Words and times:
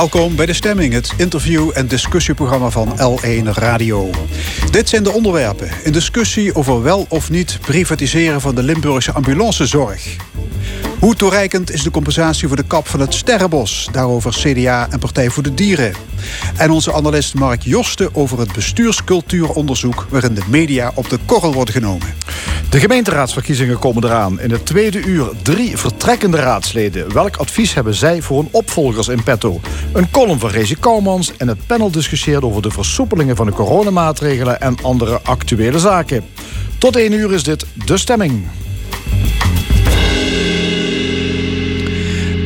Welkom 0.00 0.36
bij 0.36 0.46
De 0.46 0.52
Stemming, 0.52 0.92
het 0.92 1.12
interview- 1.16 1.70
en 1.74 1.86
discussieprogramma 1.86 2.70
van 2.70 2.88
L1 2.98 3.48
Radio. 3.52 4.10
Dit 4.70 4.88
zijn 4.88 5.02
de 5.02 5.10
onderwerpen 5.10 5.70
in 5.84 5.92
discussie 5.92 6.54
over 6.54 6.82
wel 6.82 7.06
of 7.08 7.30
niet 7.30 7.58
privatiseren 7.60 8.40
van 8.40 8.54
de 8.54 8.62
Limburgse 8.62 9.12
ambulancezorg. 9.12 10.16
Hoe 11.00 11.14
toereikend 11.14 11.70
is 11.70 11.82
de 11.82 11.90
compensatie 11.90 12.48
voor 12.48 12.56
de 12.56 12.66
kap 12.66 12.86
van 12.86 13.00
het 13.00 13.14
Sterrenbos? 13.14 13.88
Daarover 13.92 14.32
CDA 14.32 14.88
en 14.90 14.98
Partij 14.98 15.30
voor 15.30 15.42
de 15.42 15.54
Dieren. 15.54 15.92
En 16.56 16.70
onze 16.70 16.92
analist 16.92 17.34
Mark 17.34 17.62
Josten 17.62 18.14
over 18.14 18.38
het 18.38 18.52
bestuurscultuuronderzoek... 18.52 20.06
waarin 20.10 20.34
de 20.34 20.42
media 20.48 20.92
op 20.94 21.08
de 21.08 21.18
korrel 21.26 21.52
worden 21.52 21.74
genomen. 21.74 22.06
De 22.70 22.80
gemeenteraadsverkiezingen 22.80 23.78
komen 23.78 24.04
eraan. 24.04 24.40
In 24.40 24.50
het 24.50 24.66
tweede 24.66 25.04
uur 25.04 25.30
drie 25.42 25.76
vertrekkende 25.76 26.36
raadsleden. 26.36 27.12
Welk 27.12 27.36
advies 27.36 27.74
hebben 27.74 27.94
zij 27.94 28.22
voor 28.22 28.38
hun 28.38 28.48
opvolgers 28.50 29.08
in 29.08 29.22
petto? 29.22 29.60
Een 29.92 30.10
column 30.10 30.38
van 30.38 30.50
Rezi 30.50 30.76
Kouwmans 30.76 31.36
en 31.36 31.48
het 31.48 31.66
panel 31.66 31.90
discussieert 31.90 32.42
over 32.42 32.62
de 32.62 32.70
versoepelingen 32.70 33.36
van 33.36 33.46
de 33.46 33.52
coronamaatregelen 33.52 34.60
en 34.60 34.76
andere 34.82 35.20
actuele 35.22 35.78
zaken. 35.78 36.24
Tot 36.78 36.96
één 36.96 37.12
uur 37.12 37.32
is 37.32 37.42
dit 37.42 37.66
De 37.84 37.98
Stemming. 37.98 38.44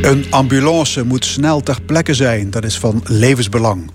Een 0.04 0.26
ambulance 0.30 1.04
moet 1.04 1.24
snel 1.24 1.60
ter 1.60 1.82
plekke 1.82 2.14
zijn. 2.14 2.50
Dat 2.50 2.64
is 2.64 2.78
van 2.78 3.02
levensbelang. 3.04 3.90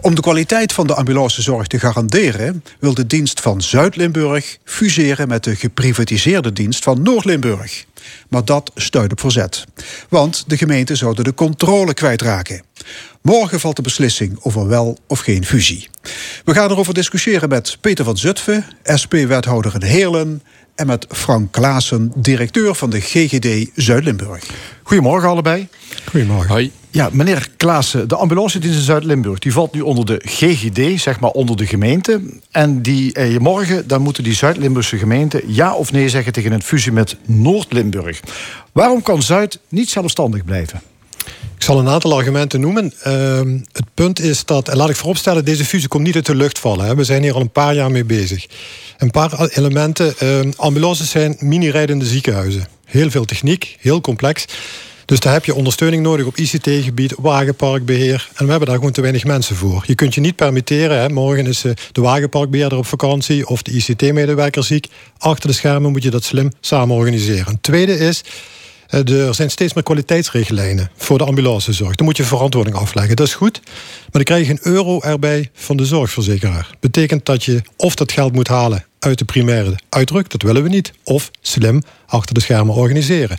Om 0.00 0.14
de 0.14 0.20
kwaliteit 0.20 0.72
van 0.72 0.86
de 0.86 0.94
ambulancezorg 0.94 1.66
te 1.66 1.78
garanderen... 1.78 2.64
wil 2.78 2.94
de 2.94 3.06
dienst 3.06 3.40
van 3.40 3.62
Zuid-Limburg 3.62 4.58
fuseren 4.64 5.28
met 5.28 5.44
de 5.44 5.56
geprivatiseerde 5.56 6.52
dienst 6.52 6.82
van 6.82 7.02
Noord-Limburg. 7.02 7.84
Maar 8.28 8.44
dat 8.44 8.70
stuit 8.74 9.12
op 9.12 9.20
verzet. 9.20 9.64
Want 10.08 10.44
de 10.46 10.56
gemeenten 10.56 10.96
zouden 10.96 11.24
de 11.24 11.34
controle 11.34 11.94
kwijtraken. 11.94 12.62
Morgen 13.22 13.60
valt 13.60 13.76
de 13.76 13.82
beslissing 13.82 14.38
over 14.40 14.68
wel 14.68 14.98
of 15.06 15.20
geen 15.20 15.44
fusie. 15.44 15.88
We 16.44 16.54
gaan 16.54 16.70
erover 16.70 16.94
discussiëren 16.94 17.48
met 17.48 17.78
Peter 17.80 18.04
van 18.04 18.16
Zutphen, 18.16 18.64
SP-wethouder 18.84 19.74
in 19.74 19.82
Heerlen 19.82 20.42
en 20.82 20.88
met 20.88 21.06
Frank 21.08 21.52
Klaassen, 21.52 22.12
directeur 22.14 22.74
van 22.74 22.90
de 22.90 23.00
GGD 23.00 23.70
Zuid-Limburg. 23.74 24.44
Goedemorgen 24.82 25.28
allebei. 25.28 25.68
Goedemorgen. 26.04 26.50
Hoi. 26.50 26.72
Ja, 26.90 27.08
meneer 27.12 27.48
Klaassen, 27.56 28.08
de 28.08 28.16
ambulancedienst 28.16 28.78
in 28.78 28.84
Zuid-Limburg... 28.84 29.38
die 29.38 29.52
valt 29.52 29.74
nu 29.74 29.80
onder 29.80 30.06
de 30.06 30.20
GGD, 30.24 31.00
zeg 31.00 31.20
maar 31.20 31.30
onder 31.30 31.56
de 31.56 31.66
gemeente. 31.66 32.20
En 32.50 32.82
die, 32.82 33.12
eh, 33.12 33.38
morgen 33.38 33.88
dan 33.88 34.02
moeten 34.02 34.22
die 34.24 34.34
Zuid-Limburgse 34.34 34.98
gemeenten... 34.98 35.42
ja 35.46 35.74
of 35.74 35.92
nee 35.92 36.08
zeggen 36.08 36.32
tegen 36.32 36.52
een 36.52 36.62
fusie 36.62 36.92
met 36.92 37.16
Noord-Limburg. 37.26 38.20
Waarom 38.72 39.02
kan 39.02 39.22
Zuid 39.22 39.58
niet 39.68 39.90
zelfstandig 39.90 40.44
blijven? 40.44 40.82
Ik 41.62 41.68
zal 41.68 41.78
een 41.78 41.88
aantal 41.88 42.16
argumenten 42.16 42.60
noemen. 42.60 42.92
Uh, 43.06 43.40
het 43.72 43.84
punt 43.94 44.20
is 44.20 44.44
dat, 44.44 44.68
en 44.68 44.76
laat 44.76 44.88
ik 44.88 44.96
vooropstellen, 44.96 45.44
deze 45.44 45.64
fusie 45.64 45.88
komt 45.88 46.02
niet 46.04 46.14
uit 46.14 46.26
de 46.26 46.34
lucht 46.34 46.58
vallen. 46.58 46.86
Hè. 46.86 46.94
We 46.94 47.04
zijn 47.04 47.22
hier 47.22 47.34
al 47.34 47.40
een 47.40 47.50
paar 47.50 47.74
jaar 47.74 47.90
mee 47.90 48.04
bezig. 48.04 48.46
Een 48.98 49.10
paar 49.10 49.48
elementen. 49.48 50.14
Uh, 50.22 50.40
ambulances 50.56 51.10
zijn 51.10 51.36
mini-rijdende 51.38 52.04
ziekenhuizen. 52.04 52.66
Heel 52.84 53.10
veel 53.10 53.24
techniek, 53.24 53.76
heel 53.80 54.00
complex. 54.00 54.44
Dus 55.04 55.20
daar 55.20 55.32
heb 55.32 55.44
je 55.44 55.54
ondersteuning 55.54 56.02
nodig 56.02 56.26
op 56.26 56.36
ICT-gebied, 56.36 57.14
wagenparkbeheer. 57.18 58.28
En 58.34 58.44
we 58.44 58.50
hebben 58.50 58.68
daar 58.68 58.76
gewoon 58.76 58.92
te 58.92 59.00
weinig 59.00 59.24
mensen 59.24 59.56
voor. 59.56 59.84
Je 59.86 59.94
kunt 59.94 60.14
je 60.14 60.20
niet 60.20 60.36
permitteren. 60.36 61.00
Hè. 61.00 61.08
Morgen 61.08 61.46
is 61.46 61.64
eh, 61.64 61.72
de 61.92 62.00
wagenparkbeheerder 62.00 62.78
op 62.78 62.86
vakantie 62.86 63.46
of 63.46 63.62
de 63.62 63.72
ICT-medewerker 63.72 64.64
ziek. 64.64 64.86
Achter 65.18 65.48
de 65.48 65.54
schermen 65.54 65.92
moet 65.92 66.02
je 66.02 66.10
dat 66.10 66.24
slim 66.24 66.50
samen 66.60 66.96
organiseren. 66.96 67.52
Het 67.52 67.62
tweede 67.62 67.98
is, 67.98 68.22
er 68.92 69.34
zijn 69.34 69.50
steeds 69.50 69.72
meer 69.74 69.82
kwaliteitsrichtlijnen 69.82 70.90
voor 70.96 71.18
de 71.18 71.24
ambulancezorg. 71.24 71.94
Dan 71.94 72.06
moet 72.06 72.16
je 72.16 72.24
verantwoording 72.24 72.76
afleggen. 72.76 73.16
Dat 73.16 73.26
is 73.26 73.34
goed. 73.34 73.60
Maar 73.64 74.10
dan 74.10 74.22
krijg 74.22 74.46
je 74.46 74.52
een 74.52 74.72
euro 74.72 75.00
erbij 75.00 75.50
van 75.54 75.76
de 75.76 75.84
zorgverzekeraar. 75.84 76.70
Betekent 76.80 77.26
dat 77.26 77.44
je 77.44 77.62
of 77.76 77.94
dat 77.94 78.12
geld 78.12 78.34
moet 78.34 78.48
halen 78.48 78.84
uit 78.98 79.18
de 79.18 79.24
primaire 79.24 79.78
uitdruk, 79.88 80.30
dat 80.30 80.42
willen 80.42 80.62
we 80.62 80.68
niet. 80.68 80.92
Of 81.04 81.30
slim 81.40 81.82
achter 82.06 82.34
de 82.34 82.40
schermen 82.40 82.74
organiseren. 82.74 83.38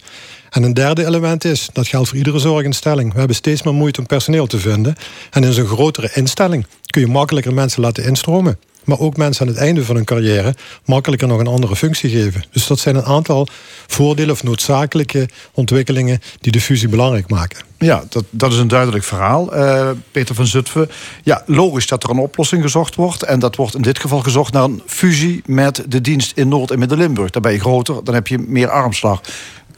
En 0.50 0.64
een 0.64 0.74
derde 0.74 1.06
element 1.06 1.46
is, 1.46 1.70
dat 1.74 1.88
geldt 1.88 2.09
voor 2.09 2.18
iedere 2.18 2.40
zorginstelling. 2.40 3.12
We 3.12 3.18
hebben 3.18 3.35
steeds 3.35 3.64
meer 3.64 3.74
moeite 3.74 4.00
om 4.00 4.06
personeel 4.06 4.47
te 4.47 4.59
vinden. 4.59 4.96
En 5.31 5.44
in 5.44 5.53
zo'n 5.53 5.66
grotere 5.66 6.09
instelling 6.14 6.66
kun 6.85 7.02
je 7.02 7.08
makkelijker 7.08 7.53
mensen 7.53 7.81
laten 7.81 8.03
instromen 8.03 8.58
maar 8.83 8.99
ook 8.99 9.17
mensen 9.17 9.47
aan 9.47 9.53
het 9.53 9.61
einde 9.61 9.85
van 9.85 9.95
hun 9.95 10.05
carrière 10.05 10.55
makkelijker 10.85 11.27
nog 11.27 11.39
een 11.39 11.47
andere 11.47 11.75
functie 11.75 12.09
geven. 12.09 12.44
Dus 12.51 12.67
dat 12.67 12.79
zijn 12.79 12.95
een 12.95 13.05
aantal 13.05 13.47
voordelen 13.88 14.31
of 14.31 14.44
noodzakelijke 14.44 15.29
ontwikkelingen 15.53 16.21
die 16.39 16.51
de 16.51 16.61
fusie 16.61 16.88
belangrijk 16.88 17.29
maken. 17.29 17.63
Ja, 17.77 18.03
dat, 18.09 18.23
dat 18.29 18.51
is 18.51 18.57
een 18.57 18.67
duidelijk 18.67 19.03
verhaal, 19.03 19.57
uh, 19.57 19.89
Peter 20.11 20.35
van 20.35 20.47
Zutphen. 20.47 20.89
Ja, 21.23 21.43
logisch 21.45 21.88
dat 21.88 22.03
er 22.03 22.09
een 22.09 22.17
oplossing 22.17 22.61
gezocht 22.61 22.95
wordt. 22.95 23.23
En 23.23 23.39
dat 23.39 23.55
wordt 23.55 23.75
in 23.75 23.81
dit 23.81 23.99
geval 23.99 24.19
gezocht 24.19 24.53
naar 24.53 24.63
een 24.63 24.81
fusie 24.85 25.41
met 25.45 25.83
de 25.88 26.01
dienst 26.01 26.31
in 26.38 26.47
Noord- 26.47 26.72
en 26.72 26.79
Midden-Limburg. 26.79 27.29
Dan 27.29 27.41
ben 27.41 27.51
je 27.51 27.59
groter, 27.59 28.03
dan 28.03 28.13
heb 28.13 28.27
je 28.27 28.38
meer 28.38 28.69
armslag. 28.69 29.22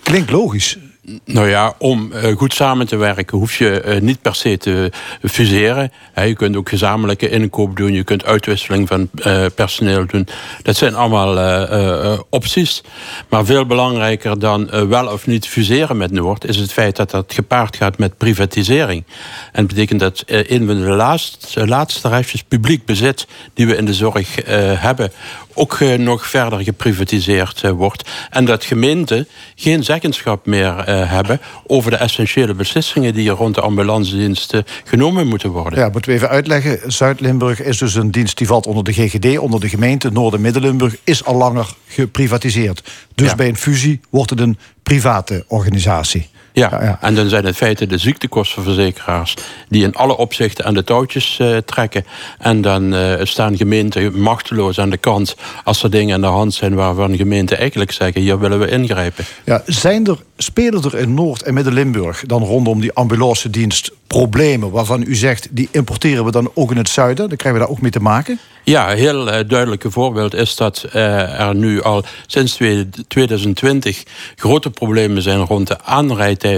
Klinkt 0.04 0.32
logisch. 0.32 0.78
Nou 1.26 1.50
ja, 1.50 1.76
om 1.78 2.12
uh, 2.14 2.36
goed 2.36 2.54
samen 2.54 2.88
te 2.88 2.96
werken 2.96 3.38
hoef 3.38 3.58
je 3.58 3.84
uh, 3.86 4.02
niet 4.02 4.22
per 4.22 4.36
se 4.36 4.58
te 4.58 4.92
fuseren. 5.24 5.92
Je 6.16 6.34
kunt 6.34 6.56
ook 6.56 6.70
gezamenlijke 6.70 7.30
inkoop 7.30 7.78
doen. 7.78 7.94
Je 7.94 8.04
kunt 8.04 8.26
uitwisseling 8.26 8.88
van 8.88 9.10
uh, 9.14 9.46
personeel 9.56 10.06
doen. 10.06 10.28
Dat 10.62 10.76
zijn 10.76 10.96
allemaal 10.96 12.24
opties. 12.30 12.84
Maar 13.30 13.46
veel 13.46 13.66
belangrijker 13.66 14.40
dan 14.40 14.90
wel 14.90 15.08
of 15.08 15.28
niet 15.28 15.48
fuseren 15.48 15.98
met 15.98 16.12
Noord... 16.12 16.46
is 16.46 16.58
het 16.58 16.74
feit 16.74 16.96
dat 16.96 17.12
dat 17.12 17.34
gepaard 17.34 17.76
gaat 17.76 17.98
met 17.98 18.18
privatisering. 18.18 19.04
En 19.52 19.66
dat 19.66 19.68
betekent 19.68 20.00
dat 20.00 20.24
een 20.26 20.66
van 20.68 20.82
de 20.82 20.90
laatste, 20.90 21.68
laatste 21.68 22.10
restjes 22.10 22.44
publiek 22.44 22.86
bezit... 22.86 23.28
die 23.54 23.68
we 23.68 23.76
in 23.76 23.86
de 23.86 23.94
zorg 23.94 24.36
hebben 24.80 25.12
ook 25.56 25.80
nog 25.98 26.28
verder 26.28 26.64
geprivatiseerd 26.64 27.62
wordt. 27.62 28.10
En 28.30 28.46
dat 28.46 28.64
gemeenten 28.64 29.28
geen 29.56 29.84
zeggenschap 29.84 30.46
meer 30.46 30.90
hebben 30.90 31.42
over 31.68 31.92
de 31.92 31.98
essentiële 31.98 32.54
beslissingen 32.54 33.14
die 33.14 33.30
er 33.30 33.36
rond 33.36 33.56
de 33.56 33.62
ambulancediensten 33.62 34.66
genomen 34.84 35.28
moeten 35.28 35.50
worden. 35.50 35.80
Ja, 35.80 35.90
moeten 35.90 36.12
we 36.12 36.18
even 36.18 36.30
uitleggen. 36.30 36.92
Zuid-Limburg 36.92 37.62
is 37.62 37.78
dus 37.78 37.96
een 37.96 38.12
dienst 38.12 38.38
die 38.38 38.48
valt 38.48 38.68
onder 38.68 38.84
de 38.84 38.94
GGD, 38.94 39.38
onder 39.38 39.60
de 39.60 39.70
gemeente. 39.70 40.12
Noord- 40.12 40.34
en 40.34 40.42
Midden-Limburg 40.42 40.96
is 41.04 41.26
al 41.26 41.36
langer 41.36 41.68
geprivatiseerd. 41.88 42.84
Dus 43.16 43.30
ja. 43.30 43.36
bij 43.36 43.48
een 43.48 43.58
fusie 43.58 44.00
wordt 44.10 44.30
het 44.30 44.40
een 44.40 44.58
private 44.84 45.46
organisatie. 45.48 46.30
Ja, 46.56 46.70
ja, 46.72 46.84
ja, 46.84 46.98
en 47.02 47.16
dan 47.16 47.30
zijn 47.30 47.46
het 47.46 47.56
feiten 47.56 47.90
de 47.90 47.98
ziektekostenverzekeraars... 47.98 49.36
die 49.70 49.84
in 49.84 49.96
alle 49.96 50.18
opzichten 50.18 50.66
aan 50.66 50.74
de 50.74 50.84
touwtjes 50.84 51.40
uh, 51.42 51.58
trekken. 51.58 52.06
En 52.40 52.62
dan 52.62 52.94
uh, 52.94 53.14
staan 53.24 53.58
gemeenten 53.58 54.20
machteloos 54.20 54.80
aan 54.80 54.90
de 54.90 54.98
kant... 54.98 55.36
als 55.64 55.84
er 55.84 55.92
dingen 55.92 56.16
aan 56.16 56.22
de 56.22 56.28
hand 56.28 56.54
zijn 56.54 56.76
waarvan 56.76 57.16
gemeenten 57.16 57.58
eigenlijk 57.58 57.92
zeggen... 57.92 58.22
hier 58.22 58.40
willen 58.40 58.60
we 58.60 58.70
ingrijpen. 58.70 59.26
Ja, 59.46 59.62
zijn 59.66 60.06
er, 60.06 60.18
spelen 60.38 60.84
er 60.84 60.96
in 60.96 61.14
Noord- 61.14 61.44
en 61.44 61.54
Midden-Limburg... 61.54 62.24
dan 62.26 62.44
rondom 62.44 62.82
die 62.82 62.94
ambulance 62.94 63.50
dienst 63.50 63.92
problemen 64.08 64.72
waarvan 64.72 65.04
u 65.08 65.16
zegt... 65.16 65.48
die 65.52 65.70
importeren 65.72 66.26
we 66.26 66.32
dan 66.32 66.52
ook 66.54 66.72
in 66.72 66.78
het 66.78 66.90
zuiden? 66.90 67.28
Dan 67.28 67.38
krijgen 67.38 67.62
we 67.62 67.66
daar 67.66 67.76
ook 67.76 67.82
mee 67.82 67.92
te 67.92 68.00
maken? 68.00 68.40
Ja, 68.64 68.92
een 68.92 68.98
heel 68.98 69.28
uh, 69.28 69.40
duidelijke 69.48 69.92
voorbeeld 69.92 70.34
is 70.34 70.56
dat 70.56 70.86
er 70.92 71.56
nu 71.56 71.82
al 71.82 72.04
sinds 72.28 72.60
2020 73.08 74.04
grote 74.36 74.70
problemen 74.70 75.22
zijn 75.22 75.40
rond 75.40 75.68
de 75.68 75.82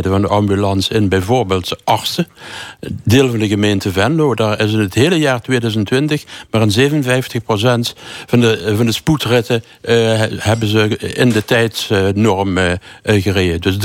van 0.01 0.21
de 0.21 0.27
ambulance 0.27 0.93
in 0.93 1.09
bijvoorbeeld 1.09 1.77
Arsen. 1.83 2.27
Deel 3.03 3.29
van 3.29 3.39
de 3.39 3.47
gemeente 3.47 3.91
Venlo, 3.91 4.35
daar 4.35 4.59
is 4.61 4.71
in 4.71 4.79
het 4.79 4.93
hele 4.93 5.19
jaar 5.19 5.41
2020 5.41 6.23
maar 6.51 6.61
een 6.61 6.91
57% 6.91 7.97
van 8.25 8.39
de, 8.39 8.73
van 8.75 8.85
de 8.85 8.91
spoedritten 8.91 9.63
uh, 9.81 10.23
hebben 10.37 10.67
ze 10.67 10.97
in 10.97 11.29
de 11.29 11.45
tijdsnorm 11.45 12.57
gereden. 13.03 13.61
Dus 13.61 13.77
43% 13.77 13.79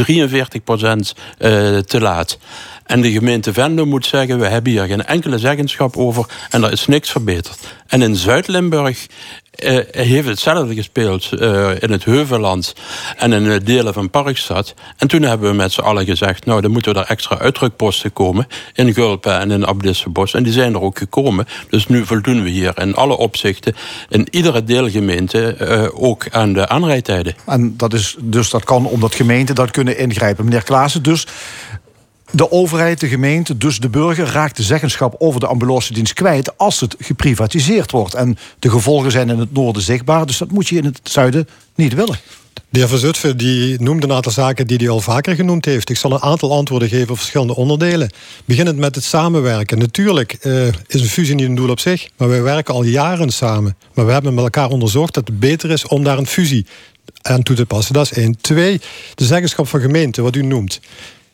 te 1.87 2.00
laat. 2.00 2.38
En 2.87 3.00
de 3.00 3.12
gemeente 3.12 3.52
Venlo 3.52 3.87
moet 3.87 4.06
zeggen... 4.06 4.38
we 4.38 4.46
hebben 4.46 4.72
hier 4.72 4.87
geen 4.87 5.04
enkele 5.04 5.38
zeggenschap 5.38 5.96
over 5.96 6.26
en 6.50 6.62
er 6.62 6.72
is 6.72 6.87
niks 6.87 7.10
verbeterd. 7.10 7.58
En 7.87 8.02
in 8.02 8.16
Zuid-Limburg 8.16 9.06
uh, 9.60 9.78
heeft 9.90 10.28
hetzelfde 10.28 10.75
gespeeld 10.75 11.31
uh, 11.32 11.70
in 11.81 11.90
het 11.90 12.04
Heuvelland 12.04 12.75
en 13.16 13.32
in 13.32 13.44
de 13.44 13.62
delen 13.62 13.94
van 13.94 14.10
Parkstad. 14.10 14.75
En 14.96 15.08
toen 15.08 15.22
hebben 15.22 15.50
we 15.50 15.56
met 15.56 15.72
z'n 15.72 15.81
allen 15.81 16.04
gezegd... 16.04 16.44
nou, 16.44 16.60
dan 16.60 16.70
moeten 16.70 16.94
er 16.94 17.04
extra 17.06 17.38
uitdrukposten 17.38 18.12
komen... 18.12 18.46
in 18.75 18.94
Gulpen 18.94 19.38
en 19.38 19.50
in 19.50 19.66
Abdissenbos. 19.66 20.34
En 20.34 20.43
die 20.43 20.52
zijn 20.52 20.75
er 20.75 20.81
ook 20.81 20.99
gekomen. 20.99 21.46
Dus 21.69 21.87
nu 21.87 22.06
voldoen 22.06 22.43
we 22.43 22.50
hier 22.50 22.78
in 22.78 22.94
alle 22.94 23.16
opzichten... 23.16 23.75
in 24.08 24.26
iedere 24.31 24.64
deelgemeente 24.64 25.90
ook 25.94 26.26
aan 26.31 26.52
de 26.52 26.69
aanrijdtijden. 26.69 27.34
En 27.46 27.76
dat, 27.76 27.93
is, 27.93 28.16
dus 28.20 28.50
dat 28.50 28.64
kan 28.64 28.87
omdat 28.87 29.14
gemeenten 29.14 29.54
dat 29.54 29.70
kunnen 29.70 29.99
ingrijpen. 29.99 30.44
Meneer 30.44 30.62
Klaassen, 30.62 31.02
dus 31.02 31.26
de 32.32 32.50
overheid, 32.50 33.00
de 33.00 33.08
gemeente, 33.08 33.58
dus 33.58 33.79
de 33.79 33.88
burger 33.88 34.26
raakt 34.26 34.56
de 34.56 34.62
zeggenschap 34.62 35.14
over 35.19 35.40
de 35.40 35.46
ambulancedienst 35.46 36.12
kwijt 36.12 36.58
als 36.58 36.81
het 36.81 36.96
geprivatiseerd 36.99 37.90
wordt. 37.90 38.14
En 38.14 38.38
de 38.58 38.70
gevolgen 38.70 39.11
zijn 39.11 39.29
in 39.29 39.38
het 39.38 39.52
noorden 39.52 39.82
zichtbaar, 39.82 40.26
dus 40.26 40.38
dat 40.38 40.50
moet 40.50 40.69
je 40.69 40.76
in 40.76 40.84
het 40.84 41.00
zuiden 41.02 41.49
niet 41.75 41.94
willen. 41.94 42.19
De 42.73 42.79
heer 42.79 42.88
Verzutphen 42.88 43.37
die 43.37 43.81
noemde 43.81 44.06
een 44.06 44.12
aantal 44.12 44.32
zaken 44.32 44.67
die 44.67 44.76
hij 44.76 44.88
al 44.88 45.00
vaker 45.00 45.34
genoemd 45.34 45.64
heeft. 45.64 45.90
Ik 45.90 45.96
zal 45.96 46.12
een 46.12 46.23
aantal 46.23 46.52
antwoorden 46.52 46.88
geven 46.88 47.11
op 47.11 47.17
verschillende 47.17 47.55
onderdelen. 47.55 48.11
Beginnend 48.44 48.78
met 48.78 48.94
het 48.94 49.05
samenwerken. 49.05 49.78
Natuurlijk 49.78 50.37
uh, 50.43 50.67
is 50.67 51.00
een 51.00 51.06
fusie 51.06 51.35
niet 51.35 51.46
een 51.46 51.55
doel 51.55 51.70
op 51.70 51.81
zich, 51.81 52.08
maar 52.17 52.28
wij 52.28 52.43
werken 52.43 52.75
al 52.75 52.82
jaren 52.82 53.31
samen. 53.31 53.76
Maar 53.94 54.06
we 54.06 54.12
hebben 54.12 54.35
met 54.35 54.44
elkaar 54.44 54.69
onderzocht 54.69 55.14
dat 55.14 55.26
het 55.28 55.40
beter 55.40 55.70
is 55.70 55.87
om 55.87 56.05
daar 56.05 56.19
een 56.19 56.26
fusie 56.26 56.67
aan 57.23 57.43
toe 57.43 57.56
te 57.56 57.67
passen. 57.67 57.94
Dat 57.94 58.11
is 58.11 58.12
één. 58.12 58.37
Twee, 58.40 58.81
de 59.14 59.25
zeggenschap 59.25 59.69
van 59.69 59.81
gemeenten, 59.81 60.23
wat 60.23 60.37
u 60.37 60.43
noemt. 60.43 60.81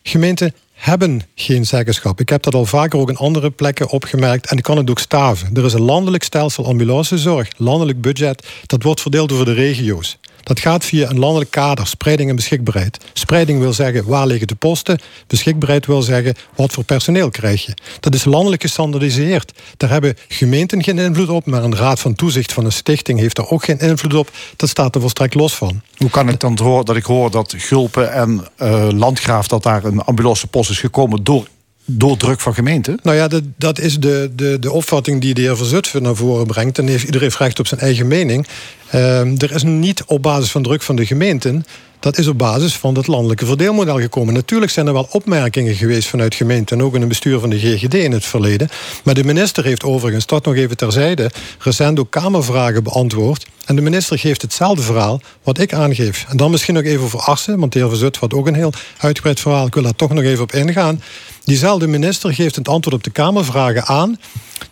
Gemeenten 0.02 0.54
hebben 0.72 1.22
geen 1.34 1.66
zeggenschap. 1.66 2.20
Ik 2.20 2.28
heb 2.28 2.42
dat 2.42 2.54
al 2.54 2.64
vaker 2.64 2.98
ook 2.98 3.08
in 3.08 3.16
andere 3.16 3.50
plekken 3.50 3.88
opgemerkt 3.88 4.46
en 4.46 4.56
ik 4.56 4.62
kan 4.62 4.76
het 4.76 4.90
ook 4.90 4.98
staven. 4.98 5.56
Er 5.56 5.64
is 5.64 5.72
een 5.72 5.80
landelijk 5.80 6.22
stelsel 6.22 6.66
ambulancezorg, 6.66 7.48
landelijk 7.56 8.00
budget, 8.00 8.46
dat 8.66 8.82
wordt 8.82 9.00
verdeeld 9.00 9.32
over 9.32 9.44
de 9.44 9.52
regio's. 9.52 10.18
Dat 10.48 10.60
gaat 10.60 10.84
via 10.84 11.10
een 11.10 11.18
landelijk 11.18 11.50
kader, 11.50 11.86
spreiding 11.86 12.30
en 12.30 12.36
beschikbaarheid. 12.36 12.98
Spreiding 13.12 13.60
wil 13.60 13.72
zeggen 13.72 14.06
waar 14.06 14.26
liggen 14.26 14.46
de 14.46 14.54
posten. 14.54 14.98
Beschikbaarheid 15.26 15.86
wil 15.86 16.02
zeggen 16.02 16.34
wat 16.54 16.72
voor 16.72 16.84
personeel 16.84 17.30
krijg 17.30 17.66
je. 17.66 17.74
Dat 18.00 18.14
is 18.14 18.24
landelijk 18.24 18.62
gestandardiseerd. 18.62 19.52
Daar 19.76 19.90
hebben 19.90 20.16
gemeenten 20.28 20.82
geen 20.82 20.98
invloed 20.98 21.28
op, 21.28 21.46
maar 21.46 21.64
een 21.64 21.76
raad 21.76 22.00
van 22.00 22.14
toezicht 22.14 22.52
van 22.52 22.64
een 22.64 22.72
stichting 22.72 23.18
heeft 23.18 23.36
daar 23.36 23.48
ook 23.50 23.64
geen 23.64 23.78
invloed 23.78 24.14
op. 24.14 24.30
Dat 24.56 24.68
staat 24.68 24.94
er 24.94 25.00
volstrekt 25.00 25.34
los 25.34 25.54
van. 25.54 25.80
Hoe 25.96 26.10
kan 26.10 26.28
ik 26.28 26.40
dan 26.40 26.58
horen 26.62 26.84
dat 26.84 26.96
ik 26.96 27.04
hoor 27.04 27.30
dat 27.30 27.54
Gulpen 27.56 28.12
en 28.12 28.46
uh, 28.62 28.88
Landgraaf 28.90 29.48
dat 29.48 29.62
daar 29.62 29.84
een 29.84 30.00
ambulancepost 30.00 30.70
is 30.70 30.80
gekomen 30.80 31.24
door 31.24 31.46
door 31.90 32.16
druk 32.16 32.40
van 32.40 32.54
gemeenten? 32.54 32.98
Nou 33.02 33.16
ja, 33.16 33.28
dat, 33.56 33.78
is 33.78 33.98
de, 33.98 34.30
de, 34.34 34.58
de 34.58 34.72
opvatting 34.72 35.20
die 35.20 35.34
de 35.34 35.40
heer 35.40 35.56
Verzutphen 35.56 36.02
naar 36.02 36.14
voren 36.14 36.46
brengt. 36.46 36.78
En 36.78 36.86
heeft, 36.86 37.04
iedereen 37.04 37.30
recht 37.38 37.58
op 37.58 37.66
zijn 37.66 37.80
eigen 37.80 38.06
mening. 38.06 38.46
Uh, 38.94 39.42
er 39.42 39.54
is 39.54 39.62
niet 39.62 40.04
op 40.06 40.22
basis 40.22 40.50
van 40.50 40.62
druk 40.62 40.82
van 40.82 40.96
de 40.96 41.06
gemeenten 41.06 41.64
dat 42.00 42.18
is 42.18 42.26
op 42.26 42.38
basis 42.38 42.76
van 42.76 42.94
het 42.94 43.06
landelijke 43.06 43.46
verdeelmodel 43.46 44.00
gekomen. 44.00 44.34
Natuurlijk 44.34 44.72
zijn 44.72 44.86
er 44.86 44.92
wel 44.92 45.08
opmerkingen 45.10 45.74
geweest 45.74 46.08
vanuit 46.08 46.34
gemeenten 46.34 46.78
en 46.78 46.84
ook 46.84 46.94
in 46.94 47.00
het 47.00 47.08
bestuur 47.08 47.38
van 47.40 47.50
de 47.50 47.58
GGD 47.58 47.94
in 47.94 48.12
het 48.12 48.24
verleden. 48.24 48.68
Maar 49.04 49.14
de 49.14 49.24
minister 49.24 49.64
heeft 49.64 49.84
overigens, 49.84 50.26
dat 50.26 50.44
nog 50.44 50.54
even 50.54 50.76
terzijde, 50.76 51.30
recent 51.58 51.98
ook 51.98 52.10
Kamervragen 52.10 52.82
beantwoord. 52.82 53.46
En 53.64 53.76
de 53.76 53.82
minister 53.82 54.18
geeft 54.18 54.42
hetzelfde 54.42 54.82
verhaal 54.82 55.20
wat 55.42 55.58
ik 55.58 55.72
aangeef. 55.72 56.24
En 56.28 56.36
dan 56.36 56.50
misschien 56.50 56.74
nog 56.74 56.84
even 56.84 57.04
over 57.04 57.20
artsen, 57.20 57.58
want 57.58 57.72
de 57.72 57.78
heer 57.78 57.88
Verzut 57.88 58.16
had 58.16 58.34
ook 58.34 58.46
een 58.46 58.54
heel 58.54 58.72
uitgebreid 58.98 59.40
verhaal. 59.40 59.66
Ik 59.66 59.74
wil 59.74 59.82
daar 59.82 59.96
toch 59.96 60.12
nog 60.12 60.24
even 60.24 60.42
op 60.42 60.52
ingaan. 60.52 61.02
Diezelfde 61.44 61.86
minister 61.86 62.34
geeft 62.34 62.56
het 62.56 62.68
antwoord 62.68 62.96
op 62.96 63.04
de 63.04 63.10
Kamervragen 63.10 63.86
aan 63.86 64.18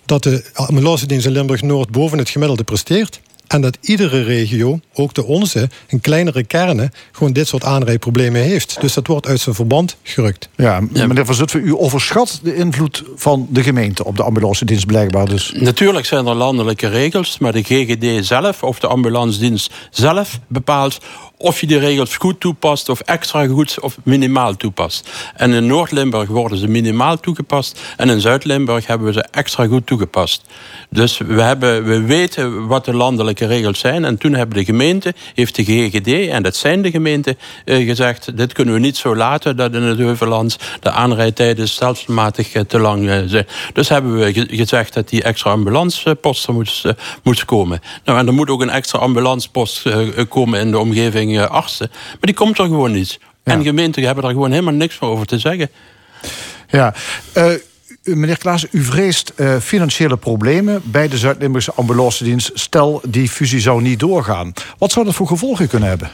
dat 0.04 0.22
de 0.22 0.44
ambulance 0.52 1.06
dienst 1.06 1.26
in 1.26 1.32
Limburg-Noord 1.32 1.90
boven 1.90 2.18
het 2.18 2.30
gemiddelde 2.30 2.64
presteert. 2.64 3.20
En 3.46 3.60
dat 3.60 3.78
iedere 3.80 4.22
regio, 4.22 4.80
ook 4.94 5.14
de 5.14 5.24
onze, 5.24 5.68
in 5.86 6.00
kleinere 6.00 6.44
kernen, 6.44 6.92
gewoon 7.12 7.32
dit 7.32 7.48
soort 7.48 7.64
aanrijproblemen 7.64 8.40
heeft. 8.40 8.80
Dus 8.80 8.94
dat 8.94 9.06
wordt 9.06 9.26
uit 9.26 9.40
zijn 9.40 9.54
verband 9.54 9.96
gerukt. 10.02 10.48
Ja, 10.56 10.80
meneer 10.80 11.26
Van 11.26 11.34
Zutphen, 11.34 11.66
u 11.66 11.74
overschat 11.76 12.40
de 12.42 12.54
invloed 12.54 13.04
van 13.16 13.46
de 13.50 13.62
gemeente 13.62 14.04
op 14.04 14.16
de 14.16 14.22
ambulance 14.22 14.64
dienst 14.64 14.86
blijkbaar. 14.86 15.28
Dus. 15.28 15.52
Natuurlijk 15.56 16.06
zijn 16.06 16.26
er 16.26 16.34
landelijke 16.34 16.88
regels, 16.88 17.38
maar 17.38 17.52
de 17.52 17.62
GGD 17.62 18.26
zelf 18.26 18.62
of 18.62 18.78
de 18.78 18.86
ambulance 18.86 19.38
dienst 19.38 19.72
zelf 19.90 20.38
bepaalt 20.48 20.98
of 21.38 21.60
je 21.60 21.66
die 21.66 21.78
regels 21.78 22.16
goed 22.16 22.40
toepast 22.40 22.88
of 22.88 23.00
extra 23.00 23.46
goed 23.46 23.80
of 23.80 23.96
minimaal 24.02 24.56
toepast. 24.56 25.10
En 25.34 25.52
in 25.52 25.66
Noord-Limburg 25.66 26.28
worden 26.28 26.58
ze 26.58 26.68
minimaal 26.68 27.20
toegepast 27.20 27.80
en 27.96 28.08
in 28.08 28.20
Zuid-Limburg 28.20 28.86
hebben 28.86 29.06
we 29.06 29.12
ze 29.12 29.26
extra 29.30 29.66
goed 29.66 29.86
toegepast. 29.86 30.42
Dus 30.90 31.18
we, 31.18 31.42
hebben, 31.42 31.84
we 31.84 32.00
weten 32.00 32.66
wat 32.66 32.84
de 32.84 32.94
landelijke 32.94 33.46
regels 33.46 33.78
zijn 33.78 34.04
en 34.04 34.18
toen 34.18 34.34
hebben 34.34 34.56
de 34.58 34.64
gemeente, 34.64 35.14
heeft 35.34 35.56
de 35.56 35.64
GGD, 35.64 36.28
en 36.28 36.42
dat 36.42 36.56
zijn 36.56 36.82
de 36.82 36.90
gemeenten, 36.90 37.38
eh, 37.64 37.86
gezegd, 37.86 38.36
dit 38.36 38.52
kunnen 38.52 38.74
we 38.74 38.80
niet 38.80 38.96
zo 38.96 39.16
laten 39.16 39.56
dat 39.56 39.74
in 39.74 39.82
het 39.82 39.98
Heuvelland 39.98 40.58
de 40.80 40.90
aanrijdtijden 40.90 41.68
stelselmatig 41.68 42.52
eh, 42.52 42.62
te 42.62 42.78
lang 42.78 43.08
eh, 43.08 43.18
zijn. 43.26 43.46
Dus 43.72 43.88
hebben 43.88 44.16
we 44.16 44.46
gezegd 44.50 44.94
dat 44.94 45.08
die 45.08 45.22
extra 45.22 45.50
ambulanceposten 45.50 46.54
moest, 46.54 46.84
moest 47.22 47.44
komen. 47.44 47.80
Nou, 48.04 48.18
en 48.18 48.26
er 48.26 48.34
moet 48.34 48.50
ook 48.50 48.62
een 48.62 48.70
extra 48.70 48.98
ambulancepost 48.98 49.82
komen 50.28 50.60
in 50.60 50.70
de 50.70 50.78
omgeving 50.78 51.25
artsen. 51.48 51.88
Maar 51.90 52.18
die 52.20 52.34
komt 52.34 52.58
er 52.58 52.64
gewoon 52.64 52.92
niet. 52.92 53.18
En 53.42 53.62
gemeenten 53.62 54.02
hebben 54.02 54.22
daar 54.24 54.32
gewoon 54.32 54.50
helemaal 54.50 54.74
niks 54.74 54.98
meer 54.98 55.10
over 55.10 55.26
te 55.26 55.38
zeggen. 55.38 55.70
Ja, 56.68 56.94
uh, 57.36 57.52
meneer 58.02 58.38
Klaas, 58.38 58.66
u 58.70 58.82
vreest 58.82 59.32
uh, 59.36 59.56
financiële 59.56 60.16
problemen 60.16 60.82
bij 60.84 61.08
de 61.08 61.18
Zuid-Limburgse 61.18 61.72
ambulance 61.72 62.24
dienst. 62.24 62.50
Stel, 62.54 63.00
die 63.08 63.28
fusie 63.28 63.60
zou 63.60 63.82
niet 63.82 64.00
doorgaan. 64.00 64.52
Wat 64.78 64.92
zou 64.92 65.04
dat 65.04 65.14
voor 65.14 65.26
gevolgen 65.26 65.68
kunnen 65.68 65.88
hebben? 65.88 66.10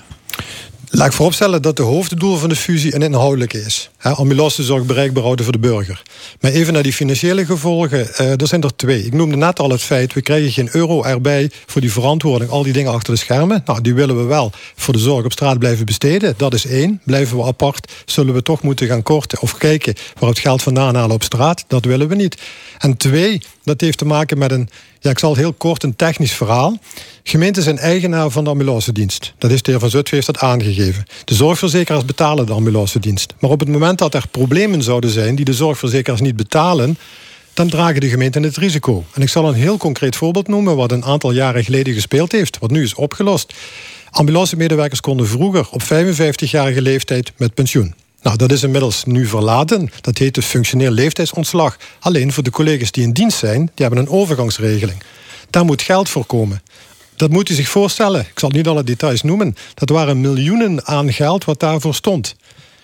Laat 0.94 1.06
ik 1.06 1.12
vooropstellen 1.12 1.62
dat 1.62 1.76
de 1.76 1.82
hoofddoel 1.82 2.36
van 2.36 2.48
de 2.48 2.56
fusie 2.56 2.94
een 2.94 3.02
inhoudelijke 3.02 3.60
is. 3.60 3.90
Ambulancezorg 3.98 4.86
bereikbaar 4.86 5.22
houden 5.22 5.44
voor 5.44 5.54
de 5.54 5.60
burger. 5.60 6.02
Maar 6.40 6.50
even 6.50 6.72
naar 6.72 6.82
die 6.82 6.92
financiële 6.92 7.44
gevolgen. 7.44 8.08
Uh, 8.20 8.40
er 8.40 8.46
zijn 8.46 8.62
er 8.62 8.76
twee. 8.76 9.04
Ik 9.04 9.12
noemde 9.12 9.36
net 9.36 9.58
al 9.58 9.70
het 9.70 9.82
feit, 9.82 10.12
we 10.12 10.22
krijgen 10.22 10.52
geen 10.52 10.68
euro 10.72 11.02
erbij 11.02 11.50
voor 11.66 11.80
die 11.80 11.92
verantwoording, 11.92 12.50
al 12.50 12.62
die 12.62 12.72
dingen 12.72 12.92
achter 12.92 13.14
de 13.14 13.18
schermen. 13.18 13.62
Nou, 13.64 13.80
die 13.80 13.94
willen 13.94 14.16
we 14.16 14.22
wel 14.22 14.52
voor 14.76 14.92
de 14.92 15.00
zorg 15.00 15.24
op 15.24 15.32
straat 15.32 15.58
blijven 15.58 15.86
besteden. 15.86 16.34
Dat 16.36 16.54
is 16.54 16.66
één. 16.66 17.00
Blijven 17.04 17.36
we 17.36 17.44
apart, 17.44 17.92
zullen 18.04 18.34
we 18.34 18.42
toch 18.42 18.62
moeten 18.62 18.86
gaan 18.86 19.02
korten 19.02 19.40
of 19.40 19.56
kijken 19.56 19.94
waar 20.18 20.28
het 20.28 20.38
geld 20.38 20.62
vandaan 20.62 20.94
halen 20.94 21.14
op 21.14 21.22
straat. 21.22 21.64
Dat 21.66 21.84
willen 21.84 22.08
we 22.08 22.14
niet. 22.14 22.36
En 22.78 22.96
twee, 22.96 23.40
dat 23.64 23.80
heeft 23.80 23.98
te 23.98 24.04
maken 24.04 24.38
met 24.38 24.50
een, 24.50 24.68
ja, 25.02 25.10
ik 25.10 25.18
zal 25.18 25.34
heel 25.34 25.52
kort 25.52 25.82
een 25.82 25.96
technisch 25.96 26.32
verhaal. 26.32 26.78
Gemeenten 27.22 27.62
zijn 27.62 27.78
eigenaar 27.78 28.30
van 28.30 28.44
de 28.44 28.50
ambulancedienst. 28.50 29.34
Dat 29.38 29.50
is 29.50 29.62
de 29.62 29.70
heer 29.70 29.80
Van 29.80 29.90
Zutphen 29.90 30.14
heeft 30.14 30.26
dat 30.26 30.38
aangegeven. 30.38 31.04
De 31.24 31.34
zorgverzekeraars 31.34 32.04
betalen 32.04 32.46
de 32.46 32.52
ambulancedienst. 32.52 33.34
Maar 33.40 33.50
op 33.50 33.60
het 33.60 33.68
moment 33.68 33.98
dat 33.98 34.14
er 34.14 34.28
problemen 34.30 34.82
zouden 34.82 35.10
zijn 35.10 35.34
die 35.34 35.44
de 35.44 35.52
zorgverzekeraars 35.52 36.20
niet 36.20 36.36
betalen, 36.36 36.98
dan 37.54 37.68
dragen 37.68 38.00
de 38.00 38.08
gemeenten 38.08 38.42
het 38.42 38.56
risico. 38.56 39.04
En 39.12 39.22
ik 39.22 39.28
zal 39.28 39.48
een 39.48 39.54
heel 39.54 39.76
concreet 39.76 40.16
voorbeeld 40.16 40.48
noemen 40.48 40.76
wat 40.76 40.92
een 40.92 41.04
aantal 41.04 41.32
jaren 41.32 41.64
geleden 41.64 41.94
gespeeld 41.94 42.32
heeft, 42.32 42.58
wat 42.58 42.70
nu 42.70 42.82
is 42.82 42.94
opgelost. 42.94 43.54
Ambulancemedewerkers 44.10 45.00
konden 45.00 45.28
vroeger 45.28 45.68
op 45.70 45.82
55-jarige 45.82 46.82
leeftijd 46.82 47.32
met 47.36 47.54
pensioen. 47.54 47.94
Nou, 48.22 48.36
dat 48.36 48.52
is 48.52 48.62
inmiddels 48.62 49.04
nu 49.04 49.26
verlaten. 49.26 49.90
Dat 50.00 50.18
heet 50.18 50.34
de 50.34 50.42
functioneel 50.42 50.90
leeftijdsontslag. 50.90 51.76
Alleen 52.00 52.32
voor 52.32 52.42
de 52.42 52.50
collega's 52.50 52.90
die 52.90 53.04
in 53.04 53.12
dienst 53.12 53.38
zijn, 53.38 53.70
die 53.74 53.86
hebben 53.86 53.98
een 53.98 54.08
overgangsregeling. 54.08 55.02
Daar 55.50 55.64
moet 55.64 55.82
geld 55.82 56.08
voor 56.08 56.24
komen. 56.24 56.62
Dat 57.16 57.30
moet 57.30 57.48
u 57.48 57.54
zich 57.54 57.68
voorstellen. 57.68 58.20
Ik 58.20 58.38
zal 58.38 58.50
niet 58.50 58.66
alle 58.68 58.84
details 58.84 59.22
noemen. 59.22 59.56
Dat 59.74 59.88
waren 59.88 60.20
miljoenen 60.20 60.86
aan 60.86 61.12
geld 61.12 61.44
wat 61.44 61.60
daarvoor 61.60 61.94
stond. 61.94 62.36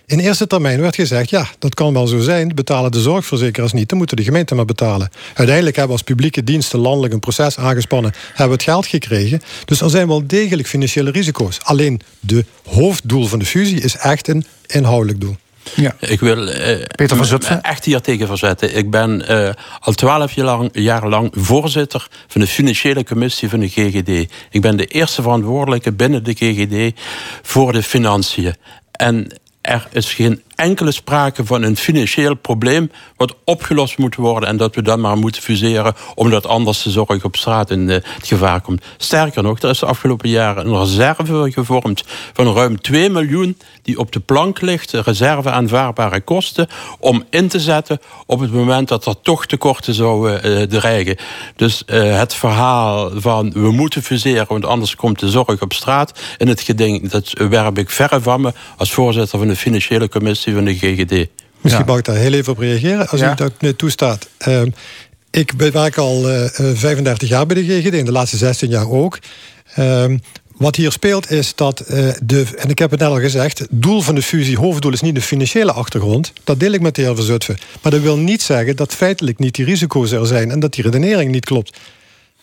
In 0.09 0.19
eerste 0.19 0.47
termijn 0.47 0.81
werd 0.81 0.95
gezegd, 0.95 1.31
ja, 1.31 1.47
dat 1.59 1.75
kan 1.75 1.93
wel 1.93 2.07
zo 2.07 2.21
zijn. 2.21 2.55
Betalen 2.55 2.93
de 2.93 3.01
zorgverzekeraars 3.01 3.73
niet, 3.73 3.89
dan 3.89 3.99
moeten 3.99 4.17
de 4.17 4.23
gemeenten 4.23 4.57
maar 4.57 4.65
betalen. 4.65 5.11
Uiteindelijk 5.35 5.77
hebben 5.77 5.97
we 5.97 6.03
als 6.03 6.11
publieke 6.11 6.45
diensten 6.45 6.79
landelijk 6.79 7.13
een 7.13 7.21
proces 7.21 7.59
aangespannen, 7.59 8.13
hebben 8.27 8.47
we 8.47 8.53
het 8.53 8.63
geld 8.63 8.87
gekregen. 8.87 9.43
Dus 9.65 9.81
er 9.81 9.91
zijn 9.91 10.09
wel 10.09 10.27
degelijk 10.27 10.69
financiële 10.69 11.11
risico's. 11.11 11.59
Alleen 11.63 12.01
de 12.21 12.45
hoofddoel 12.65 13.27
van 13.27 13.39
de 13.39 13.45
fusie 13.45 13.81
is 13.81 13.97
echt 13.97 14.29
een 14.29 14.45
inhoudelijk 14.67 15.21
doel. 15.21 15.37
Ja. 15.75 15.97
Ik 16.01 16.21
wil 16.21 16.49
uh, 16.49 16.55
Peter 16.87 17.17
van 17.17 17.27
Zutphen. 17.27 17.63
echt 17.63 17.85
hier 17.85 18.01
tegen 18.01 18.27
verzetten. 18.27 18.77
Ik 18.77 18.91
ben 18.91 19.25
uh, 19.31 19.51
al 19.81 19.93
twaalf 19.93 20.33
jaar 20.33 20.45
lang, 20.45 20.71
jaar 20.73 21.09
lang 21.09 21.31
voorzitter 21.35 22.09
van 22.27 22.41
de 22.41 22.47
financiële 22.47 23.05
commissie 23.05 23.49
van 23.49 23.61
de 23.61 23.69
GGD. 23.69 24.33
Ik 24.51 24.61
ben 24.61 24.77
de 24.77 24.87
eerste 24.87 25.23
verantwoordelijke 25.23 25.93
binnen 25.93 26.25
de 26.25 26.35
GGD 26.35 27.01
voor 27.43 27.73
de 27.73 27.83
financiën. 27.83 28.55
En 28.93 29.33
er 29.69 29.89
is 29.93 30.15
geen 30.15 30.43
enkele 30.59 30.93
sprake 30.93 31.47
van 31.47 31.63
een 31.63 31.77
financieel 31.77 32.35
probleem 32.35 32.91
wat 33.17 33.35
opgelost 33.45 33.99
moet 33.99 34.15
worden 34.15 34.49
en 34.49 34.57
dat 34.57 34.75
we 34.75 34.83
dan 34.83 35.01
maar 35.01 35.17
moeten 35.17 35.43
fuseren 35.43 35.95
omdat 36.15 36.47
anders 36.47 36.83
de 36.83 36.91
zorg 36.91 37.25
op 37.25 37.37
straat 37.37 37.71
in 37.71 37.89
het 37.89 38.05
gevaar 38.23 38.61
komt. 38.61 38.85
Sterker 38.97 39.43
nog, 39.43 39.59
er 39.59 39.71
is 39.71 39.79
de 39.79 39.87
afgelopen 39.87 40.29
jaren 40.29 40.67
een 40.67 40.79
reserve 40.79 41.53
gevormd 41.53 42.05
van 42.33 42.55
ruim 42.55 42.81
2 42.81 43.11
miljoen 43.11 43.59
die 43.83 43.99
op 43.99 44.13
de 44.13 44.21
plank 44.21 44.61
ligt, 44.61 44.93
reserve 44.93 45.51
aanvaardbare 45.51 46.21
kosten, 46.21 46.69
om 46.99 47.25
in 47.31 47.49
te 47.49 47.61
zetten 47.61 48.01
op 48.27 48.41
het 48.41 48.53
moment 48.53 48.89
dat 48.89 49.07
er 49.07 49.21
toch 49.21 49.47
tekorten 49.47 49.95
zouden 49.95 50.47
uh, 50.47 50.63
dreigen. 50.63 51.17
Dus 51.57 51.83
het 51.87 52.35
verhaal 52.35 53.11
van 53.15 53.53
we 53.53 53.71
moeten 53.71 54.03
fuseren, 54.03 54.47
want 54.49 54.65
anders 54.65 54.97
komt 54.97 55.19
de 55.19 55.29
zorg 55.29 55.63
op 55.63 55.73
straat 55.73 56.21
in 56.39 56.49
het 56.49 56.61
geding, 56.61 57.11
dat 57.11 57.33
werp 57.33 57.79
ik 57.79 57.91
verre 57.91 58.21
van 58.21 58.41
me 58.41 58.53
als 58.77 58.93
voorzitter 58.93 59.39
van 59.39 59.49
de 59.49 59.57
financiële 59.57 60.09
commissie 60.09 60.48
van 60.55 60.65
de 60.65 60.75
GGD. 60.75 61.29
Misschien 61.61 61.87
mag 61.87 61.99
ik 61.99 62.05
daar 62.05 62.17
heel 62.17 62.33
even 62.33 62.53
op 62.53 62.59
reageren, 62.59 63.09
als 63.09 63.21
u 63.21 63.35
dat 63.37 63.79
toestaat. 63.79 64.29
Uh, 64.49 64.63
ik 65.31 65.53
werk 65.57 65.97
al 65.97 66.29
uh, 66.29 66.45
eh, 66.45 66.77
35 66.77 67.29
jaar 67.29 67.47
bij 67.47 67.57
de 67.57 67.65
GGD, 67.65 67.95
in 67.95 68.05
de 68.05 68.13
laatste 68.13 68.37
16 68.37 68.69
jaar 68.69 68.91
ook. 68.91 69.19
Uh, 69.79 70.05
wat 70.57 70.77
hier 70.77 70.93
speelt 70.93 71.31
is 71.31 71.55
dat 71.55 71.85
uh, 71.91 72.11
de, 72.23 72.47
en 72.57 72.69
ik 72.69 72.79
heb 72.79 72.91
het 72.91 73.01
net 73.01 73.09
al 73.09 73.21
gezegd, 73.21 73.59
het 73.59 73.69
doel 73.71 74.01
van 74.01 74.15
de 74.15 74.23
fusie, 74.23 74.59
hoofddoel 74.59 74.93
is 74.93 75.01
niet 75.01 75.15
de 75.15 75.21
financiële 75.21 75.73
achtergrond. 75.73 76.33
Dat 76.45 76.61
deel 76.61 76.73
ik 76.73 76.81
met 76.81 76.95
de 76.95 77.03
heer 77.03 77.15
Verzutphen. 77.15 77.59
Maar 77.83 77.93
dat 77.93 78.01
wil 78.01 78.19
niet 78.19 78.43
zeggen 78.43 78.77
dat 78.77 78.95
feitelijk 78.95 79.39
niet 79.39 79.55
die 79.55 79.65
risico's 79.65 80.11
er 80.11 80.27
zijn 80.27 80.51
en 80.51 80.61
dat 80.61 80.73
die 80.73 80.85
redenering 80.85 81.31
niet 81.31 81.45
klopt. 81.45 81.79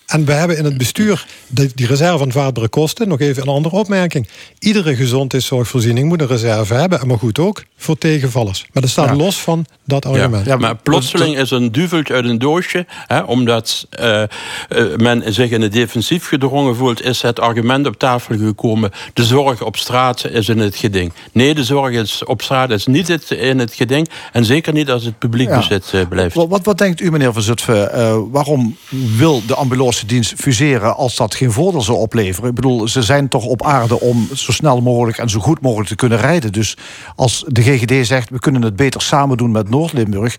En 0.06 0.24
we 0.24 0.32
hebben 0.32 0.58
in 0.58 0.64
het 0.64 0.78
bestuur 0.78 1.26
die, 1.48 1.70
die 1.74 1.86
reserve 1.86 2.18
van 2.18 2.32
vaartbare 2.32 2.68
kosten. 2.68 3.08
Nog 3.08 3.20
even 3.20 3.42
een 3.42 3.48
andere 3.48 3.76
opmerking. 3.76 4.28
Iedere 4.58 4.96
gezondheidszorgvoorziening 4.96 6.08
moet 6.08 6.20
een 6.20 6.26
reserve 6.26 6.74
hebben. 6.74 7.06
Maar 7.06 7.18
goed 7.18 7.38
ook 7.38 7.64
voor 7.76 7.98
tegenvallers. 7.98 8.66
Maar 8.72 8.82
dat 8.82 8.90
staat 8.90 9.16
los 9.16 9.40
van 9.40 9.66
dat 9.84 10.06
argument. 10.06 10.46
Ja, 10.46 10.56
maar 10.56 10.76
plotseling 10.76 11.38
is 11.38 11.50
een 11.50 11.72
duveltje 11.72 12.14
uit 12.14 12.24
een 12.24 12.38
doosje. 12.38 12.86
Hè, 12.88 13.20
omdat 13.20 13.86
uh, 14.00 14.22
uh, 14.68 14.96
men 14.96 15.34
zich 15.34 15.50
in 15.50 15.60
het 15.60 15.72
defensief 15.72 16.28
gedrongen 16.28 16.76
voelt... 16.76 17.02
is 17.02 17.22
het 17.22 17.40
argument 17.40 17.86
op 17.86 17.98
tafel 17.98 18.38
gekomen... 18.38 18.90
de 19.14 19.24
zorg 19.24 19.62
op 19.62 19.76
straat 19.76 20.26
is 20.26 20.48
in 20.48 20.58
het 20.58 20.76
geding. 20.76 21.12
Nee, 21.32 21.54
de 21.54 21.64
zorg 21.64 21.94
is 21.94 22.24
op 22.24 22.42
straat 22.42 22.70
is 22.70 22.86
niet 22.86 23.08
het, 23.08 23.30
in 23.30 23.58
het 23.58 23.74
geding. 23.74 24.08
En 24.32 24.44
zeker 24.44 24.72
niet 24.72 24.90
als 24.90 25.04
het 25.04 25.18
publiek 25.18 25.48
ja. 25.48 25.56
bezit 25.56 25.92
uh, 25.94 26.06
blijft. 26.08 26.34
Wat, 26.34 26.48
wat, 26.48 26.64
wat, 26.64 26.78
denkt 26.78 27.00
u, 27.00 27.10
meneer 27.10 27.32
Van 27.32 27.42
Zutphen? 27.42 28.30
waarom 28.30 28.76
wil 29.16 29.42
de 29.46 29.54
ambulance 29.54 29.95
dienst 30.04 30.34
fuseren... 30.36 30.96
als 30.96 31.16
dat 31.16 31.34
geen 31.34 31.52
voordeel 31.52 31.82
zou 31.82 31.98
opleveren? 31.98 32.48
Ik 32.48 32.54
bedoel, 32.54 32.88
ze 32.88 33.02
zijn 33.02 33.28
toch 33.28 33.44
op 33.44 33.64
aarde 33.64 34.00
om 34.00 34.28
zo 34.34 34.52
snel 34.52 34.80
mogelijk... 34.80 35.18
en 35.18 35.30
zo 35.30 35.40
goed 35.40 35.60
mogelijk 35.60 35.88
te 35.88 35.94
kunnen 35.94 36.18
rijden. 36.18 36.52
Dus 36.52 36.76
als 37.16 37.44
de 37.48 37.62
GGD 37.62 38.06
zegt, 38.06 38.30
we 38.30 38.38
kunnen 38.38 38.62
het 38.62 38.76
beter 38.76 39.02
samen 39.02 39.36
doen 39.36 39.50
met 39.50 39.70
Noord-Limburg 39.70 40.36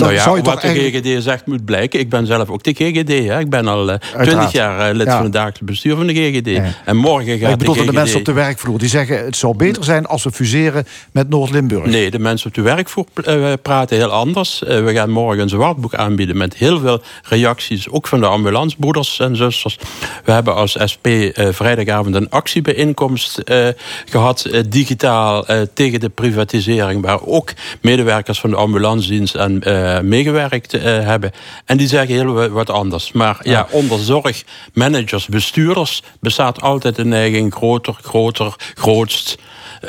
nou 0.00 0.12
ja, 0.12 0.42
wat 0.42 0.60
de 0.60 0.68
GGD 0.68 1.22
zegt 1.22 1.46
moet 1.46 1.64
blijken. 1.64 2.00
Ik 2.00 2.08
ben 2.08 2.26
zelf 2.26 2.48
ook 2.48 2.62
de 2.62 2.72
GGD. 2.72 3.08
Hè. 3.08 3.38
Ik 3.38 3.50
ben 3.50 3.66
al 3.66 3.98
twintig 4.22 4.46
uh, 4.46 4.50
jaar 4.50 4.90
uh, 4.90 4.96
lid 4.96 5.06
ja. 5.06 5.14
van 5.14 5.22
het 5.22 5.32
dagelijks 5.32 5.60
bestuur 5.60 5.96
van 5.96 6.06
de 6.06 6.14
GGD. 6.14 6.46
Ja. 6.46 6.64
En 6.84 6.96
morgen 6.96 7.38
gaat 7.38 7.50
ik 7.50 7.58
bedoel 7.58 7.74
de, 7.74 7.80
GGD... 7.80 7.90
de 7.90 7.96
mensen 7.96 8.18
op 8.18 8.24
de 8.24 8.32
werkvloer 8.32 8.78
die 8.78 8.88
zeggen... 8.88 9.24
het 9.24 9.36
zou 9.36 9.56
beter 9.56 9.84
zijn 9.84 10.06
als 10.06 10.24
we 10.24 10.30
fuseren 10.30 10.86
met 11.12 11.28
Noord-Limburg. 11.28 11.86
Nee, 11.86 12.10
de 12.10 12.18
mensen 12.18 12.48
op 12.48 12.54
de 12.54 12.62
werkvloer 12.62 13.06
uh, 13.26 13.52
praten 13.62 13.96
heel 13.96 14.10
anders. 14.10 14.58
we 14.58 14.90
gaan 14.92 15.10
morgen 15.10 15.42
een 15.42 15.48
zwartboek 15.48 15.94
aanbieden... 15.94 16.36
met 16.36 16.54
heel 16.54 16.80
veel 16.80 17.02
reacties, 17.22 17.88
ook 17.88 18.06
van 18.06 18.20
de 18.20 18.26
ambulancebroeders 18.26 19.18
en 19.18 19.36
zusters. 19.36 19.78
We 20.24 20.32
hebben 20.32 20.54
als 20.54 20.76
SP 20.92 21.06
vrijdagavond 21.34 22.14
een 22.14 22.30
actiebijeenkomst 22.30 23.42
gehad... 24.04 24.50
digitaal 24.68 25.44
tegen 25.74 26.00
de 26.00 26.08
privatisering... 26.08 27.02
waar 27.02 27.26
ook 27.26 27.52
medewerkers 27.80 28.40
van 28.40 28.50
de 28.50 28.56
ambulancedienst 28.56 29.34
en 29.34 29.60
meegewerkt 29.98 30.74
uh, 30.74 30.82
hebben. 30.82 31.30
En 31.64 31.76
die 31.76 31.88
zeggen 31.88 32.14
heel 32.14 32.48
wat 32.48 32.70
anders. 32.70 33.12
Maar 33.12 33.38
ja, 33.42 33.50
ja 33.50 33.66
onder 33.70 33.98
zorgmanagers, 33.98 35.26
bestuurders 35.26 36.02
bestaat 36.20 36.60
altijd 36.62 36.96
de 36.96 37.04
neiging 37.04 37.54
groter, 37.54 37.94
groter, 38.02 38.54
grootst. 38.74 39.38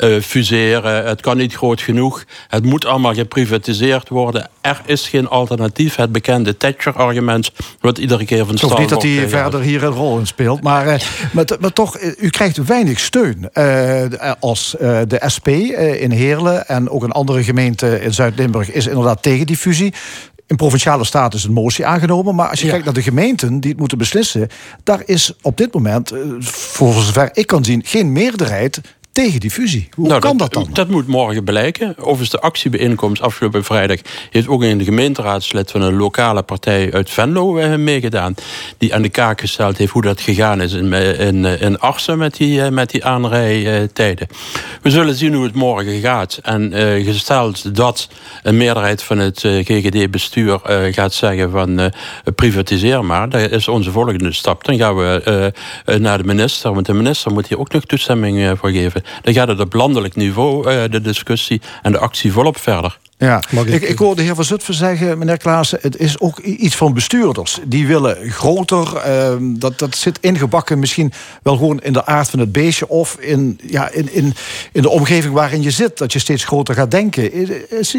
Uh, 0.00 0.20
fuseren. 0.20 1.06
Het 1.06 1.20
kan 1.20 1.36
niet 1.36 1.54
groot 1.54 1.80
genoeg. 1.80 2.24
Het 2.48 2.64
moet 2.64 2.84
allemaal 2.84 3.14
geprivatiseerd 3.14 4.08
worden. 4.08 4.48
Er 4.60 4.80
is 4.86 5.08
geen 5.08 5.28
alternatief. 5.28 5.96
Het 5.96 6.12
bekende 6.12 6.56
Thatcher-argument, 6.56 7.50
wat 7.80 7.98
iedere 7.98 8.24
keer 8.24 8.46
van 8.46 8.56
stand 8.56 8.72
wordt. 8.72 8.80
niet 8.80 8.90
dat 8.90 9.02
hij 9.02 9.28
verder 9.28 9.60
hier 9.60 9.84
een 9.84 9.92
rol 9.92 10.18
in 10.18 10.26
speelt. 10.26 10.62
Maar, 10.62 10.86
uh, 10.86 10.94
maar, 11.32 11.44
maar, 11.60 11.72
toch, 11.72 11.98
u 12.18 12.28
krijgt 12.30 12.56
weinig 12.56 13.00
steun 13.00 13.50
uh, 13.54 14.02
als 14.40 14.76
de 14.78 15.22
SP 15.34 15.48
in 15.48 16.10
Heerlen... 16.10 16.68
en 16.68 16.90
ook 16.90 17.02
een 17.02 17.12
andere 17.12 17.44
gemeente 17.44 18.00
in 18.00 18.14
Zuid-Limburg 18.14 18.70
is 18.70 18.86
inderdaad 18.86 19.22
tegen 19.22 19.46
die 19.46 19.56
fusie. 19.56 19.92
In 20.46 20.56
provinciale 20.56 21.04
staat 21.04 21.34
is 21.34 21.44
een 21.44 21.52
motie 21.52 21.86
aangenomen. 21.86 22.34
Maar 22.34 22.48
als 22.48 22.58
je 22.58 22.64
ja. 22.64 22.70
kijkt 22.70 22.84
naar 22.84 22.94
de 22.94 23.02
gemeenten 23.02 23.60
die 23.60 23.70
het 23.70 23.78
moeten 23.78 23.98
beslissen... 23.98 24.48
daar 24.82 25.02
is 25.04 25.32
op 25.42 25.56
dit 25.56 25.74
moment, 25.74 26.12
voor 26.40 26.92
zover 26.92 27.30
ik 27.32 27.46
kan 27.46 27.64
zien, 27.64 27.82
geen 27.84 28.12
meerderheid 28.12 28.80
tegen 29.12 29.40
die 29.40 29.50
fusie. 29.50 29.88
Hoe 29.94 30.08
nou, 30.08 30.20
kan 30.20 30.36
dat, 30.36 30.52
dat, 30.52 30.64
dan? 30.64 30.74
Dat 30.74 30.88
moet 30.88 31.06
morgen 31.06 31.44
blijken. 31.44 31.94
Overigens 31.98 32.30
de 32.30 32.40
actiebijeenkomst 32.40 33.22
afgelopen 33.22 33.64
vrijdag... 33.64 33.98
heeft 34.30 34.48
ook 34.48 34.62
een 34.62 34.84
gemeenteraadslid 34.84 35.70
van 35.70 35.82
een 35.82 35.96
lokale 35.96 36.42
partij 36.42 36.92
uit 36.92 37.10
Venlo 37.10 37.58
uh, 37.58 37.74
meegedaan. 37.74 38.34
Die 38.78 38.94
aan 38.94 39.02
de 39.02 39.08
kaak 39.08 39.40
gesteld 39.40 39.76
heeft 39.76 39.92
hoe 39.92 40.02
dat 40.02 40.20
gegaan 40.20 40.60
is 40.60 40.72
in, 40.72 40.92
in, 40.92 41.44
in 41.44 41.78
Arsen 41.78 42.18
met 42.18 42.36
die, 42.36 42.70
met 42.70 42.90
die 42.90 43.04
aanrijtijden. 43.04 44.28
We 44.82 44.90
zullen 44.90 45.14
zien 45.14 45.34
hoe 45.34 45.44
het 45.44 45.54
morgen 45.54 46.00
gaat. 46.00 46.38
En 46.42 46.72
uh, 46.72 47.04
gesteld 47.04 47.74
dat 47.74 48.08
een 48.42 48.56
meerderheid 48.56 49.02
van 49.02 49.18
het 49.18 49.38
GGD-bestuur 49.40 50.60
gaat 50.92 51.14
zeggen 51.14 51.50
van 51.50 51.92
privatiseer 52.34 53.04
maar. 53.04 53.28
Dat 53.28 53.50
is 53.50 53.68
onze 53.68 53.90
volgende 53.90 54.32
stap. 54.32 54.64
Dan 54.64 54.76
gaan 54.76 54.96
we 54.96 55.52
naar 55.98 56.18
de 56.18 56.24
minister. 56.24 56.74
Want 56.74 56.86
de 56.86 56.92
minister 56.92 57.32
moet 57.32 57.48
hier 57.48 57.58
ook 57.58 57.72
nog 57.72 57.84
toestemming 57.84 58.58
voor 58.58 58.70
geven. 58.70 59.01
Dan 59.22 59.34
gaat 59.34 59.48
het 59.48 59.60
op 59.60 59.72
landelijk 59.72 60.16
niveau, 60.16 60.70
uh, 60.70 60.82
de 60.90 61.00
discussie 61.00 61.60
en 61.82 61.92
de 61.92 61.98
actie 61.98 62.32
volop 62.32 62.58
verder. 62.58 62.98
Ja, 63.18 63.42
ik, 63.64 63.82
ik 63.82 63.98
hoorde 63.98 64.16
de 64.16 64.22
heer 64.22 64.34
Van 64.34 64.44
Zutphen 64.44 64.74
zeggen, 64.74 65.18
meneer 65.18 65.36
Klaassen... 65.36 65.78
het 65.80 65.96
is 65.96 66.20
ook 66.20 66.38
iets 66.38 66.76
van 66.76 66.94
bestuurders. 66.94 67.58
Die 67.66 67.86
willen 67.86 68.30
groter, 68.30 69.02
uh, 69.06 69.34
dat, 69.40 69.78
dat 69.78 69.96
zit 69.96 70.18
ingebakken 70.20 70.78
misschien 70.78 71.12
wel 71.42 71.56
gewoon 71.56 71.80
in 71.80 71.92
de 71.92 72.06
aard 72.06 72.30
van 72.30 72.38
het 72.38 72.52
beestje... 72.52 72.88
of 72.88 73.16
in, 73.20 73.60
ja, 73.66 73.90
in, 73.90 74.14
in, 74.14 74.34
in 74.72 74.82
de 74.82 74.88
omgeving 74.88 75.34
waarin 75.34 75.62
je 75.62 75.70
zit, 75.70 75.98
dat 75.98 76.12
je 76.12 76.18
steeds 76.18 76.44
groter 76.44 76.74
gaat 76.74 76.90
denken. 76.90 77.30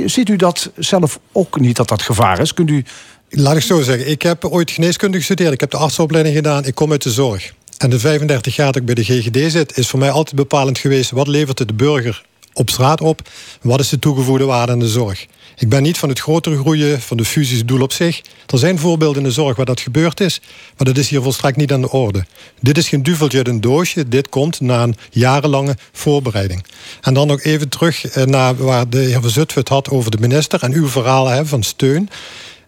Ziet 0.05 0.29
u 0.29 0.35
dat 0.35 0.71
zelf 0.77 1.19
ook 1.31 1.59
niet, 1.59 1.75
dat 1.75 1.87
dat 1.87 2.01
gevaar 2.01 2.39
is? 2.39 2.53
Kunt 2.53 2.69
u... 2.69 2.83
Laat 3.29 3.55
ik 3.55 3.61
zo 3.61 3.81
zeggen, 3.81 4.09
ik 4.09 4.21
heb 4.21 4.45
ooit 4.45 4.71
geneeskunde 4.71 5.17
gestudeerd. 5.17 5.53
Ik 5.53 5.59
heb 5.59 5.71
de 5.71 5.77
artsopleiding 5.77 6.35
gedaan, 6.35 6.65
ik 6.65 6.75
kom 6.75 6.91
uit 6.91 7.03
de 7.03 7.11
zorg. 7.11 7.53
En 7.83 7.89
de 7.89 7.99
35 7.99 8.55
jaar 8.55 8.65
dat 8.65 8.75
ik 8.75 8.85
bij 8.85 8.95
de 8.95 9.03
GGD 9.03 9.51
zit, 9.51 9.77
is 9.77 9.87
voor 9.87 9.99
mij 9.99 10.11
altijd 10.11 10.35
bepalend 10.35 10.77
geweest 10.77 11.11
wat 11.11 11.27
levert 11.27 11.57
de 11.57 11.73
burger 11.73 12.23
op 12.53 12.69
straat 12.69 13.01
op, 13.01 13.29
wat 13.61 13.79
is 13.79 13.89
de 13.89 13.99
toegevoegde 13.99 14.45
waarde 14.45 14.71
aan 14.71 14.79
de 14.79 14.87
zorg. 14.87 15.25
Ik 15.57 15.69
ben 15.69 15.83
niet 15.83 15.97
van 15.97 16.09
het 16.09 16.19
grotere 16.19 16.57
groeien 16.57 17.01
van 17.01 17.17
de 17.17 17.25
fusies 17.25 17.65
doel 17.65 17.81
op 17.81 17.91
zich. 17.91 18.21
Er 18.47 18.57
zijn 18.57 18.79
voorbeelden 18.79 19.17
in 19.17 19.27
de 19.27 19.33
zorg 19.33 19.55
waar 19.55 19.65
dat 19.65 19.79
gebeurd 19.79 20.19
is, 20.19 20.41
maar 20.77 20.87
dat 20.87 20.97
is 20.97 21.09
hier 21.09 21.21
volstrekt 21.21 21.57
niet 21.57 21.71
aan 21.71 21.81
de 21.81 21.91
orde. 21.91 22.25
Dit 22.59 22.77
is 22.77 22.89
geen 22.89 23.03
duveltje 23.03 23.37
uit 23.37 23.47
een 23.47 23.61
doosje, 23.61 24.07
dit 24.07 24.29
komt 24.29 24.59
na 24.59 24.83
een 24.83 24.95
jarenlange 25.09 25.77
voorbereiding. 25.91 26.65
En 27.01 27.13
dan 27.13 27.27
nog 27.27 27.41
even 27.41 27.69
terug 27.69 28.05
eh, 28.05 28.23
naar 28.23 28.55
waar 28.55 28.89
de 28.89 28.99
heer 28.99 29.21
Verzutve 29.21 29.59
het 29.59 29.69
had 29.69 29.89
over 29.89 30.11
de 30.11 30.19
minister 30.19 30.63
en 30.63 30.73
uw 30.73 30.87
verhaal 30.87 31.27
hè, 31.27 31.45
van 31.45 31.63
steun. 31.63 32.09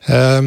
Uh, 0.10 0.38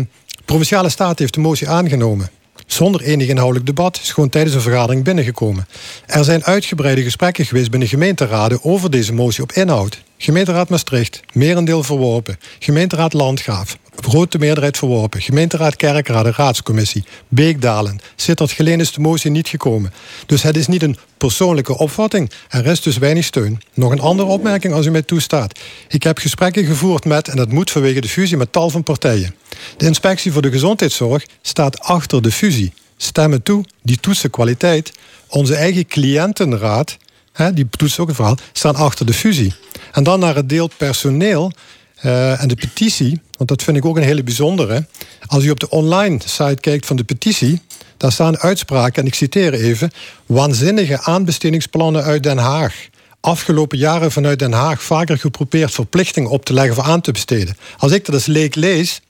Provinciale 0.45 0.89
Staat 0.89 1.19
heeft 1.19 1.35
de 1.35 1.41
motie 1.41 1.69
aangenomen 1.69 2.31
zonder 2.73 3.01
enig 3.01 3.29
inhoudelijk 3.29 3.67
debat, 3.67 3.99
is 4.03 4.13
gewoon 4.13 4.29
tijdens 4.29 4.55
een 4.55 4.61
vergadering 4.61 5.05
binnengekomen. 5.05 5.69
Er 6.07 6.25
zijn 6.25 6.45
uitgebreide 6.45 7.03
gesprekken 7.03 7.45
geweest 7.45 7.71
binnen 7.71 7.89
gemeenteraden 7.89 8.65
over 8.65 8.91
deze 8.91 9.13
motie 9.13 9.43
op 9.43 9.53
inhoud. 9.53 10.03
Gemeenteraad 10.17 10.69
Maastricht, 10.69 11.21
merendeel 11.33 11.83
verworpen. 11.83 12.39
Gemeenteraad 12.59 13.13
Landgraaf, 13.13 13.77
grote 13.97 14.39
meerderheid 14.39 14.77
verworpen. 14.77 15.21
Gemeenteraad 15.21 15.77
Kerkrade, 15.77 16.33
Raadscommissie. 16.37 17.05
Beekdalen. 17.29 18.01
Sittard 18.17 18.51
Geleen 18.51 18.81
is 18.81 18.93
de 18.93 19.01
motie 19.01 19.31
niet 19.31 19.49
gekomen. 19.49 19.93
Dus 20.27 20.43
het 20.43 20.57
is 20.57 20.67
niet 20.67 20.83
een 20.83 20.97
persoonlijke 21.17 21.79
opvatting. 21.79 22.31
Er 22.49 22.67
is 22.67 22.81
dus 22.81 22.99
weinig 22.99 23.25
steun. 23.25 23.61
Nog 23.75 23.91
een 23.93 24.01
andere 24.01 24.29
opmerking 24.29 24.75
als 24.75 24.87
u 24.87 24.91
mij 24.91 25.03
toestaat. 25.03 25.59
Ik 25.89 26.03
heb 26.03 26.19
gesprekken 26.19 26.65
gevoerd 26.65 27.05
met, 27.05 27.29
en 27.29 27.37
dat 27.37 27.53
moet 27.53 27.71
vanwege 27.71 28.01
de 28.01 28.09
fusie, 28.09 28.37
met 28.37 28.53
tal 28.53 28.71
van 28.71 28.83
partijen. 28.83 29.35
De 29.77 29.87
inspectie 29.87 30.33
voor 30.33 30.43
de 30.43 30.51
gezondheidszorg 30.51 31.27
staat 31.43 31.81
achter 31.81 32.23
de 32.23 32.33
fusie. 32.33 32.73
Stemmen 32.97 33.43
toe, 33.43 33.65
die 33.83 34.01
toetsen 34.01 34.31
kwaliteit. 34.31 34.93
Onze 35.29 35.55
eigen 35.55 35.87
cliëntenraad, 35.87 36.97
hè, 37.33 37.53
die 37.53 37.69
toetsen 37.71 38.01
ook 38.01 38.07
het 38.07 38.17
verhaal, 38.17 38.37
staan 38.53 38.75
achter 38.75 39.07
de 39.07 39.15
fusie. 39.15 39.55
En 39.93 40.03
dan 40.03 40.21
naar 40.21 40.35
het 40.35 40.49
deel 40.49 40.71
personeel 40.77 41.53
uh, 42.03 42.43
en 42.43 42.49
de 42.49 42.55
petitie, 42.55 43.21
want 43.37 43.49
dat 43.49 43.63
vind 43.63 43.77
ik 43.77 43.85
ook 43.85 43.97
een 43.97 44.03
hele 44.03 44.23
bijzondere. 44.23 44.87
Als 45.27 45.45
u 45.45 45.51
op 45.51 45.61
de 45.61 45.69
online 45.69 46.19
site 46.25 46.61
kijkt 46.61 46.87
van 46.87 46.97
de 46.97 47.05
petitie, 47.05 47.61
daar 47.97 48.13
staan 48.13 48.39
uitspraken, 48.39 49.03
en 49.03 49.09
ik 49.09 49.15
citeer 49.15 49.55
even: 49.55 49.91
waanzinnige 50.27 51.01
aanbestedingsplannen 51.01 52.03
uit 52.03 52.23
Den 52.23 52.39
Haag. 52.39 52.75
Afgelopen 53.21 53.79
jaren 53.79 54.13
vanuit 54.13 54.39
Den 54.39 54.53
Haag 54.53 54.83
vaker 54.83 55.19
geprobeerd 55.19 55.73
verplichting 55.73 56.27
op 56.27 56.45
te 56.45 56.53
leggen 56.53 56.75
voor 56.75 56.85
aan 56.85 57.01
te 57.01 57.13
besteden. 57.13 57.57
Als 57.79 57.93
ik 57.93 58.05
dat 58.05 58.15
als 58.15 58.27
leek 58.27 58.55
lees, 58.55 59.01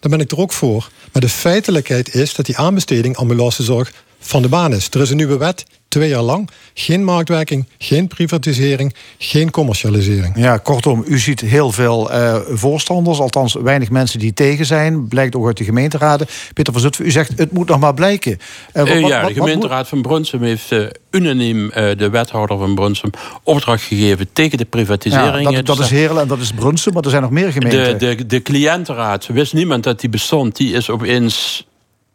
dan 0.00 0.10
ben 0.10 0.20
ik 0.20 0.30
er 0.30 0.38
ook 0.38 0.52
voor. 0.52 0.90
Maar 1.12 1.22
de 1.22 1.28
feitelijkheid 1.28 2.14
is 2.14 2.34
dat 2.34 2.46
die 2.46 2.56
aanbesteding 2.58 3.16
ambulancezorg 3.16 3.92
van 4.20 4.42
de 4.42 4.48
baan 4.48 4.72
is. 4.72 4.88
Er 4.90 5.00
is 5.00 5.10
een 5.10 5.16
nieuwe 5.16 5.36
wet, 5.36 5.64
twee 5.90 6.08
jaar 6.08 6.22
lang. 6.22 6.50
Geen 6.74 7.04
marktwerking, 7.04 7.66
geen 7.78 8.08
privatisering, 8.08 8.94
geen 9.18 9.50
commercialisering. 9.50 10.32
Ja, 10.36 10.56
kortom, 10.56 11.04
u 11.06 11.18
ziet 11.18 11.40
heel 11.40 11.72
veel 11.72 12.12
uh, 12.12 12.36
voorstanders, 12.48 13.18
althans 13.18 13.54
weinig 13.54 13.90
mensen 13.90 14.18
die 14.18 14.34
tegen 14.34 14.66
zijn. 14.66 15.08
Blijkt 15.08 15.36
ook 15.36 15.46
uit 15.46 15.56
de 15.56 15.64
gemeenteraden. 15.64 16.26
Peter 16.54 16.72
van 16.72 16.82
Zutphen, 16.82 17.06
u 17.06 17.10
zegt 17.10 17.32
het 17.36 17.52
moet 17.52 17.68
nog 17.68 17.80
maar 17.80 17.94
blijken. 17.94 18.38
Uh, 18.74 19.00
wat, 19.00 19.08
ja, 19.10 19.26
de 19.26 19.34
gemeenteraad 19.34 19.88
van 19.88 20.02
Brunsum 20.02 20.42
heeft 20.42 20.70
uh, 20.70 20.86
unaniem 21.10 21.70
de 21.70 22.08
wethouder 22.10 22.58
van 22.58 22.74
Brunsum 22.74 23.10
opdracht 23.42 23.82
gegeven 23.82 24.28
tegen 24.32 24.58
de 24.58 24.64
privatisering. 24.64 25.50
Ja, 25.50 25.56
dat, 25.56 25.66
dat 25.66 25.78
is 25.78 25.90
Heerlen 25.90 26.22
en 26.22 26.28
dat 26.28 26.38
is 26.38 26.52
Brunsum, 26.52 26.92
maar 26.92 27.02
er 27.02 27.10
zijn 27.10 27.22
nog 27.22 27.30
meer 27.30 27.52
gemeenten. 27.52 27.98
De, 27.98 28.14
de, 28.14 28.26
de 28.26 28.42
cliëntenraad, 28.42 29.26
wist 29.26 29.52
niemand 29.52 29.84
dat 29.84 30.00
die 30.00 30.10
bestond, 30.10 30.56
die 30.56 30.72
is 30.72 30.90
opeens 30.90 31.68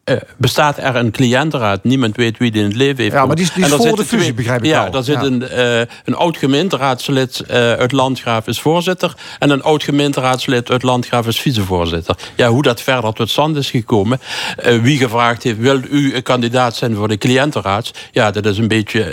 uh, 0.09 0.17
bestaat 0.37 0.77
er 0.77 0.95
een 0.95 1.11
cliëntenraad. 1.11 1.83
Niemand 1.83 2.15
weet 2.15 2.37
wie 2.37 2.51
die 2.51 2.61
in 2.61 2.67
het 2.67 2.75
leven 2.75 3.03
heeft. 3.03 3.15
Ja, 3.15 3.25
maar 3.25 3.35
die, 3.35 3.49
die 3.55 3.65
is 3.65 3.71
voor 3.71 3.95
de 3.95 4.05
fusie, 4.05 4.33
begrijp 4.33 4.63
ik 4.63 4.69
ja. 4.69 4.89
Daar 4.89 5.03
zit 5.03 5.21
een, 5.21 5.43
uh, 5.51 5.79
een 5.79 6.15
oud 6.15 6.37
gemeenteraadslid 6.37 7.43
uh, 7.47 7.55
uit 7.55 7.91
Landgraaf 7.91 8.47
is 8.47 8.59
voorzitter... 8.59 9.13
en 9.39 9.49
een 9.49 9.63
oud 9.63 9.83
gemeenteraadslid 9.83 10.69
uit 10.71 10.83
Landgraaf 10.83 11.27
is 11.27 11.39
vicevoorzitter. 11.39 12.15
Ja, 12.35 12.49
hoe 12.49 12.61
dat 12.61 12.81
verder 12.81 13.13
tot 13.13 13.29
stand 13.29 13.55
is 13.55 13.69
gekomen... 13.69 14.19
wie 14.81 14.97
gevraagd 14.97 15.43
heeft, 15.43 15.59
wil 15.59 15.81
u 15.89 16.15
een 16.15 16.23
kandidaat 16.23 16.75
zijn 16.75 16.95
voor 16.95 17.07
de 17.07 17.17
cliëntenraad? 17.17 17.91
Ja, 18.11 18.31
dat 18.31 18.45
is 18.45 18.57
een 18.57 18.67
beetje... 18.67 19.03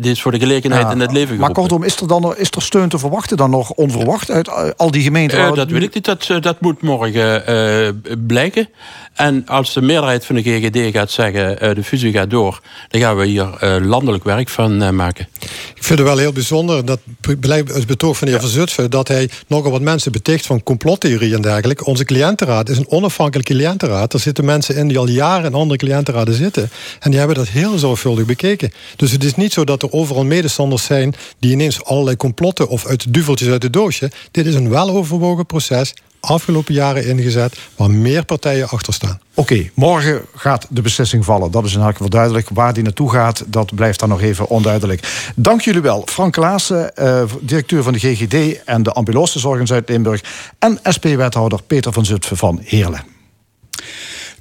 dit 0.00 0.06
is 0.06 0.22
voor 0.22 0.32
de 0.32 0.38
gelegenheid 0.38 0.86
ja, 0.86 0.92
in 0.92 1.00
het 1.00 1.12
leven 1.12 1.36
geroepen. 1.36 1.54
Maar 1.54 1.64
kortom, 1.64 1.82
is 1.82 2.00
er, 2.00 2.08
dan, 2.08 2.36
is 2.36 2.50
er 2.50 2.62
steun 2.62 2.88
te 2.88 2.98
verwachten 2.98 3.36
dan 3.36 3.50
nog 3.50 3.70
onverwacht... 3.70 4.30
uit 4.30 4.76
al 4.76 4.90
die 4.90 5.02
gemeenten? 5.02 5.54
dat 5.54 5.70
weet 5.70 5.82
ik 5.82 5.94
niet, 5.94 6.04
dat, 6.04 6.26
dat 6.40 6.60
moet 6.60 6.82
morgen 6.82 8.02
blijken. 8.26 8.68
En 9.14 9.46
als 9.46 9.72
de 9.72 9.82
meerderheid 9.82 10.25
van 10.26 10.34
de 10.34 10.42
GGD 10.42 10.92
gaat 10.92 11.10
zeggen... 11.10 11.64
Uh, 11.64 11.74
de 11.74 11.84
fusie 11.84 12.12
gaat 12.12 12.30
door, 12.30 12.60
dan 12.88 13.00
gaan 13.00 13.16
we 13.16 13.26
hier 13.26 13.48
uh, 13.62 13.86
landelijk 13.86 14.24
werk 14.24 14.48
van 14.48 14.82
uh, 14.82 14.90
maken. 14.90 15.28
Ik 15.74 15.84
vind 15.84 15.98
het 15.98 16.08
wel 16.08 16.18
heel 16.18 16.32
bijzonder, 16.32 16.84
dat 16.84 17.00
het 17.20 17.86
betoog 17.86 18.16
van 18.16 18.26
de 18.26 18.32
heer 18.32 18.42
ja. 18.42 18.48
Van 18.48 18.56
Zutphen... 18.56 18.90
dat 18.90 19.08
hij 19.08 19.30
nogal 19.46 19.70
wat 19.70 19.80
mensen 19.80 20.12
beticht 20.12 20.46
van 20.46 20.62
complottheorie 20.62 21.34
en 21.34 21.42
dergelijke. 21.42 21.84
Onze 21.84 22.04
cliëntenraad 22.04 22.68
is 22.68 22.78
een 22.78 22.88
onafhankelijke 22.88 23.52
cliëntenraad. 23.52 24.12
Er 24.12 24.20
zitten 24.20 24.44
mensen 24.44 24.76
in 24.76 24.88
die 24.88 24.98
al 24.98 25.08
jaren 25.08 25.44
in 25.44 25.54
andere 25.54 25.78
cliëntenraden 25.78 26.34
zitten. 26.34 26.70
En 27.00 27.10
die 27.10 27.18
hebben 27.18 27.36
dat 27.36 27.48
heel 27.48 27.78
zorgvuldig 27.78 28.24
bekeken. 28.24 28.72
Dus 28.96 29.10
het 29.12 29.24
is 29.24 29.34
niet 29.34 29.52
zo 29.52 29.64
dat 29.64 29.82
er 29.82 29.92
overal 29.92 30.24
medestanders 30.24 30.84
zijn... 30.84 31.14
die 31.38 31.52
ineens 31.52 31.84
allerlei 31.84 32.16
complotten 32.16 32.68
of 32.68 32.86
uit 32.86 33.12
duveltjes 33.14 33.48
uit 33.48 33.62
het 33.62 33.72
doosje. 33.72 34.10
Dit 34.30 34.46
is 34.46 34.54
een 34.54 34.70
weloverwogen 34.70 35.46
proces 35.46 35.94
afgelopen 36.20 36.74
jaren 36.74 37.06
ingezet... 37.06 37.56
waar 37.76 37.90
meer 37.90 38.24
partijen 38.24 38.68
achter 38.68 38.92
staan. 38.92 39.20
Oké, 39.34 39.70
morgen 39.74 40.22
gaat 40.34 40.66
de 40.70 40.82
beslissing 40.82 41.24
vallen. 41.24 41.50
Dat 41.50 41.64
is 41.64 41.74
in 41.74 41.80
elk 41.80 41.92
geval 41.92 42.08
duidelijk. 42.08 42.48
Waar 42.52 42.72
die 42.72 42.82
naartoe 42.82 43.10
gaat, 43.10 43.44
dat 43.46 43.74
blijft 43.74 44.00
dan 44.00 44.08
nog 44.08 44.20
even 44.20 44.48
onduidelijk. 44.48 45.30
Dank 45.34 45.60
jullie 45.60 45.80
wel. 45.80 46.02
Frank 46.06 46.32
Klaassen, 46.32 46.92
uh, 46.98 47.22
directeur 47.40 47.82
van 47.82 47.92
de 47.92 47.98
GGD... 47.98 48.64
en 48.64 48.82
de 48.82 48.92
ambulancezorg 48.92 49.60
in 49.60 49.66
Zuid-Limburg... 49.66 50.22
en 50.58 50.78
SP-wethouder 50.82 51.62
Peter 51.62 51.92
van 51.92 52.04
Zutphen 52.04 52.36
van 52.36 52.60
Heerlen. 52.64 53.14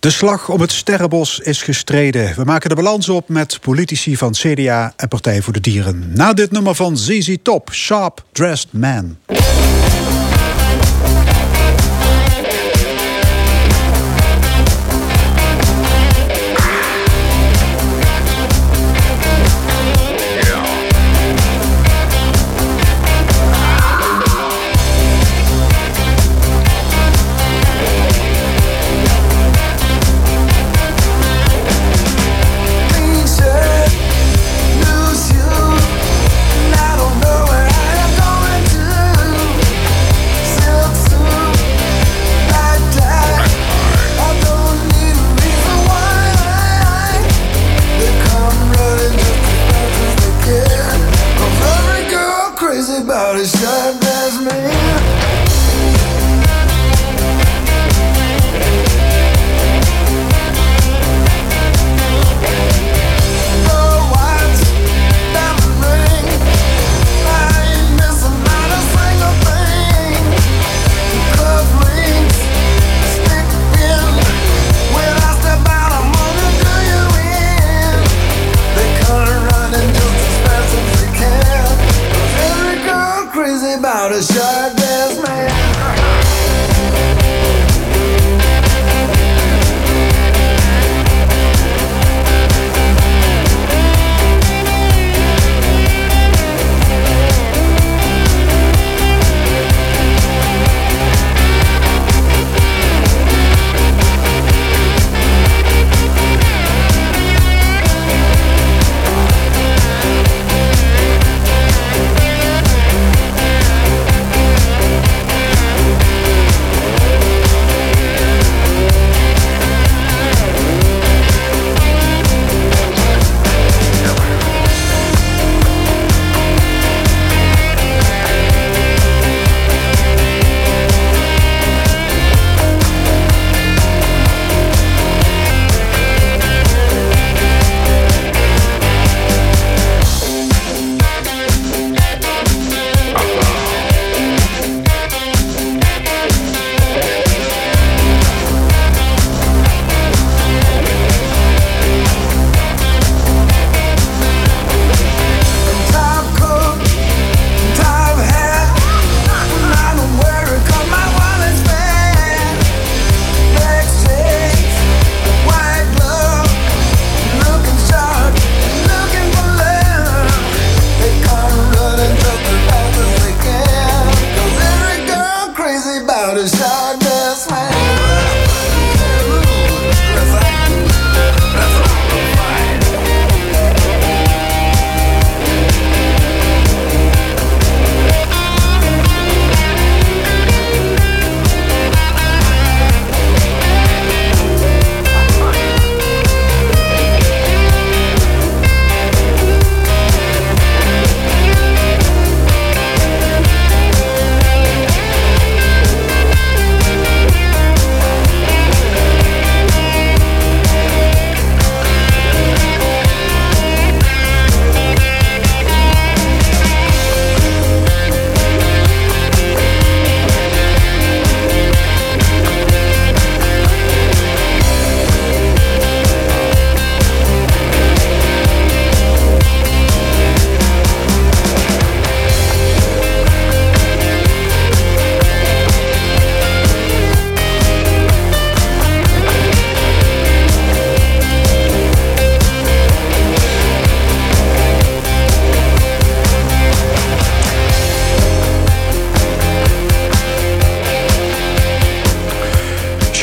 De 0.05 0.11
slag 0.11 0.49
om 0.49 0.61
het 0.61 0.71
Sterrenbos 0.71 1.39
is 1.39 1.61
gestreden. 1.61 2.35
We 2.35 2.43
maken 2.43 2.69
de 2.69 2.75
balans 2.75 3.09
op 3.09 3.29
met 3.29 3.59
politici 3.61 4.17
van 4.17 4.31
CDA 4.31 4.93
en 4.95 5.07
Partij 5.07 5.41
voor 5.41 5.53
de 5.53 5.59
Dieren. 5.59 6.11
Na 6.13 6.33
dit 6.33 6.51
nummer 6.51 6.75
van 6.75 6.97
ZZ 6.97 7.35
Top, 7.43 7.69
Sharp 7.73 8.23
Dressed 8.31 8.73
Man. 8.73 9.17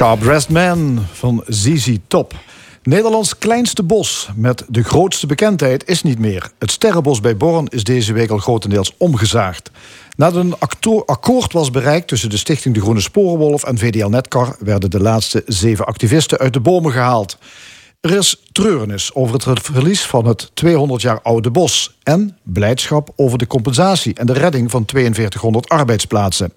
Sharp 0.02 0.48
Man 0.48 1.06
van 1.12 1.44
ZZ 1.46 1.96
Top. 2.08 2.34
Nederlands 2.82 3.38
kleinste 3.38 3.82
bos 3.82 4.28
met 4.36 4.64
de 4.68 4.82
grootste 4.82 5.26
bekendheid 5.26 5.88
is 5.88 6.02
niet 6.02 6.18
meer. 6.18 6.50
Het 6.58 6.70
Sterrenbos 6.70 7.20
bij 7.20 7.36
Born 7.36 7.66
is 7.66 7.84
deze 7.84 8.12
week 8.12 8.30
al 8.30 8.38
grotendeels 8.38 8.94
omgezaagd. 8.98 9.70
Nadat 10.16 10.44
een 10.44 10.54
akkoord 11.06 11.52
was 11.52 11.70
bereikt 11.70 12.08
tussen 12.08 12.30
de 12.30 12.36
Stichting 12.36 12.74
De 12.74 12.80
Groene 12.80 13.00
Sporenwolf 13.00 13.64
en 13.64 13.78
VDL 13.78 14.06
Netcar... 14.06 14.56
werden 14.58 14.90
de 14.90 15.00
laatste 15.00 15.42
zeven 15.46 15.86
activisten 15.86 16.38
uit 16.38 16.52
de 16.52 16.60
bomen 16.60 16.92
gehaald. 16.92 17.38
Er 18.02 18.16
is 18.16 18.36
treurnis 18.52 19.14
over 19.14 19.34
het 19.34 19.60
verlies 19.62 20.02
van 20.06 20.26
het 20.26 20.50
200 20.54 21.02
jaar 21.02 21.22
oude 21.22 21.50
bos... 21.50 21.98
en 22.02 22.36
blijdschap 22.42 23.12
over 23.16 23.38
de 23.38 23.46
compensatie 23.46 24.14
en 24.14 24.26
de 24.26 24.32
redding 24.32 24.70
van 24.70 24.82
4200 24.86 25.68
arbeidsplaatsen. 25.68 26.52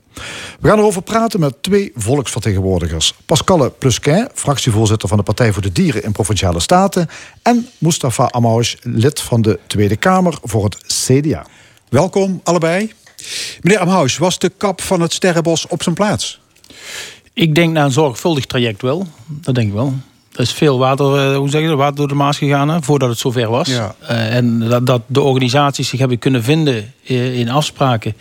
We 0.60 0.68
gaan 0.68 0.78
erover 0.78 1.02
praten 1.02 1.40
met 1.40 1.64
twee 1.64 1.92
volksvertegenwoordigers. 1.96 3.14
Pascale 3.26 3.70
Plusquin, 3.70 4.30
fractievoorzitter 4.34 5.08
van 5.08 5.18
de 5.18 5.24
Partij 5.24 5.54
voor 5.54 5.62
de 5.62 5.72
Dieren 5.72 6.04
in 6.04 6.12
Provinciale 6.12 6.60
Staten... 6.60 7.10
en 7.42 7.68
Mustafa 7.78 8.32
Amouche, 8.32 8.78
lid 8.82 9.22
van 9.22 9.42
de 9.42 9.60
Tweede 9.68 9.96
Kamer 9.96 10.38
voor 10.44 10.64
het 10.64 10.78
CDA. 10.86 11.46
Welkom 11.90 12.42
allebei. 12.44 12.92
Meneer 13.62 13.80
Amhuis, 13.80 14.18
was 14.18 14.40
de 14.40 14.50
kap 14.58 14.82
van 14.82 15.02
het 15.02 15.14
Sterrenbos 15.14 15.68
op 15.68 15.84
zijn 15.84 15.96
plaats? 15.96 16.40
Ik 17.34 17.56
denk 17.56 17.74
na 17.74 17.84
een 17.84 17.92
zorgvuldig 17.92 18.46
traject 18.46 18.82
wel. 18.82 19.08
Dat 19.26 19.56
denk 19.56 19.68
ik 19.68 19.74
wel. 19.74 19.94
Er 20.36 20.42
is 20.42 20.52
veel 20.52 20.78
water, 20.78 21.32
uh, 21.32 21.38
hoe 21.38 21.50
zeg 21.50 21.62
je, 21.62 21.76
water 21.76 21.96
door 21.96 22.08
de 22.08 22.16
Maas 22.16 22.38
gegaan 22.38 22.70
hè, 22.70 22.82
voordat 22.82 23.10
het 23.10 23.20
zover 23.20 23.50
was. 23.50 23.68
Ja. 23.68 23.96
Uh, 24.02 24.36
en 24.36 24.60
dat, 24.60 24.86
dat, 24.86 25.02
de 25.06 25.22
organisaties 25.22 25.88
zich 25.88 26.00
hebben 26.00 26.20
kunnen 26.20 26.44
vinden 26.44 26.94
in 27.04 27.50
afspraken 27.50 28.16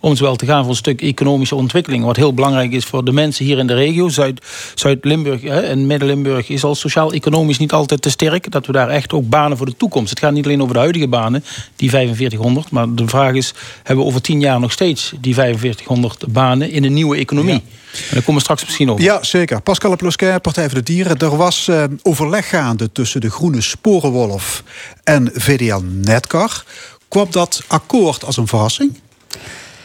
om 0.00 0.16
zowel 0.16 0.36
te 0.36 0.46
gaan 0.46 0.60
voor 0.60 0.70
een 0.70 0.76
stuk 0.76 1.02
economische 1.02 1.54
ontwikkeling. 1.54 2.04
Wat 2.04 2.16
heel 2.16 2.34
belangrijk 2.34 2.72
is 2.72 2.84
voor 2.84 3.04
de 3.04 3.12
mensen 3.12 3.44
hier 3.44 3.58
in 3.58 3.66
de 3.66 3.74
regio. 3.74 4.08
Zuid-Limburg 4.74 5.40
Zuid 5.40 5.64
en 5.64 5.86
Midden-Limburg 5.86 6.48
is 6.48 6.64
al 6.64 6.74
sociaal-economisch 6.74 7.58
niet 7.58 7.72
altijd 7.72 8.02
te 8.02 8.10
sterk. 8.10 8.50
Dat 8.50 8.66
we 8.66 8.72
daar 8.72 8.88
echt 8.88 9.12
ook 9.12 9.28
banen 9.28 9.56
voor 9.56 9.66
de 9.66 9.76
toekomst. 9.76 10.10
Het 10.10 10.18
gaat 10.18 10.32
niet 10.32 10.44
alleen 10.44 10.62
over 10.62 10.74
de 10.74 10.80
huidige 10.80 11.08
banen, 11.08 11.44
die 11.76 11.90
4500. 11.90 12.70
Maar 12.70 12.94
de 12.94 13.08
vraag 13.08 13.34
is, 13.34 13.54
hebben 13.76 14.04
we 14.04 14.10
over 14.10 14.22
tien 14.22 14.40
jaar 14.40 14.60
nog 14.60 14.72
steeds 14.72 15.12
die 15.20 15.34
4500 15.34 16.32
banen 16.32 16.70
in 16.70 16.84
een 16.84 16.92
nieuwe 16.92 17.16
economie? 17.16 17.52
Ja. 17.52 17.78
En 17.92 17.98
daar 18.10 18.20
komen 18.20 18.34
we 18.34 18.40
straks 18.40 18.64
misschien 18.64 18.90
over. 18.90 19.04
Ja, 19.04 19.22
zeker. 19.22 19.60
Pascal 19.60 19.96
Plusquet, 19.96 20.42
Partij 20.42 20.64
voor 20.64 20.74
de 20.74 20.82
Dieren. 20.82 21.18
Er 21.18 21.36
was 21.36 21.66
uh, 21.70 21.84
overleg 22.02 22.48
gaande 22.48 22.92
tussen 22.92 23.20
de 23.20 23.30
Groene 23.30 23.60
Sporenwolf 23.60 24.62
en 25.04 25.30
VDL 25.34 25.80
Netcar. 25.84 26.64
Kwam 27.08 27.26
dat 27.30 27.62
akkoord 27.66 28.24
als 28.24 28.36
een 28.36 28.46
verrassing? 28.46 29.00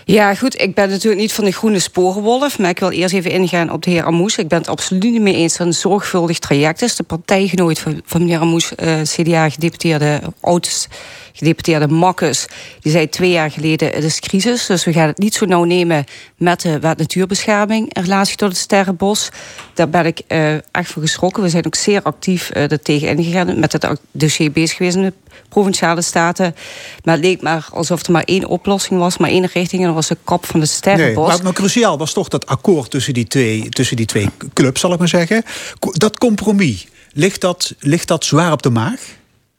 Ja, 0.05 0.35
goed. 0.35 0.61
Ik 0.61 0.75
ben 0.75 0.89
natuurlijk 0.89 1.21
niet 1.21 1.33
van 1.33 1.43
de 1.43 1.51
groene 1.51 1.79
sporenwolf. 1.79 2.59
Maar 2.59 2.69
ik 2.69 2.79
wil 2.79 2.91
eerst 2.91 3.13
even 3.13 3.31
ingaan 3.31 3.71
op 3.71 3.83
de 3.83 3.89
heer 3.89 4.03
Amoes. 4.03 4.37
Ik 4.37 4.47
ben 4.47 4.57
het 4.57 4.67
absoluut 4.67 5.03
niet 5.03 5.21
mee 5.21 5.35
eens 5.35 5.57
dat 5.57 5.67
het 5.67 5.67
een 5.67 5.81
zorgvuldig 5.81 6.39
traject 6.39 6.81
is. 6.81 6.95
De 6.95 7.03
partijgenoot 7.03 7.79
van, 7.79 8.01
van 8.05 8.21
meneer 8.21 8.39
Amoes, 8.39 8.71
uh, 8.83 9.01
CDA-gedeputeerde 9.01 10.21
ouders 10.41 10.87
gedeputeerde 11.35 11.87
Makkes, 11.87 12.47
die 12.79 12.91
zei 12.91 13.09
twee 13.09 13.31
jaar 13.31 13.51
geleden: 13.51 13.89
het 13.89 14.03
is 14.03 14.19
crisis. 14.19 14.65
Dus 14.65 14.83
we 14.83 14.93
gaan 14.93 15.07
het 15.07 15.17
niet 15.17 15.33
zo 15.33 15.45
nauw 15.45 15.63
nemen 15.63 16.05
met 16.37 16.61
de 16.61 16.79
wet 16.79 16.97
natuurbescherming 16.97 17.93
in 17.93 18.01
relatie 18.01 18.35
tot 18.35 18.49
het 18.49 18.57
Sterrenbos. 18.57 19.29
Daar 19.73 19.89
ben 19.89 20.05
ik 20.05 20.21
uh, 20.27 20.53
echt 20.53 20.91
voor 20.91 21.01
geschrokken. 21.01 21.43
We 21.43 21.49
zijn 21.49 21.65
ook 21.65 21.75
zeer 21.75 22.01
actief 22.01 22.51
uh, 22.55 22.71
er 22.71 22.81
tegen 22.81 23.07
ingegaan 23.07 23.59
met 23.59 23.71
het 23.71 23.87
dossier 24.11 24.51
bezig 24.51 24.77
geweest 24.77 24.95
in 24.95 25.01
de 25.01 25.13
provinciale 25.49 26.01
staten. 26.01 26.55
Maar 27.03 27.15
het 27.15 27.23
leek 27.23 27.41
maar 27.41 27.67
alsof 27.71 28.03
er 28.03 28.11
maar 28.11 28.23
één 28.23 28.45
oplossing 28.45 28.99
was, 28.99 29.17
maar 29.17 29.29
één 29.29 29.45
richting. 29.53 29.81
En 29.81 29.87
dat 29.87 29.95
was 29.95 30.07
de 30.07 30.17
kop 30.23 30.45
van 30.45 30.59
het 30.59 30.69
Sterrenbos. 30.69 31.33
Nee, 31.33 31.41
maar 31.41 31.53
cruciaal 31.53 31.97
was 31.97 32.13
toch 32.13 32.27
dat 32.27 32.45
akkoord 32.45 32.89
tussen 32.91 33.13
die 33.13 33.27
twee, 33.27 33.69
tussen 33.69 33.95
die 33.95 34.05
twee 34.05 34.29
clubs, 34.53 34.81
zal 34.81 34.93
ik 34.93 34.99
maar 34.99 35.07
zeggen. 35.07 35.43
Dat 35.79 36.17
compromis, 36.17 36.87
ligt 37.13 37.41
dat, 37.41 37.73
ligt 37.79 38.07
dat 38.07 38.25
zwaar 38.25 38.51
op 38.51 38.61
de 38.61 38.69
maag? 38.69 38.99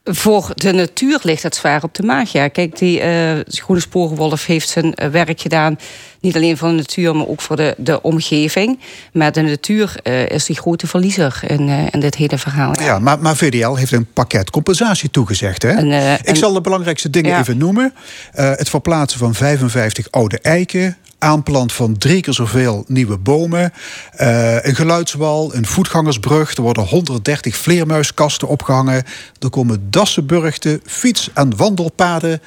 Voor 0.08 0.52
de 0.54 0.72
natuur 0.72 1.20
ligt 1.22 1.42
het 1.42 1.54
zwaar 1.54 1.82
op 1.82 1.94
de 1.94 2.02
maag. 2.02 2.32
Ja. 2.32 2.48
Kijk, 2.48 2.78
die 2.78 3.02
uh, 3.02 3.32
Groene 3.46 3.80
Sporenwolf 3.80 4.46
heeft 4.46 4.68
zijn 4.68 4.94
uh, 5.02 5.08
werk 5.08 5.40
gedaan. 5.40 5.78
Niet 6.20 6.36
alleen 6.36 6.56
voor 6.56 6.68
de 6.68 6.74
natuur, 6.74 7.16
maar 7.16 7.26
ook 7.26 7.40
voor 7.40 7.56
de, 7.56 7.74
de 7.78 8.02
omgeving. 8.02 8.78
Maar 9.12 9.32
de 9.32 9.42
natuur 9.42 9.96
uh, 10.02 10.28
is 10.28 10.44
die 10.44 10.56
grote 10.56 10.86
verliezer 10.86 11.40
in, 11.46 11.68
in 11.68 12.00
dit 12.00 12.14
hele 12.14 12.38
verhaal. 12.38 12.72
Ja, 12.78 12.84
ja 12.84 12.98
maar, 12.98 13.18
maar, 13.18 13.36
VDL 13.36 13.74
heeft 13.74 13.92
een 13.92 14.12
pakket 14.12 14.50
compensatie 14.50 15.10
toegezegd. 15.10 15.62
Hè? 15.62 15.70
En, 15.70 16.18
Ik 16.24 16.36
zal 16.36 16.52
de 16.52 16.60
belangrijkste 16.60 17.10
dingen 17.10 17.30
ja. 17.30 17.40
even 17.40 17.58
noemen. 17.58 17.92
het 18.32 18.68
verplaatsen 18.68 19.18
van 19.18 19.34
55 19.34 20.10
oude 20.10 20.38
eiken 20.38 20.96
aanplant 21.18 21.72
van 21.72 21.98
drie 21.98 22.20
keer 22.20 22.34
zoveel 22.34 22.84
nieuwe 22.86 23.16
bomen. 23.16 23.72
Uh, 24.20 24.64
een 24.64 24.74
geluidswal, 24.74 25.54
een 25.54 25.66
voetgangersbrug. 25.66 26.54
Er 26.54 26.62
worden 26.62 26.84
130 26.84 27.56
vleermuiskasten 27.56 28.48
opgehangen. 28.48 29.04
Er 29.40 29.50
komen 29.50 29.90
dassenburgten, 29.90 30.80
fiets- 30.84 31.30
en 31.34 31.56
wandelpaden. 31.56 32.42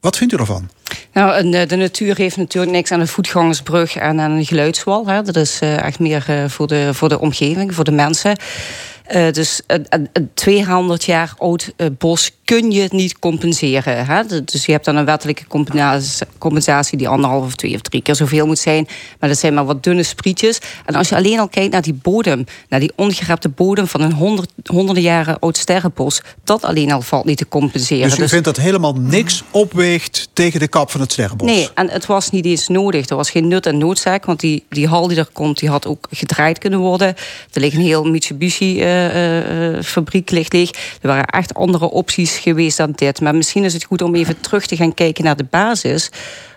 Wat 0.00 0.16
vindt 0.16 0.32
u 0.32 0.36
ervan? 0.36 0.70
Nou, 1.12 1.50
de, 1.50 1.66
de, 1.66 1.76
natuur 1.76 2.16
heeft 2.16 2.36
natuurlijk 2.36 2.72
niks 2.72 2.90
aan 2.92 3.00
een 3.00 3.08
voetgangersbrug 3.08 3.96
en 3.96 4.20
aan 4.20 4.30
een 4.30 4.44
geluidswal. 4.46 5.06
Hè. 5.06 5.22
Dat 5.22 5.36
is 5.36 5.60
uh, 5.62 5.82
echt 5.84 5.98
meer 5.98 6.44
voor, 6.48 6.66
de, 6.66 6.94
voor 6.94 7.08
de 7.08 7.20
omgeving, 7.20 7.74
voor 7.74 7.84
de 7.84 7.92
mensen. 7.92 8.38
Dus 9.30 9.60
een, 9.66 10.08
een 10.12 10.30
200 10.34 11.04
jaar 11.04 11.34
oud 11.38 11.74
bos 11.98 12.35
kun 12.46 12.70
je 12.70 12.88
niet 12.90 13.18
compenseren. 13.18 14.06
Hè? 14.06 14.44
Dus 14.44 14.66
je 14.66 14.72
hebt 14.72 14.84
dan 14.84 14.96
een 14.96 15.04
wettelijke 15.04 15.44
compensatie 16.38 16.98
die 16.98 17.08
anderhalf 17.08 17.44
of 17.44 17.54
twee 17.54 17.74
of 17.74 17.80
drie 17.80 18.02
keer 18.02 18.14
zoveel 18.14 18.46
moet 18.46 18.58
zijn. 18.58 18.88
Maar 19.20 19.28
dat 19.28 19.38
zijn 19.38 19.54
maar 19.54 19.64
wat 19.64 19.82
dunne 19.82 20.02
sprietjes. 20.02 20.58
En 20.84 20.94
als 20.94 21.08
je 21.08 21.16
alleen 21.16 21.38
al 21.38 21.48
kijkt 21.48 21.72
naar 21.72 21.82
die 21.82 21.98
bodem, 22.02 22.44
naar 22.68 22.80
die 22.80 22.92
ongerepte 22.96 23.48
bodem 23.48 23.86
van 23.86 24.00
een 24.00 24.12
honderd, 24.12 24.50
honderden 24.64 25.02
jaren 25.02 25.38
oud 25.38 25.56
sterrenbos, 25.56 26.20
dat 26.44 26.62
alleen 26.64 26.92
al 26.92 27.02
valt 27.02 27.24
niet 27.24 27.38
te 27.38 27.48
compenseren. 27.48 28.08
Dus 28.08 28.18
u 28.18 28.20
dus, 28.20 28.30
vindt 28.30 28.44
dat 28.44 28.56
helemaal 28.56 28.94
niks 28.94 29.42
opweegt 29.50 30.28
tegen 30.32 30.60
de 30.60 30.68
kap 30.68 30.90
van 30.90 31.00
het 31.00 31.12
sterrenbos? 31.12 31.46
Nee, 31.48 31.68
en 31.74 31.90
het 31.90 32.06
was 32.06 32.30
niet 32.30 32.44
eens 32.44 32.68
nodig. 32.68 33.08
Er 33.08 33.16
was 33.16 33.30
geen 33.30 33.48
nut 33.48 33.66
en 33.66 33.78
noodzaak, 33.78 34.24
want 34.24 34.40
die, 34.40 34.64
die 34.68 34.86
hal 34.86 35.08
die 35.08 35.18
er 35.18 35.28
komt, 35.32 35.58
die 35.58 35.68
had 35.68 35.86
ook 35.86 36.08
gedraaid 36.10 36.58
kunnen 36.58 36.78
worden. 36.78 37.08
Er 37.52 37.60
ligt 37.60 37.74
een 37.74 37.80
heel 37.80 38.04
Mitsubishi. 38.04 38.80
Uh, 38.80 39.74
uh, 39.74 39.82
fabriek 39.82 40.30
ligt 40.30 40.52
leeg. 40.52 40.70
Er 41.00 41.08
waren 41.08 41.26
echt 41.26 41.54
andere 41.54 41.90
opties 41.90 42.35
geweest 42.38 42.76
dan 42.76 42.92
dit. 42.94 43.20
Maar 43.20 43.34
misschien 43.34 43.64
is 43.64 43.72
het 43.72 43.84
goed 43.84 44.02
om 44.02 44.14
even 44.14 44.40
terug 44.40 44.66
te 44.66 44.76
gaan 44.76 44.94
kijken 44.94 45.24
naar 45.24 45.36
de 45.36 45.46
basis. 45.50 46.10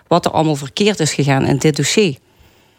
Wat 0.08 0.24
er 0.24 0.30
allemaal 0.30 0.56
verkeerd 0.56 1.00
is 1.00 1.12
gegaan 1.12 1.46
in 1.46 1.56
dit 1.56 1.76
dossier. 1.76 2.16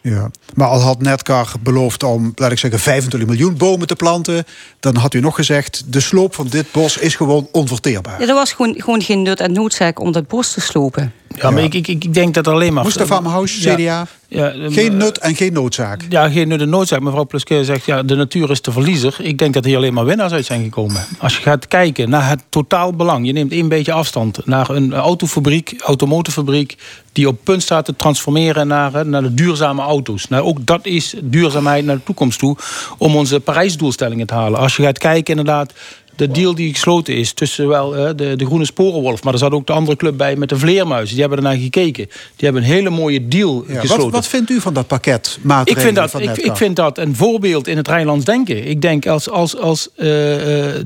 Ja, 0.02 0.30
maar 0.54 0.68
al 0.68 0.80
had 0.80 1.02
Netcar 1.02 1.52
beloofd 1.60 2.02
om, 2.02 2.32
laat 2.34 2.52
ik 2.52 2.58
zeggen, 2.58 2.80
25 2.80 3.28
miljoen 3.28 3.56
bomen 3.56 3.86
te 3.86 3.96
planten, 3.96 4.44
dan 4.80 4.96
had 4.96 5.14
u 5.14 5.20
nog 5.20 5.34
gezegd: 5.34 5.84
de 5.86 6.00
sloop 6.00 6.34
van 6.34 6.46
dit 6.46 6.72
bos 6.72 6.96
is 6.96 7.14
gewoon 7.14 7.48
onverteerbaar. 7.52 8.20
Ja, 8.20 8.28
er 8.28 8.34
was 8.34 8.52
gewoon, 8.52 8.74
gewoon 8.76 9.02
geen 9.02 9.22
nut 9.22 9.40
en 9.40 9.52
noodzaak 9.52 10.00
om 10.00 10.12
dat 10.12 10.28
bos 10.28 10.52
te 10.52 10.60
slopen. 10.60 11.12
Ja, 11.36 11.50
maar 11.50 11.62
Ik, 11.62 11.74
ik, 11.74 11.88
ik 11.88 12.14
denk 12.14 12.34
dat 12.34 12.48
alleen 12.48 12.72
maar. 12.72 12.84
Mustafa 12.84 13.42
CDA. 13.44 13.76
Ja, 13.76 14.06
ja, 14.28 14.70
geen 14.70 14.96
nut 14.96 15.18
en 15.18 15.34
geen 15.34 15.52
noodzaak. 15.52 16.02
Ja, 16.08 16.28
geen 16.28 16.48
nut 16.48 16.60
en 16.60 16.68
noodzaak. 16.68 17.00
Mevrouw 17.00 17.24
Pluske 17.24 17.64
zegt, 17.64 17.84
ja, 17.84 18.02
de 18.02 18.14
natuur 18.14 18.50
is 18.50 18.62
de 18.62 18.72
verliezer. 18.72 19.16
Ik 19.18 19.38
denk 19.38 19.54
dat 19.54 19.64
hier 19.64 19.76
alleen 19.76 19.94
maar 19.94 20.04
winnaars 20.04 20.32
uit 20.32 20.44
zijn 20.44 20.62
gekomen. 20.62 21.04
Als 21.18 21.36
je 21.36 21.42
gaat 21.42 21.68
kijken 21.68 22.10
naar 22.10 22.28
het 22.28 22.42
totaalbelang. 22.48 23.26
Je 23.26 23.32
neemt 23.32 23.52
één 23.52 23.68
beetje 23.68 23.92
afstand 23.92 24.46
naar 24.46 24.70
een 24.70 24.94
autofabriek, 24.94 25.74
automotorfabriek... 25.80 26.76
die 27.12 27.28
op 27.28 27.38
punt 27.44 27.62
staat 27.62 27.84
te 27.84 27.96
transformeren 27.96 28.66
naar, 28.66 29.06
naar 29.06 29.22
de 29.22 29.34
duurzame 29.34 29.82
auto's. 29.82 30.28
Nou, 30.28 30.44
ook 30.44 30.66
dat 30.66 30.86
is 30.86 31.14
duurzaamheid 31.22 31.84
naar 31.84 31.96
de 31.96 32.04
toekomst 32.04 32.38
toe... 32.38 32.56
om 32.98 33.16
onze 33.16 33.40
Parijsdoelstellingen 33.40 34.26
te 34.26 34.34
halen. 34.34 34.60
Als 34.60 34.76
je 34.76 34.82
gaat 34.82 34.98
kijken 34.98 35.38
inderdaad 35.38 35.72
de 36.16 36.28
deal 36.28 36.54
die 36.54 36.72
gesloten 36.72 37.14
is 37.14 37.32
tussen 37.32 37.68
wel 37.68 37.96
uh, 37.96 38.10
de, 38.16 38.36
de 38.36 38.44
Groene 38.44 38.64
Sporenwolf... 38.64 39.22
maar 39.22 39.32
er 39.32 39.38
zat 39.38 39.52
ook 39.52 39.66
de 39.66 39.72
andere 39.72 39.96
club 39.96 40.16
bij 40.16 40.36
met 40.36 40.48
de 40.48 40.58
Vleermuizen. 40.58 41.10
Die 41.10 41.20
hebben 41.20 41.38
ernaar 41.38 41.60
gekeken. 41.60 42.06
Die 42.06 42.44
hebben 42.48 42.62
een 42.62 42.68
hele 42.68 42.90
mooie 42.90 43.28
deal 43.28 43.64
ja, 43.68 43.80
gesloten. 43.80 44.04
Wat, 44.04 44.12
wat, 44.12 44.26
vindt 44.26 44.50
u 44.50 44.60
van 44.60 44.74
dat 44.74 44.86
pakket 44.86 45.38
maatregelen 45.42 45.88
ik 45.88 45.94
vind 45.94 46.12
dat, 46.12 46.20
ik, 46.20 46.44
ik, 46.44 46.56
vind 46.56 46.76
dat 46.76 46.98
een 46.98 47.16
voorbeeld 47.16 47.66
in 47.68 47.76
het 47.76 47.88
Rijnlands 47.88 48.24
denken. 48.24 48.68
Ik 48.68 48.82
denk 48.82 49.06
als, 49.06 49.30
als, 49.30 49.56
als 49.56 49.88
uh, 49.96 50.04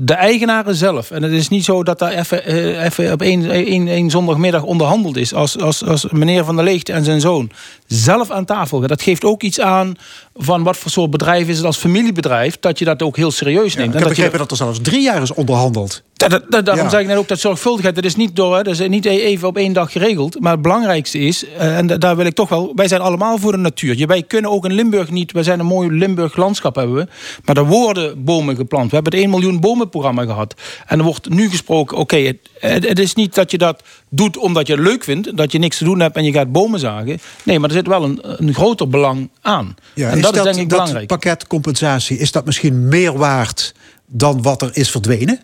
de 0.01 0.13
eigenaren 0.17 0.75
zelf... 0.75 1.11
en 1.11 1.23
het 1.23 1.31
is 1.31 1.49
niet 1.49 1.63
zo 1.63 1.83
dat 1.83 1.99
daar 1.99 2.11
even, 2.11 2.53
uh, 2.53 2.83
even 2.83 3.11
op 3.11 3.21
één, 3.21 3.49
één, 3.49 3.87
één 3.87 4.09
zondagmiddag 4.09 4.63
onderhandeld 4.63 5.17
is... 5.17 5.33
Als, 5.33 5.59
als, 5.59 5.85
als 5.85 6.05
meneer 6.11 6.45
Van 6.45 6.55
der 6.55 6.65
Leegte 6.65 6.93
en 6.93 7.03
zijn 7.03 7.21
zoon 7.21 7.51
zelf 7.87 8.31
aan 8.31 8.45
tafel 8.45 8.79
gaan. 8.79 8.87
Dat 8.87 9.01
geeft 9.01 9.23
ook 9.23 9.43
iets 9.43 9.59
aan 9.59 9.95
van 10.35 10.63
wat 10.63 10.77
voor 10.77 10.91
soort 10.91 11.11
bedrijf 11.11 11.47
is 11.47 11.57
het 11.57 11.65
als 11.65 11.77
familiebedrijf... 11.77 12.57
dat 12.59 12.79
je 12.79 12.85
dat 12.85 13.01
ook 13.01 13.15
heel 13.15 13.31
serieus 13.31 13.75
neemt. 13.75 13.93
Ja, 13.93 13.99
ik 13.99 14.05
heb 14.05 14.07
begrepen 14.07 14.39
dat 14.39 14.51
er 14.51 14.57
zelfs 14.57 14.79
drie 14.81 15.01
jaar 15.01 15.16
is 15.21 15.33
onderhandeld. 15.33 16.03
Dat, 16.13 16.41
dat, 16.49 16.65
daarom 16.65 16.89
zeg 16.89 16.99
ik 16.99 17.07
net 17.07 17.17
ook 17.17 17.27
dat 17.27 17.39
zorgvuldigheid, 17.39 17.95
dat 17.95 18.03
is 18.05 18.15
niet, 18.15 18.35
door, 18.35 18.55
hè, 18.55 18.63
dat 18.63 18.79
is 18.79 18.87
niet 18.87 19.05
e- 19.05 19.09
even 19.09 19.47
op 19.47 19.57
één 19.57 19.73
dag 19.73 19.91
geregeld. 19.91 20.39
Maar 20.39 20.51
het 20.51 20.61
belangrijkste 20.61 21.19
is, 21.19 21.45
eh, 21.57 21.77
en 21.77 21.87
daar 21.87 22.15
wil 22.15 22.25
ik 22.25 22.35
toch 22.35 22.49
wel, 22.49 22.71
wij 22.75 22.87
zijn 22.87 23.01
allemaal 23.01 23.37
voor 23.37 23.51
de 23.51 23.57
natuur. 23.57 24.07
Wij 24.07 24.23
kunnen 24.23 24.51
ook 24.51 24.65
in 24.65 24.73
Limburg 24.73 25.09
niet, 25.09 25.31
wij 25.31 25.43
zijn 25.43 25.59
een 25.59 25.65
mooi 25.65 25.91
Limburg 25.91 26.35
landschap 26.35 26.75
hebben 26.75 26.95
we. 26.95 27.07
Maar 27.45 27.57
er 27.57 27.65
worden 27.65 28.23
bomen 28.23 28.55
geplant. 28.55 28.89
We 28.89 28.95
hebben 28.95 29.13
het 29.13 29.21
1 29.21 29.29
miljoen 29.29 29.59
bomenprogramma 29.59 30.23
gehad. 30.23 30.53
En 30.85 30.99
er 30.99 31.05
wordt 31.05 31.29
nu 31.29 31.49
gesproken, 31.49 31.97
oké, 31.97 32.17
het, 32.17 32.37
het, 32.59 32.99
is 32.99 33.13
niet 33.13 33.35
dat 33.35 33.51
je 33.51 33.57
dat 33.57 33.83
doet 34.09 34.37
omdat 34.37 34.67
je 34.67 34.73
het 34.73 34.81
leuk 34.81 35.03
vindt. 35.03 35.37
Dat 35.37 35.51
je 35.51 35.59
niks 35.59 35.77
te 35.77 35.83
doen 35.83 35.99
hebt 35.99 36.15
en 36.15 36.23
je 36.23 36.31
gaat 36.31 36.51
bomen 36.51 36.79
zagen. 36.79 37.19
Nee, 37.43 37.59
maar 37.59 37.69
er 37.69 37.75
zit 37.75 37.87
wel 37.87 38.03
een, 38.03 38.19
een 38.21 38.53
groter 38.53 38.89
belang 38.89 39.29
aan. 39.41 39.75
Ja, 39.93 40.09
en 40.09 40.21
dat, 40.21 40.35
is 40.35 40.41
denk 40.41 40.55
ik 40.55 40.67
belangrijk. 40.67 41.09
Dat 41.09 41.19
pakket 41.19 41.47
compensatie, 41.47 42.17
is 42.17 42.31
dat 42.31 42.45
misschien 42.45 42.87
meer 42.87 43.17
waard 43.17 43.73
dan 44.07 44.41
wat 44.41 44.61
er 44.61 44.77
is 44.77 44.91
verdwenen? 44.91 45.41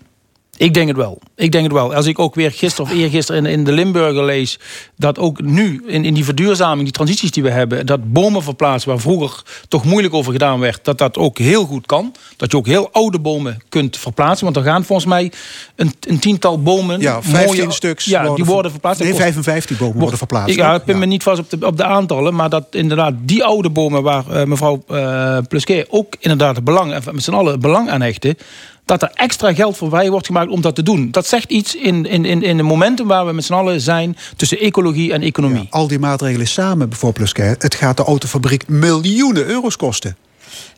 Ik 0.58 0.74
denk 0.74 0.88
het 0.88 0.98
wel. 0.98 1.20
Ik 1.36 1.52
denk 1.52 1.64
het 1.64 1.74
wel. 1.74 1.94
Als 1.94 2.06
ik 2.06 2.20
ook 2.20 2.36
weer 2.36 2.52
gisteren 2.52 2.92
of 2.92 2.98
eergisteren 2.98 3.46
in, 3.46 3.52
in 3.52 3.64
de 3.64 3.72
Limburger 3.72 4.24
lees... 4.24 4.60
dat 4.98 5.20
ook 5.20 5.42
nu 5.42 5.84
in, 5.88 6.06
in 6.06 6.14
die 6.14 6.26
verduurzaming, 6.26 6.84
die 6.84 6.92
transities 6.92 7.32
die 7.32 7.44
we 7.44 7.50
hebben... 7.50 7.86
dat 7.86 8.12
bomen 8.12 8.44
verplaatsen 8.44 8.90
waar 8.90 9.00
vroeger 9.00 9.42
toch 9.68 9.86
moeilijk 9.86 10.14
over 10.14 10.32
gedaan 10.32 10.60
werd... 10.60 10.86
dat 10.86 10.98
dat 10.98 11.18
ook 11.18 11.38
heel 11.38 11.66
goed 11.66 11.86
kan. 11.86 12.16
Dat 12.38 12.52
je 12.52 12.58
ook 12.58 12.66
heel 12.66 12.90
oude 12.92 13.20
bomen 13.20 13.62
kunt 13.70 13.98
verplaatsen. 13.98 14.46
Want 14.46 14.58
er 14.58 14.64
gaan 14.64 14.84
volgens 14.84 15.08
mij 15.08 15.32
een, 15.76 15.94
een 16.00 16.20
tiental 16.20 16.62
bomen... 16.62 17.00
Ja, 17.00 17.22
15 17.22 17.46
mooie, 17.46 17.72
stuks 17.72 18.06
ja, 18.06 18.36
die 18.36 18.46
worden 18.46 18.72
verplaatst. 18.72 19.04
Nee, 19.04 19.16
55 19.16 19.78
bomen 19.78 20.00
worden 20.00 20.18
verplaatst. 20.18 20.56
Ja, 20.56 20.76
ik 20.76 20.84
ben 20.84 21.00
me 21.00 21.06
niet 21.06 21.24
vast 21.24 21.40
op 21.40 21.50
de, 21.50 21.66
op 21.66 21.78
de 21.78 21.86
aantallen... 21.86 22.36
maar 22.36 22.50
dat 22.50 22.66
inderdaad 22.72 23.14
die 23.22 23.44
oude 23.44 23.70
bomen 23.70 24.04
waar 24.04 24.24
uh, 24.30 24.44
mevrouw 24.44 24.84
uh, 24.92 25.38
Plusquet 25.48 25.88
ook 25.90 26.16
inderdaad 26.20 26.64
belang... 26.64 27.06
met 27.12 27.24
z'n 27.24 27.34
allen 27.34 27.60
belang 27.60 27.90
aan 27.90 28.02
hechten 28.02 28.38
dat 28.86 29.02
er 29.02 29.12
extra 29.14 29.54
geld 29.54 29.78
voor 29.78 29.90
vrij 29.90 30.10
wordt 30.10 30.26
gemaakt 30.26 30.50
om 30.50 30.62
dat 30.62 30.76
te 30.76 30.84
doen. 30.84 31.12
Dat 31.12 31.28
zegt 31.28 31.52
iets 31.52 31.76
in, 31.76 32.06
in, 32.06 32.26
in, 32.26 32.42
in 32.42 32.58
de 32.58 32.64
momenten 32.64 33.06
waar 33.06 33.26
we 33.26 33.32
met 33.32 33.44
z'n 33.44 33.54
allen 33.54 33.82
zijn... 33.82 34.18
tussen 34.36 34.60
ecologie 34.60 35.14
en 35.14 35.22
economie. 35.22 35.68
al 35.70 35.88
die 35.88 36.00
maatregelen 36.00 36.48
samen, 36.48 36.90
bijvoorbeeld, 36.90 37.38
het 37.38 37.76
gaat 37.76 37.98
de 37.98 38.04
autofabriek 38.04 38.68
miljoenen 38.68 39.46
euro's 39.46 39.76
kosten. 39.76 40.18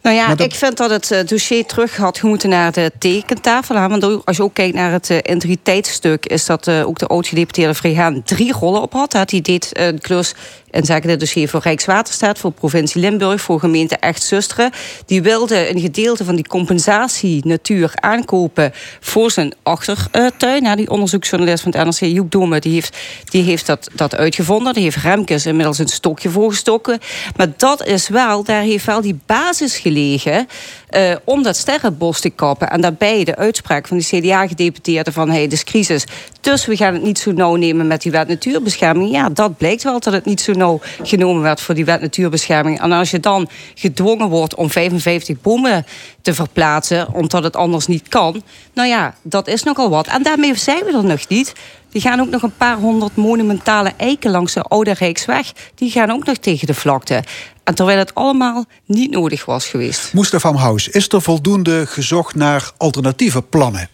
Nou 0.05 0.17
ja, 0.17 0.37
ik 0.37 0.55
vind 0.55 0.77
dat 0.77 0.89
het 0.89 1.11
uh, 1.11 1.19
dossier 1.25 1.65
terug 1.65 1.97
had 1.97 2.21
moeten 2.21 2.49
naar 2.49 2.71
de 2.71 2.91
tekentafel. 2.99 3.87
Want 3.87 4.25
als 4.25 4.37
je 4.37 4.43
ook 4.43 4.53
kijkt 4.53 4.75
naar 4.75 4.91
het 4.91 5.09
uh, 5.09 5.17
integriteitsstuk... 5.21 6.25
is 6.25 6.45
dat 6.45 6.67
uh, 6.67 6.87
ook 6.87 6.99
de 6.99 7.07
oud-gedeputeerde 7.07 7.73
Vreehaan 7.73 8.23
drie 8.23 8.51
rollen 8.51 8.81
op 8.81 8.93
had. 8.93 9.13
Hij 9.13 9.41
deed 9.41 9.69
een 9.71 9.99
klus 9.99 10.33
in 10.75 10.85
zaken 10.85 11.09
dit 11.09 11.19
dossier 11.19 11.49
voor 11.49 11.61
Rijkswaterstaat... 11.63 12.39
voor 12.39 12.51
provincie 12.51 13.01
Limburg, 13.01 13.41
voor 13.41 13.59
gemeente 13.59 13.97
Echt-Zusteren. 13.97 14.71
Die 15.05 15.21
wilde 15.21 15.69
een 15.69 15.79
gedeelte 15.79 16.25
van 16.25 16.35
die 16.35 16.47
compensatie 16.47 17.45
natuur 17.45 17.91
aankopen... 17.95 18.71
voor 18.99 19.31
zijn 19.31 19.53
achtertuin. 19.63 20.63
Nou, 20.63 20.75
die 20.75 20.89
onderzoeksjournalist 20.89 21.63
van 21.63 21.71
het 21.75 21.83
NRC, 21.85 22.11
Joep 22.11 22.31
Dome... 22.31 22.59
die 22.59 22.73
heeft, 22.73 22.97
die 23.29 23.43
heeft 23.43 23.65
dat, 23.65 23.89
dat 23.93 24.15
uitgevonden. 24.15 24.73
Die 24.73 24.83
heeft 24.83 24.97
Remkes 24.97 25.45
inmiddels 25.45 25.77
een 25.77 25.87
stokje 25.87 26.29
voorgestoken. 26.29 26.99
Maar 27.35 27.47
dat 27.57 27.85
is 27.85 28.07
wel, 28.07 28.43
daar 28.43 28.61
heeft 28.61 28.85
wel 28.85 29.01
die 29.01 29.19
basis 29.25 29.77
gelegen... 29.77 29.94
Uh, 29.95 31.15
om 31.23 31.43
dat 31.43 31.55
sterrenbos 31.55 32.19
te 32.19 32.29
kappen. 32.29 32.69
En 32.69 32.81
daarbij 32.81 33.23
de 33.23 33.35
uitspraak 33.35 33.87
van 33.87 33.97
de 33.97 34.03
CDA-gedeputeerde 34.03 35.11
van... 35.11 35.29
hey, 35.29 35.43
is 35.45 35.63
crisis, 35.63 36.05
dus 36.41 36.65
we 36.65 36.75
gaan 36.75 36.93
het 36.93 37.03
niet 37.03 37.19
zo 37.19 37.31
nauw 37.31 37.55
nemen 37.55 37.87
met 37.87 38.01
die 38.01 38.11
wet 38.11 38.27
natuurbescherming. 38.27 39.11
Ja, 39.11 39.29
dat 39.29 39.57
blijkt 39.57 39.83
wel 39.83 39.99
dat 39.99 40.13
het 40.13 40.25
niet 40.25 40.41
zo 40.41 40.51
nauw 40.51 40.79
genomen 41.03 41.41
werd 41.41 41.61
voor 41.61 41.75
die 41.75 41.85
wet 41.85 42.01
natuurbescherming. 42.01 42.81
En 42.81 42.91
als 42.91 43.11
je 43.11 43.19
dan 43.19 43.49
gedwongen 43.75 44.29
wordt 44.29 44.55
om 44.55 44.69
55 44.69 45.41
bomen 45.41 45.85
te 46.21 46.33
verplaatsen... 46.33 47.13
omdat 47.13 47.43
het 47.43 47.55
anders 47.55 47.87
niet 47.87 48.07
kan, 48.07 48.43
nou 48.73 48.87
ja, 48.87 49.15
dat 49.21 49.47
is 49.47 49.63
nogal 49.63 49.89
wat. 49.89 50.07
En 50.07 50.23
daarmee 50.23 50.55
zijn 50.55 50.83
we 50.85 50.91
er 50.91 51.05
nog 51.05 51.27
niet... 51.27 51.53
Die 51.95 52.03
gaan 52.03 52.19
ook 52.19 52.29
nog 52.29 52.41
een 52.41 52.57
paar 52.57 52.77
honderd 52.77 53.15
monumentale 53.15 53.93
eiken 53.97 54.31
langs 54.31 54.53
de 54.53 54.61
Oude 54.61 54.93
Rijksweg. 54.93 55.51
Die 55.75 55.91
gaan 55.91 56.11
ook 56.11 56.25
nog 56.25 56.37
tegen 56.37 56.67
de 56.67 56.73
vlakte. 56.73 57.23
En 57.63 57.75
terwijl 57.75 57.97
het 57.97 58.15
allemaal 58.15 58.65
niet 58.85 59.11
nodig 59.11 59.45
was 59.45 59.67
geweest. 59.67 60.13
Mustafa 60.13 60.53
Haus, 60.53 60.87
is 60.87 61.09
er 61.09 61.21
voldoende 61.21 61.85
gezocht 61.85 62.35
naar 62.35 62.71
alternatieve 62.77 63.41
plannen? 63.41 63.89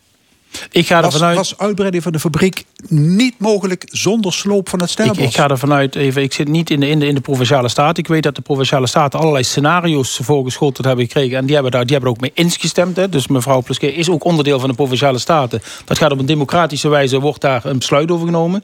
Ik 0.72 0.88
ga 0.88 1.02
was, 1.02 1.20
was 1.20 1.58
uitbreiding 1.58 2.04
van 2.04 2.12
de 2.12 2.20
fabriek 2.20 2.66
niet 2.88 3.36
mogelijk 3.38 3.84
zonder 3.86 4.34
sloop 4.34 4.70
van 4.70 4.80
het 4.80 4.90
sterrenbos? 4.90 5.24
Ik, 5.24 5.30
ik 5.30 5.36
ga 5.36 5.50
ervan 5.50 5.74
uit, 5.74 5.96
even, 5.96 6.22
ik 6.22 6.34
zit 6.34 6.48
niet 6.48 6.70
in 6.70 6.80
de, 6.80 6.88
in, 6.88 7.00
de, 7.00 7.06
in 7.06 7.16
de 7.16 7.22
Provinciale 7.22 7.70
Staten. 7.70 8.04
Ik 8.04 8.10
weet 8.10 8.24
dat 8.24 8.36
de 8.36 8.42
Provinciale 8.42 8.88
Staten 8.88 9.20
allerlei 9.20 9.44
scenario's 9.44 10.20
voorgeschoteld 10.22 10.86
hebben 10.86 11.06
gekregen. 11.06 11.38
En 11.38 11.46
die 11.46 11.54
hebben 11.54 11.72
daar 11.72 11.86
die 11.86 11.92
hebben 11.92 12.10
er 12.10 12.16
ook 12.16 12.22
mee 12.22 12.32
insgestemd. 12.34 12.96
Hè. 12.96 13.10
Dus 13.10 13.28
mevrouw 13.28 13.62
Pluske 13.62 13.94
is 13.94 14.10
ook 14.10 14.24
onderdeel 14.24 14.60
van 14.60 14.70
de 14.70 14.76
Provinciale 14.76 15.20
Staten. 15.20 15.62
Dat 15.86 15.98
gaat 15.98 16.12
op 16.12 16.20
een 16.20 16.26
democratische 16.26 16.90
wijze, 16.90 17.20
wordt 17.20 17.42
daar 17.42 17.66
een 17.66 17.78
besluit 17.78 18.12
over 18.12 18.26
genomen. 18.26 18.64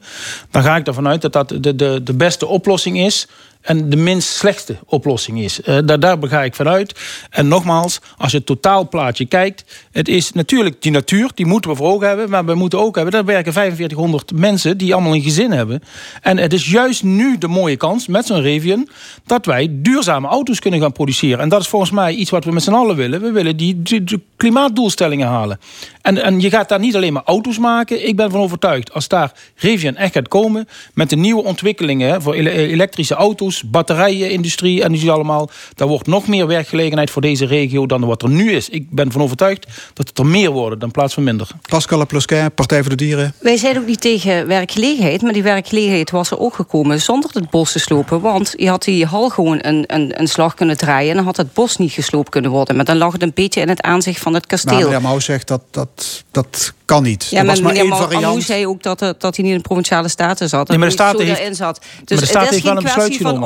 Dan 0.50 0.62
ga 0.62 0.76
ik 0.76 0.86
ervan 0.86 1.08
uit 1.08 1.20
dat 1.20 1.32
dat 1.32 1.48
de, 1.48 1.76
de, 1.76 2.00
de 2.02 2.14
beste 2.14 2.46
oplossing 2.46 2.98
is 2.98 3.28
en 3.60 3.90
de 3.90 3.96
minst 3.96 4.28
slechte 4.28 4.76
oplossing 4.84 5.40
is. 5.40 5.60
Uh, 5.60 5.78
daar, 5.84 6.00
daar 6.00 6.16
ga 6.20 6.42
ik 6.42 6.54
vanuit. 6.54 7.00
En 7.30 7.48
nogmaals, 7.48 8.00
als 8.16 8.30
je 8.30 8.36
het 8.36 8.46
totaalplaatje 8.46 9.26
kijkt... 9.26 9.86
het 9.92 10.08
is 10.08 10.32
natuurlijk 10.32 10.82
die 10.82 10.92
natuur, 10.92 11.30
die 11.34 11.46
moeten 11.46 11.70
we 11.70 11.76
voor 11.76 11.92
ogen 11.92 12.08
hebben... 12.08 12.30
maar 12.30 12.44
we 12.44 12.54
moeten 12.54 12.78
ook 12.78 12.94
hebben, 12.94 13.12
daar 13.12 13.24
werken 13.24 13.52
4500 13.52 14.32
mensen... 14.32 14.78
die 14.78 14.94
allemaal 14.94 15.14
een 15.14 15.22
gezin 15.22 15.50
hebben. 15.50 15.82
En 16.22 16.38
het 16.38 16.52
is 16.52 16.70
juist 16.70 17.02
nu 17.02 17.38
de 17.38 17.48
mooie 17.48 17.76
kans, 17.76 18.06
met 18.06 18.26
zo'n 18.26 18.40
Rivian... 18.40 18.88
dat 19.26 19.46
wij 19.46 19.68
duurzame 19.70 20.28
auto's 20.28 20.60
kunnen 20.60 20.80
gaan 20.80 20.92
produceren. 20.92 21.38
En 21.38 21.48
dat 21.48 21.60
is 21.60 21.68
volgens 21.68 21.90
mij 21.90 22.14
iets 22.14 22.30
wat 22.30 22.44
we 22.44 22.52
met 22.52 22.62
z'n 22.62 22.72
allen 22.72 22.96
willen. 22.96 23.20
We 23.20 23.30
willen 23.30 23.56
die, 23.56 23.82
die, 23.82 24.26
klimaatdoelstellingen 24.36 25.26
halen. 25.26 25.60
En, 26.02 26.22
en 26.22 26.40
je 26.40 26.50
gaat 26.50 26.68
daar 26.68 26.78
niet 26.78 26.96
alleen 26.96 27.12
maar 27.12 27.22
auto's 27.24 27.58
maken. 27.58 28.08
Ik 28.08 28.16
ben 28.16 28.30
van 28.30 28.40
overtuigd, 28.40 28.92
als 28.92 29.08
daar 29.08 29.32
Rivian 29.56 29.96
echt 29.96 30.12
gaat 30.12 30.28
komen... 30.28 30.68
met 30.94 31.10
de 31.10 31.16
nieuwe 31.16 31.44
ontwikkelingen 31.44 32.22
voor 32.22 32.34
elektrische 32.34 33.14
auto's 33.14 33.47
batterijenindustrie 33.66 34.82
en 34.82 34.92
die 34.92 35.10
allemaal. 35.10 35.50
Daar 35.74 35.88
wordt 35.88 36.06
nog 36.06 36.26
meer 36.26 36.46
werkgelegenheid 36.46 37.10
voor 37.10 37.22
deze 37.22 37.46
regio 37.46 37.86
dan 37.86 38.04
wat 38.04 38.22
er 38.22 38.28
nu 38.28 38.52
is. 38.52 38.68
Ik 38.68 38.90
ben 38.90 39.12
van 39.12 39.22
overtuigd 39.22 39.66
dat 39.94 40.08
het 40.08 40.18
er 40.18 40.26
meer 40.26 40.50
worden 40.50 40.78
dan 40.78 40.90
plaats 40.90 41.14
van 41.14 41.22
minder. 41.22 41.48
Pascal 41.68 42.06
Plusquin, 42.06 42.52
Partij 42.52 42.80
voor 42.80 42.90
de 42.90 42.96
Dieren. 42.96 43.34
Wij 43.38 43.56
zijn 43.56 43.78
ook 43.78 43.86
niet 43.86 44.00
tegen 44.00 44.46
werkgelegenheid, 44.46 45.22
maar 45.22 45.32
die 45.32 45.42
werkgelegenheid 45.42 46.10
was 46.10 46.30
er 46.30 46.38
ook 46.38 46.54
gekomen 46.54 47.00
zonder 47.00 47.30
het 47.32 47.50
bos 47.50 47.72
te 47.72 47.78
slopen. 47.78 48.20
Want 48.20 48.54
je 48.56 48.68
had 48.68 48.82
die 48.84 49.06
hal 49.06 49.28
gewoon 49.28 49.58
een, 49.60 49.84
een, 49.86 50.20
een 50.20 50.28
slag 50.28 50.54
kunnen 50.54 50.76
draaien 50.76 51.10
en 51.10 51.16
dan 51.16 51.24
had 51.24 51.36
het 51.36 51.52
bos 51.52 51.76
niet 51.76 51.92
gesloopt 51.92 52.28
kunnen 52.28 52.50
worden. 52.50 52.76
Maar 52.76 52.84
dan 52.84 52.96
lag 52.96 53.12
het 53.12 53.22
een 53.22 53.32
beetje 53.34 53.60
in 53.60 53.68
het 53.68 53.82
aanzicht 53.82 54.20
van 54.20 54.34
het 54.34 54.46
kasteel. 54.46 54.72
Nou, 54.72 54.84
meneer 54.84 55.02
Mouw 55.02 55.18
zegt 55.18 55.48
dat 55.48 55.62
dat, 55.70 56.24
dat 56.30 56.72
kan 56.84 57.02
niet. 57.02 57.26
Ja, 57.30 57.42
maar 57.42 57.62
meneer 57.62 57.88
Mouw 57.88 58.40
zei 58.40 58.66
ook 58.66 58.82
dat, 58.82 58.98
dat 58.98 59.22
hij 59.22 59.44
niet 59.44 59.52
in 59.52 59.56
de 59.56 59.62
provinciale 59.62 60.08
staten 60.08 60.48
zat. 60.48 60.68
Nee, 60.68 60.78
maar 60.78 60.86
de 60.86 60.92
staat 60.92 61.18
heeft, 61.18 61.56
zat. 61.56 61.80
Dus 62.04 62.08
maar 62.08 62.18
de 62.18 62.26
staat 62.26 62.48
heeft 62.48 62.62
wel 62.62 62.76
een 62.76 62.82
besluit 62.82 63.16
genomen 63.16 63.37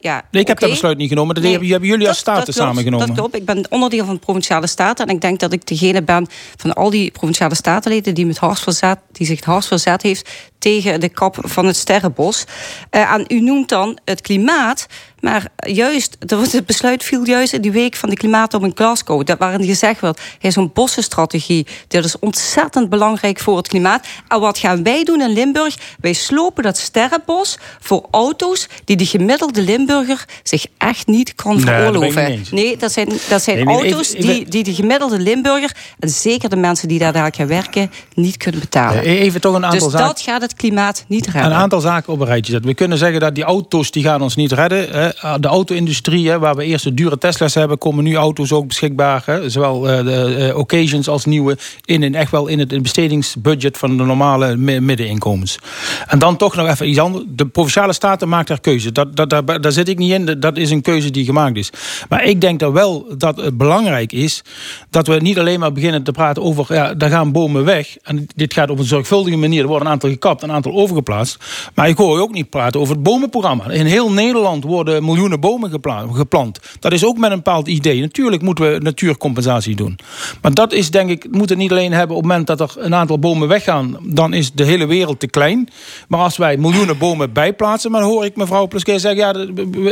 ja, 0.00 0.22
nee, 0.30 0.42
ik 0.42 0.48
heb 0.48 0.60
dat 0.60 0.70
besluit 0.70 0.98
niet 0.98 1.08
genomen. 1.08 1.34
Dat 1.34 1.44
hebben, 1.44 1.66
jullie 1.66 2.08
als 2.08 2.18
staten 2.18 2.52
samengenomen. 2.52 3.06
Dat 3.06 3.16
klopt. 3.16 3.34
Ik 3.34 3.44
ben 3.44 3.66
onderdeel 3.70 4.04
van 4.04 4.14
de 4.14 4.20
Provinciale 4.20 4.66
Staten. 4.66 5.06
En 5.06 5.14
ik 5.14 5.20
denk 5.20 5.40
dat 5.40 5.52
ik 5.52 5.66
degene 5.66 6.02
ben 6.02 6.26
van 6.56 6.72
al 6.72 6.90
die 6.90 7.10
Provinciale 7.10 7.54
Statenleden... 7.54 8.14
die, 8.14 8.26
met 8.26 8.38
verzet, 8.38 8.98
die 9.12 9.26
zich 9.26 9.44
hars 9.44 9.66
verzet 9.66 10.02
heeft 10.02 10.30
tegen 10.58 11.00
de 11.00 11.08
kap 11.08 11.36
van 11.40 11.66
het 11.66 11.76
Sterrenbos. 11.76 12.44
Uh, 12.90 13.12
en 13.12 13.24
u 13.28 13.40
noemt 13.40 13.68
dan 13.68 13.98
het 14.04 14.20
klimaat... 14.20 14.86
Maar 15.20 15.46
juist, 15.56 16.16
het 16.28 16.66
besluit 16.66 17.04
viel 17.04 17.24
juist 17.24 17.52
in 17.52 17.60
die 17.60 17.72
week 17.72 17.96
van 17.96 18.10
de 18.10 18.16
klimaatop 18.16 18.64
in 18.64 18.72
Glasgow. 18.74 19.26
Dat 19.26 19.38
waarin 19.38 19.64
gezegd 19.64 20.00
werd, 20.00 20.20
is 20.40 20.56
een 20.56 20.70
bossenstrategie. 20.72 21.66
Dat 21.88 22.04
is 22.04 22.18
ontzettend 22.18 22.88
belangrijk 22.88 23.40
voor 23.40 23.56
het 23.56 23.68
klimaat. 23.68 24.06
En 24.28 24.40
wat 24.40 24.58
gaan 24.58 24.82
wij 24.82 25.04
doen 25.04 25.20
in 25.20 25.32
Limburg? 25.32 25.76
Wij 26.00 26.12
slopen 26.12 26.62
dat 26.62 26.76
sterrenbos 26.76 27.58
voor 27.80 28.06
auto's 28.10 28.66
die 28.84 28.96
de 28.96 29.06
gemiddelde 29.06 29.62
Limburger 29.62 30.24
zich 30.42 30.66
echt 30.78 31.06
niet 31.06 31.34
kan 31.34 31.60
veroorloven. 31.60 32.44
Nee, 32.50 32.76
dat 32.76 32.92
zijn, 32.92 33.08
dat 33.28 33.42
zijn 33.42 33.66
auto's 33.66 34.10
die, 34.10 34.48
die 34.48 34.64
de 34.64 34.74
gemiddelde 34.74 35.18
Limburger, 35.18 35.76
en 35.98 36.08
zeker 36.08 36.48
de 36.48 36.56
mensen 36.56 36.88
die 36.88 36.98
daar, 36.98 37.12
daar 37.12 37.34
gaan 37.34 37.46
werken, 37.46 37.90
niet 38.14 38.36
kunnen 38.36 38.60
betalen. 38.60 39.02
Even 39.02 39.40
toch 39.40 39.54
een 39.54 39.64
aantal 39.64 39.80
dus 39.80 39.90
zaken. 39.90 40.06
dat 40.06 40.20
gaat 40.20 40.42
het 40.42 40.54
klimaat 40.54 41.04
niet 41.08 41.26
redden. 41.26 41.44
Een 41.44 41.58
aantal 41.58 41.80
zaken 41.80 42.12
op 42.12 42.20
een 42.20 42.26
rijtje 42.26 42.52
zetten. 42.52 42.70
We 42.70 42.76
kunnen 42.76 42.98
zeggen 42.98 43.20
dat 43.20 43.34
die 43.34 43.44
auto's 43.44 43.90
die 43.90 44.02
gaan 44.02 44.22
ons 44.22 44.36
niet 44.36 44.52
redden. 44.52 45.07
Eh, 45.14 45.34
de 45.40 45.48
auto-industrie, 45.48 46.32
waar 46.32 46.54
we 46.54 46.64
eerst 46.64 46.84
de 46.84 46.94
dure 46.94 47.18
Tesla's 47.18 47.54
hebben... 47.54 47.78
komen 47.78 48.04
nu 48.04 48.16
auto's 48.16 48.52
ook 48.52 48.66
beschikbaar. 48.66 49.22
Hè, 49.24 49.50
zowel 49.50 49.88
eh, 49.88 50.04
de 50.04 50.48
uh, 50.48 50.56
occasions 50.56 51.08
als 51.08 51.24
nieuwe... 51.24 51.56
In, 51.84 52.14
echt 52.14 52.30
wel 52.30 52.46
in 52.46 52.58
het 52.58 52.82
bestedingsbudget 52.82 53.78
van 53.78 53.96
de 53.96 54.04
normale 54.04 54.56
middeninkomens. 54.56 55.58
En 56.06 56.18
dan 56.18 56.36
toch 56.36 56.56
nog 56.56 56.68
even 56.68 56.88
iets 56.88 56.98
anders. 56.98 57.24
De 57.28 57.46
Provinciale 57.46 57.92
Staten 57.92 58.28
maakt 58.28 58.48
daar 58.48 58.60
keuze. 58.60 58.92
Dat, 58.92 59.16
dat, 59.16 59.30
daar, 59.30 59.72
zit 59.72 59.88
ik 59.88 59.98
niet 59.98 60.12
in. 60.12 60.40
Dat 60.40 60.56
is 60.56 60.70
een 60.70 60.82
keuze 60.82 61.10
die 61.10 61.24
gemaakt 61.24 61.56
is. 61.56 61.70
Maar 62.08 62.24
ik 62.24 62.40
denk 62.40 62.60
dat 62.60 62.72
wel 62.72 63.06
dat 63.18 63.36
het 63.36 63.56
belangrijk 63.56 64.12
is... 64.12 64.42
dat 64.90 65.06
we 65.06 65.14
niet 65.14 65.38
alleen 65.38 65.60
maar 65.60 65.72
beginnen 65.72 66.02
te 66.02 66.12
praten 66.12 66.42
over... 66.42 66.74
ja, 66.74 66.94
daar 66.94 67.10
gaan 67.10 67.32
bomen 67.32 67.64
weg. 67.64 67.96
En 68.02 68.26
dit 68.34 68.54
gaat 68.54 68.70
op 68.70 68.78
een 68.78 68.84
zorgvuldige 68.84 69.36
manier. 69.36 69.60
Er 69.62 69.68
worden 69.68 69.86
een 69.86 69.92
aantal 69.92 70.10
gekapt, 70.10 70.42
een 70.42 70.52
aantal 70.52 70.72
overgeplaatst. 70.72 71.36
Maar 71.74 71.88
ik 71.88 71.96
hoor 71.96 72.20
ook 72.20 72.32
niet 72.32 72.50
praten 72.50 72.80
over 72.80 72.94
het 72.94 73.02
bomenprogramma. 73.02 73.70
In 73.70 73.86
heel 73.86 74.12
Nederland 74.12 74.64
worden 74.64 74.97
miljoenen 75.00 75.40
bomen 75.40 75.70
geplant. 76.12 76.60
Dat 76.80 76.92
is 76.92 77.04
ook 77.04 77.18
met 77.18 77.30
een 77.30 77.36
bepaald 77.36 77.68
idee. 77.68 78.00
Natuurlijk 78.00 78.42
moeten 78.42 78.72
we 78.72 78.78
natuurcompensatie 78.78 79.76
doen. 79.76 79.98
Maar 80.42 80.54
dat 80.54 80.72
is 80.72 80.90
denk 80.90 81.10
ik, 81.10 81.26
moet 81.30 81.48
het 81.48 81.58
niet 81.58 81.70
alleen 81.70 81.92
hebben 81.92 82.16
op 82.16 82.22
het 82.22 82.30
moment 82.30 82.46
dat 82.46 82.60
er 82.60 82.74
een 82.76 82.94
aantal 82.94 83.18
bomen 83.18 83.48
weggaan. 83.48 83.96
Dan 84.02 84.32
is 84.32 84.52
de 84.52 84.64
hele 84.64 84.86
wereld 84.86 85.20
te 85.20 85.26
klein. 85.26 85.68
Maar 86.08 86.20
als 86.20 86.36
wij 86.36 86.56
miljoenen 86.56 86.98
bomen 86.98 87.32
bijplaatsen, 87.32 87.92
dan 87.92 88.02
hoor 88.02 88.24
ik 88.24 88.36
mevrouw 88.36 88.66
Plesker 88.66 89.00
zeggen, 89.00 89.20
ja, 89.20 89.32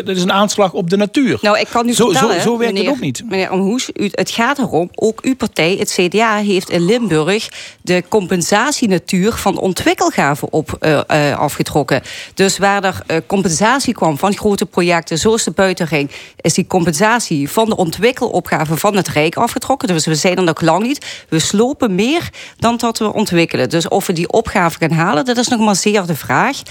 dat 0.03 0.17
is 0.17 0.23
een 0.23 0.33
aanslag 0.33 0.73
op 0.73 0.91
de 0.91 0.97
natuur. 0.97 1.39
Nou, 1.43 1.59
ik 1.59 1.69
kan 1.71 1.89
u 1.89 1.93
zo, 1.93 2.11
vertellen, 2.11 2.35
zo, 2.35 2.41
zo 2.41 2.59
werkt 2.59 2.79
het 2.79 2.89
ook 2.89 3.01
niet. 3.01 3.23
Meneer 3.29 3.49
Amhoes, 3.49 3.91
het 3.93 4.31
gaat 4.31 4.59
erom, 4.59 4.91
ook 4.95 5.21
uw 5.23 5.37
partij, 5.37 5.77
het 5.79 5.99
CDA, 6.01 6.37
heeft 6.37 6.71
in 6.71 6.85
Limburg 6.85 7.49
de 7.83 8.05
compensatienatuur 8.09 9.33
van 9.33 9.59
ontwikkelgaven 9.59 10.53
op, 10.53 10.77
uh, 10.81 11.01
uh, 11.11 11.39
afgetrokken. 11.39 12.03
Dus 12.35 12.59
waar 12.59 12.85
er 12.85 13.23
compensatie 13.27 13.95
kwam 13.95 14.19
van 14.19 14.35
grote 14.37 14.67
projecten, 14.67 14.96
de 15.05 15.53
buitenring, 15.55 16.11
is 16.41 16.55
die 16.55 16.67
compensatie 16.67 17.51
van 17.51 17.69
de 17.69 17.77
ontwikkelopgave 17.77 18.77
van 18.77 18.97
het 18.97 19.09
Rijk 19.09 19.37
afgetrokken. 19.37 19.89
Dus 19.89 20.07
we 20.07 20.15
zijn 20.15 20.37
er 20.37 20.43
nog 20.43 20.61
lang 20.61 20.83
niet. 20.83 21.25
We 21.29 21.39
slopen 21.39 21.95
meer 21.95 22.31
dan 22.59 22.77
dat 22.77 22.99
we 22.99 23.13
ontwikkelen. 23.13 23.69
Dus 23.69 23.89
of 23.89 24.07
we 24.07 24.13
die 24.13 24.33
opgave 24.33 24.79
gaan 24.79 24.91
halen, 24.91 25.25
dat 25.25 25.37
is 25.37 25.49
nog 25.49 25.61
maar 25.61 25.77
zeer 25.77 26.07
de 26.07 26.17
vraag. 26.17 26.63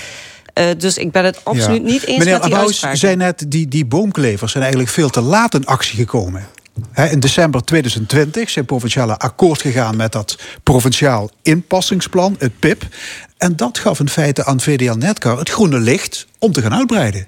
Uh, 0.60 0.66
dus 0.78 0.98
ik 0.98 1.12
ben 1.12 1.26
het 1.26 1.40
absoluut 1.44 1.82
ja. 1.82 1.92
niet 1.92 2.04
eens 2.04 2.18
Meneer 2.18 2.34
met 2.34 2.44
die 2.44 2.54
Abous 2.54 2.68
uitspraak. 2.68 2.96
zei 2.96 3.16
net, 3.16 3.46
die, 3.48 3.68
die 3.68 3.86
boomklevers 3.86 4.52
zijn 4.52 4.64
eigenlijk 4.64 4.94
veel 4.94 5.10
te 5.10 5.22
laat 5.22 5.54
in 5.54 5.66
actie 5.66 5.96
gekomen. 5.96 6.48
He, 6.92 7.06
in 7.06 7.20
december 7.20 7.64
2020 7.64 8.50
zijn 8.50 8.66
provinciale 8.66 9.18
akkoord 9.18 9.62
gegaan 9.62 9.96
met 9.96 10.12
dat 10.12 10.40
provinciaal 10.64 11.30
inpassingsplan, 11.42 12.36
het 12.40 12.60
PIP. 12.60 12.88
En 13.38 13.56
dat 13.56 13.78
gaf 13.78 14.00
in 14.00 14.10
feite 14.10 14.46
aan 14.46 14.60
VDL 14.60 14.94
Netcar 14.98 15.38
het 15.38 15.50
groene 15.50 15.80
licht 15.80 16.28
om 16.40 16.52
te 16.52 16.62
gaan 16.62 16.74
uitbreiden. 16.74 17.28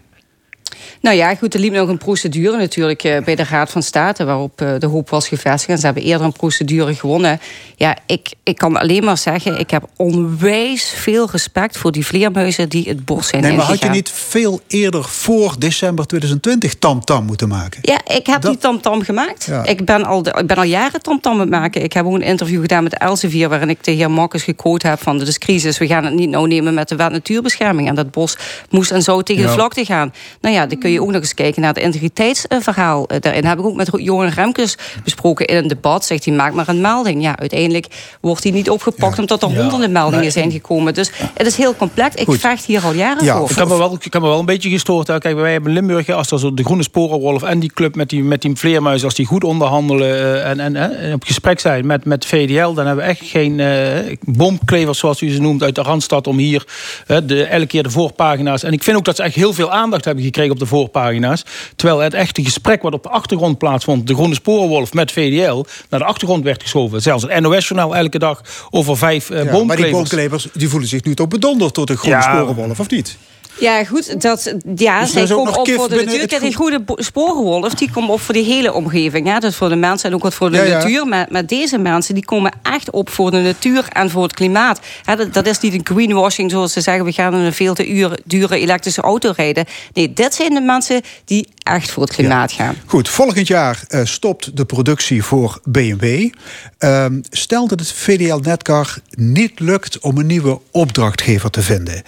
Nou 1.02 1.16
ja, 1.16 1.36
goed, 1.36 1.54
er 1.54 1.60
liep 1.60 1.74
nog 1.74 1.90
een 1.90 1.98
procedure 1.98 2.58
natuurlijk 2.58 3.04
uh, 3.04 3.24
bij 3.24 3.36
de 3.36 3.44
Raad 3.44 3.72
van 3.72 3.84
State... 3.84 4.26
waarop 4.26 4.62
uh, 4.62 4.70
de 4.80 4.86
hoop 4.88 5.10
was 5.10 5.28
gevestigd. 5.28 5.70
En 5.70 5.78
ze 5.78 5.86
hebben 5.86 6.04
eerder 6.04 6.26
een 6.26 6.32
procedure 6.34 6.96
gewonnen. 6.96 7.40
Ja, 7.76 7.98
ik, 8.06 8.30
ik 8.44 8.58
kan 8.58 8.78
alleen 8.78 9.04
maar 9.04 9.18
zeggen... 9.18 9.60
ik 9.60 9.70
heb 9.72 9.84
onwijs 9.96 10.94
veel 10.96 11.28
respect 11.32 11.78
voor 11.78 11.92
die 11.92 12.06
vleermuizen 12.06 12.70
die 12.70 12.84
het 12.90 13.06
bos 13.06 13.28
zijn 13.28 13.42
Nee, 13.42 13.52
maar 13.52 13.60
ingegaan. 13.60 13.78
had 13.80 13.88
je 13.90 13.96
niet 14.02 14.10
veel 14.12 14.62
eerder 14.68 15.04
voor 15.04 15.56
december 15.60 16.06
2020 16.08 16.76
tamtam 16.76 17.26
moeten 17.26 17.48
maken? 17.48 17.80
Ja, 17.82 18.00
ik 18.16 18.26
heb 18.28 18.42
Dat- 18.42 18.52
die 18.52 18.60
tamtam 18.62 19.02
gemaakt. 19.04 19.46
Ja. 19.46 19.66
Ik, 19.66 19.86
ben 19.86 20.04
al 20.06 20.24
de, 20.24 20.36
ik 20.40 20.48
ben 20.48 20.58
al 20.58 20.64
jaren 20.64 21.02
tamtam 21.02 21.34
aan 21.34 21.40
het 21.40 21.50
maken. 21.50 21.84
Ik 21.84 21.94
heb 21.94 22.06
ook 22.06 22.14
een 22.14 22.22
interview 22.22 22.62
gedaan 22.62 22.84
met 22.84 22.98
Elsevier... 22.98 23.50
waarin 23.50 23.70
ik 23.70 23.84
de 23.84 23.92
heer 23.92 24.12
Marcus 24.12 24.44
gequote 24.44 24.88
heb 24.88 25.02
van... 25.02 25.22
is 25.22 25.38
crisis, 25.38 25.78
we 25.78 25.88
gaan 25.88 26.04
het 26.06 26.14
niet 26.14 26.30
nou 26.30 26.48
nemen 26.48 26.74
met 26.74 26.90
de 26.90 26.96
wet 26.96 27.12
natuurbescherming. 27.12 27.88
En 27.88 27.96
dat 27.96 28.12
bos 28.12 28.38
moest 28.70 28.92
en 28.92 29.02
zou 29.02 29.24
tegen 29.24 29.42
Ja. 29.44 29.48
de 29.48 29.54
vlakte 29.54 29.86
gaan. 29.86 30.14
Nou 30.42 30.56
ja, 30.56 30.66
dan 30.66 30.80
kun 30.88 30.96
je 30.96 31.02
ook 31.02 31.12
nog 31.12 31.22
eens 31.22 31.34
kijken 31.34 31.62
naar 31.62 31.74
het 31.74 31.84
integriteitsverhaal. 31.84 33.08
Eh, 33.08 33.20
Daarin 33.22 33.46
heb 33.46 33.60
ik 33.60 33.66
ook 33.66 33.76
met 33.76 33.90
Johan 33.94 34.28
Remkes 34.28 34.78
besproken 35.04 35.46
in 35.46 35.56
een 35.56 35.68
debat. 35.68 36.06
Zegt 36.06 36.26
hij, 36.26 36.34
maak 36.34 36.54
maar 36.54 36.68
een 36.68 36.82
melding. 36.82 37.22
Ja, 37.22 37.38
uiteindelijk 37.40 37.88
wordt 38.22 38.44
hij 38.44 38.52
niet 38.52 38.70
opgepakt... 38.70 39.20
omdat 39.20 39.44
er 39.44 39.56
honderden 39.62 39.92
meldingen 39.92 40.32
zijn 40.32 40.52
gekomen. 40.52 40.94
Dus 40.94 41.12
het 41.34 41.48
is 41.48 41.56
heel 41.56 41.76
complex. 41.76 42.16
Ik 42.16 42.26
Goed. 42.26 42.40
vecht 42.40 42.66
hier 42.66 42.84
al 42.84 42.94
jaren 42.94 43.26
Ja, 43.26 43.38
voor. 43.38 43.50
Ik 43.50 43.56
heb 43.56 43.68
me 43.68 43.78
wel, 43.78 43.94
ik 44.02 44.14
heb 44.14 44.22
me 44.22 44.28
wel 44.28 44.40
een 44.40 44.46
beetje 44.46 44.70
gestoord. 44.70 45.08
hè. 45.08 45.18
Kijk, 45.18 45.36
wij 45.36 45.52
hebben 45.52 45.72
Limburg, 45.74 46.10
als 46.10 46.32
er 46.32 46.40
zo 46.40 46.54
de 46.54 46.64
Groene 46.64 46.84
Sporenwolf 46.84 47.44
en 47.44 47.60
die 47.60 47.72
club 47.74 47.96
met 47.96 48.10
die, 48.10 48.24
met 48.24 48.42
die 48.42 48.56
vleermuizen, 48.56 49.06
als 49.06 49.16
die 49.16 49.26
goed 49.26 49.44
onderhandelen 49.44 50.10
eh, 50.16 50.50
en, 50.50 50.60
en, 50.60 50.76
en 50.76 51.14
op 51.14 51.24
gesprek 51.24 51.60
zijn 51.60 51.86
met, 51.86 52.06
met 52.06 52.26
VDL, 52.26 52.74
dan 52.74 52.86
hebben 52.86 53.04
we 53.06 53.10
echt 53.10 53.22
geen 53.24 53.60
eh 53.60 54.16
boomklevers, 54.22 55.00
zoals 55.00 55.22
u 55.22 55.30
ze 55.30 55.42
noemt, 55.42 55.64
uit 55.64 55.76
de 55.76 55.82
Randstad 55.82 56.28
om 56.28 56.38
hier 56.38 56.66
de, 57.24 57.44
elke 57.44 57.66
keer 57.68 57.84
de 57.84 57.90
voorpagina's. 57.90 58.64
En 58.64 58.74
ik 58.74 58.84
vind 58.84 58.98
ook 58.98 59.06
dat 59.06 59.16
ze 59.16 59.24
echt 59.24 59.36
heel 59.36 59.54
veel 59.54 59.72
aandacht 59.72 60.06
hebben 60.06 60.24
gekregen 60.24 60.52
op 60.52 60.60
de 60.60 60.66
voorpagina's. 60.66 60.77
Terwijl 61.76 62.00
het 62.00 62.14
echte 62.14 62.44
gesprek 62.44 62.82
wat 62.82 62.94
op 62.94 63.04
de 63.04 63.10
achtergrond 63.10 63.58
plaatsvond, 63.58 64.08
de 64.08 64.14
Groene 64.14 64.34
Sporenwolf 64.34 64.94
met 64.94 65.12
VDL, 65.12 65.66
naar 65.90 66.00
de 66.00 66.06
achtergrond 66.06 66.44
werd 66.44 66.62
geschoven. 66.62 67.02
Zelfs 67.02 67.24
het 67.24 67.40
NOS-journaal 67.40 67.96
elke 67.96 68.20
dag 68.20 68.42
over 68.70 68.98
vijf 68.98 69.30
eh 69.30 69.44
Ja, 69.44 69.64
maar 69.64 69.76
die 69.76 69.90
boomklevers 69.92 70.48
die 70.54 70.70
voelen 70.70 70.90
zich 70.90 71.04
nu 71.04 71.16
toch 71.16 71.28
bedonderd 71.28 71.76
door 71.76 71.86
de 71.86 71.98
groene 71.98 72.18
Ja. 72.18 72.22
sporenwolf, 72.38 72.80
of 72.80 72.90
niet? 72.90 73.18
Ja, 73.60 73.84
goed. 73.84 74.22
Dat, 74.22 74.54
ja, 74.76 75.00
Dus 75.02 75.12
zij 75.12 75.32
op 75.32 75.48
voor 75.70 75.90
de 75.90 75.96
natuur. 75.96 76.28
Kijk, 76.28 76.42
die 76.42 76.56
goede 76.56 76.82
sporenwolf 76.96 77.74
die 77.74 77.92
komen 77.92 78.10
op 78.10 78.22
voor 78.22 78.34
de 78.34 78.40
hele 78.40 78.74
omgeving. 78.74 79.28
Hè? 79.28 79.40
Dus 79.40 79.56
voor 79.56 79.70
de 79.70 79.76
mensen 79.76 80.10
en 80.10 80.16
ook 80.16 80.24
wat 80.24 80.34
voor 80.34 80.52
de 80.52 80.58
Ja, 80.58 80.64
ja. 80.64 80.78
natuur. 80.78 81.06
Maar, 81.08 81.28
maar 81.30 81.46
deze 81.46 81.78
mensen 81.78 82.14
die 82.14 82.26
komen 82.26 82.52
echt 82.64 82.90
op 82.90 83.10
voor 83.10 83.32
de 83.32 83.38
natuur 83.40 83.86
en 83.90 84.10
voor 84.10 84.24
het 84.24 84.34
klimaat. 84.34 84.80
Hè, 85.04 85.16
dat, 85.16 85.34
dat 85.34 85.46
is 85.48 85.60
niet 85.60 85.74
een 85.74 85.86
greenwashing 85.96 86.52
zoals 86.52 86.74
ze 86.74 86.82
zeggen... 86.82 87.06
we 87.06 87.12
gaan 87.12 87.34
in 87.34 87.40
een 87.40 87.54
veel 87.54 87.74
te 87.74 87.88
uur- 87.90 88.20
dure 88.26 88.60
elektrische 88.60 89.02
auto 89.02 89.34
rijden. 89.36 89.66
Nee, 89.94 90.14
dit 90.14 90.34
zijn 90.34 90.54
de 90.54 90.62
mensen 90.62 91.02
die 91.26 91.48
echt 91.64 91.92
voor 91.92 92.04
het 92.04 92.14
klimaat 92.14 92.52
gaan. 92.52 92.76
Goed, 92.86 93.10
volgend 93.10 93.48
jaar 93.48 93.84
eh, 93.88 94.02
stopt 94.04 94.58
de 94.58 94.66
productie 94.66 95.24
voor 95.24 95.60
BMW. 95.64 96.30
Ehm, 96.78 97.20
stel 97.30 97.68
dat 97.68 97.80
het 97.80 97.92
VDL 97.92 98.40
Netcar 98.42 98.98
niet 99.10 99.60
lukt 99.60 100.00
om 100.00 100.18
een 100.18 100.26
nieuwe 100.26 100.60
opdrachtgever 100.72 101.50
te 101.50 101.62
vinden. 101.62 102.04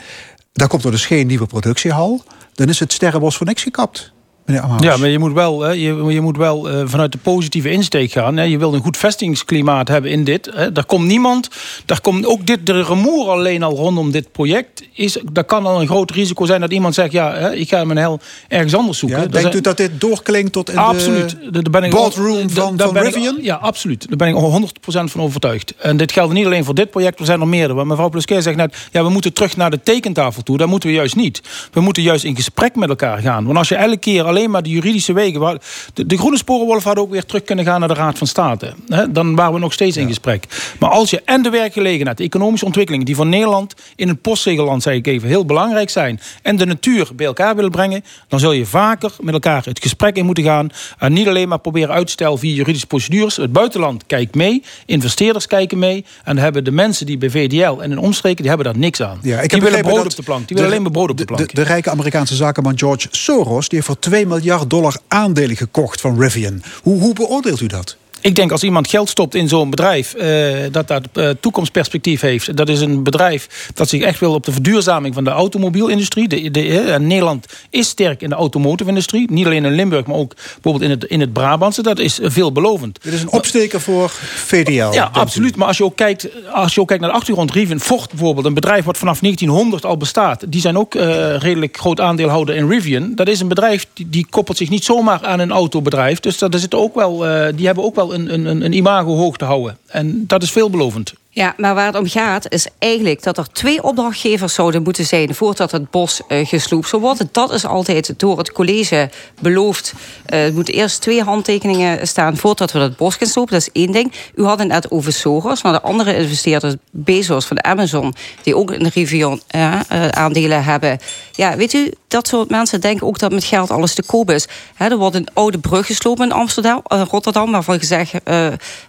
Dan 0.60 0.68
komt 0.68 0.84
er 0.84 0.92
dus 0.92 1.06
geen 1.06 1.28
nieuwe 1.28 1.46
productiehal. 1.46 2.24
Dan 2.54 2.70
is 2.70 2.80
het 2.80 2.94
sterrenbos 2.94 3.38
voor 3.38 3.46
niks 3.46 3.64
gekapt. 3.64 4.12
Meneer 4.50 4.64
Amhaus. 4.64 4.84
Ja, 4.84 4.98
maar 4.98 5.10
je 5.10 5.20
moet 5.20 5.34
wel, 5.34 5.62
hè, 5.62 5.72
je, 5.72 6.04
je 6.08 6.22
moet 6.22 6.38
wel 6.38 6.70
eh, 6.70 6.82
vanuit 6.86 7.12
de 7.12 7.18
positieve 7.18 7.70
insteek 7.70 8.12
gaan. 8.12 8.38
Hè. 8.38 8.44
Je 8.44 8.58
wilt 8.58 8.74
een 8.74 8.82
goed 8.82 8.98
vestingsklimaat 8.98 9.88
hebben 9.88 10.12
in 10.12 10.24
dit. 10.24 10.50
Hè. 10.54 10.72
Daar 10.72 10.86
komt 10.86 11.06
niemand, 11.06 11.50
daar 11.86 12.02
komt 12.02 12.26
ook 12.26 12.46
dit, 12.46 12.66
de 12.66 12.84
rumoer 12.84 13.30
alleen 13.30 13.64
al 13.64 13.76
rondom 13.76 14.12
dit 14.12 14.32
project. 14.32 14.84
Is, 14.94 15.18
daar 15.32 15.44
kan 15.44 15.66
al 15.66 15.82
een 15.82 15.88
groot 15.88 16.12
risico 16.12 16.46
zijn 16.46 16.62
dat 16.62 16.72
iemand 16.72 16.94
zegt... 16.94 17.12
ja, 17.12 17.34
hè, 17.34 17.54
ik 17.56 17.70
ga 17.70 17.84
mijn 17.84 17.98
hel 18.00 18.20
ergens 18.48 18.76
anders 18.76 18.98
zoeken. 19.00 19.18
Ja, 19.18 19.26
denkt 19.26 19.42
zijn- 19.42 19.56
u 19.58 19.62
dat 19.62 19.78
dit 19.78 19.92
doorklinkt 20.02 20.52
tot 20.52 20.70
in 20.70 20.78
Absoluut. 20.78 21.30
de 21.30 21.52
Daar 21.62 21.72
ben 21.72 21.84
ik 21.84 21.92
boardroom 21.92 22.50
van, 22.50 22.78
van 22.78 22.94
ben 22.94 23.08
ik- 23.08 23.14
Rivian? 23.14 23.38
ja, 23.42 23.56
absoluut. 23.56 24.06
Daar 24.08 24.18
ben 24.18 24.28
ik 24.28 24.36
100% 24.36 25.12
van 25.12 25.22
overtuigd. 25.22 25.74
En 25.78 25.98
dit 25.98 26.12
geldt 26.12 26.34
niet 26.34 26.46
alleen 26.46 26.64
voor 26.64 26.76
dit 26.76 26.90
project, 26.90 27.20
er 27.20 27.26
zijn 27.26 27.42
er 27.42 27.48
meerdere. 27.48 27.74
Want 27.74 27.88
mevrouw 27.88 28.10
Plesker 28.10 28.42
zegt 28.42 28.58
net, 28.58 28.76
ja, 28.92 29.04
we 29.04 29.10
moeten 29.10 29.34
terug 29.34 29.58
naar 29.58 29.72
de 29.72 29.80
tekentafel 29.84 30.44
toe. 30.44 30.58
Dat 30.58 30.68
moeten 30.68 30.90
we 30.90 30.96
juist 30.96 31.16
niet. 31.16 31.42
We 31.72 31.82
moeten 31.82 32.04
juist 32.04 32.24
in 32.24 32.36
gesprek 32.36 32.76
met 32.76 32.90
elkaar 32.90 33.18
gaan. 33.18 33.46
Want 33.46 33.58
als 33.58 33.70
je 33.70 33.76
elke 33.76 33.98
keer 33.98 34.24
alleen 34.24 34.39
maar 34.48 34.64
de 34.64 34.70
juridische 34.70 35.14
wegen... 35.14 35.40
waar- 35.40 35.58
De, 35.94 36.06
de 36.06 36.18
Groene 36.18 36.38
Sporenwolf 36.38 36.84
had 36.84 36.98
ook 36.98 37.12
weer 37.12 37.26
terug 37.26 37.44
kunnen 37.44 37.66
gaan 37.66 37.80
naar 37.80 37.88
de 37.88 37.94
Raad 37.94 38.18
van 38.18 38.28
State. 38.28 38.74
Dan 39.10 39.36
waren 39.36 39.54
we 39.54 39.60
nog 39.60 39.74
steeds 39.74 39.98
in 39.98 40.08
gesprek. 40.08 40.44
Maar 40.80 40.90
als 40.90 41.10
je 41.10 41.22
en 41.26 41.42
de 41.42 41.50
werkgelegenheid, 41.50 42.18
de 42.18 42.24
economische 42.24 42.66
ontwikkelingen... 42.66 43.06
die 43.06 43.16
voor 43.16 43.26
Nederland 43.26 43.74
in 43.96 44.08
het 44.08 44.22
postzegelland, 44.22 44.84
zei 44.84 44.98
ik 44.98 45.08
even, 45.08 45.28
heel 45.28 45.46
belangrijk 45.46 45.90
zijn... 45.90 46.20
en 46.42 46.56
de 46.56 46.66
natuur 46.66 47.08
bij 47.16 47.26
elkaar 47.26 47.56
willen 47.56 47.72
brengen... 47.72 48.04
dan 48.28 48.40
zul 48.40 48.52
je 48.52 48.66
vaker 48.66 49.12
met 49.22 49.34
elkaar 49.34 49.66
het 49.66 49.80
gesprek 49.82 50.16
in 50.16 50.26
moeten 50.26 50.44
gaan... 50.44 50.70
en 50.98 51.14
niet 51.14 51.28
alleen 51.28 51.48
maar 51.48 51.60
proberen 51.60 51.94
uit 51.96 52.06
te 52.06 52.12
stellen 52.12 52.40
via 52.40 52.54
juridische 52.56 52.88
procedures. 52.88 53.36
Het 53.36 53.52
buitenland 53.52 54.04
kijkt 54.08 54.36
mee, 54.36 54.64
investeerders 54.86 55.48
kijken 55.48 55.80
mee... 55.80 56.06
en 56.24 56.36
dan 56.36 56.44
hebben 56.44 56.64
de 56.64 56.72
mensen 56.72 57.06
die 57.06 57.18
bij 57.18 57.30
VDL 57.30 57.80
en 57.82 57.92
in 57.92 57.98
omstreken... 57.98 58.38
die 58.44 58.48
hebben 58.48 58.66
daar 58.74 58.78
niks 58.82 59.02
aan. 59.02 59.20
Ja, 59.22 59.40
ik 59.40 59.50
die 59.50 59.60
heb 59.62 59.70
willen 59.70 59.86
brood 59.86 60.06
op 60.06 60.16
de 60.16 60.24
plank. 60.24 60.40
Die 60.40 60.48
de- 60.48 60.54
willen 60.54 60.70
alleen 60.70 60.82
maar 60.82 60.92
brood 60.92 61.10
op 61.10 61.18
de 61.18 61.26
de, 61.26 61.34
plank. 61.34 61.50
de, 61.50 61.56
de 61.56 61.62
rijke 61.62 61.90
Amerikaanse 61.90 62.36
zakenman 62.36 62.78
George 62.78 63.08
Soros... 63.12 63.68
die 63.70 63.78
heeft 63.78 63.86
voor 63.92 64.00
2 64.00 64.26
miljard 64.30 64.70
dollar 64.70 64.98
aandelen 65.08 65.56
gekocht 65.56 66.02
van 66.02 66.22
Rivian. 66.22 66.62
Hoe, 66.82 67.00
hoe 67.00 67.14
beoordeelt 67.14 67.62
u 67.62 67.68
dat? 67.68 67.98
Ik 68.22 68.36
denk 68.36 68.52
als 68.52 68.64
iemand 68.64 68.88
geld 68.88 69.10
stopt 69.10 69.36
in 69.36 69.48
zo'n 69.48 69.70
bedrijf, 69.70 70.14
eh, 70.14 70.56
dat 70.72 70.88
dat 70.88 71.04
eh, 71.14 71.30
toekomstperspectief 71.40 72.22
heeft. 72.22 72.58
Dat 72.58 72.70
is 72.70 72.82
een 72.82 73.04
bedrijf 73.04 73.70
dat 73.74 73.90
zich 73.90 74.02
echt 74.02 74.20
wil 74.20 74.34
op 74.34 74.46
de 74.46 74.52
verduurzaming 74.52 75.14
van 75.14 75.24
de 75.24 75.30
automobielindustrie. 75.30 76.28
De, 76.28 76.52
de, 76.52 76.80
eh, 76.80 77.00
Nederland 77.00 77.46
is 77.70 77.88
sterk 77.88 78.22
in 78.22 78.30
de 78.30 78.36
automotive-industrie. 78.36 79.32
Niet 79.32 79.46
alleen 79.46 79.66
in 79.66 79.72
Limburg, 79.72 80.06
maar 80.06 80.16
ook 80.16 80.36
bijvoorbeeld 80.36 80.84
in 80.84 80.90
het, 80.90 81.04
in 81.04 81.20
het 81.20 81.34
Brabantse. 81.34 81.82
Dat 81.82 82.00
is 82.00 82.20
veelbelovend. 82.24 83.04
Dit 83.04 83.14
is 83.14 83.22
een 83.22 83.32
opsteker 83.32 83.82
voor 83.82 84.10
VDL. 84.36 84.92
Ja, 84.92 85.12
u? 85.16 85.20
absoluut. 85.20 85.56
Maar 85.56 85.68
als 85.68 85.78
je 85.78 85.84
ook 85.84 85.96
kijkt, 85.96 86.28
als 86.54 86.74
je 86.74 86.82
ook 86.82 86.88
kijkt 86.88 87.02
naar 87.02 87.12
de 87.12 87.18
achtergrond, 87.18 87.52
Rivian, 87.52 87.80
Ford 87.80 88.10
bijvoorbeeld, 88.10 88.46
een 88.46 88.54
bedrijf 88.54 88.86
wat 88.86 88.98
vanaf 88.98 89.20
1900 89.20 89.86
al 89.86 89.98
bestaat, 89.98 90.52
die 90.52 90.62
zijn 90.62 90.78
ook 90.78 90.94
redelijk 91.38 91.78
groot 91.78 92.00
aandeelhouder 92.00 92.56
in 92.56 92.70
Rivian. 92.70 93.12
Dat 93.16 93.28
is 93.28 93.40
een 93.40 93.48
bedrijf 93.48 93.88
die, 93.94 94.10
die 94.10 94.28
koppelt 94.30 94.58
zich 94.58 94.70
niet 94.70 94.84
zomaar 94.84 95.26
aan 95.26 95.40
een 95.40 95.52
autobedrijf. 95.52 96.20
Dus 96.20 96.38
dat, 96.38 96.54
er 96.54 96.60
zit 96.60 96.76
ook 96.76 96.96
wel, 96.96 97.18
die 97.56 97.66
hebben 97.66 97.84
ook 97.84 97.96
wel 97.96 98.09
een, 98.14 98.34
een, 98.34 98.62
een 98.66 98.74
imago 98.74 99.16
hoog 99.16 99.38
te 99.38 99.46
houden. 99.46 99.78
En 99.88 100.28
dat 100.28 100.44
is 100.44 100.52
veelbelovend. 100.52 101.14
Ja, 101.40 101.54
maar 101.58 101.76
waar 101.76 101.86
het 101.86 101.96
om 101.96 102.08
gaat 102.08 102.52
is 102.52 102.68
eigenlijk 102.80 103.24
dat 103.24 103.38
er 103.38 103.52
twee 103.52 103.84
opdrachtgevers 103.84 104.54
zouden 104.54 104.84
moeten 104.84 105.06
zijn 105.06 105.36
voordat 105.36 105.72
het 105.72 105.90
bos 105.90 106.22
eh, 106.28 106.48
gesloopt 106.48 106.88
zou 106.88 107.02
worden. 107.02 107.30
Dat 107.32 107.52
is 107.52 107.66
altijd 107.66 108.14
door 108.20 108.38
het 108.38 108.52
college 108.52 109.10
beloofd. 109.42 109.94
Eh, 110.26 110.46
er 110.46 110.54
moeten 110.54 110.74
eerst 110.74 111.02
twee 111.02 111.24
handtekeningen 111.24 112.08
staan 112.08 112.38
voordat 112.38 112.72
we 112.72 112.80
dat 112.80 112.98
bos 112.98 113.16
gaan 113.16 113.28
slopen. 113.28 113.54
Dat 113.54 113.62
is 113.62 113.82
één 113.82 113.92
ding. 113.92 114.14
U 114.36 114.44
had 114.44 114.60
het 114.60 114.68
net 114.68 114.92
over 114.92 115.14
Soros, 115.14 115.64
maar 115.64 115.72
de 115.72 115.82
andere 115.82 116.16
investeerders, 116.16 116.76
Bezos 116.92 117.46
van 117.46 117.64
Amazon, 117.64 118.14
die 118.44 118.56
ook 118.56 118.72
een 118.72 118.90
Rivian 118.94 119.42
eh, 119.48 119.80
eh, 119.88 120.08
aandelen 120.10 120.64
hebben. 120.64 121.00
Ja, 121.32 121.56
weet 121.56 121.74
u, 121.74 121.92
dat 122.08 122.28
soort 122.28 122.50
mensen 122.50 122.82
denken 122.82 123.08
ook 123.08 123.20
dat 123.20 123.32
met 123.32 123.44
geld 123.44 123.72
alles 123.72 123.94
te 123.94 124.04
koop 124.04 124.32
is. 124.32 124.48
Er 124.78 124.98
wordt 124.98 125.16
een 125.16 125.28
oude 125.34 125.60
brug 125.60 125.86
geslopen 125.86 126.26
in 126.26 126.32
Amsterdam, 126.32 126.82
Rotterdam, 126.84 127.52
waarvan 127.52 127.80
gezegd 127.80 128.14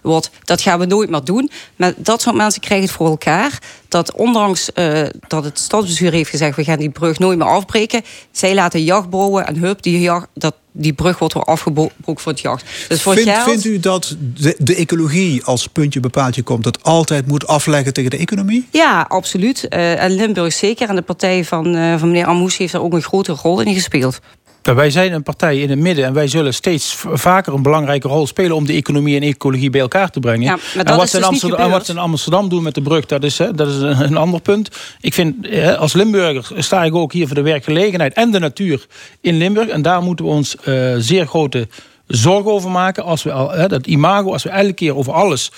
wordt 0.01 0.29
dat 0.43 0.61
gaan 0.61 0.79
we 0.79 0.85
nooit 0.85 1.09
meer 1.09 1.23
doen. 1.23 1.51
Maar 1.75 1.93
dat 1.97 2.21
soort 2.21 2.35
maar 2.41 2.51
ze 2.51 2.59
krijgen 2.59 2.87
het 2.87 2.95
voor 2.95 3.07
elkaar. 3.07 3.59
Dat 3.87 4.13
ondanks 4.13 4.69
uh, 4.75 5.01
dat 5.27 5.43
het 5.43 5.59
stadsbestuur 5.59 6.11
heeft 6.11 6.29
gezegd... 6.29 6.55
we 6.55 6.63
gaan 6.63 6.77
die 6.77 6.89
brug 6.89 7.19
nooit 7.19 7.37
meer 7.37 7.47
afbreken. 7.47 8.01
Zij 8.31 8.53
laten 8.53 8.83
jacht 8.83 9.09
bouwen 9.09 9.47
en 9.47 9.55
hup, 9.55 9.81
die, 9.81 9.99
jacht, 9.99 10.27
dat, 10.33 10.55
die 10.71 10.93
brug 10.93 11.19
wordt 11.19 11.33
weer 11.33 11.43
afgebroken 11.43 11.93
voor 12.05 12.31
het 12.31 12.41
jacht. 12.41 12.65
Dus 12.87 13.01
voor 13.01 13.13
Vind, 13.13 13.31
Vindt 13.31 13.65
u 13.65 13.79
dat 13.79 14.15
de, 14.19 14.55
de, 14.57 14.75
ecologie 14.75 15.43
als 15.43 15.67
puntje 15.67 15.99
bepaaltje 15.99 16.43
komt... 16.43 16.63
dat 16.63 16.83
altijd 16.83 17.27
moet 17.27 17.47
afleggen 17.47 17.93
tegen 17.93 18.09
de 18.09 18.17
economie? 18.17 18.67
Ja, 18.71 19.05
absoluut. 19.07 19.65
Uh, 19.69 20.03
en 20.03 20.11
Limburg 20.11 20.53
zeker. 20.53 20.89
En 20.89 20.95
de 20.95 21.01
partij 21.01 21.45
van, 21.45 21.75
uh, 21.75 21.97
van 21.99 22.07
meneer 22.07 22.25
Amoes 22.25 22.57
heeft 22.57 22.71
daar 22.71 22.81
ook 22.81 22.93
een 22.93 23.01
grote 23.01 23.31
rol 23.31 23.61
in 23.61 23.73
gespeeld. 23.73 24.19
Wij 24.61 24.89
zijn 24.89 25.13
een 25.13 25.23
partij 25.23 25.59
in 25.59 25.69
het 25.69 25.79
midden 25.79 26.05
en 26.05 26.13
wij 26.13 26.27
zullen 26.27 26.53
steeds 26.53 26.95
vaker 27.13 27.53
een 27.53 27.61
belangrijke 27.61 28.07
rol 28.07 28.27
spelen 28.27 28.55
om 28.55 28.65
de 28.65 28.73
economie 28.73 29.15
en 29.15 29.21
ecologie 29.21 29.69
bij 29.69 29.81
elkaar 29.81 30.09
te 30.09 30.19
brengen. 30.19 30.41
Ja, 30.41 30.57
maar 30.75 30.85
en, 30.85 30.95
wat 30.95 31.09
ze 31.09 31.15
in 31.15 31.21
dus 31.21 31.29
Amsterdam, 31.29 31.69
wat 31.69 31.85
ze 31.85 31.91
in 31.91 31.97
Amsterdam 31.97 32.49
doen 32.49 32.63
met 32.63 32.75
de 32.75 32.81
brug, 32.81 33.05
dat 33.05 33.23
is, 33.23 33.35
dat 33.35 33.67
is 33.67 33.75
een, 33.81 34.17
ander 34.17 34.41
punt. 34.41 34.69
Ik 35.01 35.13
vind, 35.13 35.35
als 35.77 35.93
Limburger 35.93 36.63
sta 36.63 36.83
ik 36.83 36.95
ook 36.95 37.13
hier 37.13 37.27
voor 37.27 37.35
de 37.35 37.41
werkgelegenheid 37.41 38.13
en 38.13 38.31
de 38.31 38.39
natuur 38.39 38.85
in 39.21 39.37
Limburg. 39.37 39.67
En 39.67 39.81
daar 39.81 40.01
moeten 40.01 40.25
we 40.25 40.31
ons 40.31 40.55
uh, 40.65 40.95
zeer 40.97 41.27
grote 41.27 41.67
zorgen 42.11 42.51
over 42.51 42.71
maken. 42.71 43.03
Als 43.03 43.23
we 43.23 43.31
al, 43.31 43.67
dat 43.67 43.87
imago, 43.87 44.31
als 44.31 44.43
we 44.43 44.49
elke 44.49 44.73
keer 44.73 44.95
over 44.95 45.13
alles. 45.13 45.51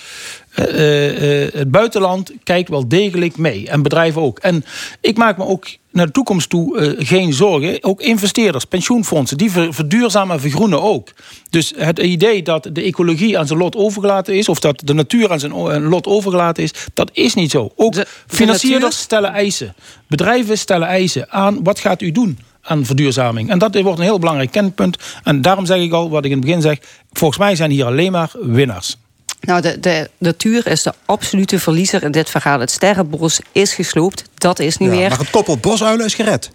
Uh, 0.58 1.44
uh, 1.44 1.52
het 1.52 1.70
buitenland 1.70 2.32
kijkt 2.42 2.68
wel 2.68 2.88
degelijk 2.88 3.36
mee. 3.36 3.68
En 3.68 3.82
bedrijven 3.82 4.22
ook. 4.22 4.38
En 4.38 4.64
ik 5.00 5.16
maak 5.16 5.36
me 5.36 5.44
ook 5.44 5.66
naar 5.90 6.06
de 6.06 6.12
toekomst 6.12 6.48
toe 6.48 6.80
uh, 6.80 7.06
geen 7.06 7.32
zorgen. 7.32 7.84
Ook 7.84 8.00
investeerders, 8.00 8.64
pensioenfondsen, 8.64 9.38
die 9.38 9.50
verduurzamen 9.50 10.34
en 10.34 10.40
vergroenen 10.40 10.82
ook. 10.82 11.08
Dus 11.50 11.72
het 11.76 11.98
idee 11.98 12.42
dat 12.42 12.68
de 12.72 12.82
ecologie 12.82 13.38
aan 13.38 13.46
zijn 13.46 13.58
lot 13.58 13.76
overgelaten 13.76 14.34
is... 14.34 14.48
of 14.48 14.60
dat 14.60 14.82
de 14.84 14.94
natuur 14.94 15.30
aan 15.30 15.40
zijn 15.40 15.82
lot 15.82 16.06
overgelaten 16.06 16.62
is, 16.62 16.72
dat 16.94 17.10
is 17.12 17.34
niet 17.34 17.50
zo. 17.50 17.72
Ook 17.76 17.92
de, 17.92 18.06
financierders 18.26 18.98
stellen 18.98 19.32
eisen. 19.32 19.74
Bedrijven 20.08 20.58
stellen 20.58 20.88
eisen 20.88 21.30
aan 21.30 21.62
wat 21.62 21.78
gaat 21.78 22.02
u 22.02 22.12
doen 22.12 22.38
aan 22.64 22.84
verduurzaming. 22.84 23.50
En 23.50 23.58
dat 23.58 23.80
wordt 23.80 23.98
een 23.98 24.04
heel 24.04 24.18
belangrijk 24.18 24.50
kenpunt. 24.50 24.96
En 25.22 25.42
daarom 25.42 25.66
zeg 25.66 25.78
ik 25.78 25.92
al, 25.92 26.10
wat 26.10 26.24
ik 26.24 26.30
in 26.30 26.36
het 26.36 26.46
begin 26.46 26.62
zeg... 26.62 26.78
volgens 27.12 27.38
mij 27.38 27.56
zijn 27.56 27.70
hier 27.70 27.84
alleen 27.84 28.12
maar 28.12 28.30
winnaars. 28.40 28.96
Nou, 29.40 29.60
de, 29.60 29.80
de, 29.80 30.10
natuur 30.18 30.66
is 30.66 30.82
de 30.82 30.92
absolute 31.04 31.58
verliezer 31.58 32.02
in 32.02 32.10
dit 32.10 32.30
verhaal. 32.30 32.60
Het 32.60 32.70
sterrenbos 32.70 33.40
is 33.52 33.74
gesloopt, 33.74 34.24
dat 34.34 34.58
is 34.58 34.76
niet 34.76 34.88
meer. 34.88 35.08
Maar 35.08 35.18
het 35.18 35.30
koppel 35.30 35.56
bosuilen 35.56 36.06
is 36.06 36.14
gered. 36.14 36.50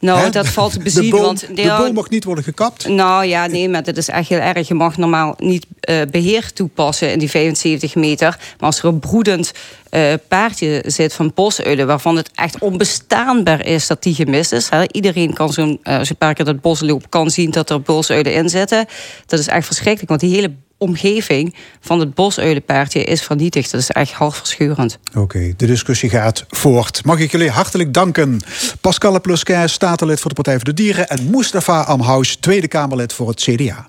Nou, 0.00 0.30
dat 0.30 0.48
valt 0.48 0.72
te 0.72 0.78
bezien. 0.78 1.02
De 1.02 1.10
boom, 1.10 1.22
want, 1.22 1.46
de 1.54 1.74
boom 1.78 1.94
mag 1.94 2.08
niet 2.08 2.24
worden 2.24 2.44
gekapt? 2.44 2.88
Nou 2.88 3.24
ja, 3.24 3.46
nee, 3.46 3.68
maar 3.68 3.82
dat 3.82 3.96
is 3.96 4.08
echt 4.08 4.28
heel 4.28 4.38
erg. 4.38 4.68
Je 4.68 4.74
mag 4.74 4.96
normaal 4.96 5.34
niet 5.38 5.66
uh, 5.88 6.00
beheer 6.10 6.52
toepassen 6.52 7.12
in 7.12 7.18
die 7.18 7.30
75 7.30 7.94
meter. 7.94 8.28
Maar 8.28 8.68
als 8.68 8.78
er 8.78 8.84
een 8.84 8.98
broedend 8.98 9.52
uh, 9.90 10.12
paardje 10.28 10.82
zit 10.86 11.12
van 11.12 11.32
bosuilen... 11.34 11.86
waarvan 11.86 12.16
het 12.16 12.30
echt 12.34 12.58
onbestaanbaar 12.58 13.66
is 13.66 13.86
dat 13.86 14.02
die 14.02 14.14
gemist 14.14 14.52
is. 14.52 14.68
Hè. 14.68 14.84
Iedereen 14.92 15.32
kan 15.32 15.52
zo'n, 15.52 15.80
uh, 15.82 15.98
als 15.98 16.08
je 16.08 16.12
een 16.12 16.18
paar 16.18 16.34
keer 16.34 16.44
dat 16.44 16.60
bos 16.60 16.80
loopt... 16.80 17.08
kan 17.08 17.30
zien 17.30 17.50
dat 17.50 17.70
er 17.70 17.82
bosuilen 17.82 18.34
in 18.34 18.48
zitten. 18.48 18.86
Dat 19.26 19.38
is 19.38 19.46
echt 19.46 19.66
verschrikkelijk, 19.66 20.08
want 20.08 20.20
die 20.20 20.34
hele 20.34 20.52
omgeving 20.78 21.54
van 21.80 22.00
het 22.00 22.14
bosuilenpaardje 22.14 23.04
is 23.04 23.22
vernietigd. 23.22 23.70
Dat 23.70 23.80
is 23.80 23.90
echt 23.90 24.12
hartverscheurend. 24.12 24.98
Oké, 25.14 25.52
de 25.56 25.66
discussie 25.66 26.10
gaat 26.10 26.44
voort. 26.48 27.04
Mag 27.04 27.18
ik 27.18 27.30
jullie 27.30 27.50
hartelijk 27.50 27.94
danken. 27.94 28.40
Pascal 28.80 29.20
Plusquin, 29.20 29.68
statenlid 29.68 30.20
voor 30.20 30.28
de 30.28 30.34
Partij 30.34 30.54
voor 30.54 30.64
de 30.64 30.74
Dieren... 30.74 31.08
en 31.08 31.30
Mustafa 31.30 31.80
Amhaus, 31.80 32.36
Tweede 32.36 32.68
Kamerlid 32.68 33.12
voor 33.12 33.28
het 33.28 33.40
CDA. 33.40 33.88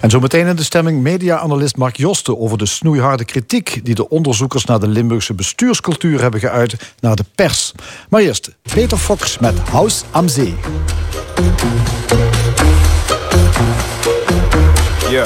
En 0.00 0.10
zo 0.10 0.20
meteen 0.20 0.46
in 0.46 0.56
de 0.56 0.62
stemming 0.62 1.02
media-analyst 1.02 1.76
Mark 1.76 1.96
Josten 1.96 2.38
over 2.38 2.58
de 2.58 2.66
snoeiharde 2.66 3.24
kritiek 3.24 3.80
die 3.82 3.94
de 3.94 4.08
onderzoekers 4.08 4.64
naar 4.64 4.80
de 4.80 4.88
Limburgse 4.88 5.34
bestuurscultuur 5.34 6.20
hebben 6.20 6.40
geuit 6.40 6.74
naar 7.00 7.16
de 7.16 7.24
pers. 7.34 7.72
Maar 8.08 8.20
eerst 8.20 8.50
Peter 8.74 8.98
Fox 8.98 9.38
met 9.38 9.58
Haus 9.58 10.02
am 10.10 10.28
Zee. 10.28 10.54
Ja. 15.10 15.24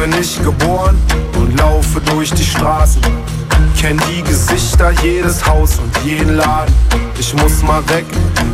Bin 0.00 0.18
ich 0.18 0.42
geboren 0.42 0.96
und 1.36 1.58
laufe 1.58 2.00
durch 2.00 2.32
die 2.32 2.44
Straßen. 2.44 3.02
Kenn 3.78 4.00
die 4.08 4.22
Gesichter, 4.22 4.92
jedes 5.02 5.44
Haus 5.46 5.78
und 5.78 5.94
jeden 6.04 6.36
Laden. 6.36 6.74
Ich 7.18 7.34
muss 7.34 7.62
mal 7.62 7.86
weg, 7.90 8.06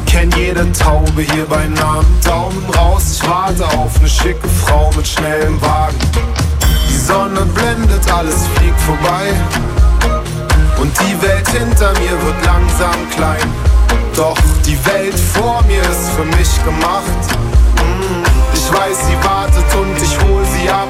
kenn 0.06 0.30
jede 0.32 0.70
Taube 0.72 1.22
hier 1.22 1.46
bei 1.48 1.64
Namen. 1.68 2.06
Daumen 2.24 2.68
raus, 2.76 3.20
ich 3.20 3.28
warte 3.28 3.64
auf 3.78 4.00
ne 4.00 4.08
schicke 4.08 4.48
Frau 4.64 4.90
mit 4.96 5.06
schnellem 5.06 5.60
Wagen. 5.62 5.96
Die 6.88 6.96
Sonne 6.96 7.42
blendet, 7.54 8.12
alles 8.12 8.46
fliegt 8.56 8.80
vorbei. 8.80 9.32
Und 10.80 10.92
die 10.98 11.22
Welt 11.22 11.48
hinter 11.48 11.92
mir 12.00 12.16
wird 12.24 12.44
langsam 12.44 13.08
klein. 13.14 13.48
Doch 14.16 14.36
die 14.66 14.78
Welt 14.86 15.18
vor 15.34 15.62
mir 15.68 15.82
ist 15.82 16.10
für 16.16 16.24
mich 16.24 16.64
gemacht. 16.64 17.22
Mm, 17.76 18.24
ich 18.52 18.72
weiß, 18.72 18.96
sie 19.06 19.28
wartet 19.28 19.74
und 19.76 19.96
ich 20.02 20.18
hol 20.24 20.44
sie 20.44 20.55
ab. 20.70 20.88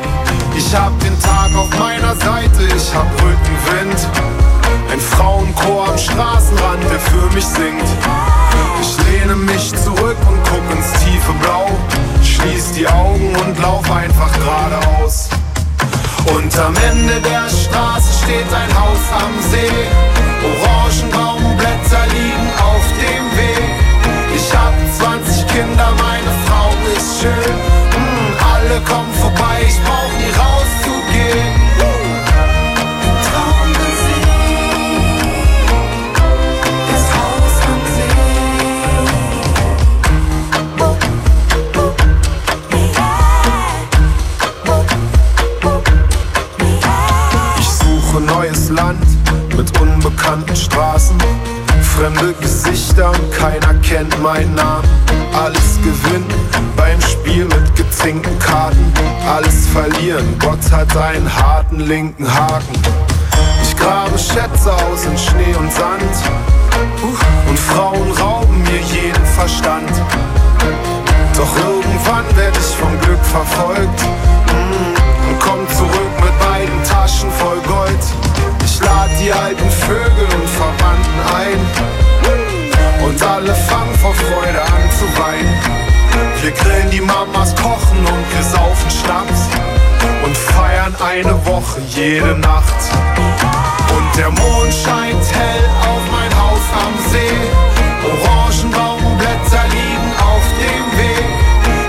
Ich 0.57 0.75
hab 0.75 0.99
den 1.01 1.19
Tag 1.21 1.55
auf 1.57 1.69
meiner 1.79 2.15
Seite, 2.17 2.65
ich 2.65 2.95
hab 2.95 3.07
Rückenwind. 3.23 4.09
Ein 4.91 5.01
Frauenchor 5.01 5.89
am 5.89 5.99
Straßenrand, 5.99 6.83
der 6.91 7.01
für 7.01 7.35
mich 7.35 7.45
singt. 7.45 7.89
Ich 8.81 8.97
lehne 9.07 9.37
mich 9.37 9.75
zurück 9.75 10.17
und 10.29 10.39
guck 10.49 10.77
ins 10.77 10.93
tiefe 11.05 11.33
Blau. 11.43 11.71
Schließ 12.23 12.73
die 12.73 12.87
Augen 12.87 13.35
und 13.37 13.59
lauf 13.61 13.85
einfach 13.91 14.31
geradeaus. 14.33 15.29
Und 16.27 16.59
am 16.59 16.75
Ende 16.91 17.21
der 17.21 17.49
Straße 17.49 18.25
steht 18.25 18.53
ein 18.53 18.73
Haus 18.79 19.05
am 19.13 19.51
See. 19.51 19.73
Orangenbaumblätter 20.47 22.07
liegen 22.13 22.49
auf 22.59 22.85
dem 23.01 23.25
Weg. 23.37 23.77
Ich 24.35 24.55
hab 24.57 24.75
20 24.99 25.47
Kinder, 25.49 25.93
meine 25.99 26.33
Frau 26.47 26.71
ist 26.97 27.21
schön 27.21 27.76
Straßen. 50.97 51.19
Fremde 51.95 52.35
Gesichter 52.41 53.11
und 53.11 53.33
keiner 53.33 53.75
kennt 53.83 54.21
meinen 54.23 54.55
Namen. 54.55 54.89
Alles 55.35 55.79
gewinnen 55.83 56.27
beim 56.75 57.01
Spiel 57.03 57.45
mit 57.45 57.77
gezinkten 57.77 58.39
Karten. 58.39 58.93
Alles 59.29 59.67
verlieren, 59.69 60.39
Gott 60.39 60.71
hat 60.73 60.97
einen 60.97 61.31
harten 61.35 61.81
linken 61.81 62.27
Haken. 62.33 62.81
Ich 63.63 63.77
grabe 63.77 64.19
Schätze 64.19 64.73
aus 64.73 65.05
in 65.05 65.19
Schnee 65.19 65.55
und 65.59 65.71
Sand. 65.73 66.03
Und 67.49 67.59
Frauen 67.59 68.11
rauben 68.13 68.63
mir 68.63 68.81
jeden 68.81 69.27
Verstand. 69.27 69.91
Doch 71.37 71.57
irgendwann 71.59 72.37
werde 72.37 72.59
ich 72.59 72.75
vom 72.75 72.99
Glück 73.01 73.25
verfolgt. 73.25 74.03
Mm, 74.49 75.29
und 75.31 75.41
komm 75.41 75.69
zurück 75.77 76.13
mit 76.23 76.39
beiden 76.39 76.83
Taschen 76.85 77.31
voll 77.33 77.61
Gold. 77.67 78.16
Die 79.19 79.33
alten 79.33 79.71
Vögel 79.71 80.29
und 80.35 80.49
Verwandten 80.49 81.21
ein. 81.35 83.05
Und 83.05 83.23
alle 83.23 83.55
fangen 83.55 83.95
vor 83.97 84.15
Freude 84.15 84.61
an 84.61 84.91
zu 84.91 85.05
weinen. 85.19 85.59
Wir 86.43 86.51
grillen 86.53 86.91
die 86.91 87.01
Mamas, 87.01 87.55
kochen 87.57 87.99
und 87.99 88.25
wir 88.35 88.43
saufen 88.43 88.91
Schnaps. 88.91 89.49
Und 90.25 90.37
feiern 90.37 90.95
eine 91.01 91.35
Woche 91.47 91.81
jede 91.89 92.39
Nacht. 92.39 92.81
Und 93.97 94.17
der 94.17 94.31
Mond 94.31 94.73
scheint 94.73 95.25
hell 95.33 95.65
auf 95.81 96.03
mein 96.13 96.33
Haus 96.39 96.65
am 96.85 96.95
See. 97.11 97.67
Orangenbaumblätter 98.07 99.65
liegen 99.71 100.13
auf 100.21 100.45
dem 100.61 100.99
Weg. 100.99 101.27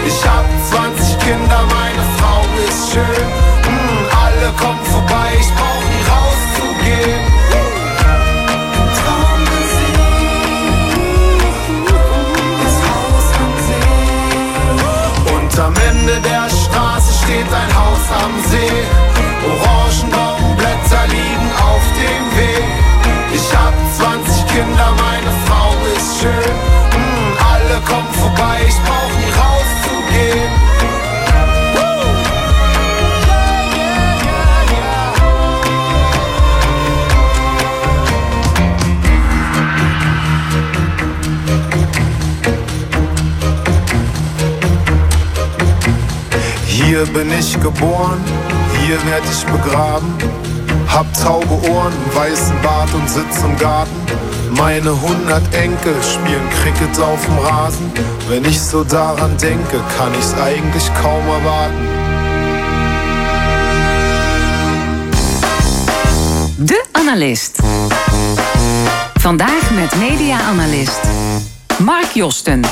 Ich 0.07 0.25
hab 0.25 0.45
20 0.71 1.19
Kinder, 1.19 1.61
meine 1.69 2.03
Frau 2.17 2.41
ist 2.67 2.93
schön. 2.93 3.28
Mm, 3.63 4.05
alle 4.25 4.51
kommen 4.57 4.86
vorbei, 4.86 5.30
ich 5.39 5.53
brauch 5.53 5.76
Hier 46.97 47.05
bin 47.13 47.31
ich 47.31 47.53
geboren, 47.61 48.19
hier 48.81 48.97
werd 49.05 49.21
ich 49.31 49.45
begraben. 49.45 50.11
Hab 50.87 51.05
tauge 51.13 51.69
Ohren, 51.69 51.93
weißen 52.15 52.59
Bart 52.63 52.91
und 52.91 53.07
sitz 53.07 53.43
im 53.43 53.55
Garten. 53.59 53.91
Meine 54.57 54.99
hundert 54.99 55.43
Enkel 55.53 55.93
spielen 56.01 56.49
Cricket 56.59 56.99
auf 56.99 57.23
dem 57.23 57.37
Rasen. 57.37 57.91
Wenn 58.27 58.43
ich 58.45 58.59
so 58.59 58.83
daran 58.83 59.37
denke, 59.37 59.79
kann 59.95 60.11
ich's 60.17 60.33
eigentlich 60.41 60.89
kaum 60.99 61.23
erwarten. 61.27 61.87
De 66.57 66.77
Analist. 66.93 67.57
Vandaag 69.21 69.69
met 69.75 69.95
media-analyst 69.99 71.01
Mark 71.77 72.15
Josten. 72.15 72.65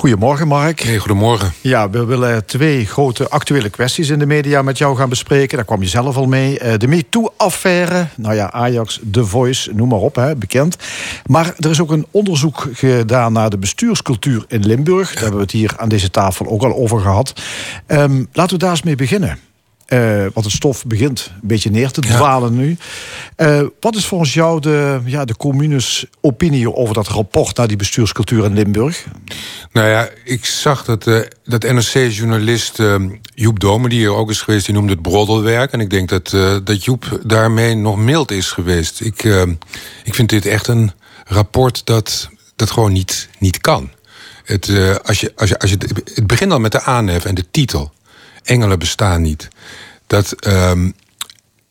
Goedemorgen, 0.00 0.48
Mark. 0.48 0.80
Hey, 0.80 0.98
goedemorgen. 0.98 1.52
Ja, 1.60 1.90
we 1.90 2.04
willen 2.04 2.46
twee 2.46 2.86
grote 2.86 3.28
actuele 3.28 3.70
kwesties 3.70 4.08
in 4.08 4.18
de 4.18 4.26
media 4.26 4.62
met 4.62 4.78
jou 4.78 4.96
gaan 4.96 5.08
bespreken. 5.08 5.56
Daar 5.56 5.66
kwam 5.66 5.82
je 5.82 5.88
zelf 5.88 6.16
al 6.16 6.26
mee. 6.26 6.58
Eh, 6.58 6.78
de 6.78 6.88
MeToo-affaire. 6.88 8.06
Nou 8.16 8.34
ja, 8.34 8.52
Ajax, 8.52 9.00
The 9.10 9.24
Voice, 9.24 9.74
noem 9.74 9.88
maar 9.88 9.98
op, 9.98 10.14
hè, 10.14 10.36
bekend. 10.36 10.76
Maar 11.26 11.54
er 11.58 11.70
is 11.70 11.80
ook 11.80 11.90
een 11.90 12.06
onderzoek 12.10 12.68
gedaan 12.72 13.32
naar 13.32 13.50
de 13.50 13.58
bestuurscultuur 13.58 14.44
in 14.48 14.66
Limburg. 14.66 15.08
Daar 15.12 15.22
hebben 15.22 15.38
we 15.38 15.44
het 15.44 15.52
hier 15.52 15.74
aan 15.76 15.88
deze 15.88 16.10
tafel 16.10 16.46
ook 16.46 16.62
al 16.62 16.74
over 16.74 17.00
gehad. 17.00 17.32
Um, 17.86 18.28
laten 18.32 18.52
we 18.52 18.58
daar 18.58 18.70
eens 18.70 18.82
mee 18.82 18.96
beginnen. 18.96 19.38
Uh, 19.92 20.20
want 20.20 20.46
het 20.46 20.54
stof 20.54 20.84
begint 20.84 21.30
een 21.42 21.48
beetje 21.48 21.70
neer 21.70 21.90
te 21.90 22.00
dwalen 22.00 22.56
nu. 22.56 22.76
Uh, 23.36 23.62
wat 23.80 23.96
is 23.96 24.06
volgens 24.06 24.34
jou 24.34 24.60
de, 24.60 25.00
ja, 25.04 25.24
de 25.24 25.36
communes 25.36 26.06
opinie 26.20 26.74
over 26.74 26.94
dat 26.94 27.08
rapport 27.08 27.56
naar 27.56 27.68
die 27.68 27.76
bestuurscultuur 27.76 28.44
in 28.44 28.52
Limburg? 28.52 29.04
Nou 29.72 29.88
ja, 29.88 30.08
ik 30.24 30.44
zag 30.44 30.84
dat, 30.84 31.06
uh, 31.06 31.20
dat 31.44 31.62
NRC-journalist 31.62 32.82
Joep 33.34 33.60
Domen, 33.60 33.90
die 33.90 33.98
hier 33.98 34.14
ook 34.14 34.30
is 34.30 34.40
geweest, 34.40 34.66
die 34.66 34.74
noemde 34.74 34.92
het 34.92 35.02
broddelwerk. 35.02 35.72
En 35.72 35.80
ik 35.80 35.90
denk 35.90 36.08
dat, 36.08 36.30
dat 36.64 36.84
Joep 36.84 37.20
daarmee 37.24 37.74
nog 37.74 37.96
mild 37.96 38.30
is 38.30 38.50
geweest. 38.50 39.00
Ik, 39.00 39.24
ik 40.04 40.14
vind 40.14 40.28
dit 40.28 40.46
echt 40.46 40.66
een 40.66 40.92
rapport 41.24 41.86
dat, 41.86 42.28
dat 42.56 42.70
gewoon 42.70 42.92
niet, 42.92 43.28
niet 43.38 43.60
kan. 43.60 43.90
Het, 44.44 44.70
als 45.04 45.20
je, 45.20 45.32
als 45.36 45.48
je, 45.48 45.58
als 45.58 45.70
je, 45.70 45.76
het 46.14 46.26
begint 46.26 46.52
al 46.52 46.60
met 46.60 46.72
de 46.72 46.82
aanhef 46.82 47.24
en 47.24 47.34
de 47.34 47.50
titel 47.50 47.92
engelen 48.42 48.78
bestaan 48.78 49.22
niet. 49.22 49.48
Dat 50.06 50.46
um, 50.46 50.94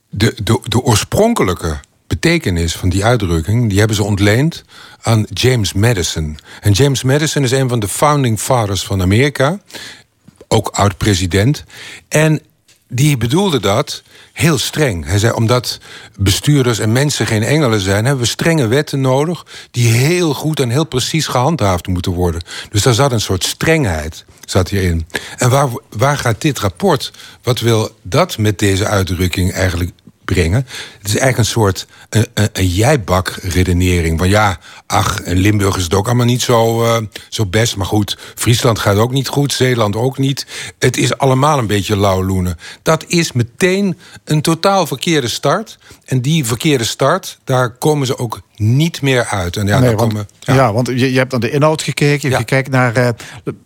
de, 0.10 0.36
de, 0.44 0.60
de 0.64 0.82
oorspronkelijke 0.82 1.80
betekenis 2.08 2.76
van 2.76 2.90
die 2.90 3.06
uitdrukking... 3.06 3.70
die 3.70 3.78
hebben 3.78 3.96
ze 3.96 4.04
ontleend 4.04 4.64
aan 5.02 5.26
James 5.34 5.74
Madison. 5.74 6.38
En 6.62 6.72
James 6.72 7.04
Madison 7.04 7.44
is 7.44 7.52
een 7.52 7.70
van 7.70 7.80
de 7.80 7.88
founding 7.88 8.40
fathers 8.40 8.84
van 8.84 9.02
Amerika. 9.02 9.60
Ook 10.48 10.68
oud-president. 10.68 11.64
En 12.08 12.42
die 12.88 13.18
bedoelde 13.18 13.60
dat 13.60 14.04
heel 14.34 14.58
streng. 14.58 15.06
Hij 15.06 15.20
zei, 15.20 15.34
omdat 15.34 15.80
bestuurders 16.18 16.80
en 16.80 16.92
mensen 16.92 17.28
geen 17.28 17.44
engelen 17.44 17.80
zijn... 17.80 18.06
hebben 18.06 18.24
we 18.24 18.30
strenge 18.30 18.68
wetten 18.68 19.02
nodig... 19.02 19.46
die 19.72 19.92
heel 19.92 20.34
goed 20.34 20.60
en 20.60 20.70
heel 20.70 20.86
precies 20.86 21.28
gehandhaafd 21.28 21.88
moeten 21.88 22.12
worden. 22.12 22.42
Dus 22.70 22.82
daar 22.82 22.94
zat 22.94 23.12
een 23.12 23.22
soort 23.22 23.44
strengheid 23.44 24.26
zat 24.50 24.70
hierin. 24.70 25.08
En 25.38 25.50
waar, 25.50 25.70
waar 25.90 26.18
gaat 26.18 26.42
dit 26.42 26.60
rapport, 26.60 27.12
wat 27.44 27.60
wil 27.60 27.96
dat 28.02 28.38
met 28.38 28.60
deze 28.60 28.86
uitdrukking 28.86 29.52
eigenlijk 29.52 29.92
brengen. 30.34 30.68
Het 30.98 31.08
is 31.08 31.18
eigenlijk 31.18 31.38
een 31.38 31.46
soort 31.46 31.88
een, 32.10 32.28
een, 32.34 32.50
een 32.54 32.68
jijbak-redenering. 32.68 34.20
Van 34.20 34.30
ja, 34.30 34.60
ach, 34.86 35.22
in 35.22 35.38
Limburg 35.38 35.78
is 35.78 35.84
het 35.84 35.94
ook 35.94 36.06
allemaal 36.06 36.26
niet 36.26 36.42
zo, 36.42 36.84
uh, 36.84 36.98
zo 37.30 37.46
best. 37.46 37.76
Maar 37.76 37.86
goed, 37.86 38.18
Friesland 38.36 38.80
gaat 38.80 38.98
ook 38.98 39.12
niet 39.12 39.28
goed, 39.28 39.54
Zeeland 39.54 39.96
ook 39.96 40.18
niet. 40.18 40.46
Het 40.80 40.98
is 40.98 41.18
allemaal 41.18 41.58
een 41.58 41.68
beetje 41.68 41.98
lauwloenen. 41.98 42.58
Dat 42.82 43.04
is 43.08 43.32
meteen 43.32 43.98
een 44.24 44.42
totaal 44.42 44.88
verkeerde 44.88 45.28
start. 45.28 45.78
En 46.06 46.22
die 46.22 46.46
verkeerde 46.46 46.84
start, 46.84 47.40
daar 47.44 47.70
komen 47.70 48.08
ze 48.08 48.18
ook 48.18 48.42
niet 48.60 49.02
meer 49.02 49.26
uit. 49.26 49.58
En 49.58 49.68
ja, 49.68 49.80
nee, 49.80 49.96
want, 49.96 50.14
komen, 50.14 50.28
ja. 50.40 50.74
want 50.74 50.88
je, 50.88 51.12
je, 51.12 51.18
hebt 51.18 51.32
naar 51.32 51.40
de 51.40 51.52
inhoud 51.52 51.82
gekeken. 51.82 52.20
Je 52.22 52.30
ja. 52.30 52.38
hebt 52.38 52.50
gekeken 52.50 52.72
naar 52.72 52.98
uh, 52.98 53.10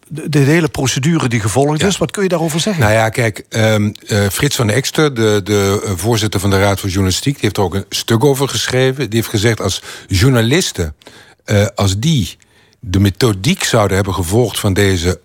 de, 0.07 0.29
de, 0.29 0.39
hele 0.39 0.67
procedure 0.67 1.27
die 1.27 1.39
gevolgd 1.39 1.83
is. 1.83 1.97
Wat 1.97 2.11
kun 2.11 2.23
je 2.23 2.29
daarover 2.29 2.59
zeggen? 2.59 2.83
Nou 2.83 2.95
ja, 2.95 3.09
kijk, 3.09 3.45
um, 3.49 3.93
uh, 4.07 4.27
Frits 4.27 4.55
van 4.55 4.69
Ekster, 4.69 5.13
de, 5.13 5.41
de 5.43 5.93
voorzitter 5.95 6.39
van 6.39 6.49
de 6.49 6.59
Raad 6.59 6.79
voor 6.79 6.89
Journalistiek... 6.89 7.33
die 7.33 7.43
heeft 7.43 7.57
er 7.57 7.63
ook 7.63 7.75
een 7.75 7.85
stuk 7.89 8.23
over 8.23 8.49
geschreven. 8.49 9.09
Die 9.09 9.19
heeft 9.19 9.31
gezegd, 9.31 9.61
als 9.61 9.81
journalisten, 10.07 10.95
uh, 11.45 11.65
als 11.75 11.99
die 11.99 12.37
de 12.79 12.99
methodiek 12.99 13.63
zouden 13.63 13.95
hebben 13.95 14.13
gevolgd... 14.13 14.59
van 14.59 14.73
deze 14.73 15.19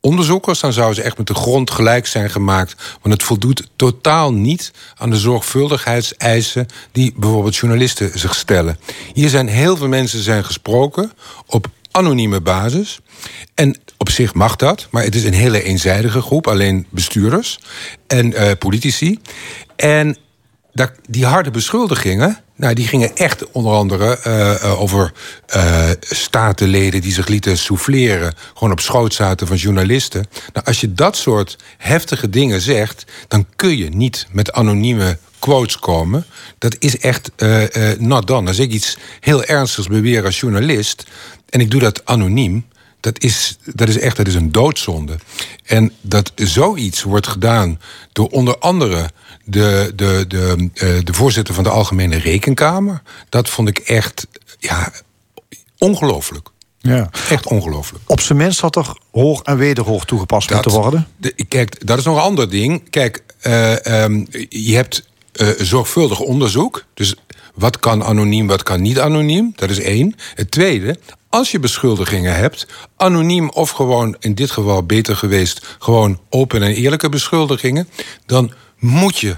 onderzoekers, 0.00 0.60
dan 0.60 0.72
zouden 0.72 0.96
ze 0.96 1.02
echt 1.02 1.18
met 1.18 1.26
de 1.26 1.34
grond 1.34 1.70
gelijk 1.70 2.06
zijn 2.06 2.30
gemaakt. 2.30 2.74
Want 3.02 3.14
het 3.14 3.22
voldoet 3.22 3.68
totaal 3.76 4.32
niet 4.32 4.72
aan 4.96 5.10
de 5.10 5.16
zorgvuldigheidseisen 5.16 6.66
die 6.92 7.14
bijvoorbeeld 7.16 7.56
journalisten 7.56 8.18
zich 8.18 8.34
stellen. 8.34 8.78
Hier 9.12 9.28
zijn 9.28 9.48
heel 9.48 9.76
veel 9.76 9.88
mensen 9.88 10.22
zijn 10.22 10.44
gesproken 10.44 11.12
op 11.46 11.66
anonieme 11.90 12.40
basis. 12.40 13.00
En 13.54 13.76
op 13.96 14.10
zich 14.10 14.34
mag 14.34 14.56
dat, 14.56 14.88
maar 14.90 15.02
het 15.02 15.14
is 15.14 15.24
een 15.24 15.32
hele 15.32 15.62
eenzijdige 15.62 16.20
groep, 16.20 16.46
alleen 16.46 16.86
bestuurders 16.90 17.58
en 18.06 18.30
uh, 18.30 18.50
politici. 18.58 19.18
En 19.76 20.16
die 21.08 21.26
harde 21.26 21.50
beschuldigingen, 21.50 22.38
nou, 22.58 22.74
die 22.74 22.86
gingen 22.86 23.16
echt 23.16 23.50
onder 23.50 23.72
andere 23.72 24.18
uh, 24.26 24.80
over 24.80 25.12
uh, 25.56 25.90
statenleden 26.00 27.00
die 27.00 27.12
zich 27.12 27.28
lieten 27.28 27.58
souffleren, 27.58 28.34
gewoon 28.54 28.72
op 28.72 28.80
schoot 28.80 29.14
zaten 29.14 29.46
van 29.46 29.56
journalisten. 29.56 30.26
Nou, 30.52 30.66
als 30.66 30.80
je 30.80 30.92
dat 30.92 31.16
soort 31.16 31.56
heftige 31.76 32.30
dingen 32.30 32.60
zegt, 32.60 33.04
dan 33.28 33.46
kun 33.56 33.76
je 33.76 33.88
niet 33.88 34.26
met 34.32 34.52
anonieme 34.52 35.18
quotes 35.38 35.78
komen. 35.78 36.24
Dat 36.58 36.76
is 36.78 36.98
echt 36.98 37.30
uh, 37.36 37.62
not 37.98 38.26
done. 38.26 38.48
Als 38.48 38.58
ik 38.58 38.70
iets 38.70 38.96
heel 39.20 39.44
ernstigs 39.44 39.88
beweer 39.88 40.24
als 40.24 40.40
journalist 40.40 41.04
en 41.48 41.60
ik 41.60 41.70
doe 41.70 41.80
dat 41.80 42.04
anoniem, 42.04 42.66
dat 43.00 43.22
is, 43.22 43.58
dat 43.64 43.88
is 43.88 43.98
echt 43.98 44.16
dat 44.16 44.26
is 44.26 44.34
een 44.34 44.52
doodzonde. 44.52 45.16
En 45.64 45.92
dat 46.00 46.32
zoiets 46.34 47.02
wordt 47.02 47.26
gedaan 47.26 47.80
door 48.12 48.28
onder 48.28 48.58
andere 48.58 49.10
de, 49.48 49.92
de, 49.94 50.24
de, 50.28 50.70
uh, 50.74 51.04
de 51.04 51.12
voorzitter 51.12 51.54
van 51.54 51.64
de 51.64 51.70
Algemene 51.70 52.16
Rekenkamer. 52.16 53.02
Dat 53.28 53.48
vond 53.48 53.68
ik 53.68 53.78
echt 53.78 54.26
ja, 54.58 54.92
ongelooflijk. 55.78 56.48
Ja. 56.78 57.10
Echt 57.28 57.46
ongelooflijk. 57.46 58.04
Op 58.06 58.20
zijn 58.20 58.38
minst 58.38 58.60
had 58.60 58.76
er 58.76 58.96
hoog 59.12 59.42
en 59.42 59.56
wederhoog 59.56 60.04
toegepast 60.04 60.48
dat, 60.48 60.64
moeten 60.64 60.80
worden. 60.80 61.06
De, 61.16 61.44
kijk, 61.48 61.86
dat 61.86 61.98
is 61.98 62.04
nog 62.04 62.16
een 62.16 62.22
ander 62.22 62.50
ding. 62.50 62.90
Kijk, 62.90 63.22
uh, 63.42 64.02
um, 64.02 64.26
je 64.48 64.74
hebt 64.74 65.08
uh, 65.32 65.48
zorgvuldig 65.58 66.20
onderzoek. 66.20 66.84
Dus 66.94 67.14
wat 67.54 67.78
kan 67.78 68.04
anoniem, 68.04 68.46
wat 68.46 68.62
kan 68.62 68.82
niet 68.82 69.00
anoniem? 69.00 69.52
Dat 69.56 69.70
is 69.70 69.80
één. 69.80 70.14
Het 70.34 70.50
tweede, 70.50 70.98
als 71.28 71.50
je 71.50 71.58
beschuldigingen 71.58 72.34
hebt, 72.34 72.66
anoniem 72.96 73.50
of 73.50 73.70
gewoon 73.70 74.16
in 74.18 74.34
dit 74.34 74.50
geval 74.50 74.82
beter 74.82 75.16
geweest, 75.16 75.76
gewoon 75.78 76.20
open 76.28 76.62
en 76.62 76.74
eerlijke 76.74 77.08
beschuldigingen, 77.08 77.88
dan 78.26 78.52
moet 78.78 79.18
je 79.18 79.36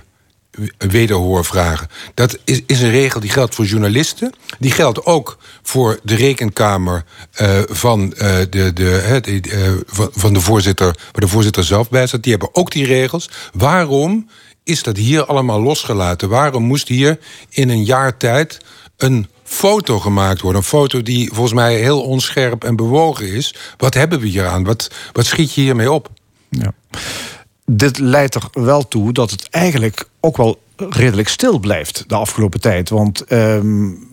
wederhoor 0.79 1.45
vragen. 1.45 1.89
Dat 2.15 2.39
is, 2.45 2.63
is 2.67 2.81
een 2.81 2.91
regel 2.91 3.21
die 3.21 3.31
geldt 3.31 3.55
voor 3.55 3.65
journalisten. 3.65 4.33
Die 4.59 4.71
geldt 4.71 5.05
ook 5.05 5.39
voor 5.63 5.99
de 6.03 6.15
rekenkamer 6.15 7.05
uh, 7.41 7.59
van, 7.69 8.01
uh, 8.03 8.37
de, 8.51 8.73
de, 8.73 9.43
uh, 9.47 9.73
van 10.13 10.33
de 10.33 10.41
voorzitter, 10.41 10.87
waar 10.87 11.21
de 11.21 11.29
voorzitter 11.29 11.65
zelf 11.65 11.89
bij 11.89 12.07
staat. 12.07 12.23
Die 12.23 12.33
hebben 12.33 12.55
ook 12.55 12.71
die 12.71 12.87
regels. 12.87 13.31
Waarom 13.53 14.29
is 14.65 14.83
dat 14.83 14.97
hier 14.97 15.25
allemaal 15.25 15.63
losgelaten? 15.63 16.29
Waarom 16.29 16.63
moest 16.63 16.89
hier 16.89 17.19
in 17.49 17.69
een 17.69 17.85
jaar 17.85 18.17
tijd 18.17 18.61
een 18.97 19.29
foto 19.45 19.99
gemaakt 19.99 20.41
worden? 20.41 20.61
Een 20.61 20.67
foto 20.67 21.03
die 21.03 21.29
volgens 21.29 21.55
mij 21.55 21.77
heel 21.77 22.03
onscherp 22.03 22.65
en 22.65 22.77
bewogen 22.77 23.33
is. 23.33 23.55
Wat 23.77 23.95
hebben 23.95 24.21
we 24.21 24.27
hier 24.27 24.47
aan? 24.47 24.65
Wat, 24.65 24.91
wat 25.13 25.27
schiet 25.27 25.55
je 25.55 25.61
hiermee 25.61 25.93
op? 25.93 26.09
Ja 26.49 26.73
dit 27.77 27.99
leidt 27.99 28.35
er 28.35 28.49
wel 28.53 28.89
toe 28.89 29.13
dat 29.13 29.31
het 29.31 29.49
eigenlijk 29.51 30.09
ook 30.21 30.37
wel 30.37 30.61
redelijk 30.77 31.29
stil 31.29 31.59
blijft 31.59 32.05
de 32.07 32.15
afgelopen 32.15 32.61
tijd. 32.61 32.89
Want 32.89 33.33
um, 33.33 34.09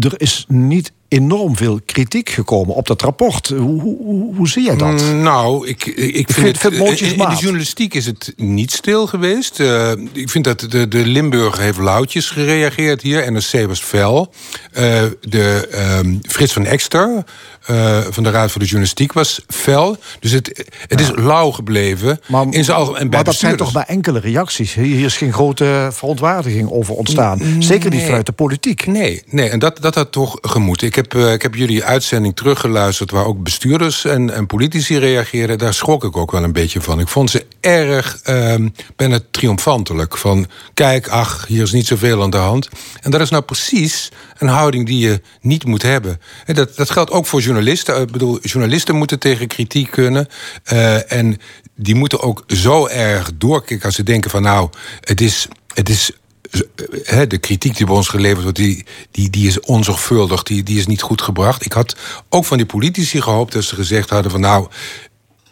er 0.00 0.20
is 0.20 0.44
niet 0.48 0.92
enorm 1.08 1.56
veel 1.56 1.80
kritiek 1.86 2.28
gekomen 2.28 2.74
op 2.74 2.86
dat 2.86 3.02
rapport. 3.02 3.48
Hoe, 3.48 3.80
hoe, 3.80 4.34
hoe 4.34 4.48
zie 4.48 4.62
jij 4.62 4.76
dat? 4.76 5.02
Mm, 5.02 5.22
nou, 5.22 5.68
ik, 5.68 5.86
ik 5.86 6.30
vind, 6.30 6.62
het, 6.62 6.72
in, 6.72 7.12
in, 7.12 7.18
de 7.18 7.36
journalistiek 7.38 7.94
is 7.94 8.06
het 8.06 8.32
niet 8.36 8.72
stil 8.72 9.06
geweest. 9.06 9.60
Uh, 9.60 9.90
ik 10.12 10.30
vind 10.30 10.44
dat 10.44 10.60
de, 10.60 10.88
de 10.88 11.06
Limburger 11.06 11.62
heeft 11.62 11.78
lauwtjes 11.78 12.30
gereageerd 12.30 13.02
hier. 13.02 13.32
NRC 13.32 13.66
was 13.66 13.80
fel. 13.80 14.32
Uh, 14.78 15.02
de 15.20 15.68
um, 15.98 16.20
Frits 16.22 16.52
van 16.52 16.64
Ekster 16.64 17.24
uh, 17.70 17.98
van 18.10 18.22
de 18.22 18.30
Raad 18.30 18.50
voor 18.50 18.60
de 18.60 18.66
Journalistiek 18.66 19.12
was 19.12 19.40
fel. 19.48 19.96
Dus 20.20 20.30
het, 20.30 20.64
het 20.86 21.00
is 21.00 21.10
lauw 21.14 21.50
gebleven. 21.50 22.20
Maar, 22.26 22.46
in 22.50 22.64
zijn 22.64 22.76
algemeen, 22.76 23.08
maar 23.08 23.24
dat 23.24 23.34
zijn 23.34 23.56
toch 23.56 23.72
maar 23.72 23.86
enkele 23.86 24.20
reacties. 24.20 24.74
Hier 24.74 25.04
is 25.04 25.16
geen 25.16 25.32
grote 25.32 25.88
verontwaardiging 25.92 26.70
over 26.70 26.94
ontstaan. 26.94 27.40
Zeker 27.58 27.90
niet 27.90 28.02
vanuit 28.02 28.26
de 28.26 28.32
politiek. 28.32 28.86
Nee, 28.86 29.22
nee 29.26 29.48
en 29.48 29.58
dat, 29.58 29.80
dat 29.80 29.94
had 29.94 30.12
toch 30.12 30.38
gemoet. 30.40 30.82
Ik 30.82 30.94
heb 30.94 31.04
heb, 31.10 31.32
ik 31.34 31.42
heb 31.42 31.54
jullie 31.54 31.84
uitzending 31.84 32.36
teruggeluisterd... 32.36 33.10
waar 33.10 33.24
ook 33.24 33.42
bestuurders 33.42 34.04
en, 34.04 34.30
en 34.30 34.46
politici 34.46 34.98
reageerden. 34.98 35.58
Daar 35.58 35.74
schrok 35.74 36.04
ik 36.04 36.16
ook 36.16 36.30
wel 36.30 36.42
een 36.42 36.52
beetje 36.52 36.80
van. 36.80 37.00
Ik 37.00 37.08
vond 37.08 37.30
ze 37.30 37.43
erg 37.64 38.20
uh, 38.28 38.54
bijna 38.96 39.20
triomfantelijk. 39.30 40.16
Van, 40.16 40.46
kijk, 40.74 41.08
ach, 41.08 41.46
hier 41.46 41.62
is 41.62 41.72
niet 41.72 41.86
zoveel 41.86 42.22
aan 42.22 42.30
de 42.30 42.36
hand. 42.36 42.68
En 43.00 43.10
dat 43.10 43.20
is 43.20 43.30
nou 43.30 43.42
precies 43.42 44.08
een 44.38 44.48
houding 44.48 44.86
die 44.86 44.98
je 44.98 45.20
niet 45.40 45.64
moet 45.64 45.82
hebben. 45.82 46.20
En 46.44 46.54
dat, 46.54 46.76
dat 46.76 46.90
geldt 46.90 47.10
ook 47.10 47.26
voor 47.26 47.40
journalisten. 47.40 48.00
Ik 48.00 48.12
bedoel, 48.12 48.38
journalisten 48.40 48.96
moeten 48.96 49.18
tegen 49.18 49.46
kritiek 49.46 49.90
kunnen. 49.90 50.28
Uh, 50.72 51.12
en 51.12 51.40
die 51.76 51.94
moeten 51.94 52.20
ook 52.20 52.44
zo 52.46 52.86
erg 52.86 53.30
doorkijken 53.34 53.86
als 53.86 53.94
ze 53.94 54.02
denken 54.02 54.30
van... 54.30 54.42
nou, 54.42 54.70
het 55.00 55.20
is, 55.20 55.48
het 55.74 55.88
is 55.88 56.12
de 57.28 57.38
kritiek 57.40 57.76
die 57.76 57.86
bij 57.86 57.94
ons 57.94 58.08
geleverd 58.08 58.42
wordt, 58.42 58.58
die, 58.58 58.84
die, 59.10 59.30
die 59.30 59.46
is 59.46 59.60
onzorgvuldig, 59.60 60.42
die, 60.42 60.62
die 60.62 60.78
is 60.78 60.86
niet 60.86 61.02
goed 61.02 61.22
gebracht. 61.22 61.64
Ik 61.64 61.72
had 61.72 61.96
ook 62.28 62.44
van 62.44 62.56
die 62.56 62.66
politici 62.66 63.20
gehoopt 63.20 63.52
dat 63.52 63.64
ze 63.64 63.74
gezegd 63.74 64.10
hadden 64.10 64.30
van 64.30 64.40
nou, 64.40 64.68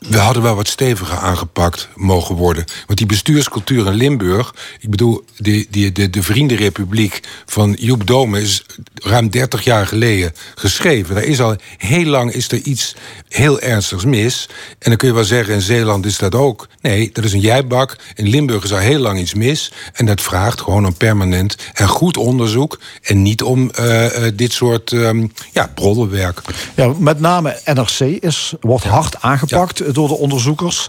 we 0.08 0.18
hadden 0.18 0.42
wel 0.42 0.54
wat 0.54 0.68
steviger 0.68 1.16
aangepakt 1.16 1.88
mogen 1.94 2.34
worden. 2.34 2.64
Want 2.86 2.98
die 2.98 3.06
bestuurscultuur 3.06 3.86
in 3.86 3.92
Limburg... 3.92 4.54
ik 4.80 4.90
bedoel, 4.90 5.24
de, 5.36 5.66
de, 5.70 5.92
de, 5.92 6.10
de 6.10 6.22
Vriendenrepubliek 6.22 7.20
van 7.46 7.76
Joep 7.80 8.06
Dome... 8.06 8.40
is 8.40 8.66
ruim 8.94 9.30
30 9.30 9.64
jaar 9.64 9.86
geleden 9.86 10.32
geschreven. 10.54 11.14
Daar 11.14 11.24
is 11.24 11.40
al 11.40 11.56
heel 11.78 12.04
lang 12.04 12.32
is 12.32 12.50
er 12.52 12.58
iets 12.58 12.94
heel 13.28 13.60
ernstigs 13.60 14.04
mis. 14.04 14.48
En 14.78 14.88
dan 14.88 14.96
kun 14.96 15.08
je 15.08 15.14
wel 15.14 15.24
zeggen, 15.24 15.54
in 15.54 15.60
Zeeland 15.60 16.06
is 16.06 16.18
dat 16.18 16.34
ook. 16.34 16.68
Nee, 16.80 17.10
dat 17.12 17.24
is 17.24 17.32
een 17.32 17.40
jijbak. 17.40 17.96
In 18.14 18.28
Limburg 18.28 18.64
is 18.64 18.72
al 18.72 18.78
heel 18.78 18.98
lang 18.98 19.18
iets 19.18 19.34
mis. 19.34 19.72
En 19.92 20.06
dat 20.06 20.20
vraagt 20.20 20.60
gewoon 20.60 20.84
een 20.84 20.96
permanent 20.96 21.56
en 21.72 21.88
goed 21.88 22.16
onderzoek... 22.16 22.80
en 23.02 23.22
niet 23.22 23.42
om 23.42 23.70
uh, 23.80 24.06
dit 24.34 24.52
soort 24.52 24.92
uh, 24.92 25.24
ja, 25.52 25.70
broddelwerk. 25.74 26.40
Ja, 26.74 26.92
met 26.98 27.20
name 27.20 27.60
NRC 27.64 28.00
is, 28.00 28.54
wordt 28.60 28.84
hard 28.84 29.20
aangepakt 29.20 29.91
door 29.92 30.08
de 30.08 30.16
onderzoekers. 30.16 30.86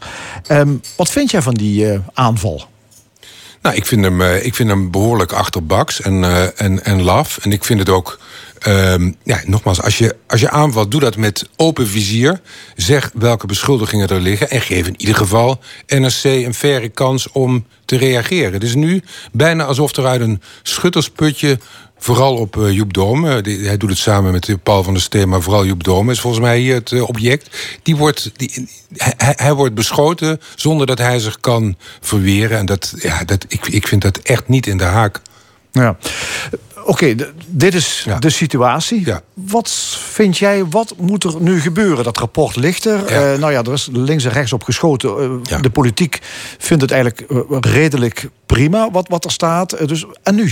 Um, 0.51 0.81
wat 0.95 1.09
vind 1.09 1.31
jij 1.31 1.41
van 1.41 1.53
die 1.53 1.85
uh, 1.85 1.99
aanval? 2.13 2.67
Nou, 3.61 3.75
ik 3.75 3.85
vind 3.85 4.03
hem, 4.03 4.21
uh, 4.21 4.45
ik 4.45 4.55
vind 4.55 4.69
hem 4.69 4.91
behoorlijk 4.91 5.31
achterbaks 5.31 6.01
en, 6.01 6.13
uh, 6.13 6.61
en, 6.61 6.85
en 6.85 7.01
laf. 7.01 7.37
En 7.37 7.51
ik 7.51 7.63
vind 7.63 7.79
het 7.79 7.89
ook. 7.89 8.19
Um, 8.67 9.15
ja, 9.23 9.41
nogmaals, 9.45 9.81
als 9.81 9.97
je, 9.97 10.15
als 10.27 10.39
je 10.39 10.49
aanvalt, 10.49 10.91
doe 10.91 10.99
dat 10.99 11.17
met 11.17 11.49
open 11.55 11.87
vizier. 11.87 12.41
Zeg 12.75 13.11
welke 13.13 13.47
beschuldigingen 13.47 14.07
er 14.07 14.19
liggen. 14.19 14.49
En 14.49 14.61
geef 14.61 14.87
in 14.87 14.95
ieder 14.97 15.15
geval 15.15 15.59
NRC 15.87 16.23
een 16.23 16.53
faire 16.53 16.89
kans 16.89 17.31
om 17.31 17.65
te 17.85 17.97
reageren. 17.97 18.53
Het 18.53 18.63
is 18.63 18.75
nu 18.75 19.03
bijna 19.31 19.63
alsof 19.63 19.95
er 19.95 20.05
uit 20.05 20.21
een 20.21 20.41
schuttersputje 20.61 21.59
Vooral 22.03 22.35
op 22.35 22.55
uh, 22.55 22.71
Joep 22.71 22.93
Dome. 22.93 23.41
hij 23.43 23.77
doet 23.77 23.89
het 23.89 23.97
samen 23.97 24.31
met 24.31 24.63
Paul 24.63 24.83
van 24.83 24.93
der 24.93 25.01
Steen, 25.01 25.29
maar 25.29 25.41
vooral 25.41 25.65
Joep 25.65 25.83
Dome 25.83 26.11
is 26.11 26.19
volgens 26.19 26.41
mij 26.41 26.59
hier 26.59 26.75
het 26.75 27.01
object. 27.01 27.57
Die 27.83 27.95
wordt, 27.95 28.31
die, 28.35 28.67
hij, 28.97 29.33
hij, 29.35 29.53
wordt 29.53 29.75
beschoten 29.75 30.41
zonder 30.55 30.87
dat 30.87 30.97
hij 30.97 31.19
zich 31.19 31.39
kan 31.39 31.77
verweren. 32.01 32.57
En 32.57 32.65
dat, 32.65 32.93
ja, 32.97 33.23
dat, 33.23 33.45
ik, 33.47 33.67
ik 33.67 33.87
vind 33.87 34.01
dat 34.01 34.17
echt 34.17 34.47
niet 34.47 34.67
in 34.67 34.77
de 34.77 34.83
haak. 34.83 35.21
Ja. 35.71 35.97
Oké, 36.77 36.89
okay, 36.89 37.15
dit 37.47 37.73
is 37.73 38.03
ja. 38.05 38.19
de 38.19 38.29
situatie. 38.29 39.05
Ja. 39.05 39.21
Wat 39.33 39.69
vind 39.97 40.37
jij, 40.37 40.65
wat 40.65 40.93
moet 40.97 41.23
er 41.23 41.33
nu 41.39 41.61
gebeuren? 41.61 42.03
Dat 42.03 42.17
rapport 42.17 42.55
ligt 42.55 42.85
er. 42.85 43.11
Ja. 43.11 43.33
Uh, 43.33 43.39
nou 43.39 43.51
ja, 43.51 43.63
er 43.63 43.73
is 43.73 43.89
links 43.91 44.23
en 44.23 44.31
rechts 44.31 44.53
op 44.53 44.63
geschoten. 44.63 45.41
Uh, 45.51 45.61
de 45.61 45.69
politiek 45.69 46.19
vindt 46.57 46.81
het 46.81 46.91
eigenlijk 46.91 47.25
redelijk 47.65 48.29
prima 48.45 48.91
wat, 48.91 49.07
wat 49.07 49.25
er 49.25 49.31
staat. 49.31 49.87
dus, 49.87 50.05
en 50.23 50.35
nu? 50.35 50.51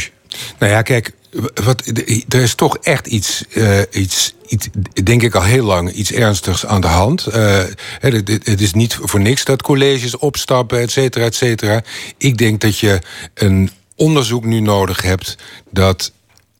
Nou 0.59 0.71
ja, 0.71 0.81
kijk, 0.81 1.13
wat, 1.53 1.85
er 2.27 2.41
is 2.41 2.55
toch 2.55 2.77
echt 2.77 3.07
iets, 3.07 3.43
uh, 3.49 3.79
iets, 3.91 4.33
iets, 4.47 4.67
denk 5.03 5.21
ik 5.21 5.35
al 5.35 5.43
heel 5.43 5.65
lang, 5.65 5.91
iets 5.91 6.11
ernstigs 6.11 6.65
aan 6.65 6.81
de 6.81 6.87
hand. 6.87 7.25
Het, 7.25 8.27
het, 8.43 8.61
is 8.61 8.73
niet 8.73 8.97
voor 9.01 9.19
niks 9.19 9.43
dat 9.43 9.61
colleges 9.61 10.17
opstappen, 10.17 10.79
et 10.79 10.91
cetera, 10.91 11.25
et 11.25 11.35
cetera. 11.35 11.83
Ik 12.17 12.37
denk 12.37 12.61
dat 12.61 12.79
je 12.79 12.99
een 13.33 13.71
onderzoek 13.95 14.45
nu 14.45 14.59
nodig 14.59 15.01
hebt 15.01 15.37
dat 15.69 16.11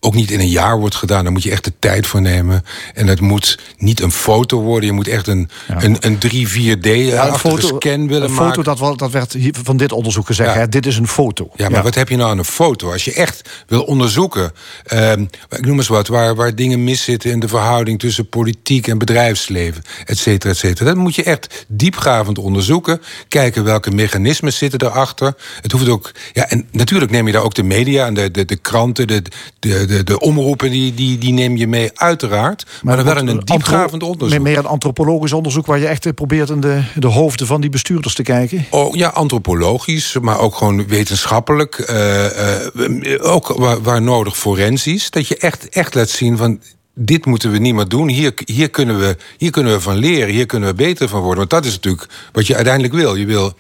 ook 0.04 0.14
niet 0.14 0.32
in 0.32 0.40
een 0.40 0.50
jaar 0.50 0.80
wordt 0.80 0.96
gedaan. 0.96 1.24
Daar 1.24 1.32
moet 1.32 1.44
je 1.44 1.52
echt 1.52 1.64
de 1.64 1.74
tijd 1.80 2.08
voor 2.08 2.22
nemen. 2.22 2.66
En 2.94 3.08
het 3.08 3.20
moet 3.20 3.60
niet 3.78 4.02
een 4.02 4.12
foto 4.12 4.62
worden. 4.62 4.86
Je 4.86 4.96
moet 4.96 5.08
echt 5.08 5.28
een, 5.28 5.50
ja. 5.68 5.84
een, 5.84 5.98
een 6.00 6.18
3, 6.18 6.48
4D 6.50 6.82
ja, 6.82 7.38
foto, 7.38 7.68
scan 7.68 8.08
willen 8.08 8.30
een 8.30 8.34
maken. 8.34 8.64
foto, 8.64 8.76
dat, 8.76 9.00
dat 9.00 9.12
werd 9.12 9.34
hier 9.34 9.54
van 9.64 9.78
dit 9.78 9.92
onderzoek 9.92 10.26
gezegd. 10.26 10.54
Ja. 10.54 10.60
Hè? 10.60 10.70
Dit 10.70 10.86
is 10.86 10.98
een 10.98 11.08
foto. 11.08 11.50
Ja, 11.56 11.70
maar 11.70 11.84
wat 11.84 11.96
heb 11.96 12.10
je 12.10 12.16
nou 12.16 12.30
aan 12.30 12.38
een 12.38 12.46
foto? 12.46 12.92
Als 12.92 13.06
je 13.06 13.14
echt 13.14 13.50
wil 13.68 13.84
onderzoeken... 13.84 14.52
Uh, 14.94 15.12
ik 15.50 15.66
noem 15.66 15.78
eens 15.78 15.88
wat, 15.88 16.08
waar, 16.08 16.36
waar 16.36 16.56
dingen 16.56 16.84
miszitten... 16.84 17.32
in 17.32 17.40
de 17.40 17.48
verhouding 17.48 18.00
tussen 18.00 18.30
politiek 18.30 18.88
en 18.88 18.98
bedrijfsleven, 18.98 19.84
et 20.06 20.18
cetera, 20.18 20.52
et 20.52 20.58
cetera. 20.58 20.86
Dat 20.86 20.96
moet 20.96 21.16
je 21.16 21.24
echt 21.24 21.66
diepgravend 21.68 22.38
onderzoeken. 22.38 23.02
Kijken 23.28 23.64
welke 23.64 23.92
mechanismen 23.92 24.54
zitten 24.54 24.82
erachter. 24.82 25.36
Het 25.62 25.72
hoeft 25.72 25.90
ook... 25.90 26.12
Ja, 26.34 26.50
en 26.50 26.68
natuurlijk 26.72 27.12
neem 27.12 27.28
je 27.28 27.34
daar 27.34 27.44
ook 27.44 27.56
de 27.56 27.64
media 27.64 28.06
en 28.06 28.14
de, 28.14 28.32
de, 28.32 28.46
de 28.46 28.56
kranten... 28.56 29.08
de, 29.08 29.22
de 29.60 29.90
de, 29.92 30.04
de 30.04 30.20
omroepen 30.20 30.72
die, 30.72 30.94
die, 30.94 31.18
die 31.18 31.34
neem 31.34 31.58
je 31.58 31.68
mee, 31.68 31.92
uiteraard. 31.94 32.66
Maar, 32.66 32.96
maar 32.96 32.98
er 32.98 33.24
wel 33.24 33.28
een 33.28 33.40
diepgravend 33.40 34.04
onderzoek. 34.04 34.40
Meer 34.40 34.58
een 34.58 34.66
antropologisch 34.66 35.34
onderzoek 35.34 35.66
waar 35.66 35.80
je 35.80 35.88
echt 35.88 36.06
eh, 36.06 36.14
probeert 36.14 36.50
in 36.50 36.60
de, 36.62 36.84
de 36.96 37.08
hoofden 37.08 37.48
van 37.48 37.62
die 37.62 37.70
bestuurders 37.70 38.16
te 38.16 38.24
kijken? 38.24 38.66
Oh 38.70 38.96
ja, 38.96 39.08
antropologisch, 39.08 40.18
maar 40.22 40.40
ook 40.40 40.56
gewoon 40.56 40.88
wetenschappelijk. 40.88 41.90
Uh, 41.90 42.26
uh, 42.26 43.32
ook 43.34 43.48
waar, 43.48 43.82
waar 43.82 44.02
nodig 44.02 44.38
forensisch. 44.38 45.10
Dat 45.10 45.28
je 45.28 45.38
echt, 45.38 45.70
echt 45.70 45.96
laat 45.96 46.10
zien 46.10 46.38
van 46.38 46.60
dit 46.96 47.26
moeten 47.26 47.52
we 47.52 47.58
niet 47.58 47.74
meer 47.74 47.88
doen. 47.88 48.08
Hier, 48.08 48.34
hier, 48.46 48.70
kunnen 48.70 49.00
we, 49.00 49.18
hier 49.38 49.52
kunnen 49.52 49.74
we 49.74 49.82
van 49.82 49.96
leren. 49.96 50.34
Hier 50.34 50.46
kunnen 50.46 50.70
we 50.70 50.76
beter 50.76 51.08
van 51.10 51.20
worden. 51.20 51.38
Want 51.38 51.50
dat 51.50 51.66
is 51.66 51.74
natuurlijk 51.74 52.08
wat 52.32 52.48
je 52.48 52.56
uiteindelijk 52.56 52.94
wil. 52.94 53.16
Je 53.16 53.26
wil 53.26 53.54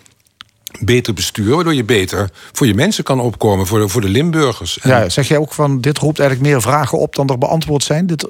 beter 0.79 1.13
bestuur, 1.13 1.55
waardoor 1.55 1.73
je 1.73 1.83
beter 1.83 2.29
voor 2.51 2.67
je 2.67 2.73
mensen 2.73 3.03
kan 3.03 3.19
opkomen, 3.19 3.67
voor 3.67 3.79
de, 3.79 3.87
voor 3.87 4.01
de 4.01 4.09
Limburgers. 4.09 4.79
Ja, 4.83 5.09
zeg 5.09 5.27
jij 5.27 5.37
ook 5.37 5.53
van 5.53 5.81
dit 5.81 5.97
roept 5.97 6.19
eigenlijk 6.19 6.49
meer 6.49 6.61
vragen 6.61 6.97
op 6.97 7.15
dan 7.15 7.27
er 7.27 7.37
beantwoord 7.37 7.83
zijn, 7.83 8.07
dit, 8.07 8.27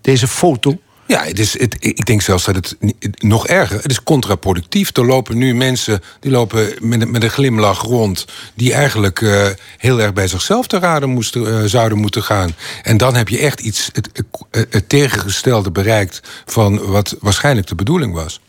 deze 0.00 0.28
foto? 0.28 0.78
Ja, 1.06 1.24
het 1.24 1.38
is, 1.38 1.58
het, 1.58 1.76
ik 1.78 2.06
denk 2.06 2.22
zelfs 2.22 2.44
dat 2.44 2.54
het 2.54 2.76
nog 3.18 3.46
erger. 3.46 3.82
Het 3.82 3.90
is 3.90 4.02
contraproductief. 4.02 4.96
Er 4.96 5.06
lopen 5.06 5.38
nu 5.38 5.54
mensen 5.54 6.02
die 6.20 6.30
lopen 6.30 6.74
met, 6.80 7.10
met 7.10 7.22
een 7.22 7.30
glimlach 7.30 7.82
rond. 7.82 8.26
die 8.54 8.72
eigenlijk 8.72 9.20
uh, 9.20 9.46
heel 9.78 10.00
erg 10.00 10.12
bij 10.12 10.28
zichzelf 10.28 10.66
te 10.66 10.78
raden 10.78 11.08
moesten, 11.08 11.42
uh, 11.42 11.64
zouden 11.64 11.98
moeten 11.98 12.22
gaan. 12.22 12.54
En 12.82 12.96
dan 12.96 13.14
heb 13.14 13.28
je 13.28 13.38
echt 13.38 13.60
iets, 13.60 13.90
het, 13.92 14.24
het 14.50 14.88
tegengestelde 14.88 15.70
bereikt. 15.70 16.20
van 16.46 16.86
wat 16.86 17.16
waarschijnlijk 17.20 17.66
de 17.66 17.74
bedoeling 17.74 18.14
was. 18.14 18.40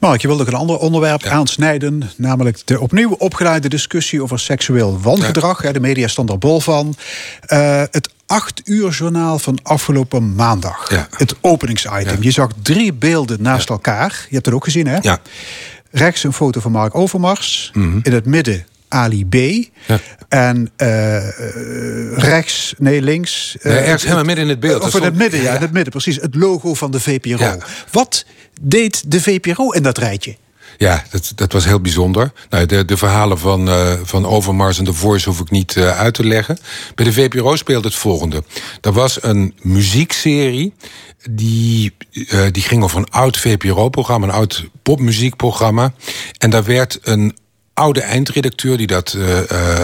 Mark, 0.00 0.20
je 0.20 0.28
wilde 0.28 0.42
ook 0.42 0.48
een 0.48 0.54
ander 0.54 0.78
onderwerp 0.78 1.24
aansnijden. 1.24 2.02
Namelijk 2.16 2.60
de 2.64 2.80
opnieuw 2.80 3.12
opgeleide 3.12 3.68
discussie 3.68 4.22
over 4.22 4.38
seksueel 4.38 5.00
wangedrag. 5.00 5.62
Ja. 5.62 5.72
De 5.72 5.80
media 5.80 6.08
stond 6.08 6.30
er 6.30 6.38
bol 6.38 6.60
van. 6.60 6.94
Uh, 7.48 7.82
het 7.90 8.10
acht 8.26 8.60
uur 8.64 8.90
journaal 8.90 9.38
van 9.38 9.58
afgelopen 9.62 10.34
maandag. 10.34 10.90
Ja. 10.90 11.08
Het 11.16 11.34
openingsitem. 11.40 12.22
Je 12.22 12.30
zag 12.30 12.50
drie 12.62 12.92
beelden 12.92 13.42
naast 13.42 13.68
elkaar. 13.68 14.26
Je 14.28 14.34
hebt 14.34 14.46
het 14.46 14.54
ook 14.54 14.64
gezien, 14.64 14.86
hè? 14.86 14.98
Ja. 15.00 15.18
Rechts 15.90 16.24
een 16.24 16.32
foto 16.32 16.60
van 16.60 16.72
Mark 16.72 16.94
Overmars. 16.94 17.70
Mm 17.74 17.82
-hmm. 17.82 18.00
In 18.02 18.12
het 18.12 18.24
midden 18.24 18.66
Ali 18.88 19.26
B. 19.26 19.34
Ja. 19.34 20.00
En 20.28 20.70
uh, 20.76 22.18
rechts, 22.18 22.74
nee, 22.78 23.02
links. 23.02 23.56
Uh, 23.58 23.64
nee, 23.64 23.82
ergens 23.82 24.02
helemaal 24.02 24.24
midden 24.24 24.44
in 24.44 24.50
het 24.50 24.60
beeld. 24.60 24.82
Of 24.82 24.94
in 24.94 25.02
het 25.02 25.14
midden, 25.14 25.42
ja, 25.42 25.54
in 25.54 25.60
het 25.60 25.72
midden, 25.72 25.92
precies. 25.92 26.16
Het 26.16 26.34
logo 26.34 26.74
van 26.74 26.90
de 26.90 27.00
VPRO. 27.00 27.36
Ja. 27.36 27.58
Wat 27.90 28.24
deed 28.60 29.10
de 29.10 29.20
VPRO 29.20 29.70
in 29.70 29.82
dat 29.82 29.98
rijtje? 29.98 30.36
Ja, 30.78 31.04
dat, 31.10 31.32
dat 31.34 31.52
was 31.52 31.64
heel 31.64 31.80
bijzonder. 31.80 32.32
Nou, 32.50 32.66
de, 32.66 32.84
de 32.84 32.96
verhalen 32.96 33.38
van, 33.38 33.68
uh, 33.68 33.92
van 34.02 34.26
Overmars 34.26 34.78
en 34.78 34.84
The 34.84 34.92
Voice 34.92 35.28
hoef 35.28 35.40
ik 35.40 35.50
niet 35.50 35.74
uh, 35.74 35.98
uit 35.98 36.14
te 36.14 36.26
leggen. 36.26 36.58
Bij 36.94 37.04
de 37.04 37.12
VPRO 37.12 37.56
speelde 37.56 37.88
het 37.88 37.96
volgende. 37.96 38.44
Er 38.80 38.92
was 38.92 39.22
een 39.22 39.54
muziekserie 39.60 40.74
die, 41.30 41.94
uh, 42.12 42.46
die 42.50 42.62
ging 42.62 42.82
over 42.82 42.98
een 42.98 43.10
oud 43.10 43.38
VPRO-programma, 43.38 44.26
een 44.26 44.32
oud 44.32 44.64
popmuziekprogramma. 44.82 45.92
En 46.38 46.50
daar 46.50 46.64
werd 46.64 46.98
een 47.02 47.36
oude 47.74 48.00
eindredacteur 48.00 48.76
die 48.76 48.86
dat 48.86 49.16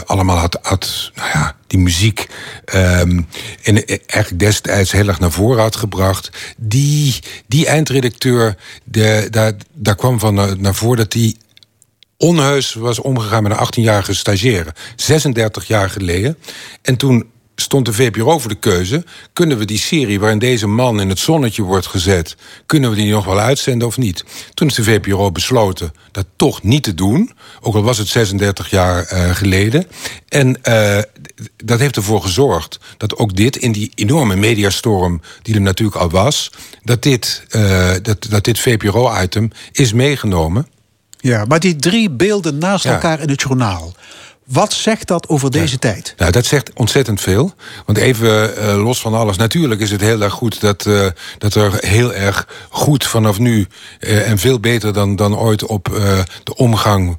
allemaal 0.06 0.36
had, 0.36 0.58
had 0.62 1.10
nou 1.14 1.28
ja, 1.32 1.56
die 1.72 1.80
muziek 1.80 2.26
um, 2.74 3.26
in, 3.62 3.86
eigenlijk 3.86 4.38
destijds 4.38 4.92
heel 4.92 5.08
erg 5.08 5.18
naar 5.18 5.30
voren 5.30 5.62
had 5.62 5.76
gebracht. 5.76 6.30
Die, 6.56 7.18
die 7.46 7.66
eindredacteur, 7.66 8.56
de, 8.84 9.26
daar, 9.30 9.52
daar 9.72 9.96
kwam 9.96 10.18
van 10.18 10.60
naar 10.60 10.74
voren 10.74 10.96
dat 10.96 11.12
die 11.12 11.36
onheus 12.16 12.74
was 12.74 12.98
omgegaan 12.98 13.42
met 13.42 13.52
een 13.52 13.66
18-jarige 13.66 14.14
stagiaire. 14.14 14.74
36 14.96 15.64
jaar 15.64 15.90
geleden. 15.90 16.38
En 16.82 16.96
toen 16.96 17.31
stond 17.62 17.86
de 17.86 17.92
VPRO 17.92 18.38
voor 18.38 18.50
de 18.50 18.56
keuze... 18.56 19.04
kunnen 19.32 19.58
we 19.58 19.64
die 19.64 19.78
serie 19.78 20.20
waarin 20.20 20.38
deze 20.38 20.66
man 20.66 21.00
in 21.00 21.08
het 21.08 21.18
zonnetje 21.18 21.62
wordt 21.62 21.86
gezet... 21.86 22.36
kunnen 22.66 22.90
we 22.90 22.96
die 22.96 23.12
nog 23.12 23.24
wel 23.24 23.38
uitzenden 23.38 23.88
of 23.88 23.98
niet? 23.98 24.24
Toen 24.54 24.68
is 24.68 24.74
de 24.74 24.84
VPRO 24.84 25.32
besloten 25.32 25.92
dat 26.10 26.26
toch 26.36 26.62
niet 26.62 26.82
te 26.82 26.94
doen. 26.94 27.32
Ook 27.60 27.74
al 27.74 27.82
was 27.82 27.98
het 27.98 28.08
36 28.08 28.70
jaar 28.70 29.12
uh, 29.12 29.34
geleden. 29.34 29.86
En 30.28 30.58
uh, 30.68 30.98
dat 31.64 31.78
heeft 31.78 31.96
ervoor 31.96 32.22
gezorgd 32.22 32.78
dat 32.96 33.16
ook 33.16 33.36
dit 33.36 33.56
in 33.56 33.72
die 33.72 33.92
enorme 33.94 34.36
mediastorm 34.36 35.20
die 35.42 35.54
er 35.54 35.60
natuurlijk 35.60 35.98
al 35.98 36.10
was, 36.10 36.50
dat 36.82 37.02
dit, 37.02 37.44
uh, 37.50 37.90
dat, 38.02 38.26
dat 38.28 38.44
dit 38.44 38.58
VPRO-item 38.58 39.50
is 39.72 39.92
meegenomen. 39.92 40.66
Ja, 41.18 41.44
maar 41.44 41.60
die 41.60 41.76
drie 41.76 42.10
beelden 42.10 42.58
naast 42.58 42.84
elkaar 42.84 43.20
in 43.20 43.28
het 43.28 43.42
journaal. 43.42 43.94
Wat 44.44 44.72
zegt 44.72 45.08
dat 45.08 45.28
over 45.28 45.50
deze 45.50 45.78
tijd? 45.78 46.14
Nou, 46.16 46.32
dat 46.32 46.46
zegt 46.46 46.72
ontzettend 46.72 47.20
veel. 47.20 47.54
Want 47.86 47.98
even 47.98 48.58
uh, 48.58 48.84
los 48.84 49.00
van 49.00 49.14
alles. 49.14 49.36
Natuurlijk 49.36 49.80
is 49.80 49.90
het 49.90 50.00
heel 50.00 50.20
erg 50.20 50.32
goed 50.32 50.60
dat, 50.60 50.86
uh, 50.86 51.06
dat 51.38 51.54
er 51.54 51.72
heel 51.78 52.14
erg 52.14 52.48
goed 52.70 53.06
vanaf 53.06 53.38
nu. 53.38 53.66
Uh, 54.00 54.30
en 54.30 54.38
veel 54.38 54.60
beter 54.60 54.92
dan, 54.92 55.16
dan 55.16 55.36
ooit 55.36 55.64
op 55.64 55.84
de 56.44 56.56
omgang 56.56 57.18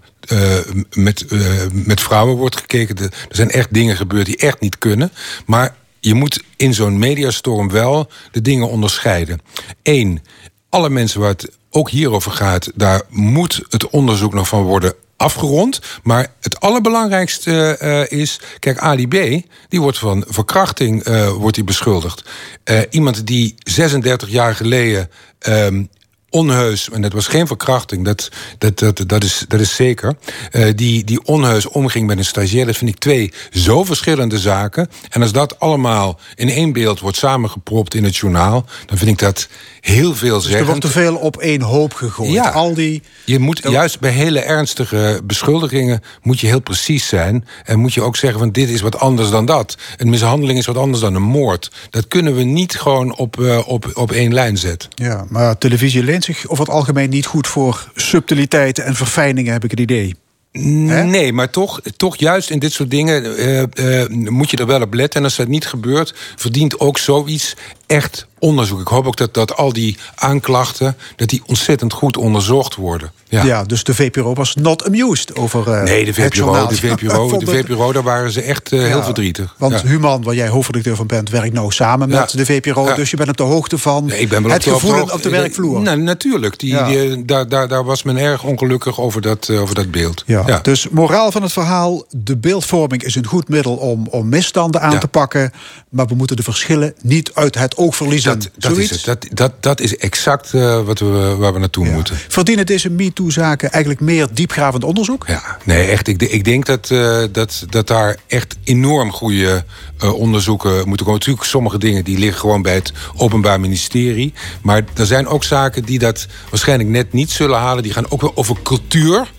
met, 0.94 1.26
met 1.72 2.02
vrouwen 2.02 2.38
wordt 2.38 2.58
gekeken. 2.58 2.98
Er 2.98 3.12
zijn 3.30 3.52
echt 3.52 3.74
dingen 3.74 3.96
gebeurd 3.96 4.26
die 4.26 4.38
echt 4.38 4.60
niet 4.60 4.78
kunnen. 4.78 5.12
Maar 5.46 5.76
je 6.00 6.14
moet 6.14 6.44
in 6.56 6.74
zo'n 6.74 7.00
mediastorm 7.00 7.72
wel 7.72 8.10
de 8.32 8.42
dingen 8.42 8.70
onderscheiden. 8.70 9.42
Eén, 9.84 10.22
alle 10.70 10.90
mensen 10.90 11.20
waar 11.20 11.30
het 11.30 11.52
ook 11.70 11.90
hierover 11.90 12.32
gaat, 12.32 12.72
daar 12.76 13.02
moet 13.10 13.64
het 13.70 13.90
onderzoek 13.90 14.34
nog 14.34 14.48
van 14.48 14.64
worden 14.64 14.94
afgerond. 15.18 15.80
Maar 16.04 16.28
het 16.42 16.60
allerbelangrijkste 16.60 17.78
uh, 17.82 18.20
is... 18.20 18.40
Kijk, 18.60 18.78
Ali 18.78 19.08
B, 19.08 19.42
die 19.68 19.82
wordt 19.82 19.98
van 19.98 20.26
verkrachting 20.28 21.08
uh, 21.08 21.30
wordt 21.30 21.56
hij 21.56 21.66
beschuldigd. 21.66 22.30
Uh, 22.66 22.80
iemand 22.90 23.28
die 23.28 23.56
36 23.58 24.30
jaar 24.30 24.56
geleden... 24.56 25.10
Um, 25.48 25.90
onheus, 26.34 26.90
en 26.90 27.02
dat 27.02 27.14
was 27.14 27.28
geen 27.28 27.48
verkrachting, 27.48 28.06
dat, 28.06 28.30
dat, 28.58 28.80
dat, 28.80 29.04
dat, 29.08 29.24
is, 29.24 29.46
dat 29.48 29.60
is 29.60 29.76
zeker. 29.76 30.16
Uh, 30.52 30.66
die, 30.76 31.04
die 31.04 31.24
onheus 31.26 31.68
omging 31.68 32.08
met 32.08 32.18
een 32.18 32.26
stagiair, 32.26 32.66
dat 32.66 32.78
vind 32.78 32.90
ik 32.90 32.98
twee 32.98 33.34
zo 33.52 33.84
verschillende 33.84 34.40
zaken. 34.40 34.90
En 35.10 35.22
als 35.22 35.32
dat 35.32 35.60
allemaal 35.60 36.20
in 36.36 36.50
één 36.50 36.74
beeld 36.74 37.00
wordt 37.00 37.18
samengepropt 37.18 37.94
in 37.94 38.04
het 38.04 38.16
journaal, 38.16 38.66
dan 38.86 38.98
vind 38.98 39.10
ik 39.10 39.20
dat 39.20 39.48
heel 39.82 40.16
veel 40.16 40.40
zeggen. 40.40 40.52
Dus 40.52 40.60
er 40.60 40.66
wordt 40.66 40.82
te 40.82 40.88
veel 40.88 41.16
op 41.16 41.38
één 41.38 41.62
hoop 41.62 41.94
gegooid. 41.94 42.32
Ja, 42.32 42.50
Al 42.50 42.74
die... 42.74 43.02
je 43.26 43.40
moet 43.40 43.62
juist 43.70 44.00
bij 44.00 44.12
hele 44.12 44.40
ernstige 44.40 45.22
beschuldigingen 45.24 46.02
moet 46.22 46.40
je 46.40 46.48
heel 46.48 46.62
precies 46.62 47.08
zijn. 47.08 47.46
En 47.64 47.80
moet 47.80 47.94
je 47.94 48.02
ook 48.02 48.16
zeggen 48.16 48.40
van 48.40 48.52
dit 48.52 48.70
is 48.70 48.82
wat 48.82 49.00
anders 49.00 49.30
dan 49.30 49.46
dat. 49.46 49.78
Een 49.98 50.10
mishandeling 50.10 50.60
is 50.60 50.66
wat 50.66 50.78
anders 50.78 51.02
dan 51.02 51.16
een 51.16 51.22
moord. 51.22 51.72
Dat 51.90 52.08
kunnen 52.08 52.36
we 52.36 52.44
niet 52.44 52.80
gewoon 52.80 53.16
op, 53.16 53.38
uh, 53.40 53.68
op, 53.68 53.92
op 53.94 54.12
één 54.12 54.34
lijn 54.34 54.58
zetten. 54.58 54.90
Ja, 54.96 55.26
maar 55.30 55.58
televisie 55.58 56.04
leent 56.04 56.23
zich 56.24 56.48
over 56.48 56.66
het 56.66 56.74
algemeen 56.74 57.10
niet 57.10 57.26
goed 57.26 57.48
voor 57.48 57.92
subtiliteiten 57.96 58.86
en 58.86 58.96
verfijningen, 58.96 59.54
heb 59.54 59.64
ik 59.64 59.72
het 59.72 59.80
idee. 59.80 60.16
Nee, 60.52 61.34
maar 61.34 61.50
toch, 61.50 61.82
toch 61.98 62.16
juist 62.16 62.50
in 62.50 62.60
dit 62.60 62.72
soort 62.72 62.92
dingen 62.92 63.40
uh, 63.40 63.64
uh, 64.02 64.30
moet 64.30 64.50
je 64.50 64.58
er 64.58 64.66
wel 64.66 64.82
op 64.82 64.94
letten. 64.94 65.20
En 65.20 65.26
als 65.26 65.36
dat 65.36 65.48
niet 65.48 65.68
gebeurt, 65.68 66.14
verdient 66.36 66.80
ook 66.80 66.98
zoiets 66.98 67.56
echt 67.88 68.28
onderzoek. 68.40 68.80
Ik 68.80 68.88
hoop 68.88 69.06
ook 69.06 69.18
dat, 69.18 69.34
dat 69.34 69.56
al 69.56 69.74
die 69.74 69.98
aanklachten 70.16 70.96
dat 71.16 71.30
die 71.30 71.42
ontzettend 71.46 71.94
goed 71.94 72.18
onderzocht 72.18 72.76
worden. 72.76 73.12
Ja, 73.30 73.44
ja 73.44 73.64
dus 73.64 73.84
de 73.84 73.94
VPRO 73.94 74.34
was 74.34 74.56
not 74.56 74.86
amused 74.86 75.36
over 75.36 75.68
uh, 75.68 75.84
Nee, 75.84 76.06
de 76.06 76.14
VPRO, 76.14 76.68
de 76.68 76.76
VPRO, 76.76 77.38
de 77.38 77.46
VPRO, 77.46 77.92
daar 77.92 78.04
waren 78.04 78.32
ze 78.32 78.42
echt 78.42 78.72
uh, 78.72 78.86
heel 78.86 79.04
verdrietig. 79.04 79.56
Want 79.58 79.74
ja. 79.74 79.88
Human, 79.88 80.24
waar 80.24 80.36
jij 80.36 80.48
hoofdredacteur 80.48 80.96
van 80.96 81.08
bent, 81.08 81.30
werkt 81.30 81.54
nou 81.54 81.72
samen 81.72 82.10
met 82.10 82.38
de 82.38 82.46
VPRO. 82.46 82.94
Dus 82.96 83.10
je 83.10 83.18
bent 83.18 83.30
op 83.30 83.38
de 83.38 83.44
hoogte 83.44 83.78
van 83.78 84.06
nee, 84.06 84.20
ik 84.20 84.30
ben 84.30 84.44
het 84.44 84.64
gevoel 84.64 85.02
op, 85.02 85.12
op 85.12 85.22
de 85.22 85.30
werkvloer. 85.30 85.82
Nou, 85.82 85.98
natuurlijk. 85.98 86.60
Die, 86.60 86.84
die, 86.84 87.26
daar, 87.26 87.48
daar, 87.48 87.68
daar 87.68 87.84
was 87.84 88.04
men 88.04 88.18
erg 88.18 88.44
ongelukkig 88.44 89.00
over 89.00 89.22
dat, 89.22 89.48
uh, 89.48 89.62
over 89.62 89.76
dat 89.76 89.92
beeld. 89.92 90.24
Ja. 90.26 90.60
Dus 90.62 90.90
moraal 90.90 91.32
van 91.32 91.42
het 91.42 91.54
verhaal, 91.54 92.06
de 92.10 92.38
beeldvorming 92.38 93.04
is 93.04 93.16
een 93.16 93.26
goed 93.26 93.50
middel 93.50 93.76
om, 93.76 94.08
om 94.10 94.30
misstanden 94.30 94.82
aan 94.82 95.00
te 95.00 95.08
pakken. 95.08 95.52
Maar 95.90 96.06
we 96.06 96.16
moeten 96.16 96.36
de 96.36 96.44
verschillen 96.44 96.94
niet 97.02 97.34
uit 97.34 97.58
het 97.58 97.73
oog 97.78 97.96
verliezen. 97.96 98.40
Dat, 98.40 98.50
dat 98.58 98.78
is 98.78 98.90
het. 98.90 99.06
Dat, 99.06 99.28
dat, 99.32 99.64
dat 99.64 99.80
is 99.80 99.98
exact 99.98 100.54
uh, 100.54 100.82
wat 100.82 101.00
we, 101.00 101.36
waar 101.38 101.54
we 101.54 101.60
naartoe 101.60 101.86
ja. 101.86 101.92
moeten. 101.92 102.18
Verdienen 102.28 102.66
deze 102.66 102.90
MeToo-zaken 102.90 103.72
eigenlijk 103.72 104.02
meer 104.04 104.28
diepgravend 104.34 104.84
onderzoek? 104.84 105.24
Ja, 105.28 105.58
nee, 105.64 105.88
echt. 105.88 106.08
Ik, 106.08 106.22
ik 106.22 106.44
denk 106.44 106.66
dat, 106.66 106.90
uh, 106.90 107.24
dat, 107.32 107.66
dat 107.70 107.88
daar 107.88 108.18
echt 108.28 108.56
enorm 108.64 109.12
goede 109.12 109.64
uh, 110.04 110.14
onderzoeken 110.14 110.76
moeten 110.76 111.06
komen. 111.06 111.20
Natuurlijk, 111.20 111.48
sommige 111.48 111.78
dingen 111.78 112.04
die 112.04 112.18
liggen 112.18 112.40
gewoon 112.40 112.62
bij 112.62 112.76
het 112.76 112.92
Openbaar 113.16 113.60
Ministerie. 113.60 114.34
Maar 114.62 114.84
er 114.94 115.06
zijn 115.06 115.28
ook 115.28 115.44
zaken 115.44 115.84
die 115.84 116.00
dat 116.00 116.28
waarschijnlijk 116.50 116.90
net 116.90 117.14
niet 117.14 117.32
zullen 117.32 117.60
halen. 117.60 117.84
Die 117.84 117.94
gaan 117.94 118.12
ook 118.12 118.22
wel 118.22 118.32
over 118.36 118.56
cultuur 118.64 119.32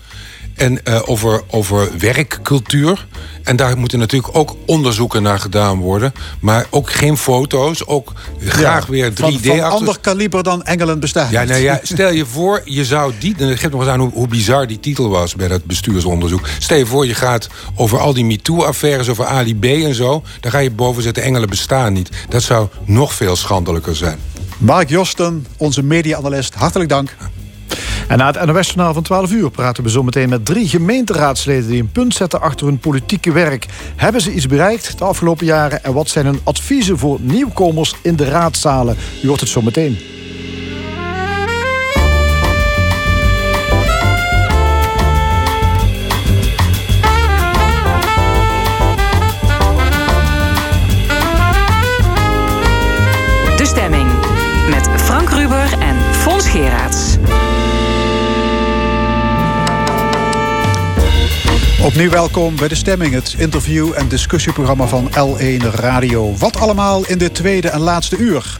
en 0.55 0.79
uh, 0.83 1.01
over, 1.05 1.41
over 1.49 1.89
werkcultuur. 1.97 3.07
En 3.43 3.55
daar 3.55 3.77
moeten 3.77 3.99
natuurlijk 3.99 4.37
ook 4.37 4.55
onderzoeken 4.65 5.23
naar 5.23 5.39
gedaan 5.39 5.79
worden. 5.79 6.13
Maar 6.39 6.65
ook 6.69 6.91
geen 6.91 7.17
foto's, 7.17 7.87
ook 7.87 8.13
graag 8.39 8.85
ja, 8.85 8.91
weer 8.91 9.11
3D. 9.11 9.15
Van, 9.15 9.39
van 9.41 9.61
ander 9.61 9.99
kaliber 9.99 10.43
dan 10.43 10.63
Engelen 10.63 10.99
bestaan. 10.99 11.31
Ja, 11.31 11.43
nou 11.43 11.61
ja, 11.61 11.79
stel 11.93 12.11
je 12.11 12.25
voor, 12.25 12.61
je 12.65 12.85
zou 12.85 13.13
die... 13.19 13.35
Het 13.37 13.59
geeft 13.59 13.71
nog 13.71 13.81
eens 13.81 13.89
aan 13.89 13.99
hoe, 13.99 14.11
hoe 14.13 14.27
bizar 14.27 14.67
die 14.67 14.79
titel 14.79 15.09
was 15.09 15.35
bij 15.35 15.47
dat 15.47 15.65
bestuursonderzoek. 15.65 16.47
Stel 16.59 16.77
je 16.77 16.85
voor, 16.85 17.07
je 17.07 17.15
gaat 17.15 17.47
over 17.75 17.99
al 17.99 18.13
die 18.13 18.25
MeToo-affaires, 18.25 19.09
over 19.09 19.25
Ali 19.25 19.55
B 19.55 19.65
en 19.65 19.95
zo. 19.95 20.23
Daar 20.39 20.51
ga 20.51 20.59
je 20.59 20.71
boven 20.71 21.03
zetten, 21.03 21.23
Engelen 21.23 21.49
bestaan 21.49 21.93
niet. 21.93 22.09
Dat 22.29 22.43
zou 22.43 22.67
nog 22.85 23.13
veel 23.13 23.35
schandelijker 23.35 23.95
zijn. 23.95 24.17
Mark 24.57 24.89
Josten, 24.89 25.45
onze 25.57 25.83
media-analyst, 25.83 26.53
hartelijk 26.53 26.89
dank. 26.89 27.15
En 28.07 28.17
na 28.17 28.31
het 28.31 28.45
NOS-journaal 28.45 28.93
van 28.93 29.03
12 29.03 29.31
uur 29.31 29.51
praten 29.51 29.83
we 29.83 29.89
zo 29.89 30.03
meteen 30.03 30.29
met 30.29 30.45
drie 30.45 30.67
gemeenteraadsleden... 30.67 31.69
die 31.69 31.81
een 31.81 31.91
punt 31.91 32.13
zetten 32.13 32.41
achter 32.41 32.65
hun 32.67 32.77
politieke 32.77 33.31
werk. 33.31 33.65
Hebben 33.95 34.21
ze 34.21 34.33
iets 34.33 34.47
bereikt 34.47 34.97
de 34.97 35.03
afgelopen 35.03 35.45
jaren... 35.45 35.83
en 35.83 35.93
wat 35.93 36.09
zijn 36.09 36.25
hun 36.25 36.39
adviezen 36.43 36.97
voor 36.97 37.19
nieuwkomers 37.21 37.95
in 38.01 38.15
de 38.15 38.29
raadzalen? 38.29 38.97
U 39.23 39.27
hoort 39.27 39.39
het 39.39 39.49
zo 39.49 39.61
Opnieuw 61.85 62.09
welkom 62.09 62.55
bij 62.55 62.67
De 62.67 62.75
Stemming, 62.75 63.13
het 63.13 63.35
interview- 63.37 63.93
en 63.95 64.07
discussieprogramma 64.07 64.85
van 64.85 65.09
L1 65.09 65.73
Radio. 65.73 66.35
Wat 66.37 66.59
allemaal 66.59 67.05
in 67.05 67.17
dit 67.17 67.35
tweede 67.35 67.69
en 67.69 67.79
laatste 67.79 68.17
uur. 68.17 68.59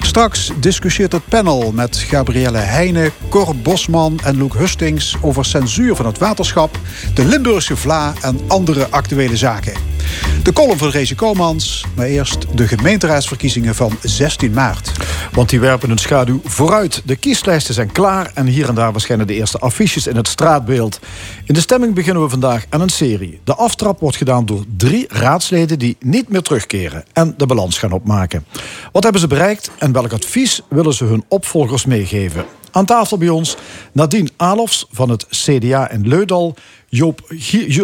Straks 0.00 0.52
discussieert 0.60 1.12
het 1.12 1.28
panel 1.28 1.72
met 1.72 1.96
Gabrielle 1.96 2.58
Heijnen, 2.58 3.12
Cor 3.28 3.56
Bosman 3.56 4.20
en 4.24 4.38
Loek 4.38 4.54
Hustings 4.54 5.16
over 5.20 5.44
censuur 5.44 5.96
van 5.96 6.06
het 6.06 6.18
waterschap, 6.18 6.78
de 7.14 7.24
Limburgse 7.24 7.76
Vla 7.76 8.14
en 8.20 8.40
andere 8.46 8.86
actuele 8.90 9.36
zaken. 9.36 9.95
De 10.42 10.52
column 10.52 10.78
van 10.78 10.88
Rezi 10.88 11.14
Komans, 11.14 11.84
maar 11.94 12.06
eerst 12.06 12.46
de 12.54 12.68
gemeenteraadsverkiezingen 12.68 13.74
van 13.74 13.98
16 14.02 14.52
maart. 14.52 14.92
Want 15.32 15.48
die 15.48 15.60
werpen 15.60 15.90
een 15.90 15.98
schaduw 15.98 16.40
vooruit. 16.44 17.02
De 17.04 17.16
kieslijsten 17.16 17.74
zijn 17.74 17.92
klaar 17.92 18.30
en 18.34 18.46
hier 18.46 18.68
en 18.68 18.74
daar 18.74 18.92
verschijnen 18.92 19.26
de 19.26 19.34
eerste 19.34 19.58
affiches 19.58 20.06
in 20.06 20.16
het 20.16 20.28
straatbeeld. 20.28 21.00
In 21.44 21.54
de 21.54 21.60
stemming 21.60 21.94
beginnen 21.94 22.22
we 22.22 22.28
vandaag 22.28 22.64
aan 22.68 22.80
een 22.80 22.88
serie. 22.88 23.40
De 23.44 23.54
aftrap 23.54 24.00
wordt 24.00 24.16
gedaan 24.16 24.46
door 24.46 24.64
drie 24.76 25.04
raadsleden 25.08 25.78
die 25.78 25.96
niet 26.00 26.28
meer 26.28 26.42
terugkeren 26.42 27.04
en 27.12 27.34
de 27.36 27.46
balans 27.46 27.78
gaan 27.78 27.92
opmaken. 27.92 28.44
Wat 28.92 29.02
hebben 29.02 29.20
ze 29.20 29.26
bereikt 29.26 29.70
en 29.78 29.92
welk 29.92 30.12
advies 30.12 30.62
willen 30.68 30.94
ze 30.94 31.04
hun 31.04 31.24
opvolgers 31.28 31.84
meegeven? 31.84 32.44
Aan 32.76 32.84
tafel 32.84 33.18
bij 33.18 33.28
ons 33.28 33.56
Nadine 33.92 34.28
Alofs 34.36 34.86
van 34.90 35.10
het 35.10 35.26
CDA 35.28 35.90
in 35.90 36.08
Leudal... 36.08 36.54
Joop, 36.88 37.20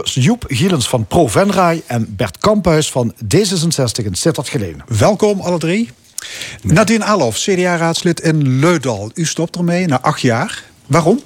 Joep 0.04 0.44
Gielens 0.46 0.88
van 0.88 1.06
Pro 1.06 1.26
Venray 1.26 1.82
en 1.86 2.14
Bert 2.16 2.38
Kamphuis 2.38 2.90
van 2.90 3.14
D66 3.24 4.04
in 4.04 4.14
Sittard 4.14 4.48
Geleen. 4.48 4.82
Welkom 4.98 5.40
alle 5.40 5.58
drie. 5.58 5.90
Nadine 6.62 7.04
Alofs, 7.04 7.44
CDA-raadslid 7.44 8.20
in 8.20 8.58
Leudal. 8.58 9.10
U 9.14 9.24
stopt 9.24 9.56
ermee 9.56 9.86
na 9.86 10.00
acht 10.00 10.20
jaar. 10.20 10.62
Waarom? 10.86 11.20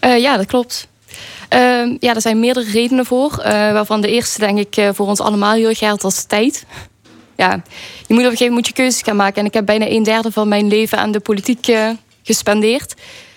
Uh, 0.00 0.18
ja, 0.18 0.36
dat 0.36 0.46
klopt. 0.46 0.88
Uh, 1.54 1.96
ja, 2.00 2.14
er 2.14 2.20
zijn 2.20 2.40
meerdere 2.40 2.70
redenen 2.70 3.06
voor. 3.06 3.32
Uh, 3.38 3.44
waarvan 3.44 4.00
de 4.00 4.10
eerste, 4.10 4.38
denk 4.38 4.58
ik, 4.58 4.94
voor 4.94 5.06
ons 5.06 5.20
allemaal 5.20 5.54
heel 5.54 5.68
erg 5.68 5.78
geldt 5.78 6.04
als 6.04 6.24
tijd 6.24 6.66
ja, 7.40 7.62
je 8.06 8.14
moet 8.14 8.24
op 8.24 8.30
een 8.30 8.30
gegeven 8.30 8.46
moment 8.46 8.66
je 8.66 8.72
keuzes 8.72 9.02
gaan 9.02 9.16
maken. 9.16 9.40
En 9.40 9.46
ik 9.46 9.54
heb 9.54 9.66
bijna 9.66 9.88
een 9.88 10.02
derde 10.02 10.32
van 10.32 10.48
mijn 10.48 10.68
leven 10.68 10.98
aan 10.98 11.12
de 11.12 11.20
politiek 11.20 11.68
uh, 11.68 11.90
gespendeerd. 12.22 12.94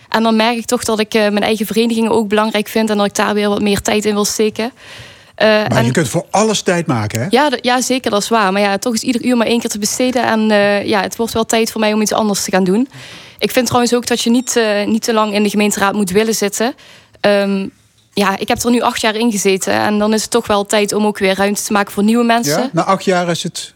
En 0.09 0.23
dan 0.23 0.35
merk 0.35 0.57
ik 0.57 0.65
toch 0.65 0.83
dat 0.83 0.99
ik 0.99 1.13
uh, 1.13 1.21
mijn 1.21 1.43
eigen 1.43 1.65
verenigingen 1.65 2.11
ook 2.11 2.27
belangrijk 2.27 2.67
vind. 2.67 2.89
En 2.89 2.97
dat 2.97 3.05
ik 3.05 3.15
daar 3.15 3.33
weer 3.33 3.49
wat 3.49 3.61
meer 3.61 3.81
tijd 3.81 4.05
in 4.05 4.13
wil 4.13 4.25
steken. 4.25 4.65
Uh, 4.65 5.47
maar 5.47 5.71
en, 5.71 5.85
je 5.85 5.91
kunt 5.91 6.09
voor 6.09 6.25
alles 6.29 6.61
tijd 6.61 6.87
maken, 6.87 7.21
hè? 7.21 7.27
Ja, 7.29 7.51
ja, 7.61 7.81
zeker, 7.81 8.11
dat 8.11 8.21
is 8.21 8.29
waar. 8.29 8.51
Maar 8.51 8.61
ja, 8.61 8.77
toch 8.77 8.93
is 8.93 9.01
ieder 9.01 9.25
uur 9.25 9.37
maar 9.37 9.47
één 9.47 9.59
keer 9.59 9.69
te 9.69 9.79
besteden. 9.79 10.23
En 10.23 10.41
ja, 10.87 11.01
het 11.01 11.15
wordt 11.15 11.33
wel 11.33 11.45
tijd 11.45 11.71
voor 11.71 11.81
mij 11.81 11.93
om 11.93 12.01
iets 12.01 12.13
anders 12.13 12.43
te 12.43 12.51
gaan 12.51 12.63
doen. 12.63 12.89
Ik 13.39 13.51
vind 13.51 13.65
trouwens 13.65 13.93
ook 13.93 14.07
dat 14.07 14.21
je 14.21 14.29
niet, 14.29 14.59
niet 14.85 15.03
te 15.03 15.13
lang 15.13 15.33
in 15.33 15.43
de 15.43 15.49
gemeenteraad 15.49 15.93
moet 15.93 16.11
willen 16.11 16.35
zitten. 16.35 16.75
Um, 17.21 17.71
ja, 18.13 18.37
ik 18.37 18.47
heb 18.47 18.63
er 18.63 18.71
nu 18.71 18.81
acht 18.81 19.01
jaar 19.01 19.15
in 19.15 19.31
gezeten. 19.31 19.73
En 19.73 19.99
dan 19.99 20.13
is 20.13 20.21
het 20.21 20.31
toch 20.31 20.47
wel 20.47 20.65
tijd 20.65 20.93
om 20.93 21.05
ook 21.05 21.17
weer 21.17 21.35
ruimte 21.35 21.63
te 21.63 21.71
maken 21.71 21.93
voor 21.93 22.03
nieuwe 22.03 22.23
mensen. 22.23 22.61
Ja? 22.61 22.69
Na 22.73 22.83
acht 22.83 23.05
jaar 23.05 23.29
is 23.29 23.43
het 23.43 23.73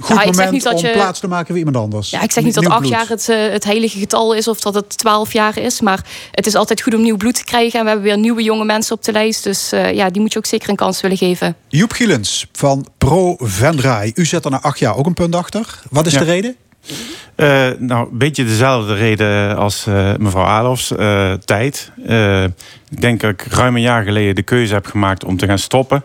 goed 0.00 0.16
nou, 0.16 0.26
moment 0.26 0.66
om 0.66 0.78
je... 0.78 0.90
plaats 0.90 1.20
te 1.20 1.28
maken 1.28 1.46
voor 1.46 1.56
iemand 1.56 1.76
anders. 1.76 2.10
Ja, 2.10 2.22
ik 2.22 2.32
zeg 2.32 2.44
niet 2.44 2.54
dat 2.54 2.66
acht 2.66 2.88
jaar 2.88 3.08
het, 3.08 3.28
uh, 3.28 3.50
het 3.50 3.64
heilige 3.64 3.98
getal 3.98 4.34
is 4.34 4.48
of 4.48 4.60
dat 4.60 4.74
het 4.74 4.98
twaalf 4.98 5.32
jaar 5.32 5.58
is. 5.58 5.80
Maar 5.80 6.04
het 6.30 6.46
is 6.46 6.54
altijd 6.54 6.80
goed 6.80 6.94
om 6.94 7.00
nieuw 7.00 7.16
bloed 7.16 7.34
te 7.34 7.44
krijgen. 7.44 7.78
En 7.78 7.84
we 7.84 7.90
hebben 7.90 8.08
weer 8.08 8.18
nieuwe 8.18 8.42
jonge 8.42 8.64
mensen 8.64 8.94
op 8.94 9.04
de 9.04 9.12
lijst. 9.12 9.44
Dus 9.44 9.72
uh, 9.72 9.92
ja, 9.92 10.10
die 10.10 10.20
moet 10.20 10.32
je 10.32 10.38
ook 10.38 10.46
zeker 10.46 10.68
een 10.68 10.76
kans 10.76 11.00
willen 11.00 11.16
geven. 11.16 11.56
Joep 11.68 11.92
Gielens 11.92 12.46
van 12.52 12.86
Pro 12.98 13.36
Vendraai. 13.38 14.12
U 14.14 14.24
zet 14.24 14.44
er 14.44 14.50
na 14.50 14.60
acht 14.60 14.78
jaar 14.78 14.96
ook 14.96 15.06
een 15.06 15.14
punt 15.14 15.34
achter. 15.34 15.80
Wat 15.90 16.06
is 16.06 16.12
de 16.12 16.24
reden? 16.24 16.56
Uh, 17.36 17.68
nou, 17.78 18.10
een 18.10 18.18
beetje 18.18 18.44
dezelfde 18.44 18.94
reden 18.94 19.56
als 19.56 19.86
uh, 19.88 20.10
mevrouw 20.18 20.44
Adolfs. 20.44 20.92
Uh, 20.92 21.32
tijd. 21.32 21.90
ik 22.90 23.00
denk 23.00 23.20
dat 23.20 23.30
ik 23.30 23.42
ruim 23.42 23.76
een 23.76 23.82
jaar 23.82 24.04
geleden 24.04 24.34
de 24.34 24.42
keuze 24.42 24.74
heb 24.74 24.86
gemaakt 24.86 25.24
om 25.24 25.36
te 25.36 25.46
gaan 25.46 25.58
stoppen. 25.58 26.02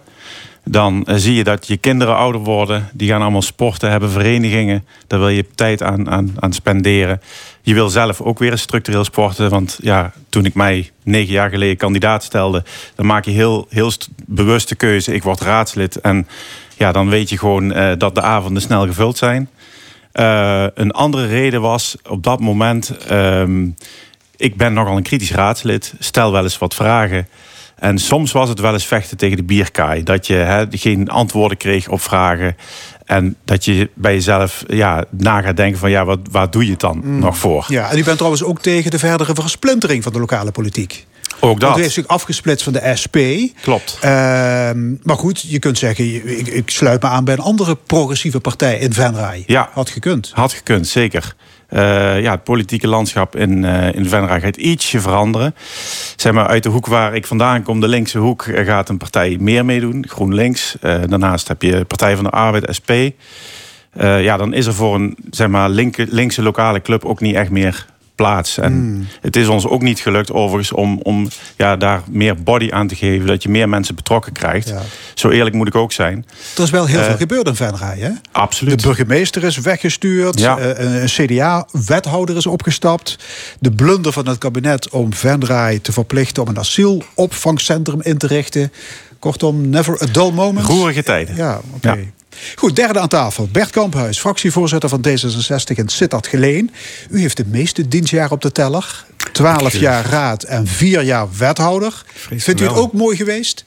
Dan 0.66 1.06
zie 1.08 1.36
je 1.36 1.44
dat 1.44 1.68
je 1.68 1.78
kinderen 1.78 2.16
ouder 2.16 2.42
worden. 2.42 2.90
Die 2.94 3.10
gaan 3.10 3.22
allemaal 3.22 3.42
sporten, 3.42 3.92
hebben 3.92 4.10
verenigingen. 4.10 4.86
Daar 5.08 5.20
wil 5.20 5.30
je 5.30 5.46
tijd 5.56 5.84
aan, 5.84 6.10
aan, 6.10 6.36
aan 6.40 6.54
spenderen. 6.54 7.22
Je 7.62 7.74
wil 7.74 7.90
zelf 7.90 8.22
ook 8.22 8.40
weer 8.40 8.58
structureel 8.58 9.04
sporten. 9.04 9.50
Want 9.50 9.80
ja, 9.82 10.14
toen 10.30 10.46
ik 10.46 10.54
mij 10.54 10.90
negen 11.04 11.34
jaar 11.34 11.50
geleden 11.50 11.78
kandidaat 11.78 12.24
stelde... 12.24 12.64
dan 12.96 13.06
maak 13.06 13.26
je 13.26 13.32
heel, 13.32 13.68
heel 13.70 13.92
bewuste 14.26 14.76
keuze. 14.76 15.14
Ik 15.14 15.24
word 15.24 15.42
raadslid. 15.42 16.02
En 16.02 16.28
ja, 16.78 16.92
dan 16.92 17.10
weet 17.10 17.30
je 17.30 17.38
gewoon 17.38 17.98
dat 17.98 18.16
de 18.16 18.22
avonden 18.22 18.62
snel 18.62 18.86
gevuld 18.86 19.18
zijn. 19.18 19.50
Uh, 20.14 20.66
een 20.74 20.92
andere 20.92 21.28
reden 21.28 21.62
was 21.62 21.96
op 22.10 22.24
dat 22.24 22.40
moment... 22.40 22.96
Uh, 23.12 23.44
ik 24.38 24.56
ben 24.56 24.74
nogal 24.74 24.98
een 24.98 25.04
kritisch 25.04 25.32
raadslid, 25.32 25.94
stel 26.00 26.32
wel 26.32 26.44
eens 26.44 26.58
wat 26.58 26.76
vragen... 26.76 27.28
En 27.84 27.98
soms 27.98 28.32
was 28.32 28.50
het 28.50 28.60
wel 28.60 28.74
eens 28.74 28.86
vechten 28.86 29.18
tegen 29.18 29.38
de 29.38 29.44
bierkaai. 29.44 30.04
Dat 30.04 30.28
je 30.28 30.68
geen 30.72 31.10
antwoorden 31.10 31.58
kreeg 31.58 31.88
op 31.88 32.02
vragen. 32.02 32.56
En 33.06 33.36
dat 33.46 33.66
je 33.66 33.90
bij 33.94 34.14
jezelf 34.14 34.64
ja, 34.68 35.06
na 35.10 35.42
gaat 35.42 35.58
denken 35.58 35.80
van 35.80 35.90
ja, 35.90 36.06
wat, 36.06 36.20
waar 36.32 36.52
doe 36.52 36.66
je 36.66 36.72
het 36.72 36.80
dan 36.80 37.02
mm. 37.04 37.20
nog 37.20 37.38
voor? 37.38 37.66
Ja, 37.68 37.92
en 37.92 37.98
u 37.98 38.04
bent 38.04 38.16
trouwens 38.16 38.44
ook 38.44 38.62
tegen 38.62 38.92
de 38.92 39.00
verdere 39.00 39.34
versplintering 39.34 40.04
van 40.04 40.14
de 40.14 40.20
lokale 40.20 40.52
politiek. 40.52 41.06
Ook 41.40 41.60
dat. 41.60 41.62
Want 41.62 41.78
u 41.78 41.82
heeft 41.82 41.94
zich 41.94 42.08
afgesplitst 42.08 42.64
van 42.64 42.74
de 42.74 42.92
SP. 43.02 43.18
Klopt. 43.62 43.96
Uh, 43.96 44.10
maar 45.04 45.18
goed, 45.18 45.42
je 45.42 45.60
kunt 45.60 45.78
zeggen, 45.78 46.38
ik, 46.40 46.48
ik, 46.48 46.70
sluit 46.70 47.02
me 47.02 47.08
aan 47.08 47.24
bij 47.24 47.34
een 47.34 47.40
andere 47.40 47.76
progressieve 47.76 48.40
partij 48.40 48.78
in 48.78 48.94
Venray. 48.94 49.44
Ja. 49.48 49.70
Had 49.74 49.90
gekund. 49.90 50.32
Had 50.34 50.54
gekund, 50.54 50.88
zeker. 50.88 51.36
Uh, 51.74 52.22
ja, 52.22 52.32
het 52.32 52.44
politieke 52.44 52.88
landschap 52.88 53.36
in, 53.36 53.64
uh, 53.64 53.94
in 53.94 54.06
Venray 54.06 54.42
gaat 54.42 54.58
ietsje 54.58 55.00
veranderen. 55.00 55.56
Zeg 56.16 56.34
maar, 56.34 56.48
uit 56.48 56.64
de 56.64 56.70
hoek 56.70 56.86
waar 56.86 57.16
ik 57.16 57.28
vandaan 57.28 57.64
kom, 57.64 57.80
de 57.80 57.88
linkse 57.88 58.18
hoek, 58.18 58.44
gaat 58.44 58.90
een 58.90 58.98
partij 58.98 59.38
meer 59.40 59.66
meedoen. 59.66 60.06
GroenLinks. 60.08 60.76
Daarnaast 60.82 61.48
heb 61.48 61.62
je 61.62 61.86
Partij 61.86 62.16
van 62.16 62.24
de 62.24 62.30
Arbeid, 62.30 62.76
SP. 62.78 62.92
ja, 64.00 64.38
dan 64.38 64.54
is 64.54 64.66
er 64.66 64.74
voor 64.74 64.96
een 64.96 65.18
zeg 65.30 65.48
maar, 65.48 65.70
linkse 65.96 66.42
lokale 66.42 66.82
club 66.82 67.06
ook 67.06 67.20
niet 67.20 67.36
echt 67.36 67.50
meer 67.50 67.86
plaats. 68.16 68.58
En 68.58 68.74
hmm. 68.74 69.08
het 69.22 69.36
is 69.36 69.48
ons 69.48 69.68
ook 69.68 69.82
niet 69.82 70.00
gelukt 70.00 70.32
overigens 70.32 70.72
om, 70.72 71.00
om 71.04 71.28
ja, 71.58 71.78
daar 71.78 72.02
meer 72.10 72.44
body 72.44 72.72
aan 72.72 72.88
te 72.88 72.96
geven. 72.96 73.28
Dat 73.28 73.44
je 73.44 73.50
meer 73.50 73.70
mensen 73.70 73.96
betrokken 73.96 74.32
krijgt. 74.32 74.74
Zo 75.14 75.30
eerlijk 75.30 75.56
moet 75.56 75.68
ik 75.68 75.76
ook 75.76 75.92
zijn. 75.92 76.26
Er 76.58 76.64
is 76.64 76.70
wel 76.70 76.86
heel 76.86 77.00
uh, 77.00 77.06
veel 77.06 77.18
gebeurd 77.18 77.48
in 77.48 77.56
Venray, 77.56 78.00
hè? 78.00 78.10
Absoluut. 78.32 78.80
De 78.80 78.88
burgemeester 78.88 79.44
is 79.44 79.58
weggestuurd. 79.58 80.40
Ja. 80.40 80.60
Uh, 80.60 81.02
een 81.02 81.08
CDA-wethouder 81.08 82.38
is 82.38 82.46
opgestapt. 82.46 83.18
De 83.60 83.72
blunder 83.72 84.12
van 84.12 84.28
het 84.28 84.38
kabinet 84.38 84.90
om 84.90 85.14
Venray 85.14 85.80
te 85.80 85.92
verplichten... 85.92 86.44
om 86.44 86.50
een 86.50 86.60
asielopvangcentrum 86.60 88.02
in 88.02 88.18
te 88.18 88.28
richten. 88.28 88.72
Kortom, 89.20 89.70
never 89.70 90.02
a 90.04 90.06
dull 90.12 90.32
moment. 90.32 90.68
Roerige 90.68 91.04
tijden. 91.04 91.36
Ja, 91.36 91.62
oké. 91.74 91.76
Okay. 91.76 92.00
Ja. 92.00 92.23
Goed, 92.56 92.76
derde 92.76 93.00
aan 93.00 93.08
tafel. 93.08 93.50
Bert 93.52 93.70
Kamphuis, 93.70 94.20
fractievoorzitter 94.20 94.90
van 94.90 95.06
D66 95.08 95.76
in 95.76 95.90
Sittard 95.90 96.28
Geleen. 96.28 96.72
U 97.10 97.20
heeft 97.20 97.38
de 97.38 97.46
meeste 97.48 97.88
dienstjaren 97.88 98.32
op 98.32 98.42
de 98.42 98.52
teller. 98.52 99.06
Twaalf 99.32 99.78
jaar 99.78 100.06
raad 100.06 100.44
en 100.44 100.68
vier 100.68 101.02
jaar 101.02 101.28
wethouder. 101.38 102.04
Vindt 102.30 102.62
u 102.62 102.64
het 102.64 102.76
ook 102.76 102.94
mooi 102.94 103.18
geweest? 103.18 103.66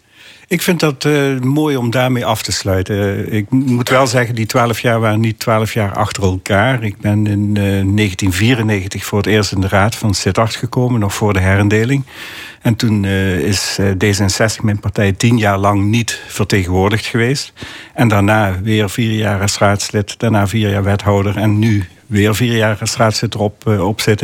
Ik 0.48 0.62
vind 0.62 0.80
dat 0.80 1.04
uh, 1.04 1.40
mooi 1.40 1.76
om 1.76 1.90
daarmee 1.90 2.24
af 2.24 2.42
te 2.42 2.52
sluiten. 2.52 3.32
ik 3.32 3.50
moet 3.50 3.88
wel 3.88 4.06
zeggen, 4.06 4.34
die 4.34 4.46
twaalf 4.46 4.80
jaar 4.80 5.00
waren 5.00 5.20
niet 5.20 5.38
twaalf 5.38 5.72
jaar 5.72 5.92
achter 5.92 6.22
elkaar. 6.22 6.82
Ik 6.82 6.96
ben 6.98 7.26
in 7.26 7.48
uh, 7.48 7.54
1994 7.54 9.04
voor 9.04 9.18
het 9.18 9.26
eerst 9.26 9.52
in 9.52 9.60
de 9.60 9.68
raad 9.68 9.96
van 9.96 10.14
Sittard 10.14 10.54
gekomen, 10.54 11.00
nog 11.00 11.14
voor 11.14 11.32
de 11.32 11.40
herindeling. 11.40 12.04
En 12.62 12.76
toen 12.76 13.02
uh, 13.02 13.38
is 13.38 13.78
D66, 13.80 14.62
mijn 14.62 14.80
partij, 14.80 15.12
tien 15.12 15.38
jaar 15.38 15.58
lang 15.58 15.84
niet 15.84 16.20
vertegenwoordigd 16.26 17.06
geweest. 17.06 17.52
En 17.94 18.08
daarna 18.08 18.60
weer 18.62 18.90
vier 18.90 19.12
jaar 19.12 19.40
als 19.40 19.58
raadslid, 19.58 20.18
daarna 20.18 20.46
vier 20.46 20.70
jaar 20.70 20.84
wethouder 20.84 21.36
en 21.36 21.58
nu 21.58 21.84
weer 22.06 22.34
vier 22.34 22.56
jaar 22.56 22.78
raadslid 22.96 23.34
erop 23.34 23.64
uh. 23.66 24.14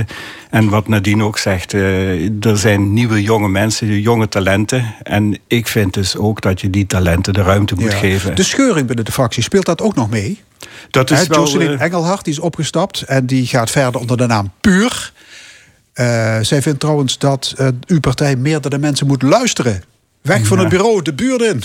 En 0.50 0.68
wat 0.68 0.88
Nadine 0.88 1.24
ook 1.24 1.38
zegt, 1.38 1.72
uh, 1.72 2.44
er 2.46 2.58
zijn 2.58 2.92
nieuwe 2.92 3.22
jonge 3.22 3.48
mensen, 3.48 4.00
jonge 4.00 4.28
talenten. 4.28 4.94
En 5.02 5.38
ik 5.46 5.68
vind 5.68 5.94
dus 5.94 6.16
ook 6.16 6.40
dat 6.40 6.60
je 6.60 6.70
die 6.70 6.86
talenten 6.86 7.32
de 7.32 7.42
ruimte 7.42 7.74
moet 7.74 7.92
ja. 7.92 7.98
geven. 7.98 8.36
De 8.36 8.42
scheuring 8.42 8.86
binnen 8.86 9.04
de 9.04 9.12
fractie, 9.12 9.42
speelt 9.42 9.66
dat 9.66 9.82
ook 9.82 9.94
nog 9.94 10.10
mee? 10.10 10.40
Dat 10.90 11.10
is 11.10 11.26
wel, 11.26 11.38
Jocelyn 11.38 11.78
Engelhard 11.78 12.24
die 12.24 12.32
is 12.32 12.38
opgestapt 12.38 13.02
en 13.02 13.26
die 13.26 13.46
gaat 13.46 13.70
verder 13.70 14.00
onder 14.00 14.16
de 14.16 14.26
naam 14.26 14.52
Puur. 14.60 15.12
Zij 16.42 16.62
vindt 16.62 16.80
trouwens 16.80 17.18
dat 17.18 17.54
uw 17.86 18.00
partij 18.00 18.36
meerdere 18.36 18.78
mensen 18.78 19.06
moet 19.06 19.22
luisteren. 19.22 19.82
Weg 20.22 20.46
van 20.46 20.58
het 20.58 20.68
bureau, 20.68 21.02
de 21.02 21.14
buurt 21.14 21.42
in. 21.42 21.62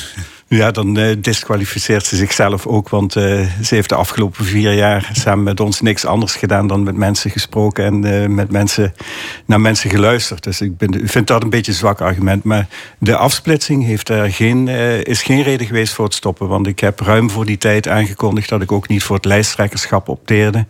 Ja, 0.50 0.72
dan 0.72 1.00
uh, 1.00 1.16
disqualificeert 1.20 2.06
ze 2.06 2.16
zichzelf 2.16 2.68
ook. 2.68 2.90
Want 2.90 3.16
uh, 3.16 3.24
ze 3.64 3.76
heeft 3.76 3.90
de 3.90 3.96
afgelopen 3.96 4.46
vier 4.46 4.74
jaar 4.74 5.10
samen 5.14 5.44
met 5.44 5.60
ons 5.60 5.82
niks 5.82 6.06
anders 6.06 6.36
gedaan 6.36 6.68
dan 6.68 6.84
met 6.84 6.96
mensen 6.96 7.32
gesproken 7.32 7.86
en 7.86 8.06
uh, 8.06 8.28
met 8.28 8.52
mensen, 8.52 8.94
naar 9.46 9.62
mensen 9.62 9.90
geluisterd. 9.90 10.44
Dus 10.44 10.62
ik 10.62 10.78
ben, 10.78 11.08
vind 11.08 11.28
dat 11.28 11.44
een 11.44 11.50
beetje 11.50 11.72
een 11.72 11.78
zwak 11.78 12.02
argument. 12.02 12.44
Maar 12.44 12.68
de 12.98 13.16
afsplitsing 13.16 13.86
heeft 13.86 14.10
er 14.10 14.32
geen, 14.32 14.68
is 15.04 15.22
geen 15.22 15.44
reden 15.44 15.68
geweest 15.68 15.94
voor 15.94 16.06
het 16.06 16.14
stoppen. 16.14 16.48
Want 16.48 16.68
ik 16.68 16.80
heb 16.80 17.00
ruim 17.00 17.30
voor 17.30 17.46
die 17.46 17.58
tijd 17.58 17.88
aangekondigd 17.88 18.50
dat 18.50 18.62
ik 18.62 18.72
ook 18.72 18.88
niet 18.88 19.04
voor 19.04 19.16
het 19.16 19.26
lijsttrekkerschap 19.26 20.10
opteerde. 20.10 20.66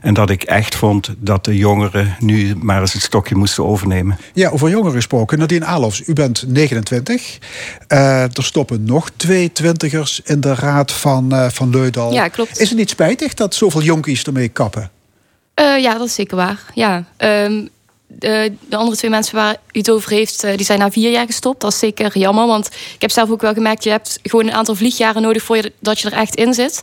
En 0.00 0.14
dat 0.14 0.30
ik 0.30 0.42
echt 0.42 0.74
vond 0.74 1.14
dat 1.18 1.44
de 1.44 1.56
jongeren 1.56 2.16
nu 2.18 2.56
maar 2.60 2.80
eens 2.80 2.92
het 2.92 3.02
stokje 3.02 3.34
moesten 3.34 3.64
overnemen. 3.64 4.18
Ja, 4.32 4.50
over 4.50 4.70
jongeren 4.70 4.94
gesproken. 4.94 5.38
Nadine 5.38 5.64
Alofs, 5.64 6.02
u 6.06 6.12
bent 6.12 6.44
29. 6.46 7.38
er 7.88 8.30
stoppen 8.32 8.84
nog 8.84 9.10
twee 9.22 9.52
twintigers 9.52 10.20
in 10.24 10.40
de 10.40 10.54
raad 10.54 10.92
van, 10.92 11.34
uh, 11.34 11.48
van 11.48 11.70
Leudal. 11.70 12.12
Ja, 12.12 12.28
klopt. 12.28 12.60
Is 12.60 12.68
het 12.68 12.78
niet 12.78 12.90
spijtig 12.90 13.34
dat 13.34 13.54
zoveel 13.54 13.82
jonkies 13.82 14.24
ermee 14.24 14.48
kappen? 14.48 14.90
Uh, 15.60 15.78
ja, 15.78 15.98
dat 15.98 16.06
is 16.06 16.14
zeker 16.14 16.36
waar. 16.36 16.60
Ja. 16.74 17.04
Um, 17.18 17.68
de, 18.06 18.52
de, 18.68 18.76
andere 18.76 18.96
twee 18.96 19.10
mensen 19.10 19.34
waar 19.34 19.56
u 19.72 19.78
het 19.78 19.90
over 19.90 20.10
heeft, 20.10 20.44
uh, 20.44 20.56
die 20.56 20.66
zijn 20.66 20.78
na 20.78 20.90
vier 20.90 21.10
jaar 21.10 21.26
gestopt. 21.26 21.60
Dat 21.60 21.72
is 21.72 21.78
zeker 21.78 22.18
jammer, 22.18 22.46
want 22.46 22.66
ik 22.66 23.00
heb 23.00 23.10
zelf 23.10 23.30
ook 23.30 23.40
wel 23.40 23.52
gemerkt... 23.52 23.84
je 23.84 23.90
hebt 23.90 24.18
gewoon 24.22 24.46
een 24.46 24.52
aantal 24.52 24.74
vliegjaren 24.74 25.22
nodig 25.22 25.42
voor 25.42 25.56
je, 25.56 25.72
dat 25.80 26.00
je 26.00 26.10
er 26.10 26.18
echt 26.18 26.34
in 26.34 26.54
zit. 26.54 26.80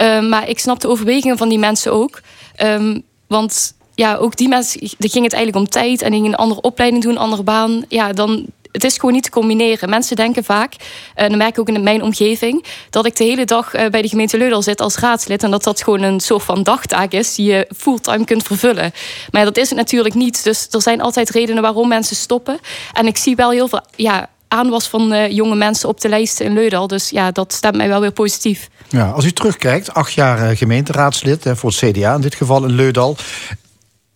Uh, 0.00 0.28
maar 0.28 0.48
ik 0.48 0.58
snap 0.58 0.80
de 0.80 0.88
overwegingen 0.88 1.38
van 1.38 1.48
die 1.48 1.58
mensen 1.58 1.92
ook. 1.92 2.20
Um, 2.62 3.02
want 3.26 3.74
ja, 3.94 4.16
ook 4.16 4.36
die 4.36 4.48
mensen, 4.48 4.80
die 4.80 5.10
ging 5.10 5.24
het 5.24 5.32
eigenlijk 5.32 5.56
om 5.56 5.68
tijd... 5.68 6.02
en 6.02 6.10
die 6.10 6.20
gingen 6.20 6.32
een 6.32 6.44
andere 6.44 6.60
opleiding 6.60 7.02
doen, 7.02 7.12
een 7.12 7.18
andere 7.18 7.42
baan. 7.42 7.84
Ja, 7.88 8.12
dan 8.12 8.46
het 8.74 8.84
is 8.84 8.94
gewoon 8.94 9.12
niet 9.12 9.22
te 9.22 9.30
combineren. 9.30 9.88
Mensen 9.88 10.16
denken 10.16 10.44
vaak, 10.44 10.74
en 11.14 11.28
dan 11.28 11.38
merk 11.38 11.50
ik 11.50 11.58
ook 11.58 11.68
in 11.68 11.82
mijn 11.82 12.02
omgeving, 12.02 12.64
dat 12.90 13.06
ik 13.06 13.16
de 13.16 13.24
hele 13.24 13.44
dag 13.44 13.74
eh, 13.74 13.90
bij 13.90 14.02
de 14.02 14.08
gemeente 14.08 14.38
Leudal 14.38 14.62
zit 14.62 14.80
als 14.80 14.96
raadslid. 14.96 15.42
En 15.42 15.50
dat 15.50 15.62
dat 15.62 15.82
gewoon 15.82 16.02
een 16.02 16.20
soort 16.20 16.42
van 16.42 16.62
dagtaak 16.62 17.12
is 17.12 17.34
die 17.34 17.50
je 17.50 17.68
fulltime 17.76 18.24
kunt 18.24 18.42
vervullen. 18.42 18.92
Maar 19.30 19.44
dat 19.44 19.56
is 19.56 19.68
het 19.68 19.78
natuurlijk 19.78 20.14
niet. 20.14 20.44
Dus 20.44 20.66
er 20.70 20.82
zijn 20.82 21.00
altijd 21.00 21.30
redenen 21.30 21.62
waarom 21.62 21.88
mensen 21.88 22.16
stoppen. 22.16 22.58
En 22.92 23.06
ik 23.06 23.16
zie 23.16 23.36
wel 23.36 23.50
heel 23.50 23.68
veel 23.68 23.80
ja, 23.96 24.28
aanwas 24.48 24.88
van 24.88 25.12
uh, 25.12 25.30
jonge 25.30 25.56
mensen 25.56 25.88
op 25.88 26.00
de 26.00 26.08
lijsten 26.08 26.46
in 26.46 26.54
Leudal. 26.54 26.86
Dus 26.86 27.10
ja, 27.10 27.30
dat 27.30 27.52
stemt 27.52 27.76
mij 27.76 27.88
wel 27.88 28.00
weer 28.00 28.12
positief. 28.12 28.68
Ja, 28.88 29.10
als 29.10 29.24
u 29.24 29.32
terugkijkt, 29.32 29.94
acht 29.94 30.12
jaar 30.12 30.56
gemeenteraadslid 30.56 31.46
voor 31.52 31.70
het 31.70 31.78
CDA 31.78 32.14
in 32.14 32.20
dit 32.20 32.34
geval 32.34 32.64
in 32.64 32.74
Leudal. 32.74 33.16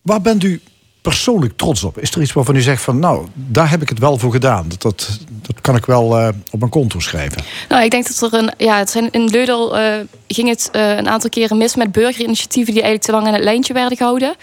Waar 0.01 0.21
bent 0.21 0.43
u 0.43 0.61
persoonlijk 1.09 1.57
trots 1.57 1.83
op? 1.83 1.99
Is 1.99 2.11
er 2.11 2.21
iets 2.21 2.33
waarvan 2.33 2.55
u 2.55 2.61
zegt 2.61 2.81
van 2.81 2.99
nou, 2.99 3.27
daar 3.33 3.69
heb 3.69 3.81
ik 3.81 3.89
het 3.89 3.99
wel 3.99 4.17
voor 4.17 4.31
gedaan. 4.31 4.69
Dat, 4.69 4.81
dat, 4.81 5.19
dat 5.41 5.61
kan 5.61 5.75
ik 5.75 5.85
wel 5.85 6.19
uh, 6.19 6.27
op 6.51 6.59
mijn 6.59 6.71
konto 6.71 6.99
schrijven. 6.99 7.43
Nou, 7.69 7.83
ik 7.83 7.91
denk 7.91 8.07
dat 8.07 8.33
er 8.33 8.39
een. 8.39 8.51
Ja, 8.57 8.77
het 8.77 8.89
zijn, 8.89 9.11
in 9.11 9.29
Leudel 9.29 9.79
uh, 9.79 9.93
ging 10.27 10.49
het 10.49 10.69
uh, 10.75 10.95
een 10.97 11.09
aantal 11.09 11.29
keren 11.29 11.57
mis 11.57 11.75
met 11.75 11.91
burgerinitiatieven 11.91 12.73
die 12.73 12.81
eigenlijk 12.83 13.03
te 13.03 13.11
lang 13.11 13.27
aan 13.27 13.39
het 13.39 13.43
lijntje 13.43 13.73
werden 13.73 13.97
gehouden. 13.97 14.35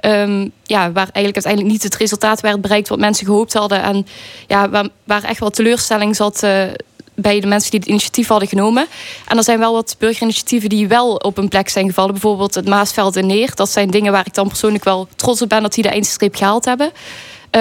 Um, 0.00 0.52
ja, 0.62 0.92
waar 0.92 1.08
eigenlijk 1.12 1.34
uiteindelijk 1.34 1.72
niet 1.72 1.82
het 1.82 1.96
resultaat 1.96 2.40
werd 2.40 2.60
bereikt 2.60 2.88
wat 2.88 2.98
mensen 2.98 3.26
gehoopt 3.26 3.52
hadden. 3.52 3.82
En 3.82 4.06
ja, 4.46 4.68
waar, 4.70 4.88
waar 5.04 5.24
echt 5.24 5.40
wel 5.40 5.50
teleurstelling 5.50 6.16
zat 6.16 6.42
bij 7.14 7.40
de 7.40 7.46
mensen 7.46 7.70
die 7.70 7.80
het 7.80 7.88
initiatief 7.88 8.28
hadden 8.28 8.48
genomen. 8.48 8.86
En 9.28 9.36
er 9.36 9.44
zijn 9.44 9.58
wel 9.58 9.72
wat 9.72 9.96
burgerinitiatieven 9.98 10.68
die 10.68 10.88
wel 10.88 11.14
op 11.14 11.38
een 11.38 11.48
plek 11.48 11.68
zijn 11.68 11.86
gevallen. 11.86 12.12
Bijvoorbeeld 12.12 12.54
het 12.54 12.68
Maasveld 12.68 13.16
en 13.16 13.26
Neer. 13.26 13.54
Dat 13.54 13.70
zijn 13.70 13.90
dingen 13.90 14.12
waar 14.12 14.26
ik 14.26 14.34
dan 14.34 14.48
persoonlijk 14.48 14.84
wel 14.84 15.08
trots 15.16 15.42
op 15.42 15.48
ben 15.48 15.62
dat 15.62 15.74
die 15.74 15.82
de 15.82 15.88
eindstreep 15.88 16.34
gehaald 16.34 16.64
hebben. 16.64 16.92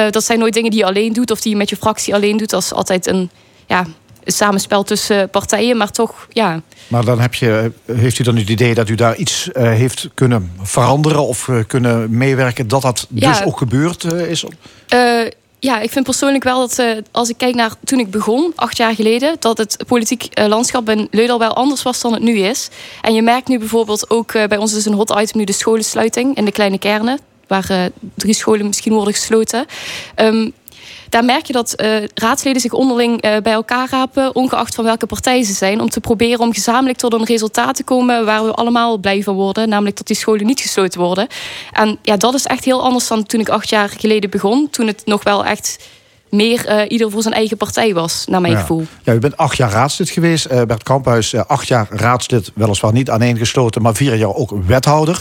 dat 0.09 0.23
zijn 0.23 0.39
nooit 0.39 0.53
dingen 0.53 0.71
die 0.71 0.79
je 0.79 0.85
alleen 0.85 1.13
doet 1.13 1.31
of 1.31 1.41
die 1.41 1.51
je 1.51 1.57
met 1.57 1.69
je 1.69 1.75
fractie 1.75 2.13
alleen 2.13 2.37
doet. 2.37 2.49
Dat 2.49 2.61
is 2.61 2.73
altijd 2.73 3.07
een, 3.07 3.29
ja, 3.67 3.85
samenspel 4.25 4.83
tussen 4.83 5.29
partijen, 5.29 5.77
maar 5.77 5.91
toch, 5.91 6.27
ja. 6.29 6.61
Maar 6.87 7.05
dan 7.05 7.19
heb 7.19 7.33
je, 7.33 7.71
heeft 7.85 8.19
u 8.19 8.23
dan 8.23 8.35
het 8.35 8.49
idee 8.49 8.73
dat 8.73 8.89
u 8.89 8.95
daar 8.95 9.15
iets 9.15 9.49
uh, 9.53 9.63
heeft 9.63 10.09
kunnen 10.13 10.51
veranderen 10.61 11.27
of 11.27 11.47
uh, 11.47 11.59
kunnen 11.67 12.17
meewerken 12.17 12.67
dat 12.67 12.81
dat 12.81 13.07
ja. 13.09 13.31
dus 13.31 13.43
ook 13.43 13.57
gebeurd 13.57 14.03
is? 14.03 14.45
Ja, 15.63 15.79
ik 15.79 15.91
vind 15.91 16.05
persoonlijk 16.05 16.43
wel 16.43 16.59
dat 16.59 16.83
als 17.11 17.29
ik 17.29 17.37
kijk 17.37 17.55
naar 17.55 17.71
toen 17.83 17.99
ik 17.99 18.11
begon, 18.11 18.51
acht 18.55 18.77
jaar 18.77 18.95
geleden, 18.95 19.35
dat 19.39 19.57
het 19.57 19.77
politiek 19.87 20.27
landschap 20.47 20.89
in 20.89 21.07
Leudal 21.11 21.39
wel 21.39 21.53
anders 21.53 21.83
was 21.83 22.01
dan 22.01 22.13
het 22.13 22.23
nu 22.23 22.37
is. 22.37 22.69
En 23.01 23.13
je 23.13 23.21
merkt 23.21 23.47
nu 23.47 23.59
bijvoorbeeld 23.59 24.09
ook 24.09 24.31
bij 24.31 24.57
ons 24.57 24.73
is 24.73 24.85
een 24.85 24.93
hot 24.93 25.19
item 25.19 25.39
nu 25.39 25.43
de 25.43 25.53
scholensluiting 25.53 26.35
in 26.35 26.45
de 26.45 26.51
kleine 26.51 26.77
kernen 26.77 27.19
waar 27.47 27.89
drie 28.15 28.33
scholen 28.33 28.65
misschien 28.65 28.93
worden 28.93 29.13
gesloten. 29.13 29.65
Um, 30.15 30.53
daar 31.13 31.25
merk 31.25 31.45
je 31.45 31.53
dat 31.53 31.81
uh, 31.81 32.03
raadsleden 32.13 32.61
zich 32.61 32.71
onderling 32.71 33.25
uh, 33.25 33.37
bij 33.43 33.53
elkaar 33.53 33.87
rapen, 33.89 34.35
ongeacht 34.35 34.75
van 34.75 34.83
welke 34.83 35.05
partij 35.05 35.43
ze 35.43 35.53
zijn, 35.53 35.81
om 35.81 35.89
te 35.89 35.99
proberen 35.99 36.39
om 36.39 36.53
gezamenlijk 36.53 36.97
tot 36.97 37.13
een 37.13 37.25
resultaat 37.25 37.75
te 37.75 37.83
komen 37.83 38.25
waar 38.25 38.43
we 38.43 38.51
allemaal 38.51 38.97
blij 38.97 39.23
van 39.23 39.35
worden, 39.35 39.69
namelijk 39.69 39.97
dat 39.97 40.07
die 40.07 40.15
scholen 40.15 40.45
niet 40.45 40.61
gesloten 40.61 40.99
worden. 40.99 41.27
En 41.71 41.97
ja, 42.01 42.17
dat 42.17 42.33
is 42.33 42.45
echt 42.45 42.65
heel 42.65 42.83
anders 42.83 43.07
dan 43.07 43.23
toen 43.23 43.39
ik 43.39 43.49
acht 43.49 43.69
jaar 43.69 43.89
geleden 43.89 44.29
begon, 44.29 44.67
toen 44.69 44.87
het 44.87 45.01
nog 45.05 45.23
wel 45.23 45.45
echt 45.45 45.87
meer 46.29 46.69
uh, 46.69 46.81
ieder 46.87 47.11
voor 47.11 47.21
zijn 47.21 47.33
eigen 47.33 47.57
partij 47.57 47.93
was, 47.93 48.25
naar 48.25 48.41
mijn 48.41 48.53
ja. 48.53 48.59
gevoel. 48.59 48.85
Ja, 49.03 49.13
u 49.13 49.19
bent 49.19 49.37
acht 49.37 49.57
jaar 49.57 49.71
raadslid 49.71 50.09
geweest. 50.09 50.45
Uh, 50.51 50.61
Bert 50.61 50.83
Kamphuis, 50.83 51.33
uh, 51.33 51.41
acht 51.47 51.67
jaar 51.67 51.87
raadslid, 51.89 52.51
weliswaar 52.55 52.93
niet 52.93 53.09
aaneengesloten, 53.09 53.81
maar 53.81 53.95
vier 53.95 54.15
jaar 54.15 54.35
ook 54.35 54.51
wethouder. 54.65 55.19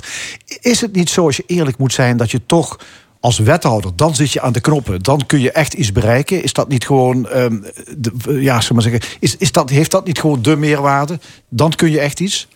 Is 0.60 0.80
het 0.80 0.94
niet 0.94 1.10
zo, 1.10 1.24
als 1.24 1.36
je 1.36 1.44
eerlijk 1.46 1.78
moet 1.78 1.92
zijn, 1.92 2.16
dat 2.16 2.30
je 2.30 2.40
toch 2.46 2.78
als 3.22 3.38
wethouder, 3.38 3.90
dan 3.96 4.14
zit 4.14 4.32
je 4.32 4.40
aan 4.40 4.52
de 4.52 4.60
knoppen. 4.60 5.02
Dan 5.02 5.26
kun 5.26 5.40
je 5.40 5.52
echt 5.52 5.74
iets 5.74 5.92
bereiken. 5.92 6.42
Is 6.42 6.52
dat 6.52 6.68
niet 6.68 6.86
gewoon, 6.86 7.28
um, 7.36 7.64
de, 7.96 8.40
ja, 8.40 8.60
zeg 8.60 8.72
maar 8.72 8.82
zeggen, 8.82 9.00
is, 9.20 9.36
is 9.36 9.52
dat, 9.52 9.70
heeft 9.70 9.90
dat 9.90 10.06
niet 10.06 10.20
gewoon 10.20 10.42
de 10.42 10.56
meerwaarde? 10.56 11.18
Dan 11.48 11.70
kun 11.70 11.90
je 11.90 12.00
echt 12.00 12.20
iets? 12.20 12.48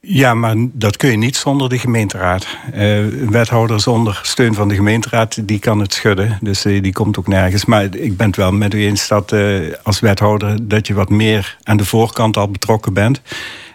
Ja, 0.00 0.34
maar 0.34 0.54
dat 0.58 0.96
kun 0.96 1.10
je 1.10 1.16
niet 1.16 1.36
zonder 1.36 1.68
de 1.68 1.78
gemeenteraad. 1.78 2.46
Een 2.72 3.30
wethouder 3.30 3.80
zonder 3.80 4.20
steun 4.22 4.54
van 4.54 4.68
de 4.68 4.74
gemeenteraad, 4.74 5.48
die 5.48 5.58
kan 5.58 5.80
het 5.80 5.92
schudden. 5.92 6.38
Dus 6.40 6.66
uh, 6.66 6.82
die 6.82 6.92
komt 6.92 7.18
ook 7.18 7.28
nergens. 7.28 7.64
Maar 7.64 7.84
ik 7.94 8.16
ben 8.16 8.26
het 8.26 8.36
wel 8.36 8.52
met 8.52 8.74
u 8.74 8.84
eens 8.84 9.08
dat 9.08 9.32
uh, 9.32 9.74
als 9.82 10.00
wethouder... 10.00 10.68
dat 10.68 10.86
je 10.86 10.94
wat 10.94 11.08
meer 11.08 11.56
aan 11.62 11.76
de 11.76 11.84
voorkant 11.84 12.36
al 12.36 12.48
betrokken 12.48 12.92
bent. 12.92 13.20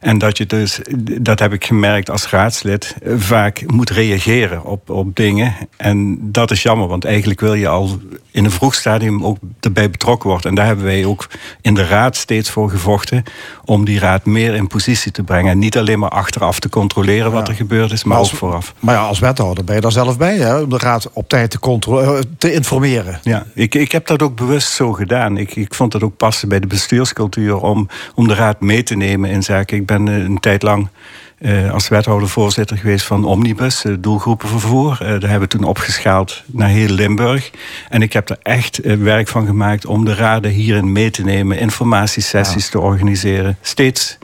En 0.01 0.17
dat 0.17 0.37
je 0.37 0.45
dus, 0.45 0.79
dat 1.21 1.39
heb 1.39 1.53
ik 1.53 1.65
gemerkt 1.65 2.09
als 2.09 2.29
raadslid, 2.29 2.95
vaak 3.05 3.63
moet 3.67 3.89
reageren 3.89 4.63
op, 4.63 4.89
op 4.89 5.15
dingen. 5.15 5.55
En 5.77 6.17
dat 6.31 6.51
is 6.51 6.63
jammer, 6.63 6.87
want 6.87 7.05
eigenlijk 7.05 7.39
wil 7.39 7.53
je 7.53 7.67
al 7.67 7.99
in 8.31 8.45
een 8.45 8.51
vroeg 8.51 8.75
stadium 8.75 9.25
ook 9.25 9.37
erbij 9.59 9.89
betrokken 9.89 10.29
worden. 10.29 10.49
En 10.49 10.55
daar 10.55 10.65
hebben 10.65 10.85
wij 10.85 11.05
ook 11.05 11.27
in 11.61 11.73
de 11.73 11.85
raad 11.85 12.15
steeds 12.15 12.49
voor 12.49 12.69
gevochten 12.69 13.23
om 13.65 13.85
die 13.85 13.99
raad 13.99 14.25
meer 14.25 14.53
in 14.53 14.67
positie 14.67 15.11
te 15.11 15.23
brengen. 15.23 15.51
En 15.51 15.59
niet 15.59 15.77
alleen 15.77 15.99
maar 15.99 16.09
achteraf 16.09 16.59
te 16.59 16.69
controleren 16.69 17.31
wat 17.31 17.47
er 17.47 17.55
gebeurd 17.55 17.91
is, 17.91 18.03
maar, 18.03 18.17
als, 18.17 18.31
ook 18.31 18.37
vooraf. 18.37 18.73
Maar 18.79 18.95
ja, 18.95 19.01
als 19.01 19.19
wethouder 19.19 19.63
ben 19.63 19.75
je 19.75 19.81
daar 19.81 19.91
zelf 19.91 20.17
bij, 20.17 20.37
hè, 20.37 20.59
om 20.59 20.69
de 20.69 20.77
raad 20.77 21.09
op 21.13 21.29
tijd 21.29 21.51
te, 21.51 21.59
controleren, 21.59 22.35
te 22.37 22.53
informeren. 22.53 23.19
Ja, 23.23 23.45
ik, 23.53 23.75
ik 23.75 23.91
heb 23.91 24.07
dat 24.07 24.21
ook 24.21 24.35
bewust 24.35 24.71
zo 24.71 24.91
gedaan. 24.93 25.37
Ik, 25.37 25.55
ik 25.55 25.73
vond 25.73 25.91
dat 25.91 26.03
ook 26.03 26.17
passen 26.17 26.49
bij 26.49 26.59
de 26.59 26.67
bestuurscultuur 26.67 27.55
om, 27.55 27.87
om 28.15 28.27
de 28.27 28.35
raad 28.35 28.61
mee 28.61 28.83
te 28.83 28.95
nemen 28.95 29.29
in 29.29 29.43
zaken. 29.43 29.77
Ik 29.77 29.85
ben 29.97 30.07
een 30.07 30.39
tijd 30.39 30.61
lang 30.61 30.89
uh, 31.39 31.73
als 31.73 31.87
wethouder 31.87 32.29
voorzitter 32.29 32.77
geweest 32.77 33.05
van 33.05 33.25
Omnibus, 33.25 33.85
uh, 33.85 33.95
doelgroepenvervoer. 33.99 34.97
Daar 34.99 35.09
hebben 35.09 35.39
we 35.39 35.47
toen 35.47 35.63
opgeschaald 35.63 36.43
naar 36.45 36.69
heel 36.69 36.89
Limburg. 36.89 37.51
En 37.89 38.01
ik 38.01 38.13
heb 38.13 38.29
er 38.29 38.37
echt 38.41 38.79
werk 38.83 39.27
van 39.27 39.45
gemaakt 39.45 39.85
om 39.85 40.05
de 40.05 40.15
raden 40.15 40.51
hierin 40.51 40.91
mee 40.91 41.09
te 41.09 41.23
nemen, 41.23 41.59
informatiesessies 41.59 42.65
ja. 42.65 42.71
te 42.71 42.79
organiseren. 42.79 43.57
Steeds 43.61 44.17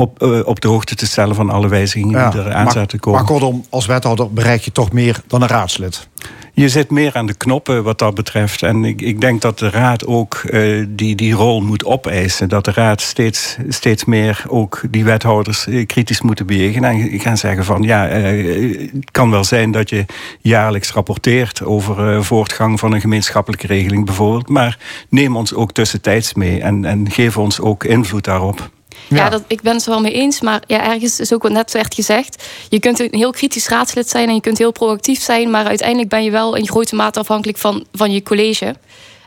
op, 0.00 0.22
op 0.44 0.60
de 0.60 0.68
hoogte 0.68 0.94
te 0.94 1.06
stellen 1.06 1.34
van 1.34 1.50
alle 1.50 1.68
wijzigingen 1.68 2.18
ja, 2.18 2.30
die 2.30 2.40
er 2.40 2.52
aan 2.52 2.70
zaten 2.70 2.98
komen. 2.98 3.20
Maar 3.20 3.28
kortom, 3.28 3.64
als 3.68 3.86
wethouder 3.86 4.32
bereik 4.32 4.60
je 4.60 4.72
toch 4.72 4.92
meer 4.92 5.22
dan 5.26 5.42
een 5.42 5.48
raadslid? 5.48 6.08
Je 6.52 6.68
zit 6.68 6.90
meer 6.90 7.14
aan 7.14 7.26
de 7.26 7.34
knoppen 7.34 7.82
wat 7.82 7.98
dat 7.98 8.14
betreft. 8.14 8.62
En 8.62 8.84
ik, 8.84 9.00
ik 9.00 9.20
denk 9.20 9.40
dat 9.40 9.58
de 9.58 9.70
Raad 9.70 10.06
ook 10.06 10.42
uh, 10.44 10.86
die, 10.88 11.14
die 11.14 11.32
rol 11.32 11.60
moet 11.60 11.84
opeisen. 11.84 12.48
Dat 12.48 12.64
de 12.64 12.72
Raad 12.72 13.00
steeds, 13.00 13.56
steeds 13.68 14.04
meer 14.04 14.44
ook 14.48 14.82
die 14.90 15.04
wethouders 15.04 15.66
uh, 15.66 15.86
kritisch 15.86 16.20
moeten 16.20 16.46
bewegen. 16.46 16.84
En 16.84 17.20
gaan 17.20 17.36
zeggen 17.36 17.64
van 17.64 17.82
ja, 17.82 18.18
uh, 18.18 18.90
het 18.92 19.10
kan 19.10 19.30
wel 19.30 19.44
zijn 19.44 19.70
dat 19.70 19.90
je 19.90 20.04
jaarlijks 20.40 20.92
rapporteert 20.92 21.64
over 21.64 22.24
voortgang 22.24 22.78
van 22.78 22.92
een 22.92 23.00
gemeenschappelijke 23.00 23.66
regeling 23.66 24.04
bijvoorbeeld. 24.04 24.48
Maar 24.48 24.78
neem 25.08 25.36
ons 25.36 25.54
ook 25.54 25.72
tussentijds 25.72 26.34
mee 26.34 26.60
en, 26.60 26.84
en 26.84 27.10
geef 27.10 27.36
ons 27.36 27.60
ook 27.60 27.84
invloed 27.84 28.24
daarop. 28.24 28.70
Ja, 29.08 29.16
ja 29.16 29.28
dat, 29.28 29.42
ik 29.46 29.60
ben 29.62 29.74
het 29.74 29.84
er 29.84 29.90
wel 29.90 30.00
mee 30.00 30.12
eens. 30.12 30.40
Maar 30.40 30.62
ja, 30.66 30.92
ergens 30.92 31.20
is 31.20 31.32
ook 31.32 31.42
wat 31.42 31.52
net 31.52 31.72
werd 31.72 31.94
gezegd. 31.94 32.44
Je 32.68 32.80
kunt 32.80 33.00
een 33.00 33.08
heel 33.10 33.30
kritisch 33.30 33.68
raadslid 33.68 34.08
zijn 34.08 34.28
en 34.28 34.34
je 34.34 34.40
kunt 34.40 34.58
heel 34.58 34.72
proactief 34.72 35.22
zijn. 35.22 35.50
Maar 35.50 35.66
uiteindelijk 35.66 36.08
ben 36.08 36.24
je 36.24 36.30
wel 36.30 36.54
in 36.54 36.68
grote 36.68 36.94
mate 36.94 37.18
afhankelijk 37.18 37.58
van, 37.58 37.86
van 37.92 38.12
je 38.12 38.22
college. 38.22 38.74